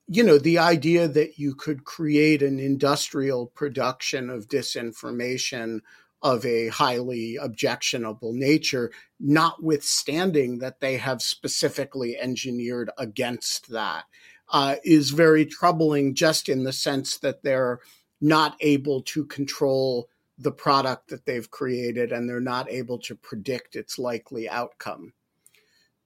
you 0.08 0.22
know 0.22 0.38
the 0.38 0.58
idea 0.58 1.08
that 1.08 1.38
you 1.38 1.54
could 1.54 1.84
create 1.84 2.42
an 2.42 2.60
industrial 2.60 3.46
production 3.46 4.30
of 4.30 4.48
disinformation 4.48 5.80
of 6.22 6.44
a 6.44 6.68
highly 6.68 7.36
objectionable 7.36 8.32
nature, 8.32 8.90
notwithstanding 9.20 10.58
that 10.58 10.80
they 10.80 10.96
have 10.96 11.22
specifically 11.22 12.16
engineered 12.16 12.90
against 12.98 13.70
that, 13.70 14.04
uh, 14.48 14.76
is 14.84 15.10
very 15.10 15.44
troubling 15.44 16.14
just 16.14 16.48
in 16.48 16.64
the 16.64 16.72
sense 16.72 17.18
that 17.18 17.42
they're 17.42 17.80
not 18.20 18.56
able 18.60 19.02
to 19.02 19.24
control 19.26 20.08
the 20.38 20.52
product 20.52 21.08
that 21.08 21.24
they've 21.24 21.50
created 21.50 22.12
and 22.12 22.28
they're 22.28 22.40
not 22.40 22.70
able 22.70 22.98
to 22.98 23.14
predict 23.14 23.76
its 23.76 23.98
likely 23.98 24.48
outcome. 24.48 25.12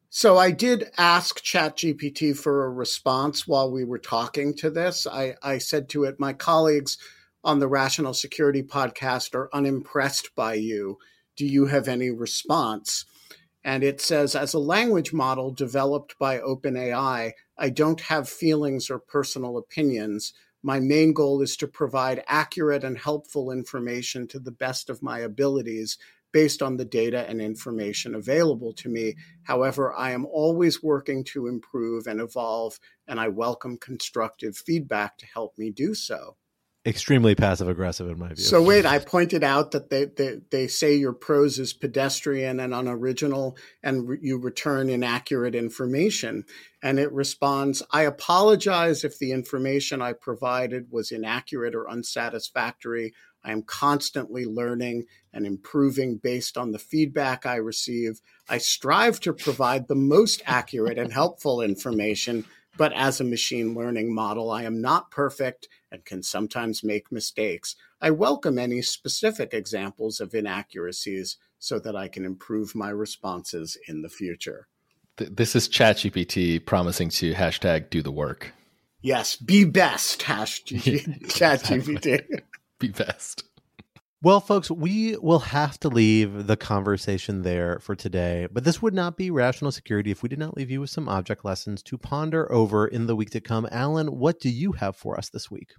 So 0.08 0.38
I 0.38 0.50
did 0.50 0.90
ask 0.98 1.40
ChatGPT 1.40 2.36
for 2.36 2.64
a 2.64 2.70
response 2.70 3.46
while 3.46 3.70
we 3.70 3.84
were 3.84 3.98
talking 3.98 4.54
to 4.56 4.68
this. 4.68 5.06
I, 5.06 5.36
I 5.42 5.58
said 5.58 5.88
to 5.90 6.04
it, 6.04 6.18
my 6.18 6.32
colleagues 6.32 6.98
on 7.42 7.58
the 7.58 7.68
Rational 7.68 8.12
Security 8.12 8.62
podcast 8.62 9.34
are 9.34 9.48
unimpressed 9.54 10.34
by 10.34 10.54
you. 10.54 10.98
Do 11.36 11.46
you 11.46 11.66
have 11.66 11.88
any 11.88 12.10
response? 12.10 13.06
And 13.64 13.82
it 13.82 14.00
says, 14.00 14.36
as 14.36 14.52
a 14.52 14.58
language 14.58 15.12
model 15.14 15.50
developed 15.50 16.18
by 16.18 16.38
OpenAI, 16.38 17.32
I 17.56 17.70
don't 17.70 18.00
have 18.02 18.28
feelings 18.28 18.90
or 18.90 18.98
personal 18.98 19.56
opinions. 19.56 20.34
My 20.62 20.80
main 20.80 21.14
goal 21.14 21.40
is 21.40 21.56
to 21.58 21.66
provide 21.66 22.24
accurate 22.26 22.84
and 22.84 22.98
helpful 22.98 23.50
information 23.50 24.28
to 24.28 24.38
the 24.38 24.52
best 24.52 24.90
of 24.90 25.02
my 25.02 25.20
abilities 25.20 25.96
based 26.32 26.60
on 26.62 26.76
the 26.76 26.84
data 26.84 27.26
and 27.28 27.40
information 27.40 28.14
available 28.14 28.74
to 28.74 28.88
me. 28.90 29.16
However, 29.44 29.94
I 29.94 30.10
am 30.10 30.26
always 30.26 30.82
working 30.82 31.24
to 31.24 31.46
improve 31.46 32.06
and 32.06 32.20
evolve, 32.20 32.78
and 33.08 33.18
I 33.18 33.28
welcome 33.28 33.78
constructive 33.78 34.58
feedback 34.58 35.16
to 35.18 35.26
help 35.26 35.56
me 35.56 35.70
do 35.70 35.94
so 35.94 36.36
extremely 36.86 37.34
passive 37.34 37.68
aggressive 37.68 38.08
in 38.08 38.18
my 38.18 38.28
view. 38.28 38.36
So 38.36 38.62
wait, 38.62 38.86
I 38.86 38.98
pointed 38.98 39.44
out 39.44 39.72
that 39.72 39.90
they, 39.90 40.06
they, 40.06 40.40
they 40.50 40.66
say 40.66 40.94
your 40.94 41.12
prose 41.12 41.58
is 41.58 41.74
pedestrian 41.74 42.58
and 42.58 42.72
unoriginal 42.72 43.58
and 43.82 44.08
re- 44.08 44.18
you 44.22 44.38
return 44.38 44.88
inaccurate 44.88 45.54
information. 45.54 46.44
And 46.82 46.98
it 46.98 47.12
responds, 47.12 47.82
I 47.90 48.02
apologize 48.02 49.04
if 49.04 49.18
the 49.18 49.32
information 49.32 50.00
I 50.00 50.14
provided 50.14 50.86
was 50.90 51.12
inaccurate 51.12 51.74
or 51.74 51.88
unsatisfactory. 51.88 53.12
I 53.44 53.52
am 53.52 53.62
constantly 53.62 54.46
learning 54.46 55.04
and 55.32 55.46
improving 55.46 56.16
based 56.16 56.56
on 56.56 56.72
the 56.72 56.78
feedback 56.78 57.44
I 57.44 57.56
receive. 57.56 58.20
I 58.48 58.58
strive 58.58 59.20
to 59.20 59.34
provide 59.34 59.88
the 59.88 59.94
most 59.94 60.42
accurate 60.46 60.98
and 60.98 61.12
helpful 61.12 61.60
information 61.60 62.46
but 62.80 62.94
as 62.94 63.20
a 63.20 63.24
machine 63.24 63.74
learning 63.74 64.14
model, 64.14 64.50
I 64.50 64.62
am 64.62 64.80
not 64.80 65.10
perfect 65.10 65.68
and 65.92 66.02
can 66.02 66.22
sometimes 66.22 66.82
make 66.82 67.12
mistakes. 67.12 67.76
I 68.00 68.10
welcome 68.10 68.58
any 68.58 68.80
specific 68.80 69.52
examples 69.52 70.18
of 70.18 70.34
inaccuracies 70.34 71.36
so 71.58 71.78
that 71.78 71.94
I 71.94 72.08
can 72.08 72.24
improve 72.24 72.74
my 72.74 72.88
responses 72.88 73.76
in 73.86 74.00
the 74.00 74.08
future. 74.08 74.66
This 75.18 75.54
is 75.54 75.68
ChatGPT 75.68 76.64
promising 76.64 77.10
to 77.10 77.34
hashtag 77.34 77.90
do 77.90 78.00
the 78.00 78.10
work. 78.10 78.54
Yes, 79.02 79.36
be 79.36 79.64
best, 79.64 80.22
hashtag 80.22 81.20
ChatGPT. 81.26 82.40
be 82.78 82.88
best. 82.88 83.44
Well, 84.22 84.40
folks, 84.40 84.70
we 84.70 85.16
will 85.16 85.38
have 85.38 85.80
to 85.80 85.88
leave 85.88 86.46
the 86.46 86.56
conversation 86.56 87.40
there 87.40 87.78
for 87.78 87.96
today, 87.96 88.48
but 88.52 88.64
this 88.64 88.82
would 88.82 88.92
not 88.92 89.16
be 89.16 89.30
rational 89.30 89.72
security 89.72 90.10
if 90.10 90.22
we 90.22 90.28
did 90.28 90.38
not 90.38 90.58
leave 90.58 90.70
you 90.70 90.82
with 90.82 90.90
some 90.90 91.08
object 91.08 91.42
lessons 91.42 91.82
to 91.84 91.96
ponder 91.96 92.50
over 92.52 92.86
in 92.86 93.06
the 93.06 93.16
week 93.16 93.30
to 93.30 93.40
come. 93.40 93.66
Alan, 93.72 94.18
what 94.18 94.38
do 94.38 94.50
you 94.50 94.72
have 94.72 94.94
for 94.94 95.16
us 95.16 95.30
this 95.30 95.50
week? 95.50 95.72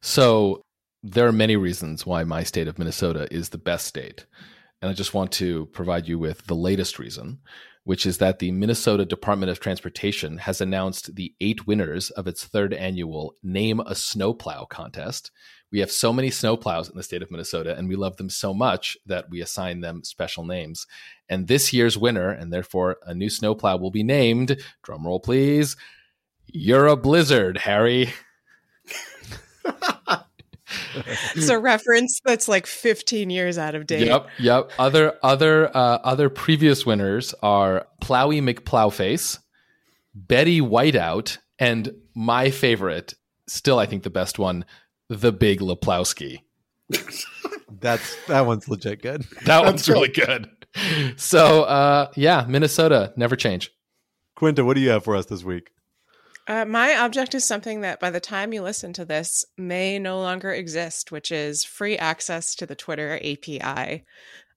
So, 0.00 0.62
there 1.02 1.26
are 1.26 1.32
many 1.32 1.56
reasons 1.56 2.06
why 2.06 2.22
my 2.22 2.44
state 2.44 2.68
of 2.68 2.78
Minnesota 2.78 3.26
is 3.32 3.48
the 3.48 3.58
best 3.58 3.88
state. 3.88 4.26
And 4.80 4.88
I 4.88 4.94
just 4.94 5.12
want 5.12 5.32
to 5.32 5.66
provide 5.66 6.06
you 6.06 6.20
with 6.20 6.46
the 6.46 6.54
latest 6.54 7.00
reason, 7.00 7.40
which 7.82 8.06
is 8.06 8.18
that 8.18 8.38
the 8.38 8.52
Minnesota 8.52 9.04
Department 9.04 9.50
of 9.50 9.58
Transportation 9.58 10.38
has 10.38 10.60
announced 10.60 11.16
the 11.16 11.34
eight 11.40 11.66
winners 11.66 12.10
of 12.10 12.28
its 12.28 12.44
third 12.44 12.72
annual 12.72 13.34
Name 13.42 13.80
a 13.80 13.96
Snowplow 13.96 14.66
contest, 14.66 15.32
we 15.72 15.80
have 15.80 15.90
so 15.90 16.12
many 16.12 16.28
snowplows 16.30 16.90
in 16.90 16.96
the 16.96 17.02
state 17.02 17.22
of 17.22 17.30
Minnesota, 17.30 17.74
and 17.76 17.88
we 17.88 17.96
love 17.96 18.16
them 18.18 18.28
so 18.28 18.52
much 18.52 18.96
that 19.06 19.30
we 19.30 19.40
assign 19.40 19.80
them 19.80 20.04
special 20.04 20.44
names. 20.44 20.86
And 21.28 21.48
this 21.48 21.72
year's 21.72 21.96
winner, 21.96 22.30
and 22.30 22.52
therefore 22.52 22.98
a 23.06 23.14
new 23.14 23.30
snowplow, 23.30 23.78
will 23.78 23.90
be 23.90 24.02
named, 24.02 24.60
drumroll 24.84 25.22
please, 25.22 25.76
You're 26.46 26.86
a 26.86 26.96
Blizzard, 26.96 27.56
Harry. 27.58 28.12
it's 31.34 31.48
a 31.48 31.58
reference 31.58 32.20
that's 32.24 32.48
like 32.48 32.66
15 32.66 33.30
years 33.30 33.56
out 33.56 33.74
of 33.74 33.86
date. 33.86 34.06
Yep, 34.06 34.28
yep. 34.38 34.70
Other 34.78 35.18
other 35.22 35.74
uh, 35.74 35.98
other 36.04 36.28
previous 36.28 36.84
winners 36.84 37.34
are 37.42 37.86
Plowy 38.02 38.42
McPlowface, 38.42 39.38
Betty 40.14 40.60
Whiteout, 40.60 41.38
and 41.58 41.94
my 42.14 42.50
favorite, 42.50 43.14
still 43.46 43.78
I 43.78 43.86
think 43.86 44.02
the 44.02 44.10
best 44.10 44.38
one, 44.38 44.64
the 45.08 45.32
Big 45.32 45.60
Leplowski. 45.60 46.40
That's 47.80 48.16
that 48.26 48.46
one's 48.46 48.68
legit 48.68 49.02
good. 49.02 49.26
That 49.44 49.64
one's 49.64 49.88
really 49.88 50.08
good. 50.08 50.48
So 51.16 51.64
uh, 51.64 52.10
yeah, 52.16 52.44
Minnesota 52.48 53.12
never 53.16 53.36
change. 53.36 53.70
Quinta, 54.36 54.64
what 54.64 54.74
do 54.74 54.80
you 54.80 54.90
have 54.90 55.04
for 55.04 55.16
us 55.16 55.26
this 55.26 55.44
week? 55.44 55.70
Uh, 56.48 56.64
my 56.64 56.96
object 56.96 57.34
is 57.34 57.46
something 57.46 57.82
that 57.82 58.00
by 58.00 58.10
the 58.10 58.18
time 58.20 58.52
you 58.52 58.62
listen 58.62 58.92
to 58.92 59.04
this 59.04 59.44
may 59.56 59.98
no 59.98 60.18
longer 60.20 60.52
exist, 60.52 61.12
which 61.12 61.30
is 61.30 61.64
free 61.64 61.96
access 61.96 62.54
to 62.56 62.66
the 62.66 62.74
Twitter 62.74 63.16
API. 63.16 64.04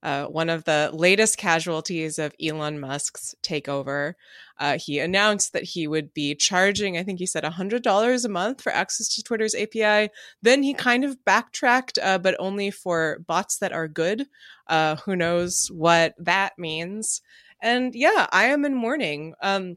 Uh, 0.05 0.27
one 0.27 0.51
of 0.51 0.65
the 0.65 0.91
latest 0.93 1.35
casualties 1.35 2.19
of 2.19 2.35
Elon 2.39 2.79
Musk's 2.79 3.33
takeover. 3.41 4.13
Uh, 4.59 4.77
he 4.77 4.99
announced 4.99 5.51
that 5.53 5.63
he 5.63 5.87
would 5.87 6.13
be 6.13 6.35
charging, 6.35 6.95
I 6.95 7.01
think 7.01 7.17
he 7.17 7.25
said 7.25 7.43
$100 7.43 8.25
a 8.25 8.29
month 8.29 8.61
for 8.61 8.71
access 8.71 9.07
to 9.15 9.23
Twitter's 9.23 9.55
API. 9.55 10.11
Then 10.43 10.61
he 10.61 10.75
kind 10.75 11.05
of 11.05 11.25
backtracked, 11.25 11.97
uh, 12.03 12.19
but 12.19 12.35
only 12.37 12.69
for 12.69 13.17
bots 13.25 13.57
that 13.57 13.73
are 13.73 13.87
good. 13.87 14.27
Uh, 14.67 14.97
who 14.97 15.15
knows 15.15 15.71
what 15.71 16.13
that 16.19 16.59
means? 16.59 17.23
And 17.59 17.95
yeah, 17.95 18.27
I 18.31 18.45
am 18.45 18.63
in 18.63 18.75
mourning. 18.75 19.33
Um, 19.41 19.75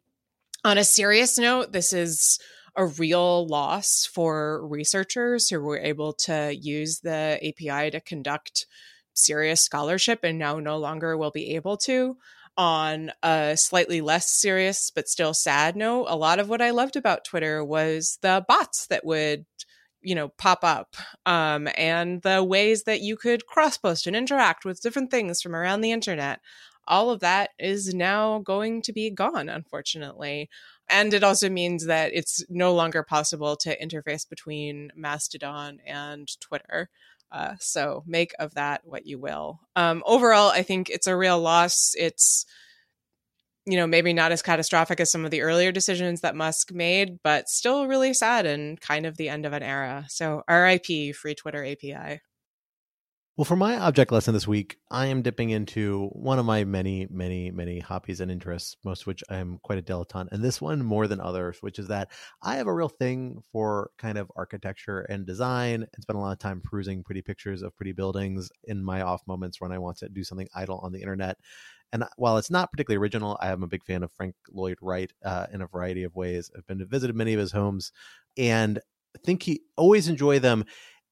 on 0.62 0.76
a 0.76 0.84
serious 0.84 1.38
note, 1.38 1.72
this 1.72 1.94
is 1.94 2.38
a 2.76 2.84
real 2.84 3.46
loss 3.46 4.04
for 4.04 4.66
researchers 4.66 5.48
who 5.48 5.58
were 5.58 5.78
able 5.78 6.12
to 6.12 6.54
use 6.54 7.00
the 7.00 7.40
API 7.42 7.92
to 7.92 8.00
conduct 8.02 8.66
serious 9.18 9.60
scholarship 9.60 10.20
and 10.22 10.38
now 10.38 10.58
no 10.58 10.78
longer 10.78 11.16
will 11.16 11.30
be 11.30 11.54
able 11.54 11.76
to. 11.78 12.16
On 12.56 13.12
a 13.22 13.56
slightly 13.56 14.00
less 14.00 14.28
serious 14.28 14.90
but 14.90 15.08
still 15.08 15.32
sad 15.32 15.76
note, 15.76 16.06
a 16.08 16.16
lot 16.16 16.40
of 16.40 16.48
what 16.48 16.60
I 16.60 16.70
loved 16.70 16.96
about 16.96 17.24
Twitter 17.24 17.64
was 17.64 18.18
the 18.20 18.44
bots 18.48 18.88
that 18.88 19.04
would 19.04 19.46
you 20.02 20.14
know 20.14 20.28
pop 20.28 20.60
up 20.62 20.96
um, 21.26 21.68
and 21.76 22.22
the 22.22 22.42
ways 22.42 22.84
that 22.84 23.00
you 23.00 23.16
could 23.16 23.46
cross 23.46 23.76
post 23.76 24.06
and 24.06 24.16
interact 24.16 24.64
with 24.64 24.80
different 24.80 25.10
things 25.10 25.42
from 25.42 25.54
around 25.54 25.80
the 25.80 25.92
internet 25.92 26.40
all 26.86 27.10
of 27.10 27.20
that 27.20 27.50
is 27.58 27.92
now 27.94 28.38
going 28.38 28.80
to 28.82 28.92
be 28.92 29.10
gone 29.10 29.48
unfortunately 29.48 30.48
and 30.88 31.12
it 31.12 31.22
also 31.22 31.50
means 31.50 31.86
that 31.86 32.12
it's 32.14 32.42
no 32.48 32.72
longer 32.72 33.02
possible 33.02 33.56
to 33.56 33.78
interface 33.78 34.28
between 34.28 34.90
mastodon 34.96 35.78
and 35.86 36.40
twitter 36.40 36.88
uh, 37.30 37.54
so 37.60 38.02
make 38.06 38.32
of 38.38 38.54
that 38.54 38.82
what 38.84 39.06
you 39.06 39.18
will. 39.18 39.60
Um, 39.76 40.02
overall, 40.06 40.50
I 40.50 40.62
think 40.62 40.90
it's 40.90 41.06
a 41.06 41.16
real 41.16 41.38
loss. 41.40 41.92
It's 41.96 42.46
you 43.66 43.76
know 43.76 43.86
maybe 43.86 44.12
not 44.12 44.32
as 44.32 44.42
catastrophic 44.42 44.98
as 45.00 45.10
some 45.10 45.24
of 45.24 45.30
the 45.30 45.42
earlier 45.42 45.72
decisions 45.72 46.22
that 46.22 46.36
Musk 46.36 46.72
made, 46.72 47.18
but 47.22 47.48
still 47.48 47.86
really 47.86 48.14
sad 48.14 48.46
and 48.46 48.80
kind 48.80 49.06
of 49.06 49.16
the 49.16 49.28
end 49.28 49.44
of 49.46 49.52
an 49.52 49.62
era. 49.62 50.06
So 50.08 50.42
RIP 50.48 51.14
free 51.14 51.34
Twitter 51.34 51.64
API. 51.64 52.20
Well, 53.38 53.44
for 53.44 53.54
my 53.54 53.78
object 53.78 54.10
lesson 54.10 54.34
this 54.34 54.48
week, 54.48 54.78
I 54.90 55.06
am 55.06 55.22
dipping 55.22 55.50
into 55.50 56.08
one 56.08 56.40
of 56.40 56.44
my 56.44 56.64
many, 56.64 57.06
many, 57.08 57.52
many 57.52 57.78
hobbies 57.78 58.20
and 58.20 58.32
interests, 58.32 58.76
most 58.84 59.02
of 59.02 59.06
which 59.06 59.22
I 59.30 59.36
am 59.36 59.60
quite 59.62 59.78
a 59.78 59.82
dilettante, 59.82 60.32
and 60.32 60.42
this 60.42 60.60
one 60.60 60.84
more 60.84 61.06
than 61.06 61.20
others, 61.20 61.58
which 61.60 61.78
is 61.78 61.86
that 61.86 62.10
I 62.42 62.56
have 62.56 62.66
a 62.66 62.74
real 62.74 62.88
thing 62.88 63.40
for 63.52 63.92
kind 63.96 64.18
of 64.18 64.28
architecture 64.34 65.02
and 65.02 65.24
design 65.24 65.86
and 65.94 66.02
spend 66.02 66.16
a 66.16 66.20
lot 66.20 66.32
of 66.32 66.40
time 66.40 66.60
perusing 66.64 67.04
pretty 67.04 67.22
pictures 67.22 67.62
of 67.62 67.76
pretty 67.76 67.92
buildings 67.92 68.50
in 68.64 68.82
my 68.82 69.02
off 69.02 69.22
moments 69.28 69.60
when 69.60 69.70
I 69.70 69.78
want 69.78 69.98
to 69.98 70.08
do 70.08 70.24
something 70.24 70.48
idle 70.52 70.80
on 70.82 70.90
the 70.90 71.00
internet. 71.00 71.36
And 71.92 72.02
while 72.16 72.38
it's 72.38 72.50
not 72.50 72.72
particularly 72.72 73.00
original, 73.00 73.38
I 73.40 73.52
am 73.52 73.62
a 73.62 73.68
big 73.68 73.84
fan 73.84 74.02
of 74.02 74.10
Frank 74.10 74.34
Lloyd 74.50 74.78
Wright 74.82 75.12
uh, 75.24 75.46
in 75.52 75.62
a 75.62 75.68
variety 75.68 76.02
of 76.02 76.16
ways. 76.16 76.50
I've 76.56 76.66
been 76.66 76.80
to 76.80 76.86
visited 76.86 77.14
many 77.14 77.34
of 77.34 77.40
his 77.40 77.52
homes 77.52 77.92
and 78.36 78.80
think 79.24 79.42
he 79.42 79.62
always 79.76 80.08
enjoy 80.08 80.38
them 80.38 80.64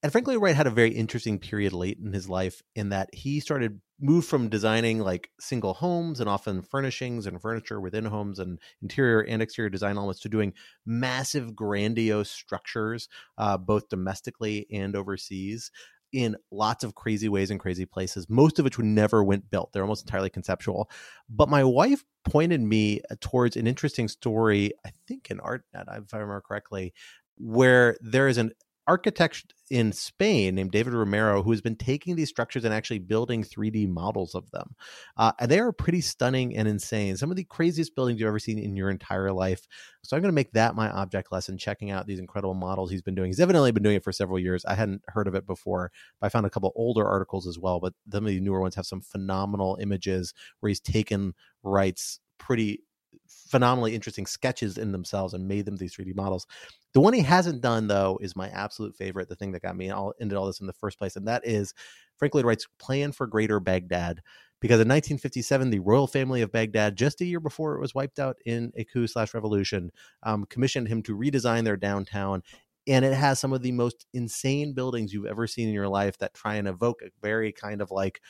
and 0.06 0.12
Frank 0.12 0.28
Lloyd 0.28 0.40
Wright 0.40 0.54
had 0.54 0.68
a 0.68 0.70
very 0.70 0.90
interesting 0.90 1.40
period 1.40 1.72
late 1.72 1.98
in 1.98 2.12
his 2.12 2.28
life 2.28 2.62
in 2.76 2.90
that 2.90 3.12
he 3.12 3.40
started 3.40 3.80
moved 3.98 4.28
from 4.28 4.48
designing 4.48 5.00
like 5.00 5.30
single 5.40 5.74
homes 5.74 6.20
and 6.20 6.28
often 6.28 6.62
furnishings 6.62 7.26
and 7.26 7.42
furniture 7.42 7.80
within 7.80 8.04
homes 8.04 8.38
and 8.38 8.60
interior 8.80 9.22
and 9.22 9.42
exterior 9.42 9.68
design 9.68 9.96
elements 9.96 10.20
to 10.20 10.28
doing 10.28 10.52
massive 10.86 11.56
grandiose 11.56 12.30
structures 12.30 13.08
uh, 13.38 13.58
both 13.58 13.88
domestically 13.88 14.68
and 14.70 14.94
overseas 14.94 15.72
in 16.12 16.36
lots 16.52 16.84
of 16.84 16.94
crazy 16.94 17.28
ways 17.28 17.50
and 17.50 17.58
crazy 17.58 17.84
places 17.84 18.30
most 18.30 18.60
of 18.60 18.64
which 18.64 18.78
never 18.78 19.24
went 19.24 19.50
built. 19.50 19.72
They're 19.72 19.82
almost 19.82 20.06
entirely 20.06 20.30
conceptual. 20.30 20.88
But 21.28 21.48
my 21.48 21.64
wife 21.64 22.04
pointed 22.24 22.60
me 22.60 23.00
uh, 23.10 23.16
towards 23.20 23.56
an 23.56 23.66
interesting 23.66 24.06
story 24.06 24.70
i 24.84 24.90
think 25.08 25.32
in 25.32 25.38
artnet 25.38 25.62
if 25.74 26.14
i 26.14 26.18
remember 26.18 26.42
correctly 26.46 26.94
where 27.38 27.96
there 28.00 28.28
is 28.28 28.38
an 28.38 28.52
architect 28.88 29.52
in 29.70 29.92
Spain 29.92 30.54
named 30.54 30.70
David 30.70 30.92
Romero 30.92 31.42
who 31.42 31.50
has 31.50 31.60
been 31.60 31.74
taking 31.74 32.14
these 32.14 32.28
structures 32.28 32.64
and 32.64 32.72
actually 32.72 33.00
building 33.00 33.42
3D 33.42 33.88
models 33.88 34.34
of 34.34 34.48
them. 34.52 34.74
Uh, 35.16 35.32
and 35.40 35.50
they 35.50 35.58
are 35.58 35.72
pretty 35.72 36.00
stunning 36.00 36.56
and 36.56 36.68
insane. 36.68 37.16
Some 37.16 37.30
of 37.30 37.36
the 37.36 37.44
craziest 37.44 37.96
buildings 37.96 38.20
you've 38.20 38.28
ever 38.28 38.38
seen 38.38 38.58
in 38.58 38.76
your 38.76 38.90
entire 38.90 39.32
life. 39.32 39.66
So 40.04 40.16
I'm 40.16 40.22
going 40.22 40.30
to 40.30 40.34
make 40.34 40.52
that 40.52 40.76
my 40.76 40.88
object 40.90 41.32
lesson, 41.32 41.58
checking 41.58 41.90
out 41.90 42.06
these 42.06 42.20
incredible 42.20 42.54
models 42.54 42.90
he's 42.90 43.02
been 43.02 43.16
doing. 43.16 43.28
He's 43.28 43.40
evidently 43.40 43.72
been 43.72 43.82
doing 43.82 43.96
it 43.96 44.04
for 44.04 44.12
several 44.12 44.38
years. 44.38 44.64
I 44.64 44.74
hadn't 44.74 45.02
heard 45.08 45.26
of 45.26 45.34
it 45.34 45.46
before, 45.46 45.90
but 46.20 46.26
I 46.26 46.28
found 46.28 46.46
a 46.46 46.50
couple 46.50 46.72
older 46.76 47.06
articles 47.06 47.46
as 47.46 47.58
well. 47.58 47.80
But 47.80 47.94
some 48.12 48.24
of 48.24 48.30
the 48.30 48.40
newer 48.40 48.60
ones 48.60 48.76
have 48.76 48.86
some 48.86 49.00
phenomenal 49.00 49.78
images 49.80 50.32
where 50.60 50.68
he's 50.68 50.80
taken 50.80 51.34
Wright's 51.64 52.20
pretty 52.38 52.82
phenomenally 53.28 53.94
interesting 53.94 54.26
sketches 54.26 54.78
in 54.78 54.92
themselves 54.92 55.34
and 55.34 55.46
made 55.46 55.64
them 55.64 55.76
these 55.76 55.94
3D 55.94 56.14
models. 56.14 56.46
The 56.92 57.00
one 57.00 57.12
he 57.12 57.20
hasn't 57.20 57.60
done 57.60 57.86
though 57.86 58.18
is 58.20 58.36
my 58.36 58.48
absolute 58.48 58.96
favorite, 58.96 59.28
the 59.28 59.36
thing 59.36 59.52
that 59.52 59.62
got 59.62 59.76
me 59.76 59.90
all 59.90 60.12
into 60.18 60.36
all 60.36 60.46
this 60.46 60.60
in 60.60 60.66
the 60.66 60.72
first 60.72 60.98
place, 60.98 61.16
and 61.16 61.28
that 61.28 61.46
is 61.46 61.74
Frank 62.16 62.34
Lloyd 62.34 62.44
Wright's 62.44 62.66
plan 62.78 63.12
for 63.12 63.26
Greater 63.26 63.60
Baghdad. 63.60 64.22
Because 64.58 64.76
in 64.76 64.88
1957, 64.88 65.68
the 65.68 65.80
royal 65.80 66.06
family 66.06 66.40
of 66.40 66.50
Baghdad, 66.50 66.96
just 66.96 67.20
a 67.20 67.26
year 67.26 67.40
before 67.40 67.74
it 67.74 67.80
was 67.80 67.94
wiped 67.94 68.18
out 68.18 68.36
in 68.46 68.72
a 68.74 68.84
coup 68.84 69.06
slash 69.06 69.34
revolution, 69.34 69.90
um, 70.22 70.46
commissioned 70.46 70.88
him 70.88 71.02
to 71.02 71.14
redesign 71.14 71.64
their 71.64 71.76
downtown 71.76 72.42
and 72.86 73.04
it 73.04 73.12
has 73.12 73.38
some 73.40 73.52
of 73.52 73.62
the 73.62 73.72
most 73.72 74.06
insane 74.14 74.72
buildings 74.72 75.12
you've 75.12 75.26
ever 75.26 75.46
seen 75.46 75.68
in 75.68 75.74
your 75.74 75.88
life 75.88 76.18
that 76.18 76.34
try 76.34 76.54
and 76.54 76.68
evoke 76.68 77.02
a 77.02 77.10
very 77.20 77.52
kind 77.52 77.80
of 77.80 77.90
like 77.90 78.20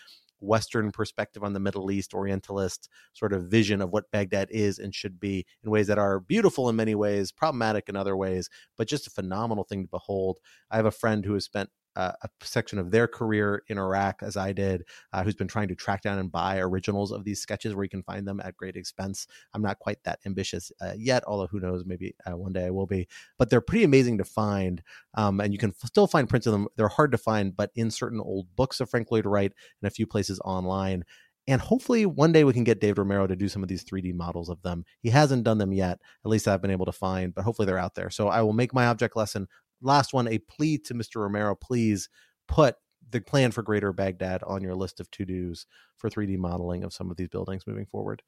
Western 0.47 0.93
perspective 0.93 1.43
on 1.43 1.53
the 1.53 1.61
Middle 1.61 1.91
East, 1.91 2.15
Orientalist 2.15 2.89
sort 3.13 3.33
of 3.33 3.45
vision 3.45 3.81
of 3.81 3.91
what 3.91 4.11
Baghdad 4.11 4.49
is 4.51 4.79
and 4.79 4.95
should 4.95 5.19
be 5.19 5.45
in 5.63 5.71
ways 5.71 5.87
that 5.89 5.99
are 5.99 6.21
beautiful 6.21 6.69
in 6.69 6.77
many 6.77 6.95
ways, 6.95 7.33
problematic 7.33 7.89
in 7.89 7.97
other 7.97 8.17
ways, 8.17 8.49
but 8.77 8.89
just 8.89 9.07
a 9.07 9.11
phenomenal 9.11 9.65
thing 9.65 9.83
to 9.83 9.89
behold. 9.89 10.39
I 10.71 10.77
have 10.77 10.87
a 10.87 10.91
friend 10.91 11.25
who 11.25 11.35
has 11.35 11.45
spent 11.45 11.71
uh, 11.97 12.13
a 12.23 12.29
section 12.43 12.79
of 12.79 12.91
their 12.91 13.09
career 13.09 13.63
in 13.69 13.79
Iraq, 13.79 14.23
as 14.23 14.37
I 14.37 14.53
did, 14.53 14.85
uh, 15.13 15.25
who's 15.25 15.35
been 15.35 15.49
trying 15.49 15.69
to 15.69 15.75
track 15.75 16.03
down 16.03 16.19
and 16.19 16.31
buy 16.31 16.59
originals 16.59 17.11
of 17.11 17.25
these 17.25 17.41
sketches 17.41 17.75
where 17.75 17.85
you 17.85 17.91
can 17.91 18.03
find 18.03 18.29
them 18.29 18.41
at 18.45 18.57
great 18.57 18.77
expense. 18.77 19.27
I'm 19.55 19.63
not 19.63 19.79
quite 19.79 20.03
that 20.05 20.21
ambitious 20.27 20.71
uh, 20.81 20.93
yet, 20.97 21.25
although 21.27 21.47
who 21.47 21.61
knows, 21.61 21.85
maybe 21.87 22.15
uh, 22.27 22.37
one 22.37 22.53
day 22.53 22.67
I 22.67 22.71
will 22.71 22.87
be. 22.87 23.09
But 23.39 23.51
they're 23.51 23.61
pretty 23.61 23.85
amazing 23.85 24.19
to 24.19 24.25
find, 24.25 24.83
um, 25.15 25.41
and 25.41 25.53
you 25.53 25.59
can 25.59 25.71
f- 25.71 25.89
still 25.89 26.07
find 26.07 26.29
prints 26.29 26.47
of 26.47 26.53
them. 26.53 26.69
They're 26.77 26.89
hard 26.89 27.13
to 27.13 27.19
find, 27.19 27.57
but 27.57 27.71
in 27.75 27.91
certain 27.91 28.21
old 28.21 28.55
books 28.55 28.81
of 28.81 28.91
Frank 28.91 29.11
Lloyd 29.11 29.27
Wright 29.27 29.53
and 29.81 29.89
a 29.89 29.95
few 29.95 30.07
places 30.07 30.39
online. 30.45 31.05
And 31.49 31.61
hopefully 31.61 32.07
one 32.07 32.33
day 32.33 32.43
we 32.43 32.53
can 32.53 32.65
get 32.65 32.81
Dave 32.81 32.99
Romero 32.99 33.27
to 33.27 33.37
do 33.37 33.49
some 33.49 33.63
of 33.63 33.69
these 33.69 33.85
3D 33.85 34.15
models 34.15 34.49
of 34.49 34.61
them. 34.63 34.85
He 35.01 35.11
hasn't 35.11 35.45
done 35.45 35.59
them 35.59 35.73
yet, 35.73 36.01
at 36.25 36.29
least 36.29 36.49
I've 36.49 36.61
been 36.61 36.73
able 36.73 36.87
to 36.87 36.93
find, 36.93 37.33
but 37.35 37.45
hopefully 37.45 37.67
they're 37.67 37.79
out 37.79 37.95
there. 37.95 38.11
So 38.11 38.29
I 38.29 38.43
will 38.43 38.53
make 38.53 38.75
my 38.75 38.87
object 38.87 39.17
lesson 39.17 39.47
last 39.81 40.13
one 40.13 40.29
a 40.29 40.39
plea 40.39 40.79
to 40.79 40.95
Mr. 40.95 41.17
Romero, 41.17 41.55
please 41.55 42.09
put 42.49 42.77
the 43.09 43.21
plan 43.21 43.53
for 43.53 43.63
Greater 43.63 43.93
Baghdad 43.93 44.43
on 44.43 44.63
your 44.63 44.75
list 44.75 45.01
of 45.01 45.11
to 45.13 45.25
dos 45.25 45.67
for 45.97 46.11
3D 46.11 46.37
modeling 46.39 46.85
of 46.85 46.93
some 46.93 47.11
of 47.11 47.17
these 47.17 47.29
buildings 47.29 47.67
moving 47.67 47.87
forward. 47.87 48.23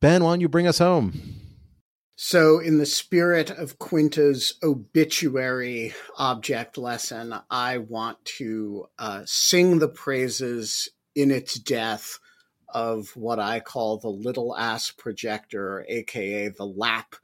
Ben, 0.00 0.24
why 0.24 0.32
don't 0.32 0.40
you 0.40 0.48
bring 0.48 0.66
us 0.66 0.78
home? 0.78 1.20
So, 2.16 2.58
in 2.58 2.76
the 2.76 2.86
spirit 2.86 3.50
of 3.50 3.78
Quinta's 3.78 4.54
obituary 4.62 5.94
object 6.18 6.76
lesson, 6.76 7.34
I 7.50 7.78
want 7.78 8.22
to 8.36 8.86
uh, 8.98 9.22
sing 9.24 9.78
the 9.78 9.88
praises 9.88 10.90
in 11.14 11.30
its 11.30 11.54
death 11.54 12.18
of 12.72 13.08
what 13.16 13.38
I 13.38 13.60
call 13.60 13.98
the 13.98 14.08
little 14.08 14.56
ass 14.56 14.90
projector, 14.90 15.84
aka 15.88 16.48
the 16.48 16.66
LAP, 16.66 17.16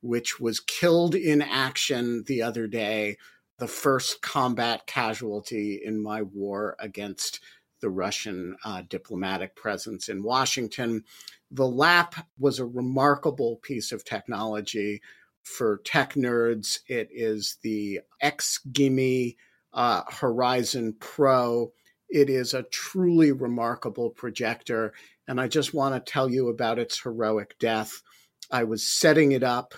which 0.00 0.40
was 0.40 0.60
killed 0.60 1.14
in 1.14 1.42
action 1.42 2.24
the 2.26 2.42
other 2.42 2.66
day 2.66 3.16
the 3.58 3.68
first 3.68 4.22
combat 4.22 4.86
casualty 4.86 5.80
in 5.84 6.02
my 6.02 6.22
war 6.22 6.74
against 6.80 7.40
the 7.80 7.90
Russian 7.90 8.56
uh, 8.64 8.82
diplomatic 8.88 9.54
presence 9.54 10.08
in 10.08 10.22
Washington. 10.22 11.04
The 11.50 11.66
LAP 11.66 12.14
was 12.38 12.58
a 12.58 12.64
remarkable 12.64 13.56
piece 13.56 13.92
of 13.92 14.04
technology 14.04 15.02
for 15.42 15.80
tech 15.84 16.14
nerds. 16.14 16.80
It 16.88 17.08
is 17.12 17.58
the 17.62 18.00
XGIMI 18.22 19.36
uh, 19.72 20.02
Horizon 20.08 20.96
Pro. 20.98 21.72
It 22.08 22.28
is 22.28 22.54
a 22.54 22.64
truly 22.64 23.32
remarkable 23.32 24.10
projector. 24.10 24.92
And 25.28 25.40
I 25.40 25.48
just 25.48 25.74
want 25.74 25.94
to 25.94 26.12
tell 26.12 26.30
you 26.30 26.48
about 26.48 26.78
its 26.78 27.00
heroic 27.00 27.56
death. 27.58 28.02
I 28.50 28.64
was 28.64 28.86
setting 28.86 29.32
it 29.32 29.42
up, 29.42 29.74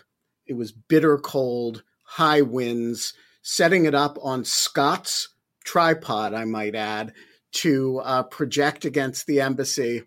it 0.53 0.59
was 0.59 0.71
bitter 0.71 1.17
cold, 1.17 1.83
high 2.05 2.43
winds 2.43 3.15
setting 3.41 3.87
it 3.87 3.95
up 3.95 4.19
on 4.23 4.45
Scott's 4.45 5.31
tripod, 5.65 6.35
I 6.35 6.45
might 6.45 6.75
add, 6.75 7.15
to 7.53 8.01
uh, 8.05 8.23
project 8.25 8.85
against 8.85 9.27
the 9.27 9.41
embassy. 9.41 10.03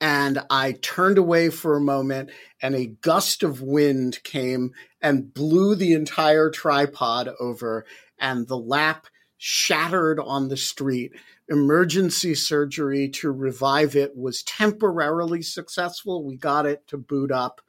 And 0.00 0.40
I 0.48 0.72
turned 0.72 1.18
away 1.18 1.50
for 1.50 1.76
a 1.76 1.82
moment, 1.82 2.30
and 2.62 2.74
a 2.74 2.86
gust 2.86 3.42
of 3.42 3.60
wind 3.60 4.22
came 4.24 4.72
and 5.02 5.32
blew 5.32 5.74
the 5.74 5.92
entire 5.92 6.50
tripod 6.50 7.28
over, 7.38 7.84
and 8.18 8.48
the 8.48 8.58
lap 8.58 9.06
shattered 9.36 10.18
on 10.18 10.48
the 10.48 10.56
street. 10.56 11.12
Emergency 11.48 12.34
surgery 12.34 13.08
to 13.10 13.30
revive 13.30 13.94
it 13.96 14.16
was 14.16 14.42
temporarily 14.44 15.42
successful. 15.42 16.24
We 16.24 16.36
got 16.36 16.64
it 16.64 16.86
to 16.88 16.96
boot 16.96 17.30
up 17.30 17.60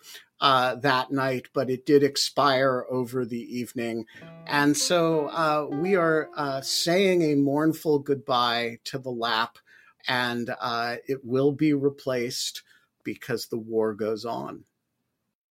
uh, 0.43 0.75
that 0.75 1.09
night, 1.09 1.47
but 1.53 1.69
it 1.69 1.85
did 1.85 2.03
expire 2.03 2.85
over 2.89 3.23
the 3.23 3.57
evening. 3.57 4.05
And 4.45 4.75
so 4.75 5.27
uh, 5.27 5.67
we 5.71 5.95
are 5.95 6.29
uh, 6.35 6.59
saying 6.59 7.21
a 7.21 7.35
mournful 7.35 7.99
goodbye 7.99 8.79
to 8.83 8.99
the 8.99 9.09
lap, 9.09 9.57
and 10.05 10.53
uh, 10.59 10.97
it 11.07 11.23
will 11.23 11.53
be 11.53 11.73
replaced 11.73 12.61
because 13.05 13.47
the 13.47 13.57
war 13.57 13.93
goes 13.93 14.25
on. 14.25 14.65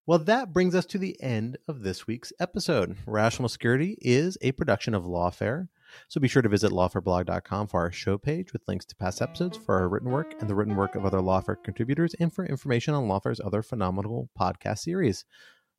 Well, 0.05 0.19
that 0.19 0.53
brings 0.53 0.75
us 0.75 0.85
to 0.87 0.99
the 0.99 1.21
end 1.23 1.57
of 1.67 1.83
this 1.83 2.07
week's 2.07 2.33
episode. 2.39 2.99
Rational 3.07 3.49
Security 3.49 3.97
is 4.03 4.37
a 4.43 4.53
production 4.53 4.93
of 4.95 5.05
Lawfare. 5.05 5.69
So 6.09 6.21
be 6.21 6.29
sure 6.29 6.43
to 6.43 6.49
visit 6.49 6.73
lawfareblog.com 6.73 7.69
for 7.69 7.81
our 7.81 7.93
show 7.93 8.19
page 8.19 8.53
with 8.53 8.63
links 8.69 8.85
to 8.87 8.97
past 8.97 9.23
episodes 9.23 9.57
for 9.57 9.79
our 9.79 9.89
written 9.89 10.11
work 10.11 10.35
and 10.41 10.49
the 10.49 10.55
written 10.55 10.77
work 10.77 10.95
of 10.95 11.05
other 11.05 11.21
Lawfare 11.21 11.63
contributors 11.63 12.15
and 12.21 12.33
for 12.33 12.45
information 12.45 12.95
on 12.95 13.09
Lawfare's 13.09 13.41
other 13.41 13.63
phenomenal 13.63 14.29
podcast 14.39 14.79
series. 14.79 15.25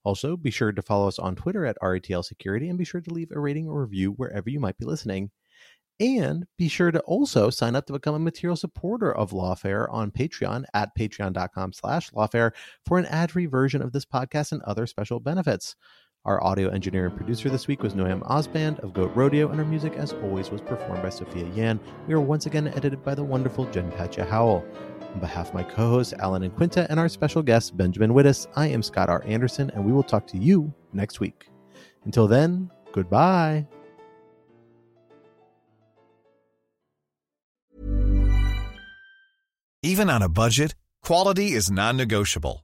Also, 0.04 0.36
be 0.36 0.52
sure 0.52 0.72
to 0.72 0.82
follow 0.82 1.08
us 1.08 1.20
on 1.20 1.36
Twitter 1.36 1.66
at 1.66 1.78
Ratl 1.82 2.26
Security 2.26 2.70
and 2.70 2.78
be 2.78 2.86
sure 2.86 3.02
to 3.02 3.14
leave 3.14 3.32
a 3.32 3.40
rating 3.40 3.68
or 3.68 3.84
review 3.84 4.12
wherever 4.12 4.50
you 4.50 4.60
might 4.60 4.78
be 4.78 4.86
listening. 4.86 5.32
And 6.00 6.46
be 6.58 6.68
sure 6.68 6.92
to 6.92 7.00
also 7.02 7.50
sign 7.50 7.76
up 7.76 7.86
to 7.86 7.94
become 7.94 8.16
a 8.16 8.20
material 8.20 8.58
supporter 8.58 9.16
of 9.16 9.32
Lawfare 9.32 9.88
on 9.92 10.12
Patreon 10.12 10.66
at 10.74 10.90
patreon.com 10.98 11.72
slash 11.72 12.10
lawfare 12.12 12.52
for 12.86 12.98
an 12.98 13.06
ad-free 13.06 13.46
version 13.46 13.82
of 13.82 13.92
this 13.92 14.06
podcast 14.06 14.52
and 14.52 14.62
other 14.64 14.88
special 14.88 15.20
benefits. 15.20 15.76
Our 16.26 16.42
audio 16.42 16.70
engineer 16.70 17.08
and 17.08 17.18
producer 17.18 17.50
this 17.50 17.68
week 17.68 17.84
was 17.84 17.96
Noam 17.96 18.22
Osband 18.30 18.80
of 18.80 18.94
Goat 18.94 19.12
Rodeo, 19.14 19.50
and 19.50 19.60
our 19.60 19.66
music, 19.66 19.96
as 19.98 20.14
always, 20.14 20.52
was 20.52 20.62
performed 20.62 21.04
by 21.04 21.10
Sophia 21.10 21.46
Yan. 21.54 21.82
We 22.08 22.14
are 22.14 22.22
once 22.22 22.46
again 22.46 22.70
edited 22.70 23.04
by 23.04 23.14
the 23.14 23.26
wonderful 23.26 23.66
Jen 23.72 23.92
Patja 23.92 24.26
Howell. 24.26 24.66
On 25.14 25.20
behalf 25.20 25.50
of 25.50 25.54
my 25.54 25.64
co 25.64 25.90
hosts, 25.90 26.14
Alan 26.20 26.44
and 26.44 26.56
Quinta, 26.56 26.88
and 26.90 26.98
our 26.98 27.10
special 27.10 27.44
guest, 27.44 27.76
Benjamin 27.76 28.12
Wittes, 28.12 28.48
I 28.56 28.68
am 28.68 28.82
Scott 28.82 29.10
R. 29.10 29.22
Anderson, 29.26 29.70
and 29.72 29.84
we 29.84 29.92
will 29.92 30.02
talk 30.02 30.26
to 30.28 30.38
you 30.38 30.74
next 30.94 31.20
week. 31.20 31.50
Until 32.06 32.26
then, 32.30 32.72
goodbye. 32.94 33.68
Even 39.84 40.10
on 40.10 40.22
a 40.22 40.30
budget, 40.30 40.74
quality 41.02 41.52
is 41.52 41.70
non-negotiable. 41.70 42.64